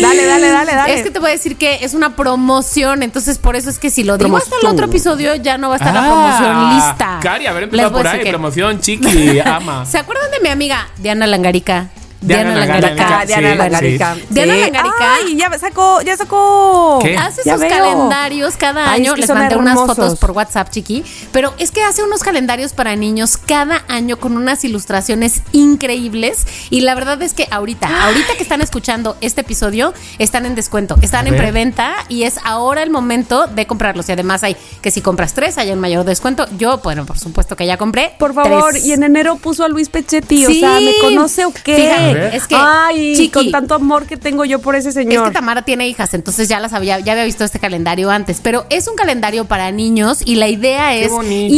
Dale, 0.00 0.26
dale, 0.26 0.48
dale, 0.48 0.72
dale. 0.74 0.94
Es 0.94 1.02
que 1.02 1.10
te 1.10 1.18
voy 1.18 1.28
a 1.30 1.32
decir 1.32 1.56
que 1.56 1.78
es 1.84 1.94
una 1.94 2.14
promoción, 2.16 3.02
entonces 3.02 3.38
por 3.38 3.56
eso 3.56 3.70
es 3.70 3.78
que 3.78 3.90
si 3.90 4.04
lo 4.04 4.18
digo 4.18 4.36
hasta 4.36 4.56
el 4.60 4.66
otro 4.66 4.86
episodio 4.86 5.34
ya 5.36 5.58
no 5.58 5.68
va 5.68 5.74
a 5.74 5.78
estar 5.78 5.94
la 5.94 6.02
Ah, 6.02 6.06
promoción 6.06 6.74
lista. 6.76 7.18
Cari, 7.22 7.46
haber 7.46 7.62
Les 7.64 7.72
empezado 7.72 7.88
a 7.88 7.98
por 7.98 8.06
ahí. 8.06 8.12
decir 8.18 8.24
que- 8.24 8.30
Promoción, 8.32 8.80
chiqui, 8.80 9.40
ama. 9.44 9.86
¿Se 9.86 9.98
acuerdan 9.98 10.30
de 10.30 10.40
mi 10.40 10.48
amiga 10.48 10.88
Diana 10.98 11.26
Langarica? 11.26 11.88
Diana 12.22 12.54
Langarica, 12.54 13.18
Ah, 13.20 13.24
Diana 13.26 13.54
Langarica. 13.54 14.14
sí. 14.14 14.24
Diana 14.30 14.54
Sí. 14.54 14.60
Langarica. 14.60 15.14
Ay, 15.14 15.36
ya 15.36 15.58
sacó, 15.58 16.00
ya 16.02 16.16
sacó. 16.16 16.98
¿Qué? 17.02 17.16
Hace 17.16 17.42
Ya 17.44 17.52
sus 17.54 17.60
veo. 17.62 17.70
calendarios 17.70 18.56
cada 18.56 18.90
Ay, 18.90 19.00
año. 19.02 19.10
es 19.10 19.14
que 19.16 19.20
Les 19.22 19.30
mandé 19.30 19.56
unas 19.56 19.74
fotos 19.78 20.18
por 20.18 20.30
WhatsApp, 20.30 20.70
chiqui. 20.70 21.04
Pero 21.32 21.52
es 21.58 21.70
que 21.70 21.82
hace 21.82 22.02
unos 22.02 22.22
calendarios 22.22 22.72
para 22.72 22.94
niños 22.96 23.36
cada 23.36 23.84
año 23.88 24.18
con 24.18 24.36
unas 24.36 24.64
ilustraciones 24.64 25.42
increíbles. 25.52 26.46
Y 26.70 26.80
la 26.82 26.94
verdad 26.94 27.20
es 27.22 27.34
que 27.34 27.46
ahorita, 27.50 27.88
ahorita 28.04 28.34
que 28.36 28.42
están 28.42 28.60
escuchando 28.60 29.16
este 29.20 29.40
episodio, 29.42 29.92
están 30.18 30.46
en 30.46 30.54
descuento. 30.54 30.96
Están 31.02 31.26
A 31.26 31.28
en 31.28 31.34
ver. 31.34 31.42
preventa 31.42 31.94
y 32.08 32.22
es 32.24 32.38
ahora 32.44 32.82
el 32.82 32.90
momento 32.90 33.46
de 33.46 33.66
comprarlos. 33.66 34.08
Y 34.08 34.12
además 34.12 34.42
hay 34.44 34.56
que 34.80 34.90
si 34.90 35.00
compras 35.00 35.34
tres, 35.34 35.58
hay 35.58 35.70
un 35.70 35.80
mayor 35.80 36.04
descuento. 36.04 36.46
Yo, 36.58 36.78
bueno, 36.78 37.06
por 37.06 37.18
supuesto 37.18 37.56
que 37.56 37.66
ya 37.66 37.76
compré. 37.76 38.14
Por 38.18 38.34
favor, 38.34 38.70
tres. 38.72 38.84
y 38.84 38.92
en 38.92 39.02
enero 39.02 39.36
puso 39.36 39.64
a 39.64 39.68
Luis 39.68 39.88
Pechetti, 39.88 40.44
Sí. 40.44 40.56
o 40.58 40.60
sea, 40.68 40.80
¿me 40.80 40.94
conoce 41.00 41.44
o 41.44 41.52
qué? 41.52 41.76
Fíjate, 41.76 42.11
Es 42.16 42.46
que 42.46 42.54
Ay, 42.58 43.14
chiqui, 43.16 43.30
con 43.30 43.50
tanto 43.50 43.74
amor 43.74 44.06
que 44.06 44.16
tengo 44.16 44.44
yo 44.44 44.58
por 44.60 44.74
ese 44.76 44.90
Es 44.90 44.94
señor. 44.94 45.28
que 45.28 45.34
Tamara 45.34 45.62
tiene 45.62 45.88
hijas, 45.88 46.14
entonces 46.14 46.48
ya 46.48 46.60
las 46.60 46.72
había, 46.72 46.98
ya 47.00 47.12
había 47.12 47.24
visto 47.24 47.44
este 47.44 47.58
calendario 47.58 48.10
antes, 48.10 48.40
pero 48.42 48.64
es 48.70 48.88
un 48.88 48.96
calendario 48.96 49.44
para 49.46 49.70
niños 49.70 50.18
y 50.24 50.36
la 50.36 50.48
idea 50.48 50.94
es 50.94 51.10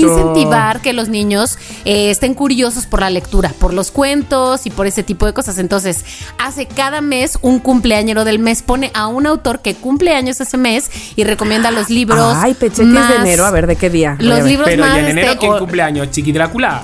incentivar 0.02 0.80
que 0.80 0.92
los 0.92 1.08
niños 1.08 1.58
eh, 1.84 2.10
estén 2.10 2.34
curiosos 2.34 2.86
por 2.86 3.00
la 3.00 3.10
lectura, 3.10 3.52
por 3.58 3.72
los 3.72 3.90
cuentos 3.90 4.66
y 4.66 4.70
por 4.70 4.86
ese 4.86 5.02
tipo 5.02 5.26
de 5.26 5.32
cosas. 5.32 5.58
Entonces, 5.58 6.04
hace 6.38 6.66
cada 6.66 7.00
mes 7.00 7.38
un 7.42 7.58
cumpleañero 7.58 8.24
del 8.24 8.38
mes, 8.38 8.62
pone 8.62 8.90
a 8.94 9.06
un 9.06 9.26
autor 9.26 9.60
que 9.60 9.74
cumple 9.74 10.14
años 10.14 10.40
ese 10.40 10.56
mes 10.56 10.90
y 11.16 11.24
recomienda 11.24 11.70
los 11.70 11.90
libros. 11.90 12.34
Ay, 12.36 12.54
Pechetti 12.54 12.96
es 12.96 13.08
de 13.08 13.14
enero, 13.16 13.44
a 13.46 13.50
ver, 13.50 13.66
¿de 13.66 13.76
qué 13.76 13.90
día? 13.90 14.16
Los 14.20 14.42
libros 14.44 14.68
Pero 14.68 14.84
más. 14.84 14.96
y 14.96 15.00
en 15.00 15.06
enero, 15.06 15.28
este, 15.28 15.38
¿quién 15.38 15.52
o- 15.52 15.58
cumpleaños? 15.58 16.10
¿Chiqui 16.10 16.32
Drácula? 16.32 16.82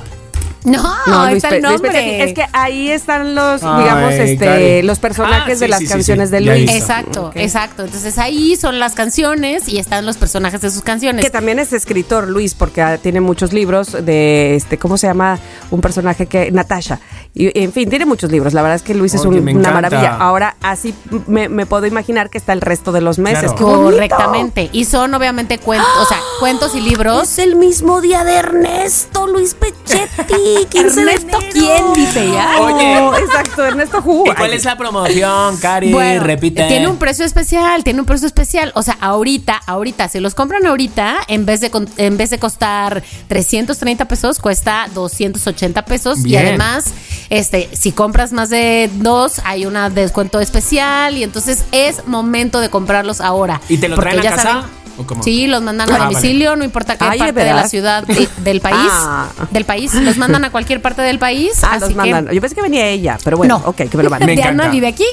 No, 0.65 0.83
No, 1.07 1.31
Luis, 1.31 1.43
está 1.43 1.57
el 1.57 1.63
nombre. 1.63 2.23
Es 2.25 2.35
que 2.35 2.45
ahí 2.53 2.91
están 2.91 3.35
los, 3.35 3.63
Ay, 3.63 3.83
digamos, 3.83 4.13
este, 4.15 4.83
los 4.83 4.99
personajes 4.99 5.59
Ah, 5.59 5.61
de 5.61 5.69
las 5.69 5.79
sí, 5.81 5.87
canciones 5.87 6.29
sí. 6.29 6.35
de 6.37 6.41
Luis. 6.43 6.71
Exacto, 6.71 7.33
exacto. 7.35 7.85
Entonces 7.85 8.19
ahí 8.19 8.57
son 8.57 8.79
las 8.79 8.95
canciones 8.95 9.69
y 9.69 9.79
están 9.79 10.05
los 10.07 10.17
personajes 10.17 10.61
de 10.61 10.71
sus 10.71 10.83
canciones. 10.83 11.25
Que 11.25 11.31
también 11.31 11.59
es 11.59 11.73
escritor, 11.73 12.29
Luis, 12.29 12.55
porque 12.55 12.83
ah, 12.83 12.99
tiene 12.99 13.21
muchos 13.21 13.53
libros 13.53 13.93
de, 14.05 14.55
este, 14.55 14.79
¿cómo 14.79 14.99
se 14.99 15.07
llama? 15.07 15.39
Un 15.71 15.81
personaje 15.81 16.27
que, 16.27 16.51
Natasha. 16.51 17.01
Y, 17.33 17.57
en 17.61 17.73
fin, 17.73 17.89
tiene 17.89 18.07
muchos 18.07 18.31
libros. 18.33 18.55
La 18.55 18.63
verdad 18.63 18.75
es 18.77 18.83
que 18.83 18.93
Luis 18.95 19.15
es 19.15 19.25
un- 19.25 19.37
una 19.39 19.51
encanta. 19.53 19.71
maravilla. 19.71 20.17
Ahora, 20.17 20.57
así 20.63 20.95
me, 21.29 21.49
me 21.49 21.65
puedo 21.65 21.87
imaginar 21.87 22.29
que 22.29 22.39
está 22.39 22.53
el 22.53 22.61
resto 22.61 22.91
de 22.91 23.01
los 23.01 23.19
meses. 23.19 23.53
Correctamente. 23.53 24.69
Y 24.73 24.85
son 24.85 25.15
obviamente 25.15 25.59
cuentos, 25.59 25.89
o 26.01 26.05
sea, 26.07 26.19
cuentos 26.41 26.75
y 26.75 26.81
libros. 26.81 27.23
Es 27.25 27.39
el 27.39 27.55
mismo 27.57 28.01
día 28.01 28.25
de 28.25 28.35
Ernesto, 28.37 29.27
Luis 29.27 29.55
Pechetti. 29.55 30.35
15 30.71 31.05
de 31.05 31.13
¿Ernesto 31.13 31.39
quién 31.53 31.93
dice 31.95 32.31
ya? 32.33 32.61
Oye. 32.61 33.21
exacto, 33.21 33.65
Ernesto 33.65 34.03
Ju. 34.03 34.25
¿Y 34.27 34.35
cuál 34.35 34.53
es 34.53 34.65
la 34.65 34.77
promoción, 34.77 35.57
Cari? 35.59 35.93
Bueno, 35.93 36.25
Repite. 36.25 36.65
tiene 36.69 36.89
un 36.89 36.97
precio 36.97 37.25
especial, 37.25 37.85
tiene 37.85 38.01
un 38.01 38.07
precio 38.07 38.27
especial. 38.27 38.73
O 38.75 38.83
sea, 38.83 38.97
ahorita, 39.01 39.61
ahorita, 39.67 40.09
si 40.09 40.21
los 40.21 40.35
compran 40.35 40.67
ahorita, 40.67 41.19
en 41.29 41.47
vez 41.47 41.61
de 41.61 41.71
en 41.97 42.17
vez 42.17 42.31
de 42.31 42.39
costar 42.39 43.03
330 43.29 44.07
pesos, 44.07 44.39
cuesta 44.41 44.89
280 44.95 45.85
pesos. 45.85 46.23
Bien. 46.23 46.43
Y 46.45 46.47
además, 46.49 46.85
Este, 47.31 47.69
si 47.73 47.93
compras 47.93 48.33
más 48.33 48.51
de 48.51 48.91
dos, 48.95 49.41
hay 49.45 49.65
un 49.65 49.75
descuento 49.95 50.41
especial 50.41 51.17
y 51.17 51.23
entonces 51.23 51.65
es 51.73 52.07
momento 52.07 52.61
de 52.61 52.71
comprarlos 52.71 53.21
ahora. 53.21 53.61
¿Y 53.69 53.79
te 53.79 53.89
lo 53.89 53.97
traen 53.97 54.19
a 54.19 54.23
casa? 54.23 54.43
saben- 54.43 54.80
¿O 55.01 55.07
cómo? 55.07 55.23
Sí, 55.23 55.47
los 55.47 55.63
mandan 55.63 55.91
Ah, 55.91 55.95
a 55.95 55.99
vale. 55.99 56.15
domicilio, 56.15 56.57
no 56.57 56.65
importa 56.65 56.97
qué 56.97 57.05
Ay, 57.05 57.19
parte 57.19 57.33
¿de 57.41 57.45
de 57.47 57.53
la 57.55 57.69
ciudad, 57.69 58.05
de- 58.05 58.29
del 58.39 58.61
país, 58.69 58.77
Ah. 58.93 59.29
del 59.51 59.65
país, 59.65 59.95
los 59.95 60.17
mandan 60.17 60.45
a 60.45 60.51
cualquier 60.53 60.81
parte 60.83 61.03
del 61.03 61.19
país. 61.19 61.53
Ah, 61.63 61.73
así 61.73 61.81
los 61.81 61.89
que- 61.91 61.95
mandan. 61.97 62.29
Yo 62.35 62.41
pensé 62.41 62.55
que 62.55 62.63
venía 62.63 62.87
ella, 62.87 63.19
pero 63.25 63.37
bueno, 63.37 63.61
ok, 63.65 63.77
que 63.89 63.97
me 63.97 64.03
lo 64.03 64.11
manden. 64.11 64.37
Diana 64.37 64.69
vive 64.69 64.87
aquí. 64.89 65.05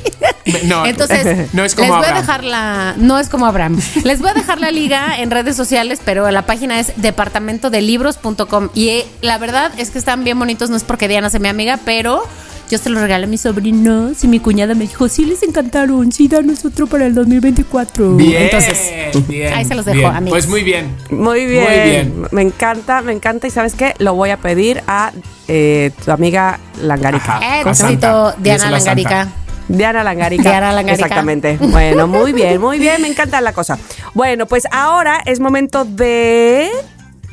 Me- 0.45 0.63
no, 0.63 0.85
Entonces, 0.97 1.53
no 1.53 1.63
es 1.63 1.75
como 1.75 1.87
les 1.87 1.95
voy 1.95 2.05
Abraham. 2.05 2.15
a 2.17 2.21
dejar 2.21 2.43
la. 2.43 2.93
No 2.97 3.19
es 3.19 3.29
como 3.29 3.45
Abraham. 3.45 3.79
Les 4.03 4.19
voy 4.19 4.29
a 4.29 4.33
dejar 4.33 4.59
la 4.59 4.71
liga 4.71 5.17
en 5.19 5.31
redes 5.31 5.55
sociales, 5.55 5.99
pero 6.03 6.29
la 6.31 6.43
página 6.45 6.79
es 6.79 6.93
departamentodelibros.com. 6.97 8.69
Y 8.73 8.89
eh, 8.89 9.07
la 9.21 9.37
verdad 9.37 9.71
es 9.77 9.89
que 9.91 9.99
están 9.99 10.23
bien 10.23 10.37
bonitos. 10.39 10.69
No 10.69 10.75
es 10.77 10.83
porque 10.83 11.07
Diana 11.07 11.29
sea 11.29 11.39
mi 11.39 11.47
amiga, 11.49 11.79
pero 11.85 12.23
yo 12.69 12.77
se 12.77 12.89
los 12.89 13.01
regalé 13.01 13.25
a 13.25 13.27
mis 13.27 13.41
sobrinos. 13.41 14.23
Y 14.23 14.27
mi 14.27 14.39
cuñada 14.39 14.73
me 14.75 14.81
dijo: 14.87 15.07
Sí, 15.07 15.25
les 15.25 15.43
encantaron. 15.43 16.11
Sí, 16.11 16.27
danos 16.27 16.65
otro 16.65 16.87
para 16.87 17.05
el 17.05 17.13
2024. 17.15 18.15
Bien, 18.15 18.43
Entonces, 18.43 18.91
bien, 19.27 19.53
ahí 19.53 19.65
se 19.65 19.75
los 19.75 19.85
dejo, 19.85 19.97
bien. 19.99 20.15
amigos. 20.15 20.37
Pues 20.37 20.47
muy 20.47 20.63
bien. 20.63 20.95
Muy 21.09 21.45
bien. 21.45 21.63
Muy 21.63 21.89
bien. 21.89 22.27
Me 22.31 22.41
encanta, 22.41 23.01
me 23.01 23.13
encanta. 23.13 23.47
¿Y 23.47 23.51
sabes 23.51 23.73
qué? 23.75 23.93
Lo 23.99 24.13
voy 24.13 24.29
a 24.29 24.37
pedir 24.37 24.81
a 24.87 25.11
eh, 25.47 25.91
tu 26.03 26.11
amiga 26.11 26.59
Langarica. 26.81 27.39
Éxito, 27.61 27.73
Santa. 27.73 28.35
Diana 28.39 28.57
Díselo 28.57 28.75
a 28.75 28.79
Santa. 28.79 29.01
Langarica. 29.01 29.27
Diana 29.69 30.03
Langarica. 30.03 30.43
Diana 30.43 30.71
Langarica. 30.73 31.05
Exactamente. 31.05 31.57
Bueno, 31.59 32.07
muy 32.07 32.33
bien, 32.33 32.59
muy 32.59 32.79
bien. 32.79 33.01
Me 33.01 33.07
encanta 33.07 33.41
la 33.41 33.53
cosa. 33.53 33.77
Bueno, 34.13 34.45
pues 34.45 34.63
ahora 34.71 35.21
es 35.25 35.39
momento 35.39 35.83
de 35.85 36.69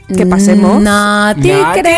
que 0.08 0.26
pasemos. 0.26 0.82
No 0.82 1.34
te 1.40 1.52
No 1.52 1.72
te 1.72 1.80
creo. 1.82 1.94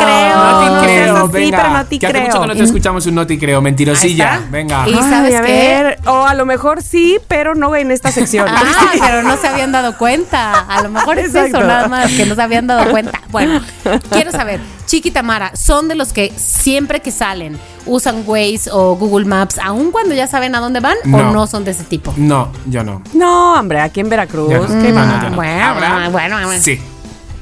creo. 0.00 0.36
No 0.36 0.58
te 0.60 0.66
no 0.66 0.80
seas 0.80 1.02
creo, 1.02 1.16
así, 1.16 1.32
venga. 1.32 1.56
pero 1.56 1.70
no 1.70 1.86
te 1.86 1.98
que 1.98 2.06
hace 2.06 2.12
creo. 2.12 2.26
mucho 2.26 2.40
que 2.40 2.46
no 2.46 2.56
te 2.56 2.62
escuchamos 2.64 3.06
un 3.06 3.14
no 3.14 3.26
te 3.26 3.38
creo, 3.38 3.60
mentirosilla. 3.62 4.40
Venga. 4.50 4.88
Y- 4.88 4.92
Ay, 4.94 5.00
sabes 5.10 5.34
a 5.34 5.42
qué? 5.42 5.52
ver, 5.52 5.98
o 6.06 6.24
a 6.26 6.34
lo 6.34 6.46
mejor 6.46 6.82
sí, 6.82 7.18
pero 7.28 7.54
no 7.54 7.74
en 7.74 7.90
esta 7.90 8.10
sección. 8.12 8.46
Ah, 8.80 8.90
pero 9.00 9.22
no 9.22 9.36
se 9.36 9.46
habían 9.48 9.72
dado 9.72 9.96
cuenta. 9.98 10.60
A 10.60 10.82
lo 10.82 10.90
mejor 10.90 11.18
es 11.18 11.34
eso, 11.34 11.60
nada 11.60 11.88
más, 11.88 12.10
que 12.12 12.26
no 12.26 12.34
se 12.34 12.42
habían 12.42 12.66
dado 12.66 12.90
cuenta. 12.90 13.20
Bueno, 13.30 13.60
quiero 14.10 14.30
saber, 14.32 14.60
Chiqui 14.86 15.10
Tamara, 15.10 15.52
¿son 15.54 15.88
de 15.88 15.94
los 15.94 16.12
que 16.12 16.32
siempre 16.36 17.00
que 17.00 17.10
salen 17.10 17.58
usan 17.88 18.22
Waze 18.26 18.70
o 18.72 18.94
Google 18.96 19.24
Maps, 19.26 19.58
aun 19.58 19.90
cuando 19.90 20.14
ya 20.14 20.26
saben 20.26 20.54
a 20.54 20.60
dónde 20.60 20.80
van, 20.80 20.96
o 21.12 21.32
No. 21.32 21.46
son 21.46 21.64
de 21.64 21.72
ese 21.72 21.84
tipo? 21.84 22.14
No, 22.16 22.52
yo 22.66 22.84
no. 22.84 23.02
No, 23.14 23.54
hombre, 23.54 23.80
aquí 23.80 24.00
en 24.00 24.08
Veracruz. 24.08 24.50
No. 24.52 24.66
¿qué 24.66 24.90
No, 24.92 24.94
va? 25.00 25.06
no, 25.06 25.22
yo 25.22 25.30
no. 25.30 25.36
Bueno, 25.36 25.64
¿Abraham? 25.64 26.12
bueno, 26.12 26.36
bueno. 26.44 26.62
Sí. 26.62 26.78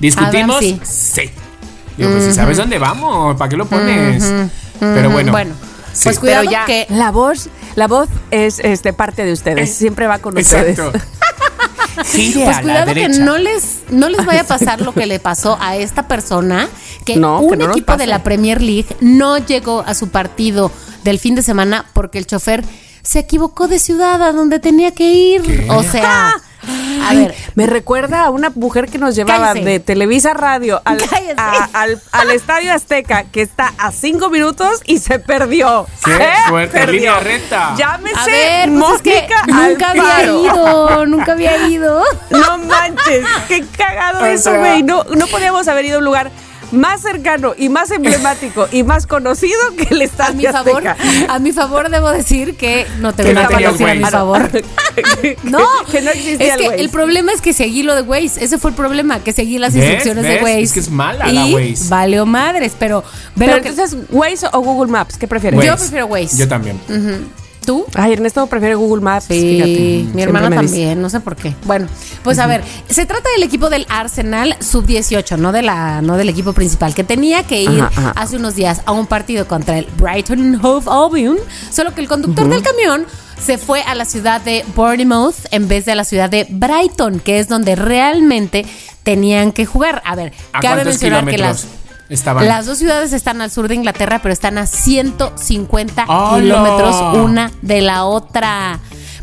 ¿Discutimos? 0.00 0.56
Abraham, 0.56 0.80
sí. 0.84 1.30
Digo, 1.96 2.10
pues 2.10 2.24
si 2.24 2.32
sabes 2.32 2.56
dónde 2.58 2.78
vamos, 2.78 3.36
¿para 3.36 3.48
qué 3.48 3.56
lo 3.56 3.66
pones? 3.66 4.24
Pero 4.80 5.10
bueno. 5.10 5.32
Bueno, 5.32 5.54
Sí. 5.92 6.04
pues 6.04 6.18
cuidado 6.18 6.42
Pero 6.42 6.52
ya, 6.52 6.64
que 6.66 6.86
la 6.90 7.10
voz, 7.10 7.48
la 7.74 7.86
voz 7.88 8.08
es 8.30 8.58
este, 8.58 8.92
parte 8.92 9.24
de 9.24 9.32
ustedes. 9.32 9.72
Siempre 9.74 10.06
va 10.06 10.18
con 10.18 10.36
Exacto. 10.36 10.88
ustedes. 10.88 11.02
Gire 12.04 12.44
Pues 12.44 12.56
a 12.56 12.62
la 12.62 12.84
cuidado 12.84 12.94
que 12.94 13.08
no 13.08 13.38
les, 13.38 13.80
no 13.90 14.08
les 14.08 14.24
vaya 14.24 14.42
a 14.42 14.44
pasar 14.44 14.80
lo 14.80 14.92
que 14.92 15.06
le 15.06 15.18
pasó 15.18 15.58
a 15.60 15.76
esta 15.76 16.08
persona, 16.08 16.68
que 17.04 17.16
No, 17.16 17.40
que 17.40 17.44
un 17.46 17.58
no 17.58 17.70
equipo 17.70 17.96
de 17.96 18.06
la 18.06 18.22
Premier 18.22 18.60
League 18.60 18.96
no 19.00 19.38
llegó 19.38 19.80
a 19.80 19.94
su 19.94 20.08
partido 20.08 20.70
del 21.04 21.18
fin 21.18 21.34
de 21.34 21.42
semana 21.42 21.86
porque 21.92 22.18
el 22.18 22.26
chofer 22.26 22.64
se 23.02 23.20
equivocó 23.20 23.68
de 23.68 23.78
ciudad 23.78 24.22
a 24.22 24.32
donde 24.32 24.58
tenía 24.58 24.90
que 24.90 25.12
ir. 25.12 25.42
¿Qué? 25.42 25.66
O 25.70 25.82
sea, 25.82 26.34
a 27.02 27.14
ver, 27.14 27.34
me 27.54 27.66
recuerda 27.66 28.24
a 28.24 28.30
una 28.30 28.50
mujer 28.54 28.88
que 28.88 28.98
nos 28.98 29.14
llevaba 29.14 29.48
Cállese. 29.48 29.68
de 29.68 29.80
Televisa 29.80 30.34
Radio 30.34 30.80
al, 30.84 30.98
a- 31.36 31.68
al, 31.72 32.00
al 32.12 32.30
Estadio 32.30 32.72
Azteca, 32.72 33.24
que 33.24 33.42
está 33.42 33.72
a 33.78 33.92
cinco 33.92 34.30
minutos 34.30 34.80
y 34.86 34.98
se 34.98 35.18
perdió. 35.18 35.86
Qué 36.04 36.12
Se 36.12 36.48
fuerte, 36.48 36.78
perdió. 36.78 36.92
línea 36.92 37.20
recta. 37.20 37.74
Llámese 37.76 38.16
a 38.18 38.24
ver, 38.26 38.70
pues 38.78 38.94
es 38.94 39.02
que 39.02 39.26
Mónica 39.52 39.68
nunca 39.68 39.90
había 39.90 40.24
ido, 40.24 41.06
nunca 41.06 41.32
había 41.32 41.68
ido. 41.68 42.02
No 42.30 42.58
manches, 42.58 43.24
qué 43.48 43.64
cagado 43.76 44.20
O 44.22 44.26
eso, 44.26 44.54
güey. 44.58 44.82
No, 44.82 45.04
no 45.04 45.26
podíamos 45.26 45.66
haber 45.68 45.84
ido 45.86 45.96
a 45.96 45.98
un 45.98 46.04
lugar 46.04 46.30
más 46.72 47.00
cercano 47.02 47.54
y 47.56 47.68
más 47.68 47.90
emblemático 47.90 48.68
y 48.72 48.82
más 48.82 49.06
conocido 49.06 49.58
que 49.76 49.84
el 49.84 49.96
A 50.18 50.32
mi 50.32 50.44
Estadio 50.46 50.52
favor, 50.52 50.88
Azteca. 50.88 51.32
a 51.34 51.38
mi 51.38 51.52
favor 51.52 51.90
debo 51.90 52.10
decir 52.10 52.56
que 52.56 52.86
no 53.00 53.12
te 53.14 53.22
Que 53.24 53.34
voy 53.34 53.42
a 53.64 53.70
decir 53.72 53.88
a 53.88 53.94
mi 53.94 54.04
favor. 54.04 54.50
No, 55.44 55.60
que 55.90 56.00
no 56.00 56.10
existía 56.10 56.54
es 56.54 56.56
que 56.56 56.66
el 56.76 56.88
problema 56.88 57.30
es 57.32 57.40
que 57.42 57.52
seguí 57.52 57.82
lo 57.82 57.94
de 57.94 58.02
Waze. 58.02 58.42
Ese 58.44 58.58
fue 58.58 58.70
el 58.70 58.76
problema, 58.76 59.20
que 59.22 59.32
seguí 59.32 59.58
las 59.58 59.74
¿Ves? 59.74 59.84
instrucciones 59.84 60.24
de. 60.24 60.42
Waze. 60.42 60.62
Es 60.62 60.72
que 60.72 60.80
es 60.80 60.90
mala 60.90 61.28
y 61.28 61.32
la 61.32 61.44
Waze. 61.46 61.88
Valió 61.88 62.24
madres, 62.26 62.72
pero, 62.78 63.02
Pero 63.36 63.52
pero 63.52 63.62
que- 63.62 63.68
entonces, 63.68 63.98
¿Waze 64.10 64.46
o 64.52 64.60
Google 64.60 64.90
Maps? 64.90 65.18
¿Qué 65.18 65.28
prefieres? 65.28 65.62
Yo 65.64 65.76
prefiero 65.76 66.06
Waze. 66.06 66.36
Yo 66.38 66.48
también. 66.48 66.80
¿Tú? 67.66 67.84
Ay, 67.94 68.12
Ernesto 68.12 68.46
prefiere 68.46 68.76
Google 68.76 69.02
Maps. 69.02 69.26
Sí, 69.26 69.40
fíjate. 69.40 70.14
mi 70.14 70.22
hermana 70.22 70.48
dice. 70.48 70.62
también, 70.62 71.02
no 71.02 71.10
sé 71.10 71.18
por 71.18 71.34
qué. 71.34 71.54
Bueno, 71.64 71.88
pues 72.22 72.38
a 72.38 72.46
ver, 72.46 72.62
se 72.88 73.06
trata 73.06 73.28
del 73.30 73.42
equipo 73.42 73.68
del 73.68 73.86
Arsenal 73.88 74.56
sub-18, 74.60 75.36
no 75.36 75.50
de 75.50 75.62
la 75.62 76.00
no 76.00 76.16
del 76.16 76.28
equipo 76.28 76.52
principal, 76.52 76.94
que 76.94 77.02
tenía 77.02 77.42
que 77.42 77.62
ir 77.62 77.82
Ajá, 77.82 77.90
ajá. 77.94 78.12
hace 78.14 78.36
unos 78.36 78.54
días 78.54 78.82
a 78.86 78.92
un 78.92 79.06
partido 79.06 79.48
contra 79.48 79.78
el 79.78 79.86
Brighton 79.98 80.64
Hove 80.64 80.88
Albion, 80.88 81.38
solo 81.70 81.92
que 81.92 82.00
el 82.00 82.08
conductor 82.08 82.48
del 82.48 82.62
camión 82.62 83.04
se 83.44 83.58
fue 83.58 83.82
a 83.82 83.94
la 83.94 84.04
ciudad 84.04 84.40
de 84.40 84.64
Bournemouth 84.74 85.34
en 85.50 85.68
vez 85.68 85.84
de 85.84 85.92
a 85.92 85.94
la 85.94 86.04
ciudad 86.04 86.30
de 86.30 86.46
Brighton, 86.48 87.20
que 87.20 87.38
es 87.40 87.48
donde 87.48 87.74
realmente 87.76 88.64
tenían 89.02 89.52
que 89.52 89.66
jugar. 89.66 90.02
A 90.04 90.14
ver, 90.14 90.32
¿A 90.52 90.60
cabe 90.60 90.84
mencionar 90.84 91.26
que 91.26 91.38
las 91.38 91.66
estaban? 92.08 92.46
las 92.46 92.66
dos 92.66 92.78
ciudades 92.78 93.12
están 93.12 93.40
al 93.40 93.50
sur 93.50 93.68
de 93.68 93.74
Inglaterra, 93.74 94.20
pero 94.22 94.32
están 94.32 94.58
a 94.58 94.66
150 94.66 96.04
¡Hala! 96.08 96.36
kilómetros 96.40 96.96
una 97.22 97.50
de 97.62 97.80
la 97.80 98.04
otra. 98.04 98.78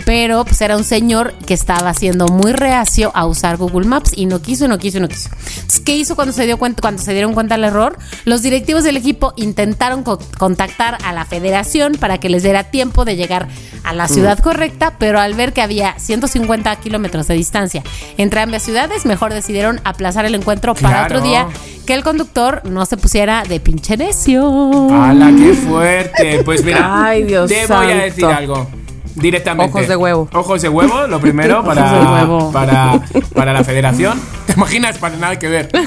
Pero 0.05 0.43
pues 0.43 0.59
era 0.61 0.75
un 0.75 0.83
señor 0.83 1.33
que 1.45 1.53
estaba 1.53 1.93
siendo 1.93 2.27
muy 2.27 2.51
reacio 2.51 3.11
a 3.15 3.25
usar 3.25 3.57
Google 3.57 3.87
Maps 3.87 4.11
y 4.15 4.25
no 4.25 4.41
quiso, 4.41 4.67
no 4.67 4.77
quiso, 4.77 4.99
no 4.99 5.07
quiso. 5.07 5.29
Entonces, 5.55 5.79
¿Qué 5.79 5.95
hizo 5.95 6.15
cuando 6.15 6.33
se 6.33 6.45
dio 6.45 6.57
cuenta, 6.57 6.81
cuando 6.81 7.01
se 7.01 7.13
dieron 7.13 7.33
cuenta 7.33 7.55
del 7.55 7.63
error? 7.65 7.97
Los 8.25 8.41
directivos 8.41 8.83
del 8.83 8.97
equipo 8.97 9.33
intentaron 9.37 10.03
co- 10.03 10.19
contactar 10.37 10.97
a 11.05 11.13
la 11.13 11.25
federación 11.25 11.93
para 11.99 12.17
que 12.17 12.29
les 12.29 12.43
diera 12.43 12.65
tiempo 12.65 13.05
de 13.05 13.15
llegar 13.15 13.47
a 13.83 13.93
la 13.93 14.07
ciudad 14.07 14.39
correcta, 14.39 14.95
pero 14.97 15.19
al 15.19 15.33
ver 15.35 15.53
que 15.53 15.61
había 15.61 15.97
150 15.99 16.75
kilómetros 16.77 17.27
de 17.27 17.35
distancia 17.35 17.83
entre 18.17 18.41
ambas 18.41 18.63
ciudades, 18.63 19.05
mejor 19.05 19.33
decidieron 19.33 19.79
aplazar 19.83 20.25
el 20.25 20.35
encuentro 20.35 20.73
para 20.75 21.03
otro 21.05 21.21
día 21.21 21.47
que 21.85 21.93
el 21.93 22.03
conductor 22.03 22.61
no 22.65 22.85
se 22.85 22.95
pusiera 22.97 23.43
de 23.43 23.59
pinche 23.59 23.97
necio. 23.97 24.89
¡Hala, 24.91 25.31
qué 25.37 25.53
fuerte! 25.53 26.41
Pues 26.45 26.63
mira, 26.63 27.05
Ay, 27.05 27.23
Dios 27.23 27.49
te 27.49 27.67
voy 27.67 27.91
a 27.91 27.95
decir 27.95 28.25
algo. 28.25 28.67
Directamente. 29.15 29.69
Ojos 29.77 29.87
de 29.87 29.95
huevo. 29.95 30.29
Ojos 30.33 30.61
de 30.61 30.69
huevo, 30.69 31.07
lo 31.07 31.19
primero 31.19 31.63
para, 31.65 32.25
para, 32.51 32.99
para 33.33 33.53
la 33.53 33.63
federación. 33.63 34.19
¿Te 34.47 34.53
imaginas? 34.53 34.97
Para 34.97 35.15
nada 35.17 35.37
que 35.39 35.47
ver. 35.47 35.69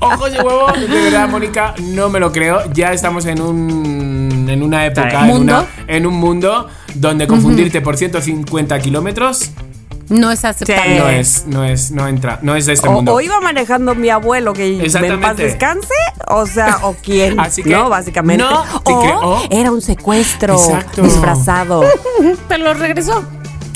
Ojos 0.00 0.32
de 0.32 0.40
huevo, 0.40 0.66
de 0.72 0.86
verdad, 0.86 1.28
Mónica, 1.28 1.74
no 1.80 2.08
me 2.08 2.20
lo 2.20 2.32
creo. 2.32 2.60
Ya 2.72 2.92
estamos 2.92 3.26
en 3.26 3.40
un 3.40 4.46
en 4.48 4.62
una 4.62 4.86
época, 4.86 5.28
en, 5.28 5.36
una- 5.36 5.66
en 5.88 6.06
un 6.06 6.14
mundo 6.14 6.68
donde 6.94 7.26
confundirte 7.26 7.80
por 7.80 7.96
150 7.96 8.78
kilómetros 8.78 9.50
No 10.08 10.30
es 10.30 10.44
aceptable. 10.44 10.98
no 10.98 11.08
es, 11.08 11.44
no 11.46 11.64
es, 11.64 11.90
no 11.90 12.06
entra, 12.06 12.38
no 12.42 12.54
es 12.54 12.66
de 12.66 12.74
este 12.74 12.88
O, 12.88 12.92
mundo. 12.92 13.14
o 13.14 13.20
iba 13.20 13.40
manejando 13.40 13.94
mi 13.94 14.08
abuelo 14.10 14.52
que 14.52 14.78
en 14.84 15.20
paz 15.20 15.36
descanse, 15.36 15.88
o 16.28 16.46
sea, 16.46 16.78
o 16.82 16.94
quién, 17.02 17.38
Así 17.40 17.62
que, 17.62 17.70
no, 17.70 17.88
básicamente. 17.88 18.44
no 18.44 18.62
te 18.84 18.92
o 18.92 19.00
creo. 19.00 19.38
era 19.50 19.70
un 19.72 19.82
secuestro 19.82 20.54
Exacto. 20.54 21.02
disfrazado. 21.02 21.82
Pero 22.48 22.64
lo 22.64 22.74
regresó. 22.74 23.24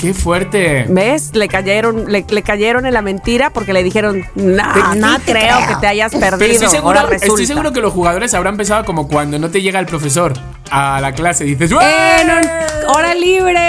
¡Qué 0.01 0.13
fuerte! 0.15 0.85
¿Ves? 0.89 1.31
Le 1.35 1.47
cayeron, 1.47 2.11
le, 2.11 2.25
le 2.27 2.41
cayeron 2.41 2.85
en 2.87 2.93
la 2.93 3.01
mentira 3.03 3.51
porque 3.51 3.71
le 3.71 3.83
dijeron, 3.83 4.25
no, 4.35 4.95
no 4.95 5.19
te 5.19 5.31
creo, 5.31 5.57
creo". 5.57 5.67
que 5.67 5.75
te 5.81 5.87
hayas 5.87 6.11
perdido. 6.11 6.37
Pero 6.39 6.53
estoy 6.53 6.67
seguro, 6.69 6.99
Ahora 6.99 7.09
resulta. 7.11 7.25
estoy 7.27 7.45
seguro 7.45 7.71
que 7.71 7.81
los 7.81 7.93
jugadores 7.93 8.33
habrán 8.33 8.57
pensado 8.57 8.83
como 8.83 9.07
cuando 9.07 9.37
no 9.37 9.49
te 9.51 9.61
llega 9.61 9.79
el 9.79 9.85
profesor 9.85 10.33
a 10.71 10.99
la 11.01 11.11
clase 11.13 11.45
y 11.45 11.55
dices 11.55 11.71
¡Eh, 11.71 11.75
¡Hora 11.75 12.23
no- 12.41 12.91
hora 12.93 13.13
libre! 13.13 13.59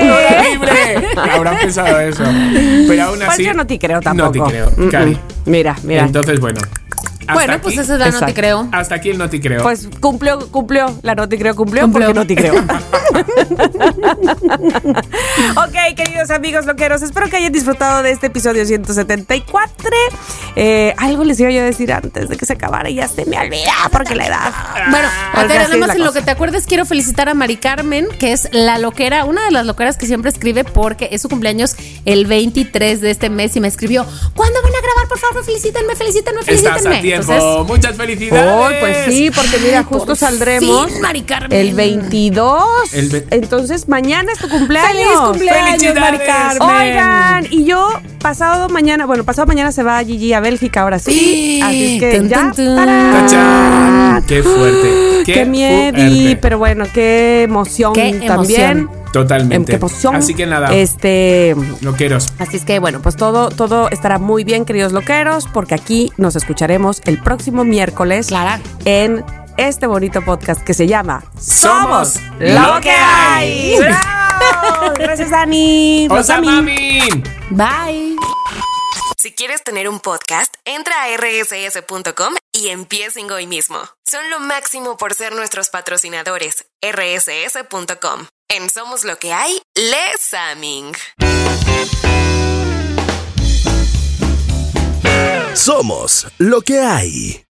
libre! 0.50 1.08
Habrán 1.32 1.58
pensado 1.58 2.00
eso. 2.00 2.24
Pero 2.88 3.02
aún 3.04 3.18
Pues 3.18 3.28
así. 3.28 3.44
yo 3.44 3.52
no 3.54 3.66
te 3.66 3.78
creo 3.78 4.00
tampoco. 4.00 4.38
No 4.38 4.44
te 4.46 4.50
creo, 4.50 4.70
Mm, 4.76 4.84
mm. 4.86 4.90
Cari. 4.90 5.18
Mira, 5.44 5.76
mira. 5.82 6.02
Entonces, 6.04 6.40
bueno. 6.40 6.60
Hasta 7.22 7.34
Bueno, 7.34 7.52
aquí- 7.54 7.62
pues 7.62 7.78
eso 7.78 7.92
da 7.98 8.06
no 8.06 8.10
te 8.10 8.16
Exacto. 8.16 8.34
creo. 8.34 8.68
Hasta 8.72 8.94
aquí 8.96 9.10
el 9.10 9.18
no 9.18 9.28
te 9.30 9.40
creo. 9.40 9.62
Pues 9.62 9.88
cumplió, 10.00 10.38
cumplió. 10.50 10.94
La 11.02 11.14
no 11.14 11.28
te 11.28 11.38
creo, 11.38 11.54
cumplió, 11.54 11.82
Cumplió. 11.82 12.06
porque 12.08 12.18
no 12.20 12.26
te 12.26 12.34
creo. 12.36 12.54
ok, 15.56 15.94
queridos 15.96 16.30
amigos 16.30 16.66
loqueros, 16.66 17.02
espero 17.02 17.28
que 17.28 17.36
hayan 17.36 17.52
disfrutado 17.52 18.02
de 18.02 18.10
este 18.10 18.26
episodio 18.28 18.64
174. 18.64 19.72
Eh, 20.56 20.94
algo 20.98 21.24
les 21.24 21.38
iba 21.40 21.50
yo 21.50 21.60
a 21.60 21.64
decir 21.64 21.92
antes 21.92 22.28
de 22.28 22.36
que 22.36 22.44
se 22.46 22.52
acabara 22.54 22.88
y 22.90 22.94
ya 22.96 23.08
se 23.08 23.24
me 23.26 23.38
olvida 23.38 23.72
porque 23.90 24.14
la 24.14 24.26
edad. 24.26 24.52
Bueno, 24.90 25.08
a 25.34 25.44
ver, 25.44 25.62
es 25.62 25.68
además 25.68 25.88
la 25.88 25.94
en 25.94 26.04
lo 26.04 26.12
que 26.12 26.22
te 26.22 26.30
acuerdes 26.30 26.66
quiero 26.66 26.84
felicitar 26.84 27.28
a 27.28 27.34
Mari 27.34 27.56
Carmen, 27.56 28.06
que 28.18 28.32
es 28.32 28.48
la 28.52 28.78
loquera, 28.78 29.24
una 29.24 29.44
de 29.44 29.50
las 29.50 29.66
loqueras 29.66 29.96
que 29.96 30.06
siempre 30.06 30.30
escribe 30.30 30.64
porque 30.64 31.08
es 31.12 31.22
su 31.22 31.28
cumpleaños 31.28 31.76
el 32.04 32.26
23 32.26 33.00
de 33.00 33.10
este 33.10 33.30
mes 33.30 33.56
y 33.56 33.60
me 33.60 33.68
escribió, 33.68 34.06
¿cuándo 34.34 34.60
van 34.62 34.72
a 34.72 34.81
por 35.12 35.18
favor, 35.20 35.44
felicítenme, 35.44 35.94
felicítenme, 35.94 36.40
Estás 36.40 36.56
felicítenme. 36.60 36.96
a 36.96 37.00
tiempo. 37.02 37.32
Entonces, 37.32 37.66
Muchas 37.68 37.96
felicidades. 37.96 38.52
Hoy, 38.66 38.74
pues 38.80 38.96
sí, 39.14 39.30
porque 39.30 39.58
mira, 39.62 39.82
justo 39.84 40.06
por 40.06 40.16
saldremos 40.16 40.90
fin, 40.90 41.00
Mari 41.02 41.22
Carmen. 41.22 41.52
el 41.58 41.74
22. 41.74 42.94
El 42.94 43.08
ve- 43.10 43.26
Entonces, 43.30 43.88
mañana 43.88 44.32
es 44.32 44.38
tu 44.38 44.48
cumpleaños. 44.48 44.90
¡Feliz 44.92 45.18
cumpleaños, 45.18 45.94
Mari 45.94 46.16
¡Felicidades! 46.18 46.58
Carmen! 46.58 46.88
Oigan, 46.88 47.46
y 47.50 47.64
yo 47.64 47.88
pasado 48.20 48.68
mañana, 48.70 49.04
bueno, 49.04 49.24
pasado 49.24 49.46
mañana 49.46 49.70
se 49.72 49.82
va 49.82 50.02
Gigi 50.02 50.32
a 50.32 50.40
Bélgica, 50.40 50.80
ahora 50.82 50.98
sí. 50.98 51.12
Sí. 51.12 51.60
Así 51.62 51.94
es 51.96 52.00
que 52.00 52.18
Tun, 52.18 52.28
ya. 52.28 52.52
tun. 52.56 54.26
¡Qué 54.26 54.42
fuerte! 54.42 55.22
¡Qué, 55.26 55.44
miedo! 55.44 56.38
Pero 56.40 56.58
bueno, 56.58 56.86
qué 56.92 57.42
emoción 57.42 57.92
Qué 57.92 58.20
también. 58.26 58.70
emoción. 58.78 59.01
Totalmente. 59.12 59.78
Qué. 59.78 60.08
Así 60.12 60.34
que 60.34 60.46
nada, 60.46 60.72
Este. 60.74 61.54
loqueros. 61.80 62.32
Así 62.38 62.56
es 62.56 62.64
que 62.64 62.78
bueno, 62.78 63.00
pues 63.02 63.16
todo, 63.16 63.50
todo 63.50 63.88
estará 63.90 64.18
muy 64.18 64.44
bien, 64.44 64.64
queridos 64.64 64.92
loqueros, 64.92 65.46
porque 65.52 65.74
aquí 65.74 66.12
nos 66.16 66.34
escucharemos 66.36 67.00
el 67.04 67.22
próximo 67.22 67.64
miércoles 67.64 68.28
Clara. 68.28 68.60
en 68.84 69.24
este 69.58 69.86
bonito 69.86 70.22
podcast 70.22 70.62
que 70.62 70.72
se 70.74 70.86
llama 70.86 71.22
Somos 71.38 72.16
lo 72.38 72.80
que 72.80 72.90
hay. 72.90 73.76
¡Bravo! 73.78 74.94
Gracias, 74.98 75.30
Dani. 75.30 76.08
Los 76.08 76.20
¡Osa 76.20 76.36
ami. 76.36 76.46
mami! 76.46 77.00
Bye. 77.50 78.16
Si 79.18 79.30
quieres 79.32 79.62
tener 79.62 79.88
un 79.88 80.00
podcast, 80.00 80.52
entra 80.64 80.94
a 81.04 81.08
rss.com 81.16 82.34
y 82.52 82.68
empiecen 82.68 83.30
hoy 83.30 83.46
mismo. 83.46 83.78
Son 84.04 84.28
lo 84.30 84.40
máximo 84.40 84.96
por 84.96 85.14
ser 85.14 85.32
nuestros 85.34 85.68
patrocinadores. 85.70 86.64
rss.com. 86.82 88.26
En 88.54 88.68
Somos 88.68 89.04
lo 89.04 89.16
que 89.16 89.32
hay, 89.32 89.62
Les 89.74 90.34
Aming. 90.34 90.92
Somos 95.54 96.26
lo 96.36 96.60
que 96.60 96.78
hay. 96.78 97.40